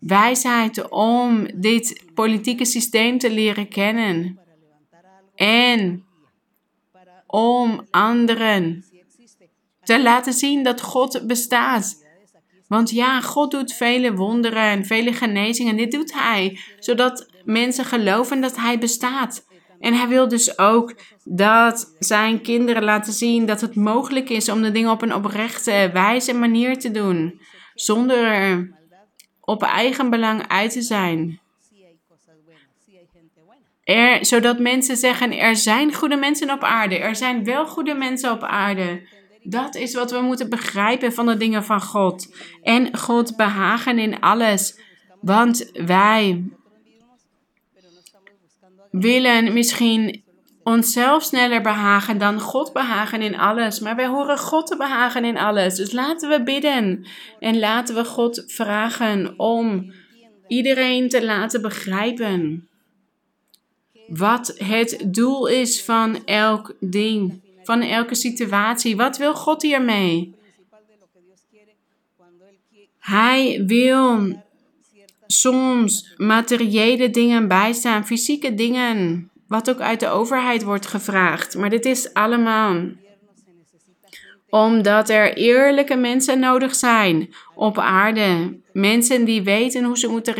wijsheid 0.00 0.88
om 0.88 1.48
dit 1.54 2.04
politieke 2.14 2.64
systeem 2.64 3.18
te 3.18 3.30
leren 3.30 3.68
kennen. 3.68 4.40
En 5.34 6.04
om 7.26 7.86
anderen 7.90 8.84
te 9.82 10.02
laten 10.02 10.32
zien 10.32 10.62
dat 10.62 10.80
God 10.80 11.26
bestaat. 11.26 12.06
Want 12.66 12.90
ja, 12.90 13.20
God 13.20 13.50
doet 13.50 13.72
vele 13.72 14.14
wonderen 14.14 14.62
en 14.62 14.84
vele 14.84 15.12
genezingen. 15.12 15.76
Dit 15.76 15.92
doet 15.92 16.12
Hij, 16.12 16.58
zodat 16.78 17.30
mensen 17.44 17.84
geloven 17.84 18.40
dat 18.40 18.56
Hij 18.56 18.78
bestaat. 18.78 19.46
En 19.80 19.94
Hij 19.94 20.08
wil 20.08 20.28
dus 20.28 20.58
ook 20.58 20.94
dat 21.24 21.94
zijn 21.98 22.40
kinderen 22.40 22.84
laten 22.84 23.12
zien 23.12 23.46
dat 23.46 23.60
het 23.60 23.74
mogelijk 23.74 24.28
is 24.28 24.48
om 24.48 24.62
de 24.62 24.70
dingen 24.70 24.90
op 24.90 25.02
een 25.02 25.14
oprechte, 25.14 25.90
wijze 25.92 26.34
manier 26.34 26.78
te 26.78 26.90
doen. 26.90 27.40
Zonder 27.74 28.77
op 29.48 29.62
eigen 29.62 30.10
belang 30.10 30.48
uit 30.48 30.72
te 30.72 30.82
zijn. 30.82 31.40
Zodat 34.20 34.58
mensen 34.58 34.96
zeggen: 34.96 35.38
er 35.38 35.56
zijn 35.56 35.94
goede 35.94 36.16
mensen 36.16 36.50
op 36.50 36.62
aarde. 36.62 36.98
Er 36.98 37.16
zijn 37.16 37.44
wel 37.44 37.66
goede 37.66 37.94
mensen 37.94 38.32
op 38.32 38.42
aarde. 38.42 39.08
Dat 39.42 39.74
is 39.74 39.94
wat 39.94 40.10
we 40.10 40.20
moeten 40.20 40.50
begrijpen 40.50 41.12
van 41.12 41.26
de 41.26 41.36
dingen 41.36 41.64
van 41.64 41.80
God. 41.80 42.34
En 42.62 42.96
God 42.96 43.36
behagen 43.36 43.98
in 43.98 44.20
alles. 44.20 44.80
Want 45.20 45.70
wij 45.72 46.44
willen 48.90 49.52
misschien 49.52 50.22
onszelf 50.68 51.22
sneller 51.22 51.62
behagen 51.62 52.18
dan 52.18 52.40
God 52.40 52.72
behagen 52.72 53.22
in 53.22 53.38
alles. 53.38 53.80
Maar 53.80 53.96
wij 53.96 54.06
horen 54.06 54.38
God 54.38 54.66
te 54.66 54.76
behagen 54.76 55.24
in 55.24 55.38
alles. 55.38 55.74
Dus 55.74 55.92
laten 55.92 56.28
we 56.28 56.42
bidden 56.42 57.06
en 57.38 57.58
laten 57.58 57.94
we 57.94 58.04
God 58.04 58.44
vragen 58.46 59.38
om 59.38 59.92
iedereen 60.46 61.08
te 61.08 61.24
laten 61.24 61.62
begrijpen 61.62 62.68
wat 64.08 64.54
het 64.56 65.04
doel 65.06 65.46
is 65.46 65.84
van 65.84 66.24
elk 66.24 66.74
ding, 66.80 67.40
van 67.62 67.82
elke 67.82 68.14
situatie. 68.14 68.96
Wat 68.96 69.16
wil 69.16 69.34
God 69.34 69.62
hiermee? 69.62 70.34
Hij 72.98 73.62
wil 73.66 74.36
soms 75.26 76.14
materiële 76.16 77.10
dingen 77.10 77.48
bijstaan, 77.48 78.06
fysieke 78.06 78.54
dingen 78.54 79.30
wat 79.48 79.70
ook 79.70 79.80
uit 79.80 80.00
de 80.00 80.08
overheid 80.08 80.62
wordt 80.62 80.86
gevraagd. 80.86 81.56
Maar 81.56 81.70
dit 81.70 81.84
is 81.84 82.14
allemaal 82.14 82.80
omdat 84.50 85.08
er 85.08 85.36
eerlijke 85.36 85.96
mensen 85.96 86.38
nodig 86.38 86.74
zijn 86.74 87.34
op 87.54 87.78
aarde. 87.78 88.58
Mensen 88.72 89.24
die 89.24 89.42
weten 89.42 89.84
hoe 89.84 89.98
ze 89.98 90.08
moeten 90.08 90.34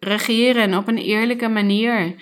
regeren 0.00 0.74
op 0.74 0.88
een 0.88 0.98
eerlijke 0.98 1.48
manier. 1.48 2.14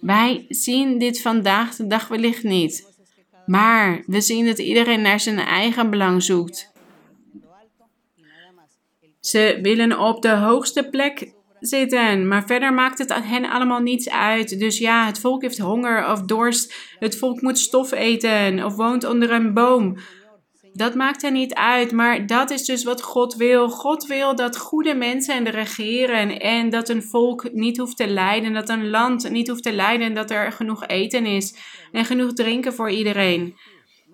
Wij 0.00 0.46
zien 0.48 0.98
dit 0.98 1.20
vandaag 1.20 1.76
de 1.76 1.86
dag 1.86 2.08
wellicht 2.08 2.42
niet. 2.42 2.90
Maar 3.46 4.02
we 4.06 4.20
zien 4.20 4.46
dat 4.46 4.58
iedereen 4.58 5.02
naar 5.02 5.20
zijn 5.20 5.38
eigen 5.38 5.90
belang 5.90 6.22
zoekt. 6.22 6.72
Ze 9.20 9.58
willen 9.62 9.98
op 9.98 10.22
de 10.22 10.34
hoogste 10.34 10.88
plek 10.90 11.32
zitten, 11.66 12.28
maar 12.28 12.46
verder 12.46 12.74
maakt 12.74 12.98
het 12.98 13.14
hen 13.14 13.50
allemaal 13.50 13.80
niets 13.80 14.10
uit. 14.10 14.58
Dus 14.58 14.78
ja, 14.78 15.06
het 15.06 15.20
volk 15.20 15.42
heeft 15.42 15.58
honger 15.58 16.10
of 16.10 16.22
dorst, 16.22 16.74
het 16.98 17.18
volk 17.18 17.40
moet 17.40 17.58
stof 17.58 17.92
eten 17.92 18.64
of 18.64 18.74
woont 18.74 19.04
onder 19.04 19.30
een 19.30 19.54
boom. 19.54 19.96
Dat 20.72 20.94
maakt 20.94 21.22
er 21.22 21.30
niet 21.30 21.54
uit, 21.54 21.92
maar 21.92 22.26
dat 22.26 22.50
is 22.50 22.64
dus 22.64 22.84
wat 22.84 23.02
God 23.02 23.34
wil. 23.34 23.68
God 23.68 24.06
wil 24.06 24.36
dat 24.36 24.58
goede 24.58 24.94
mensen 24.94 25.50
regeren 25.50 26.40
en 26.40 26.70
dat 26.70 26.88
een 26.88 27.02
volk 27.02 27.52
niet 27.52 27.78
hoeft 27.78 27.96
te 27.96 28.08
lijden, 28.08 28.52
dat 28.52 28.68
een 28.68 28.90
land 28.90 29.30
niet 29.30 29.48
hoeft 29.48 29.62
te 29.62 29.72
lijden, 29.72 30.14
dat 30.14 30.30
er 30.30 30.52
genoeg 30.52 30.86
eten 30.86 31.26
is 31.26 31.56
en 31.92 32.04
genoeg 32.04 32.32
drinken 32.32 32.74
voor 32.74 32.90
iedereen. 32.90 33.54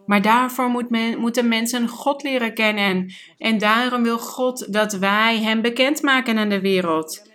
Maar 0.07 0.23
daarvoor 0.23 0.69
moet 0.69 0.91
men, 0.91 1.19
moeten 1.19 1.49
mensen 1.49 1.89
God 1.89 2.23
leren 2.23 2.55
kennen. 2.55 3.13
En 3.39 3.59
daarom 3.59 4.03
wil 4.03 4.19
God 4.19 4.73
dat 4.73 4.93
wij 4.93 5.39
Hem 5.39 5.63
bekendmaken 5.63 6.39
aan 6.39 6.49
de 6.49 6.61
wereld. 6.61 7.28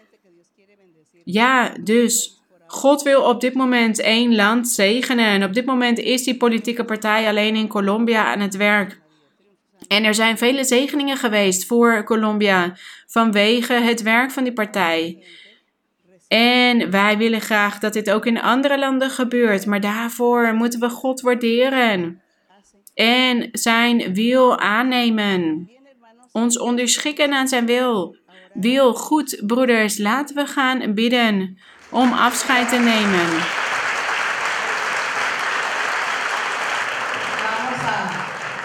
Ja, 1.24 1.74
dus 1.82 2.42
God 2.68 3.02
wil 3.02 3.22
op 3.22 3.42
dit 3.42 3.54
moment 3.54 4.00
één 4.00 4.36
land 4.36 4.68
zegenen. 4.68 5.26
En 5.26 5.44
op 5.44 5.54
dit 5.54 5.66
moment 5.66 6.00
is 6.00 6.24
die 6.24 6.38
politieke 6.38 6.86
partij 6.86 7.28
alleen 7.28 7.56
in 7.56 7.68
Colombia 7.68 8.26
aan 8.26 8.40
het 8.40 8.56
werk. 8.56 9.02
En 9.88 10.04
er 10.04 10.16
zijn 10.16 10.38
vele 10.38 10.64
zegeningen 10.64 11.18
geweest 11.18 11.66
voor 11.66 12.04
Colombia 12.04 12.78
vanwege 13.08 13.74
het 13.74 14.02
werk 14.02 14.32
van 14.32 14.44
die 14.44 14.54
partij. 14.54 15.24
En 16.28 16.92
wij 16.92 17.18
willen 17.18 17.42
graag 17.42 17.80
dat 17.80 17.94
dit 17.94 18.12
ook 18.12 18.26
in 18.26 18.42
andere 18.42 18.80
landen 18.80 19.10
gebeurt, 19.10 19.66
maar 19.66 19.82
daarvoor 19.82 20.54
moeten 20.54 20.80
we 20.80 20.90
God 20.90 21.22
waarderen 21.22 22.22
en 22.94 23.50
zijn 23.52 24.14
wil 24.14 24.60
aannemen. 24.60 25.70
Ons 26.32 26.60
onderschikken 26.60 27.34
aan 27.34 27.48
zijn 27.48 27.66
wil. 27.66 28.16
Wil 28.54 28.94
goed, 28.94 29.42
broeders, 29.46 29.98
laten 29.98 30.36
we 30.36 30.46
gaan 30.46 30.94
bidden 30.94 31.58
om 31.90 32.14
afscheid 32.14 32.70
te 32.70 32.78
nemen. 32.78 33.28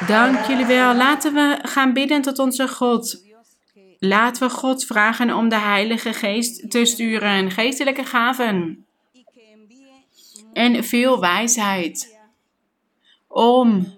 Dank 0.07 0.47
jullie 0.47 0.67
wel. 0.67 0.95
Laten 0.95 1.35
we 1.35 1.59
gaan 1.63 1.93
bidden 1.93 2.23
tot 2.23 2.39
onze 2.39 2.69
God. 2.69 3.27
Laten 3.99 4.49
we 4.49 4.55
God 4.55 4.85
vragen 4.85 5.35
om 5.35 5.49
de 5.49 5.59
Heilige 5.59 6.13
Geest 6.13 6.71
te 6.71 6.85
sturen, 6.85 7.51
geestelijke 7.51 8.05
gaven 8.05 8.87
en 10.53 10.85
veel 10.85 11.21
wijsheid 11.21 12.19
om 13.29 13.97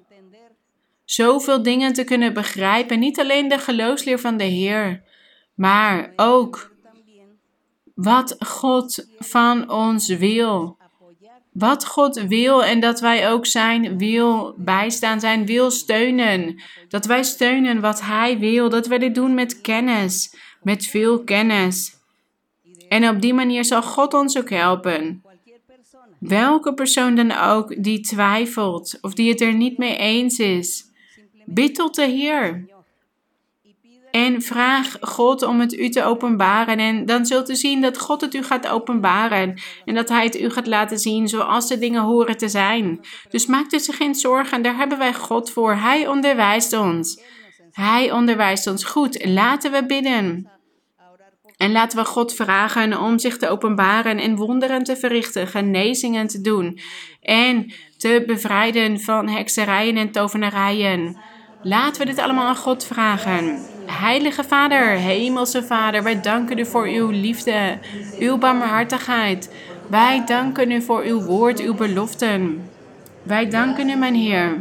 zoveel 1.05 1.63
dingen 1.63 1.93
te 1.93 2.05
kunnen 2.05 2.33
begrijpen. 2.33 2.99
Niet 2.99 3.21
alleen 3.21 3.49
de 3.49 3.59
geloofsleer 3.59 4.19
van 4.19 4.37
de 4.37 4.45
Heer, 4.45 5.03
maar 5.61 6.13
ook 6.17 6.71
wat 7.95 8.37
God 8.39 9.07
van 9.19 9.71
ons 9.71 10.09
wil. 10.09 10.79
Wat 11.53 11.87
God 11.87 12.23
wil 12.23 12.65
en 12.65 12.81
dat 12.81 13.01
wij 13.01 13.31
ook 13.31 13.47
zijn 13.47 13.99
wil 13.99 14.55
bijstaan, 14.57 15.21
zijn 15.21 15.47
wil 15.47 15.71
steunen. 15.71 16.63
Dat 16.89 17.07
wij 17.07 17.23
steunen 17.23 17.81
wat 17.81 18.01
Hij 18.01 18.39
wil, 18.39 18.69
dat 18.69 18.87
wij 18.87 18.99
dit 18.99 19.15
doen 19.15 19.35
met 19.35 19.61
kennis, 19.61 20.37
met 20.63 20.87
veel 20.87 21.25
kennis. 21.25 21.97
En 22.89 23.09
op 23.09 23.21
die 23.21 23.35
manier 23.35 23.65
zal 23.65 23.83
God 23.83 24.15
ons 24.15 24.39
ook 24.39 24.51
helpen. 24.51 25.23
Welke 26.19 26.75
persoon 26.75 27.15
dan 27.15 27.33
ook 27.33 27.83
die 27.83 28.01
twijfelt 28.01 28.99
of 29.01 29.15
die 29.15 29.31
het 29.31 29.41
er 29.41 29.55
niet 29.55 29.79
mee 29.79 29.97
eens 29.97 30.39
is, 30.39 30.85
bid 31.45 31.75
tot 31.75 31.95
de 31.95 32.07
Heer. 32.07 32.69
En 34.11 34.43
vraag 34.43 34.97
God 35.01 35.43
om 35.43 35.61
het 35.61 35.73
u 35.73 35.89
te 35.89 36.05
openbaren. 36.05 36.79
En 36.79 37.07
dan 37.07 37.27
zult 37.27 37.51
u 37.51 37.55
zien 37.55 37.81
dat 37.81 37.99
God 37.99 38.21
het 38.21 38.35
u 38.35 38.43
gaat 38.43 38.69
openbaren. 38.69 39.61
En 39.85 39.95
dat 39.95 40.09
Hij 40.09 40.25
het 40.25 40.41
u 40.41 40.51
gaat 40.51 40.67
laten 40.67 40.99
zien 40.99 41.29
zoals 41.29 41.69
de 41.69 41.79
dingen 41.79 42.03
horen 42.03 42.37
te 42.37 42.49
zijn. 42.49 43.01
Dus 43.29 43.47
maak 43.47 43.73
er 43.73 43.81
zich 43.81 43.97
geen 43.97 44.15
zorgen. 44.15 44.63
Daar 44.63 44.77
hebben 44.77 44.99
wij 44.99 45.15
God 45.15 45.51
voor. 45.51 45.75
Hij 45.75 46.09
onderwijst 46.09 46.73
ons. 46.73 47.23
Hij 47.71 48.13
onderwijst 48.13 48.67
ons. 48.67 48.85
Goed, 48.85 49.25
laten 49.25 49.73
we 49.73 49.87
bidden. 49.87 50.51
En 51.57 51.73
laten 51.73 51.99
we 51.99 52.05
God 52.05 52.35
vragen 52.35 53.01
om 53.01 53.19
zich 53.19 53.37
te 53.37 53.49
openbaren 53.49 54.19
en 54.19 54.37
wonderen 54.37 54.83
te 54.83 54.97
verrichten, 54.97 55.47
genezingen 55.47 56.27
te 56.27 56.41
doen 56.41 56.79
en 57.21 57.73
te 57.97 58.23
bevrijden 58.27 59.01
van 59.01 59.29
hekserijen 59.29 59.97
en 59.97 60.11
tovenarijen. 60.11 61.17
Laten 61.63 62.01
we 62.01 62.07
dit 62.07 62.19
allemaal 62.19 62.47
aan 62.47 62.57
God 62.57 62.85
vragen. 62.85 63.59
Heilige 63.87 64.45
Vader, 64.45 64.87
Hemelse 64.89 65.63
Vader, 65.63 66.03
wij 66.03 66.21
danken 66.21 66.59
u 66.59 66.67
voor 66.67 66.87
uw 66.87 67.09
liefde, 67.11 67.79
uw 68.19 68.39
barmhartigheid. 68.39 69.51
Wij 69.87 70.23
danken 70.27 70.71
u 70.71 70.83
voor 70.83 71.03
uw 71.03 71.23
woord, 71.23 71.61
uw 71.61 71.75
beloften. 71.75 72.69
Wij 73.23 73.49
danken 73.49 73.89
u, 73.89 73.95
mijn 73.95 74.15
Heer. 74.15 74.59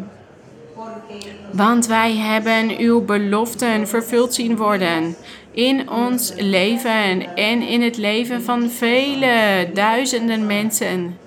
Want 1.52 1.88
wij 1.88 2.16
hebben 2.16 2.78
uw 2.78 3.02
beloften 3.06 3.88
vervuld 3.88 4.34
zien 4.34 4.58
worden 4.58 5.16
in 5.52 5.90
ons 5.90 6.34
leven 6.38 7.36
en 7.36 7.62
in 7.62 7.82
het 7.82 7.98
leven 7.98 8.44
van 8.44 8.70
vele 8.70 9.70
duizenden 9.74 10.46
mensen. 10.46 11.18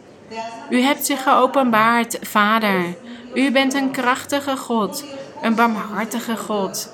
U 0.70 0.80
hebt 0.80 1.06
zich 1.06 1.22
geopenbaard, 1.22 2.18
Vader. 2.20 2.94
U 3.34 3.50
bent 3.50 3.74
een 3.74 3.90
krachtige 3.90 4.56
God, 4.56 5.04
een 5.42 5.54
barmhartige 5.54 6.36
God 6.36 6.92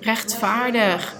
rechtvaardig. 0.00 1.14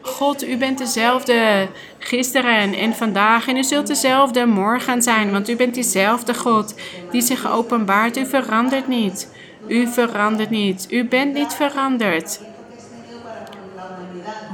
God, 0.00 0.44
u 0.44 0.56
bent 0.56 0.78
dezelfde 0.78 1.68
gisteren 1.98 2.74
en 2.74 2.94
vandaag 2.94 3.48
en 3.48 3.56
u 3.56 3.64
zult 3.64 3.86
dezelfde 3.86 4.46
morgen 4.46 5.02
zijn, 5.02 5.30
want 5.30 5.48
u 5.48 5.56
bent 5.56 5.74
diezelfde 5.74 6.34
God 6.34 6.74
die 7.10 7.22
zich 7.22 7.50
openbaart. 7.50 8.16
U 8.16 8.26
verandert 8.26 8.88
niet. 8.88 9.28
U 9.68 9.86
verandert 9.86 10.50
niet. 10.50 10.86
U 10.90 11.04
bent 11.04 11.34
niet 11.34 11.52
veranderd. 11.52 12.40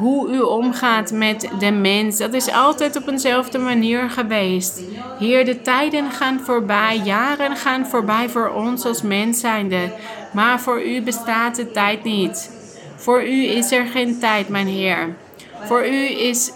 Hoe 0.01 0.31
u 0.31 0.41
omgaat 0.41 1.13
met 1.13 1.49
de 1.59 1.71
mens, 1.71 2.19
dat 2.19 2.35
is 2.35 2.53
altijd 2.53 2.97
op 2.97 3.09
eenzelfde 3.09 3.59
manier 3.59 4.11
geweest. 4.11 4.83
Heer, 5.19 5.45
de 5.45 5.63
tijden 5.63 6.11
gaan 6.11 6.41
voorbij, 6.41 7.01
jaren 7.05 7.57
gaan 7.57 7.87
voorbij 7.87 8.29
voor 8.29 8.49
ons 8.49 8.85
als 8.85 9.03
mens 9.03 9.41
zijnde, 9.41 9.93
maar 10.33 10.61
voor 10.61 10.87
u 10.87 11.03
bestaat 11.03 11.57
de 11.57 11.71
tijd 11.71 12.05
niet. 12.05 12.51
Voor 12.97 13.23
u 13.23 13.45
is 13.45 13.73
er 13.73 13.87
geen 13.87 14.19
tijd, 14.19 14.49
mijn 14.49 14.67
Heer. 14.67 15.17
Voor 15.65 15.87
u 15.87 16.05
is 16.21 16.53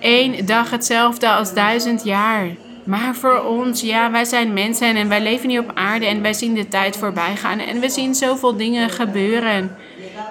één 0.00 0.46
dag 0.46 0.70
hetzelfde 0.70 1.28
als 1.28 1.54
duizend 1.54 2.04
jaar. 2.04 2.46
Maar 2.84 3.14
voor 3.14 3.40
ons, 3.40 3.80
ja, 3.80 4.10
wij 4.10 4.24
zijn 4.24 4.52
mensen 4.52 4.96
en 4.96 5.08
wij 5.08 5.22
leven 5.22 5.48
niet 5.48 5.58
op 5.58 5.70
aarde 5.74 6.06
en 6.06 6.22
wij 6.22 6.32
zien 6.32 6.54
de 6.54 6.68
tijd 6.68 6.96
voorbij 6.96 7.36
gaan 7.36 7.58
en 7.58 7.80
we 7.80 7.88
zien 7.88 8.14
zoveel 8.14 8.56
dingen 8.56 8.90
gebeuren. 8.90 9.76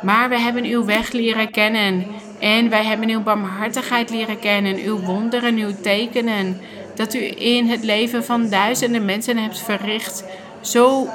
Maar 0.01 0.29
we 0.29 0.39
hebben 0.39 0.63
uw 0.63 0.85
weg 0.85 1.11
leren 1.11 1.51
kennen 1.51 2.05
en 2.39 2.69
wij 2.69 2.83
hebben 2.83 3.09
uw 3.09 3.21
barmhartigheid 3.21 4.09
leren 4.09 4.39
kennen, 4.39 4.77
uw 4.77 4.99
wonderen, 4.99 5.57
uw 5.57 5.71
tekenen. 5.81 6.59
Dat 6.95 7.13
u 7.13 7.33
in 7.37 7.67
het 7.67 7.83
leven 7.83 8.25
van 8.25 8.49
duizenden 8.49 9.05
mensen 9.05 9.37
hebt 9.37 9.59
verricht. 9.59 10.23
Zo 10.61 11.07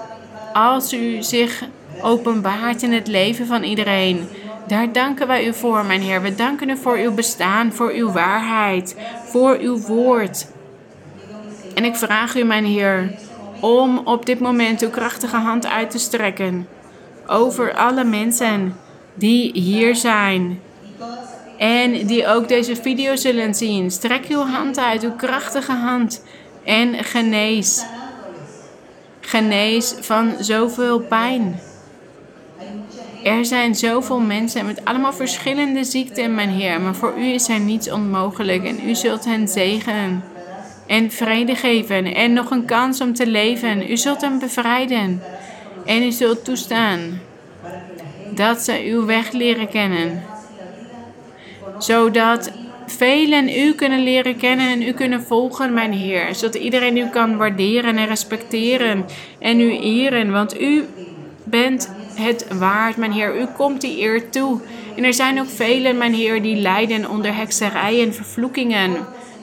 als 0.53 0.93
u 0.93 1.23
zich 1.23 1.63
openbaart 2.03 2.83
in 2.83 2.93
het 2.93 3.07
leven 3.07 3.47
van 3.47 3.63
iedereen. 3.63 4.29
Daar 4.67 4.93
danken 4.93 5.27
wij 5.27 5.47
u 5.47 5.55
voor, 5.55 5.85
mijn 5.85 6.01
Heer. 6.01 6.23
We 6.23 6.35
danken 6.35 6.69
u 6.69 6.77
voor 6.77 6.97
uw 6.97 7.15
bestaan, 7.15 7.73
voor 7.73 7.93
uw 7.93 8.13
waarheid, 8.13 8.97
voor 9.25 9.59
uw 9.61 9.79
woord. 9.79 10.47
En 11.75 11.85
ik 11.85 11.97
vraag 11.97 12.37
u, 12.37 12.43
mijn 12.43 12.65
Heer, 12.65 13.15
om 13.61 13.99
op 14.05 14.27
dit 14.27 14.41
moment 14.41 14.83
uw 14.83 14.91
krachtige 14.91 15.37
hand 15.37 15.67
uit 15.67 15.91
te 15.91 15.99
strekken 15.99 16.69
over 17.27 17.75
alle 17.75 18.05
mensen 18.05 18.77
die 19.15 19.51
hier 19.53 19.97
zijn 19.97 20.61
en 21.59 22.07
die 22.07 22.27
ook 22.27 22.49
deze 22.49 22.77
video 22.77 23.17
zullen 23.17 23.55
zien. 23.55 23.91
Strek 23.91 24.27
uw 24.29 24.45
hand 24.45 24.79
uit, 24.79 25.03
uw 25.03 25.17
krachtige 25.17 25.73
hand 25.73 26.25
en 26.65 27.05
genees. 27.05 27.85
Genees 29.21 29.95
van 30.01 30.35
zoveel 30.39 31.01
pijn. 31.01 31.61
Er 33.25 33.45
zijn 33.45 33.75
zoveel 33.75 34.21
mensen 34.21 34.67
met 34.67 34.85
allemaal 34.85 35.13
verschillende 35.13 35.85
ziekten, 35.85 36.35
mijn 36.35 36.49
Heer, 36.49 36.81
maar 36.81 36.95
voor 36.95 37.15
u 37.19 37.25
is 37.25 37.49
er 37.49 37.61
niets 37.61 37.91
onmogelijk 37.91 38.65
en 38.65 38.89
u 38.89 38.95
zult 38.95 39.25
hen 39.25 39.49
zegenen. 39.49 40.25
en 40.87 41.11
vrede 41.11 41.55
geven 41.55 42.15
en 42.15 42.33
nog 42.33 42.51
een 42.51 42.65
kans 42.65 43.01
om 43.01 43.15
te 43.15 43.27
leven. 43.27 43.91
U 43.91 43.97
zult 43.97 44.21
hem 44.21 44.39
bevrijden 44.39 45.23
en 45.87 46.03
u 46.03 46.13
zult 46.13 46.45
toestaan 46.45 47.21
dat 48.31 48.61
ze 48.61 48.83
uw 48.85 49.05
weg 49.05 49.33
leren 49.33 49.69
kennen. 49.69 50.23
Zodat 51.83 52.51
velen 52.87 53.49
u 53.49 53.73
kunnen 53.75 54.03
leren 54.03 54.37
kennen 54.37 54.69
en 54.69 54.83
u 54.83 54.93
kunnen 54.93 55.23
volgen, 55.23 55.73
mijn 55.73 55.93
Heer. 55.93 56.35
Zodat 56.35 56.55
iedereen 56.55 56.97
u 56.97 57.09
kan 57.09 57.37
waarderen 57.37 57.97
en 57.97 58.07
respecteren 58.07 59.05
en 59.39 59.61
u 59.61 59.79
eren. 59.79 60.33
Want 60.33 60.61
u 60.61 60.85
bent 61.45 61.93
het 62.15 62.47
waard, 62.59 62.97
mijn 62.97 63.13
Heer. 63.13 63.41
U 63.41 63.47
komt 63.57 63.81
die 63.81 64.01
eer 64.01 64.31
toe. 64.31 64.61
En 64.97 65.05
er 65.05 65.15
zijn 65.15 65.41
ook 65.41 65.49
velen, 65.49 65.97
mijn 65.97 66.15
Heer, 66.15 66.43
die 66.43 66.57
lijden 66.57 67.11
onder 67.11 67.35
hekserijen, 67.35 68.15
vervloekingen, 68.15 68.97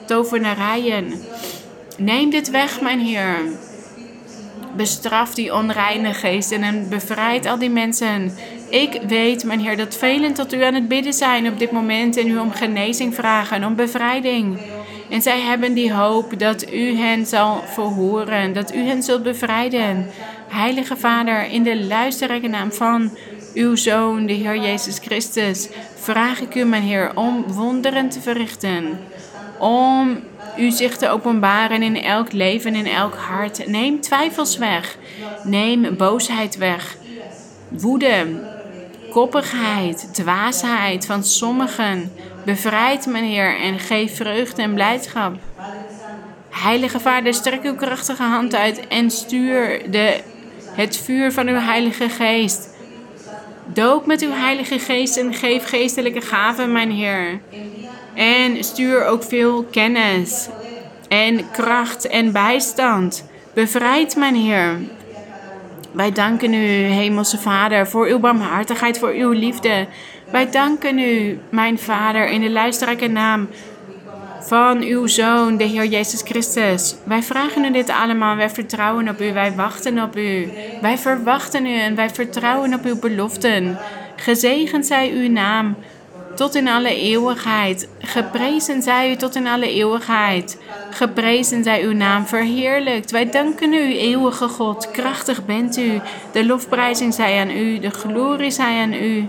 tovenarijen. 0.06 1.12
Neem 1.96 2.30
dit 2.30 2.50
weg, 2.50 2.80
mijn 2.80 3.00
Heer. 3.00 3.36
Bestraf 4.76 5.34
die 5.34 5.54
onreine 5.54 6.14
geesten 6.14 6.62
en 6.62 6.88
bevrijd 6.88 7.46
al 7.46 7.58
die 7.58 7.70
mensen. 7.70 8.32
Ik 8.70 9.00
weet, 9.06 9.44
mijn 9.44 9.60
Heer, 9.60 9.76
dat 9.76 9.96
velen 9.96 10.32
tot 10.32 10.54
u 10.54 10.62
aan 10.62 10.74
het 10.74 10.88
bidden 10.88 11.12
zijn 11.12 11.48
op 11.48 11.58
dit 11.58 11.70
moment 11.70 12.16
en 12.16 12.28
u 12.28 12.38
om 12.38 12.52
genezing 12.52 13.14
vragen, 13.14 13.64
om 13.64 13.74
bevrijding. 13.74 14.58
En 15.08 15.22
zij 15.22 15.40
hebben 15.40 15.74
die 15.74 15.92
hoop 15.92 16.38
dat 16.38 16.72
u 16.72 16.96
hen 16.96 17.26
zal 17.26 17.62
verhoren, 17.66 18.52
dat 18.52 18.74
u 18.74 18.78
hen 18.78 19.02
zult 19.02 19.22
bevrijden. 19.22 20.06
Heilige 20.48 20.96
Vader, 20.96 21.44
in 21.50 21.62
de 21.62 21.84
luisterrijke 21.84 22.48
naam 22.48 22.72
van 22.72 23.10
uw 23.54 23.76
Zoon, 23.76 24.26
de 24.26 24.32
Heer 24.32 24.56
Jezus 24.56 24.98
Christus, 24.98 25.68
vraag 25.94 26.40
ik 26.40 26.54
u, 26.54 26.64
mijn 26.64 26.82
Heer, 26.82 27.12
om 27.14 27.44
wonderen 27.52 28.08
te 28.08 28.20
verrichten. 28.20 28.98
Om 29.58 30.18
u 30.58 30.70
zich 30.70 30.96
te 30.96 31.08
openbaren 31.08 31.82
in 31.82 32.02
elk 32.02 32.32
leven, 32.32 32.74
in 32.74 32.86
elk 32.86 33.14
hart. 33.14 33.66
Neem 33.66 34.00
twijfels 34.00 34.56
weg. 34.56 34.96
Neem 35.44 35.96
boosheid 35.96 36.56
weg. 36.56 36.96
Woede, 37.68 38.26
koppigheid, 39.10 40.08
dwaasheid 40.12 41.06
van 41.06 41.24
sommigen. 41.24 42.12
Bevrijd, 42.44 43.06
mijn 43.06 43.24
Heer, 43.24 43.60
en 43.60 43.78
geef 43.78 44.16
vreugde 44.16 44.62
en 44.62 44.74
blijdschap. 44.74 45.36
Heilige 46.50 47.00
Vader, 47.00 47.34
strek 47.34 47.62
uw 47.62 47.74
krachtige 47.74 48.22
hand 48.22 48.54
uit 48.54 48.88
en 48.88 49.10
stuur 49.10 49.90
de, 49.90 50.20
het 50.72 50.96
vuur 50.96 51.32
van 51.32 51.48
uw 51.48 51.58
Heilige 51.58 52.08
Geest. 52.08 52.68
Doop 53.64 54.06
met 54.06 54.22
uw 54.22 54.32
Heilige 54.32 54.78
Geest 54.78 55.16
en 55.16 55.34
geef 55.34 55.64
geestelijke 55.64 56.20
gaven, 56.20 56.72
mijn 56.72 56.90
Heer. 56.90 57.40
En 58.14 58.64
stuur 58.64 59.06
ook 59.06 59.22
veel 59.22 59.64
kennis 59.64 60.48
en 61.08 61.50
kracht 61.50 62.06
en 62.06 62.32
bijstand. 62.32 63.24
Bevrijd, 63.54 64.16
mijn 64.16 64.34
Heer. 64.34 64.78
Wij 65.92 66.12
danken 66.12 66.54
u, 66.54 66.66
Hemelse 66.82 67.38
Vader, 67.38 67.88
voor 67.88 68.06
uw 68.06 68.18
barmhartigheid, 68.18 68.98
voor 68.98 69.12
uw 69.12 69.30
liefde. 69.30 69.86
Wij 70.30 70.50
danken 70.50 70.98
u, 70.98 71.38
mijn 71.50 71.78
Vader, 71.78 72.28
in 72.28 72.40
de 72.40 72.50
luisterrijke 72.50 73.08
naam 73.08 73.48
van 74.40 74.82
uw 74.82 75.06
Zoon, 75.06 75.56
de 75.56 75.64
Heer 75.64 75.84
Jezus 75.84 76.20
Christus. 76.22 76.96
Wij 77.04 77.22
vragen 77.22 77.64
u 77.64 77.72
dit 77.72 77.90
allemaal. 77.90 78.36
Wij 78.36 78.50
vertrouwen 78.50 79.08
op 79.08 79.20
u. 79.20 79.32
Wij 79.32 79.52
wachten 79.52 80.02
op 80.02 80.16
u. 80.16 80.48
Wij 80.80 80.98
verwachten 80.98 81.66
u 81.66 81.78
en 81.78 81.94
wij 81.94 82.10
vertrouwen 82.10 82.74
op 82.74 82.84
uw 82.84 82.98
beloften. 82.98 83.78
Gezegend 84.16 84.86
zij 84.86 85.10
uw 85.10 85.30
naam 85.30 85.76
tot 86.40 86.54
in 86.54 86.68
alle 86.68 86.94
eeuwigheid. 86.94 87.88
Geprezen 87.98 88.82
zij 88.82 89.10
u 89.10 89.16
tot 89.16 89.34
in 89.34 89.46
alle 89.46 89.68
eeuwigheid. 89.68 90.62
Geprezen 90.90 91.64
zij 91.64 91.82
uw 91.82 91.92
naam 91.92 92.26
verheerlijkt. 92.26 93.10
Wij 93.10 93.30
danken 93.30 93.72
u, 93.72 93.98
eeuwige 93.98 94.48
God. 94.48 94.90
Krachtig 94.90 95.44
bent 95.44 95.76
u. 95.76 96.00
De 96.32 96.46
lofprijzing 96.46 97.14
zij 97.14 97.40
aan 97.40 97.50
u. 97.50 97.78
De 97.78 97.90
glorie 97.90 98.50
zij 98.50 98.80
aan 98.80 98.92
u. 98.92 99.28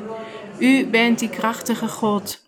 U 0.60 0.86
bent 0.86 1.20
die 1.20 1.30
krachtige 1.30 1.88
God. 1.88 2.46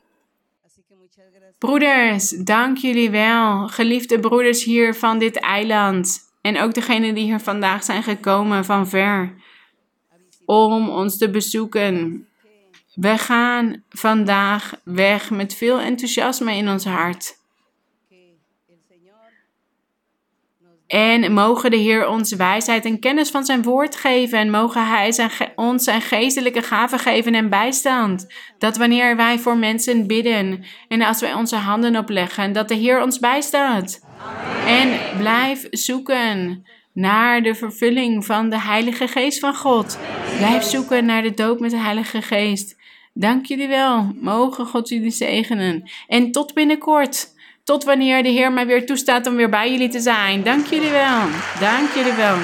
Broeders, 1.58 2.30
dank 2.30 2.78
jullie 2.78 3.10
wel. 3.10 3.68
Geliefde 3.68 4.20
broeders 4.20 4.64
hier 4.64 4.96
van 4.96 5.20
dit 5.20 5.40
eiland. 5.40 6.20
En 6.42 6.60
ook 6.60 6.74
degenen 6.74 7.16
die 7.16 7.24
hier 7.24 7.40
vandaag 7.40 7.84
zijn 7.84 8.04
gekomen 8.04 8.66
van 8.66 8.88
ver. 8.88 9.34
Om 10.46 10.90
ons 10.90 11.18
te 11.18 11.30
bezoeken. 11.30 12.28
We 12.96 13.18
gaan 13.18 13.84
vandaag 13.90 14.74
weg 14.84 15.30
met 15.30 15.56
veel 15.56 15.80
enthousiasme 15.80 16.56
in 16.56 16.70
ons 16.70 16.86
hart. 16.86 17.42
En 20.88 21.34
mogen 21.34 21.72
de 21.72 21.78
Heer 21.78 22.08
ons 22.08 22.34
wijsheid 22.34 22.86
en 22.86 23.00
kennis 23.00 23.30
van 23.30 23.46
zijn 23.46 23.64
woord 23.64 23.96
geven. 23.96 24.40
En 24.40 24.50
mogen 24.50 24.88
Hij 24.88 25.12
zijn, 25.12 25.32
ons 25.56 25.84
zijn 25.84 26.02
geestelijke 26.02 26.62
gaven 26.62 27.00
geven 27.00 27.36
en 27.36 27.50
bijstand. 27.50 28.28
Dat 28.58 28.78
wanneer 28.78 29.16
wij 29.16 29.40
voor 29.40 29.58
mensen 29.58 30.08
bidden 30.08 30.64
en 30.88 31.02
als 31.02 31.20
wij 31.20 31.34
onze 31.34 31.56
handen 31.56 31.98
opleggen, 31.98 32.54
dat 32.54 32.68
de 32.68 32.76
Heer 32.76 33.02
ons 33.02 33.20
bijstaat. 33.20 34.06
En 34.66 35.00
blijf 35.18 35.68
zoeken 35.70 36.66
naar 36.94 37.42
de 37.42 37.56
vervulling 37.56 38.26
van 38.26 38.50
de 38.50 38.60
Heilige 38.60 39.08
Geest 39.08 39.40
van 39.40 39.56
God. 39.56 40.00
Blijf 40.38 40.64
zoeken 40.64 41.06
naar 41.06 41.22
de 41.22 41.34
doop 41.34 41.60
met 41.60 41.72
de 41.72 41.78
Heilige 41.78 42.22
Geest. 42.22 42.82
Dank 43.14 43.46
jullie 43.46 43.68
wel. 43.68 44.12
Mogen 44.16 44.66
God 44.66 44.90
jullie 44.90 45.12
zegenen. 45.12 45.90
En 46.08 46.32
tot 46.32 46.54
binnenkort. 46.54 47.32
Tot 47.64 47.84
wanneer 47.84 48.24
de 48.24 48.30
Heer 48.30 48.52
mij 48.52 48.66
weer 48.66 48.86
toestaat 48.86 49.28
om 49.28 49.36
weer 49.36 49.50
bij 49.50 49.72
jullie 49.72 49.90
te 49.90 50.00
zijn. 50.00 50.44
Dank 50.44 50.66
jullie 50.66 50.92
wel. 50.92 51.22
Dank 51.60 51.94
jullie 51.94 52.14
wel. 52.14 52.38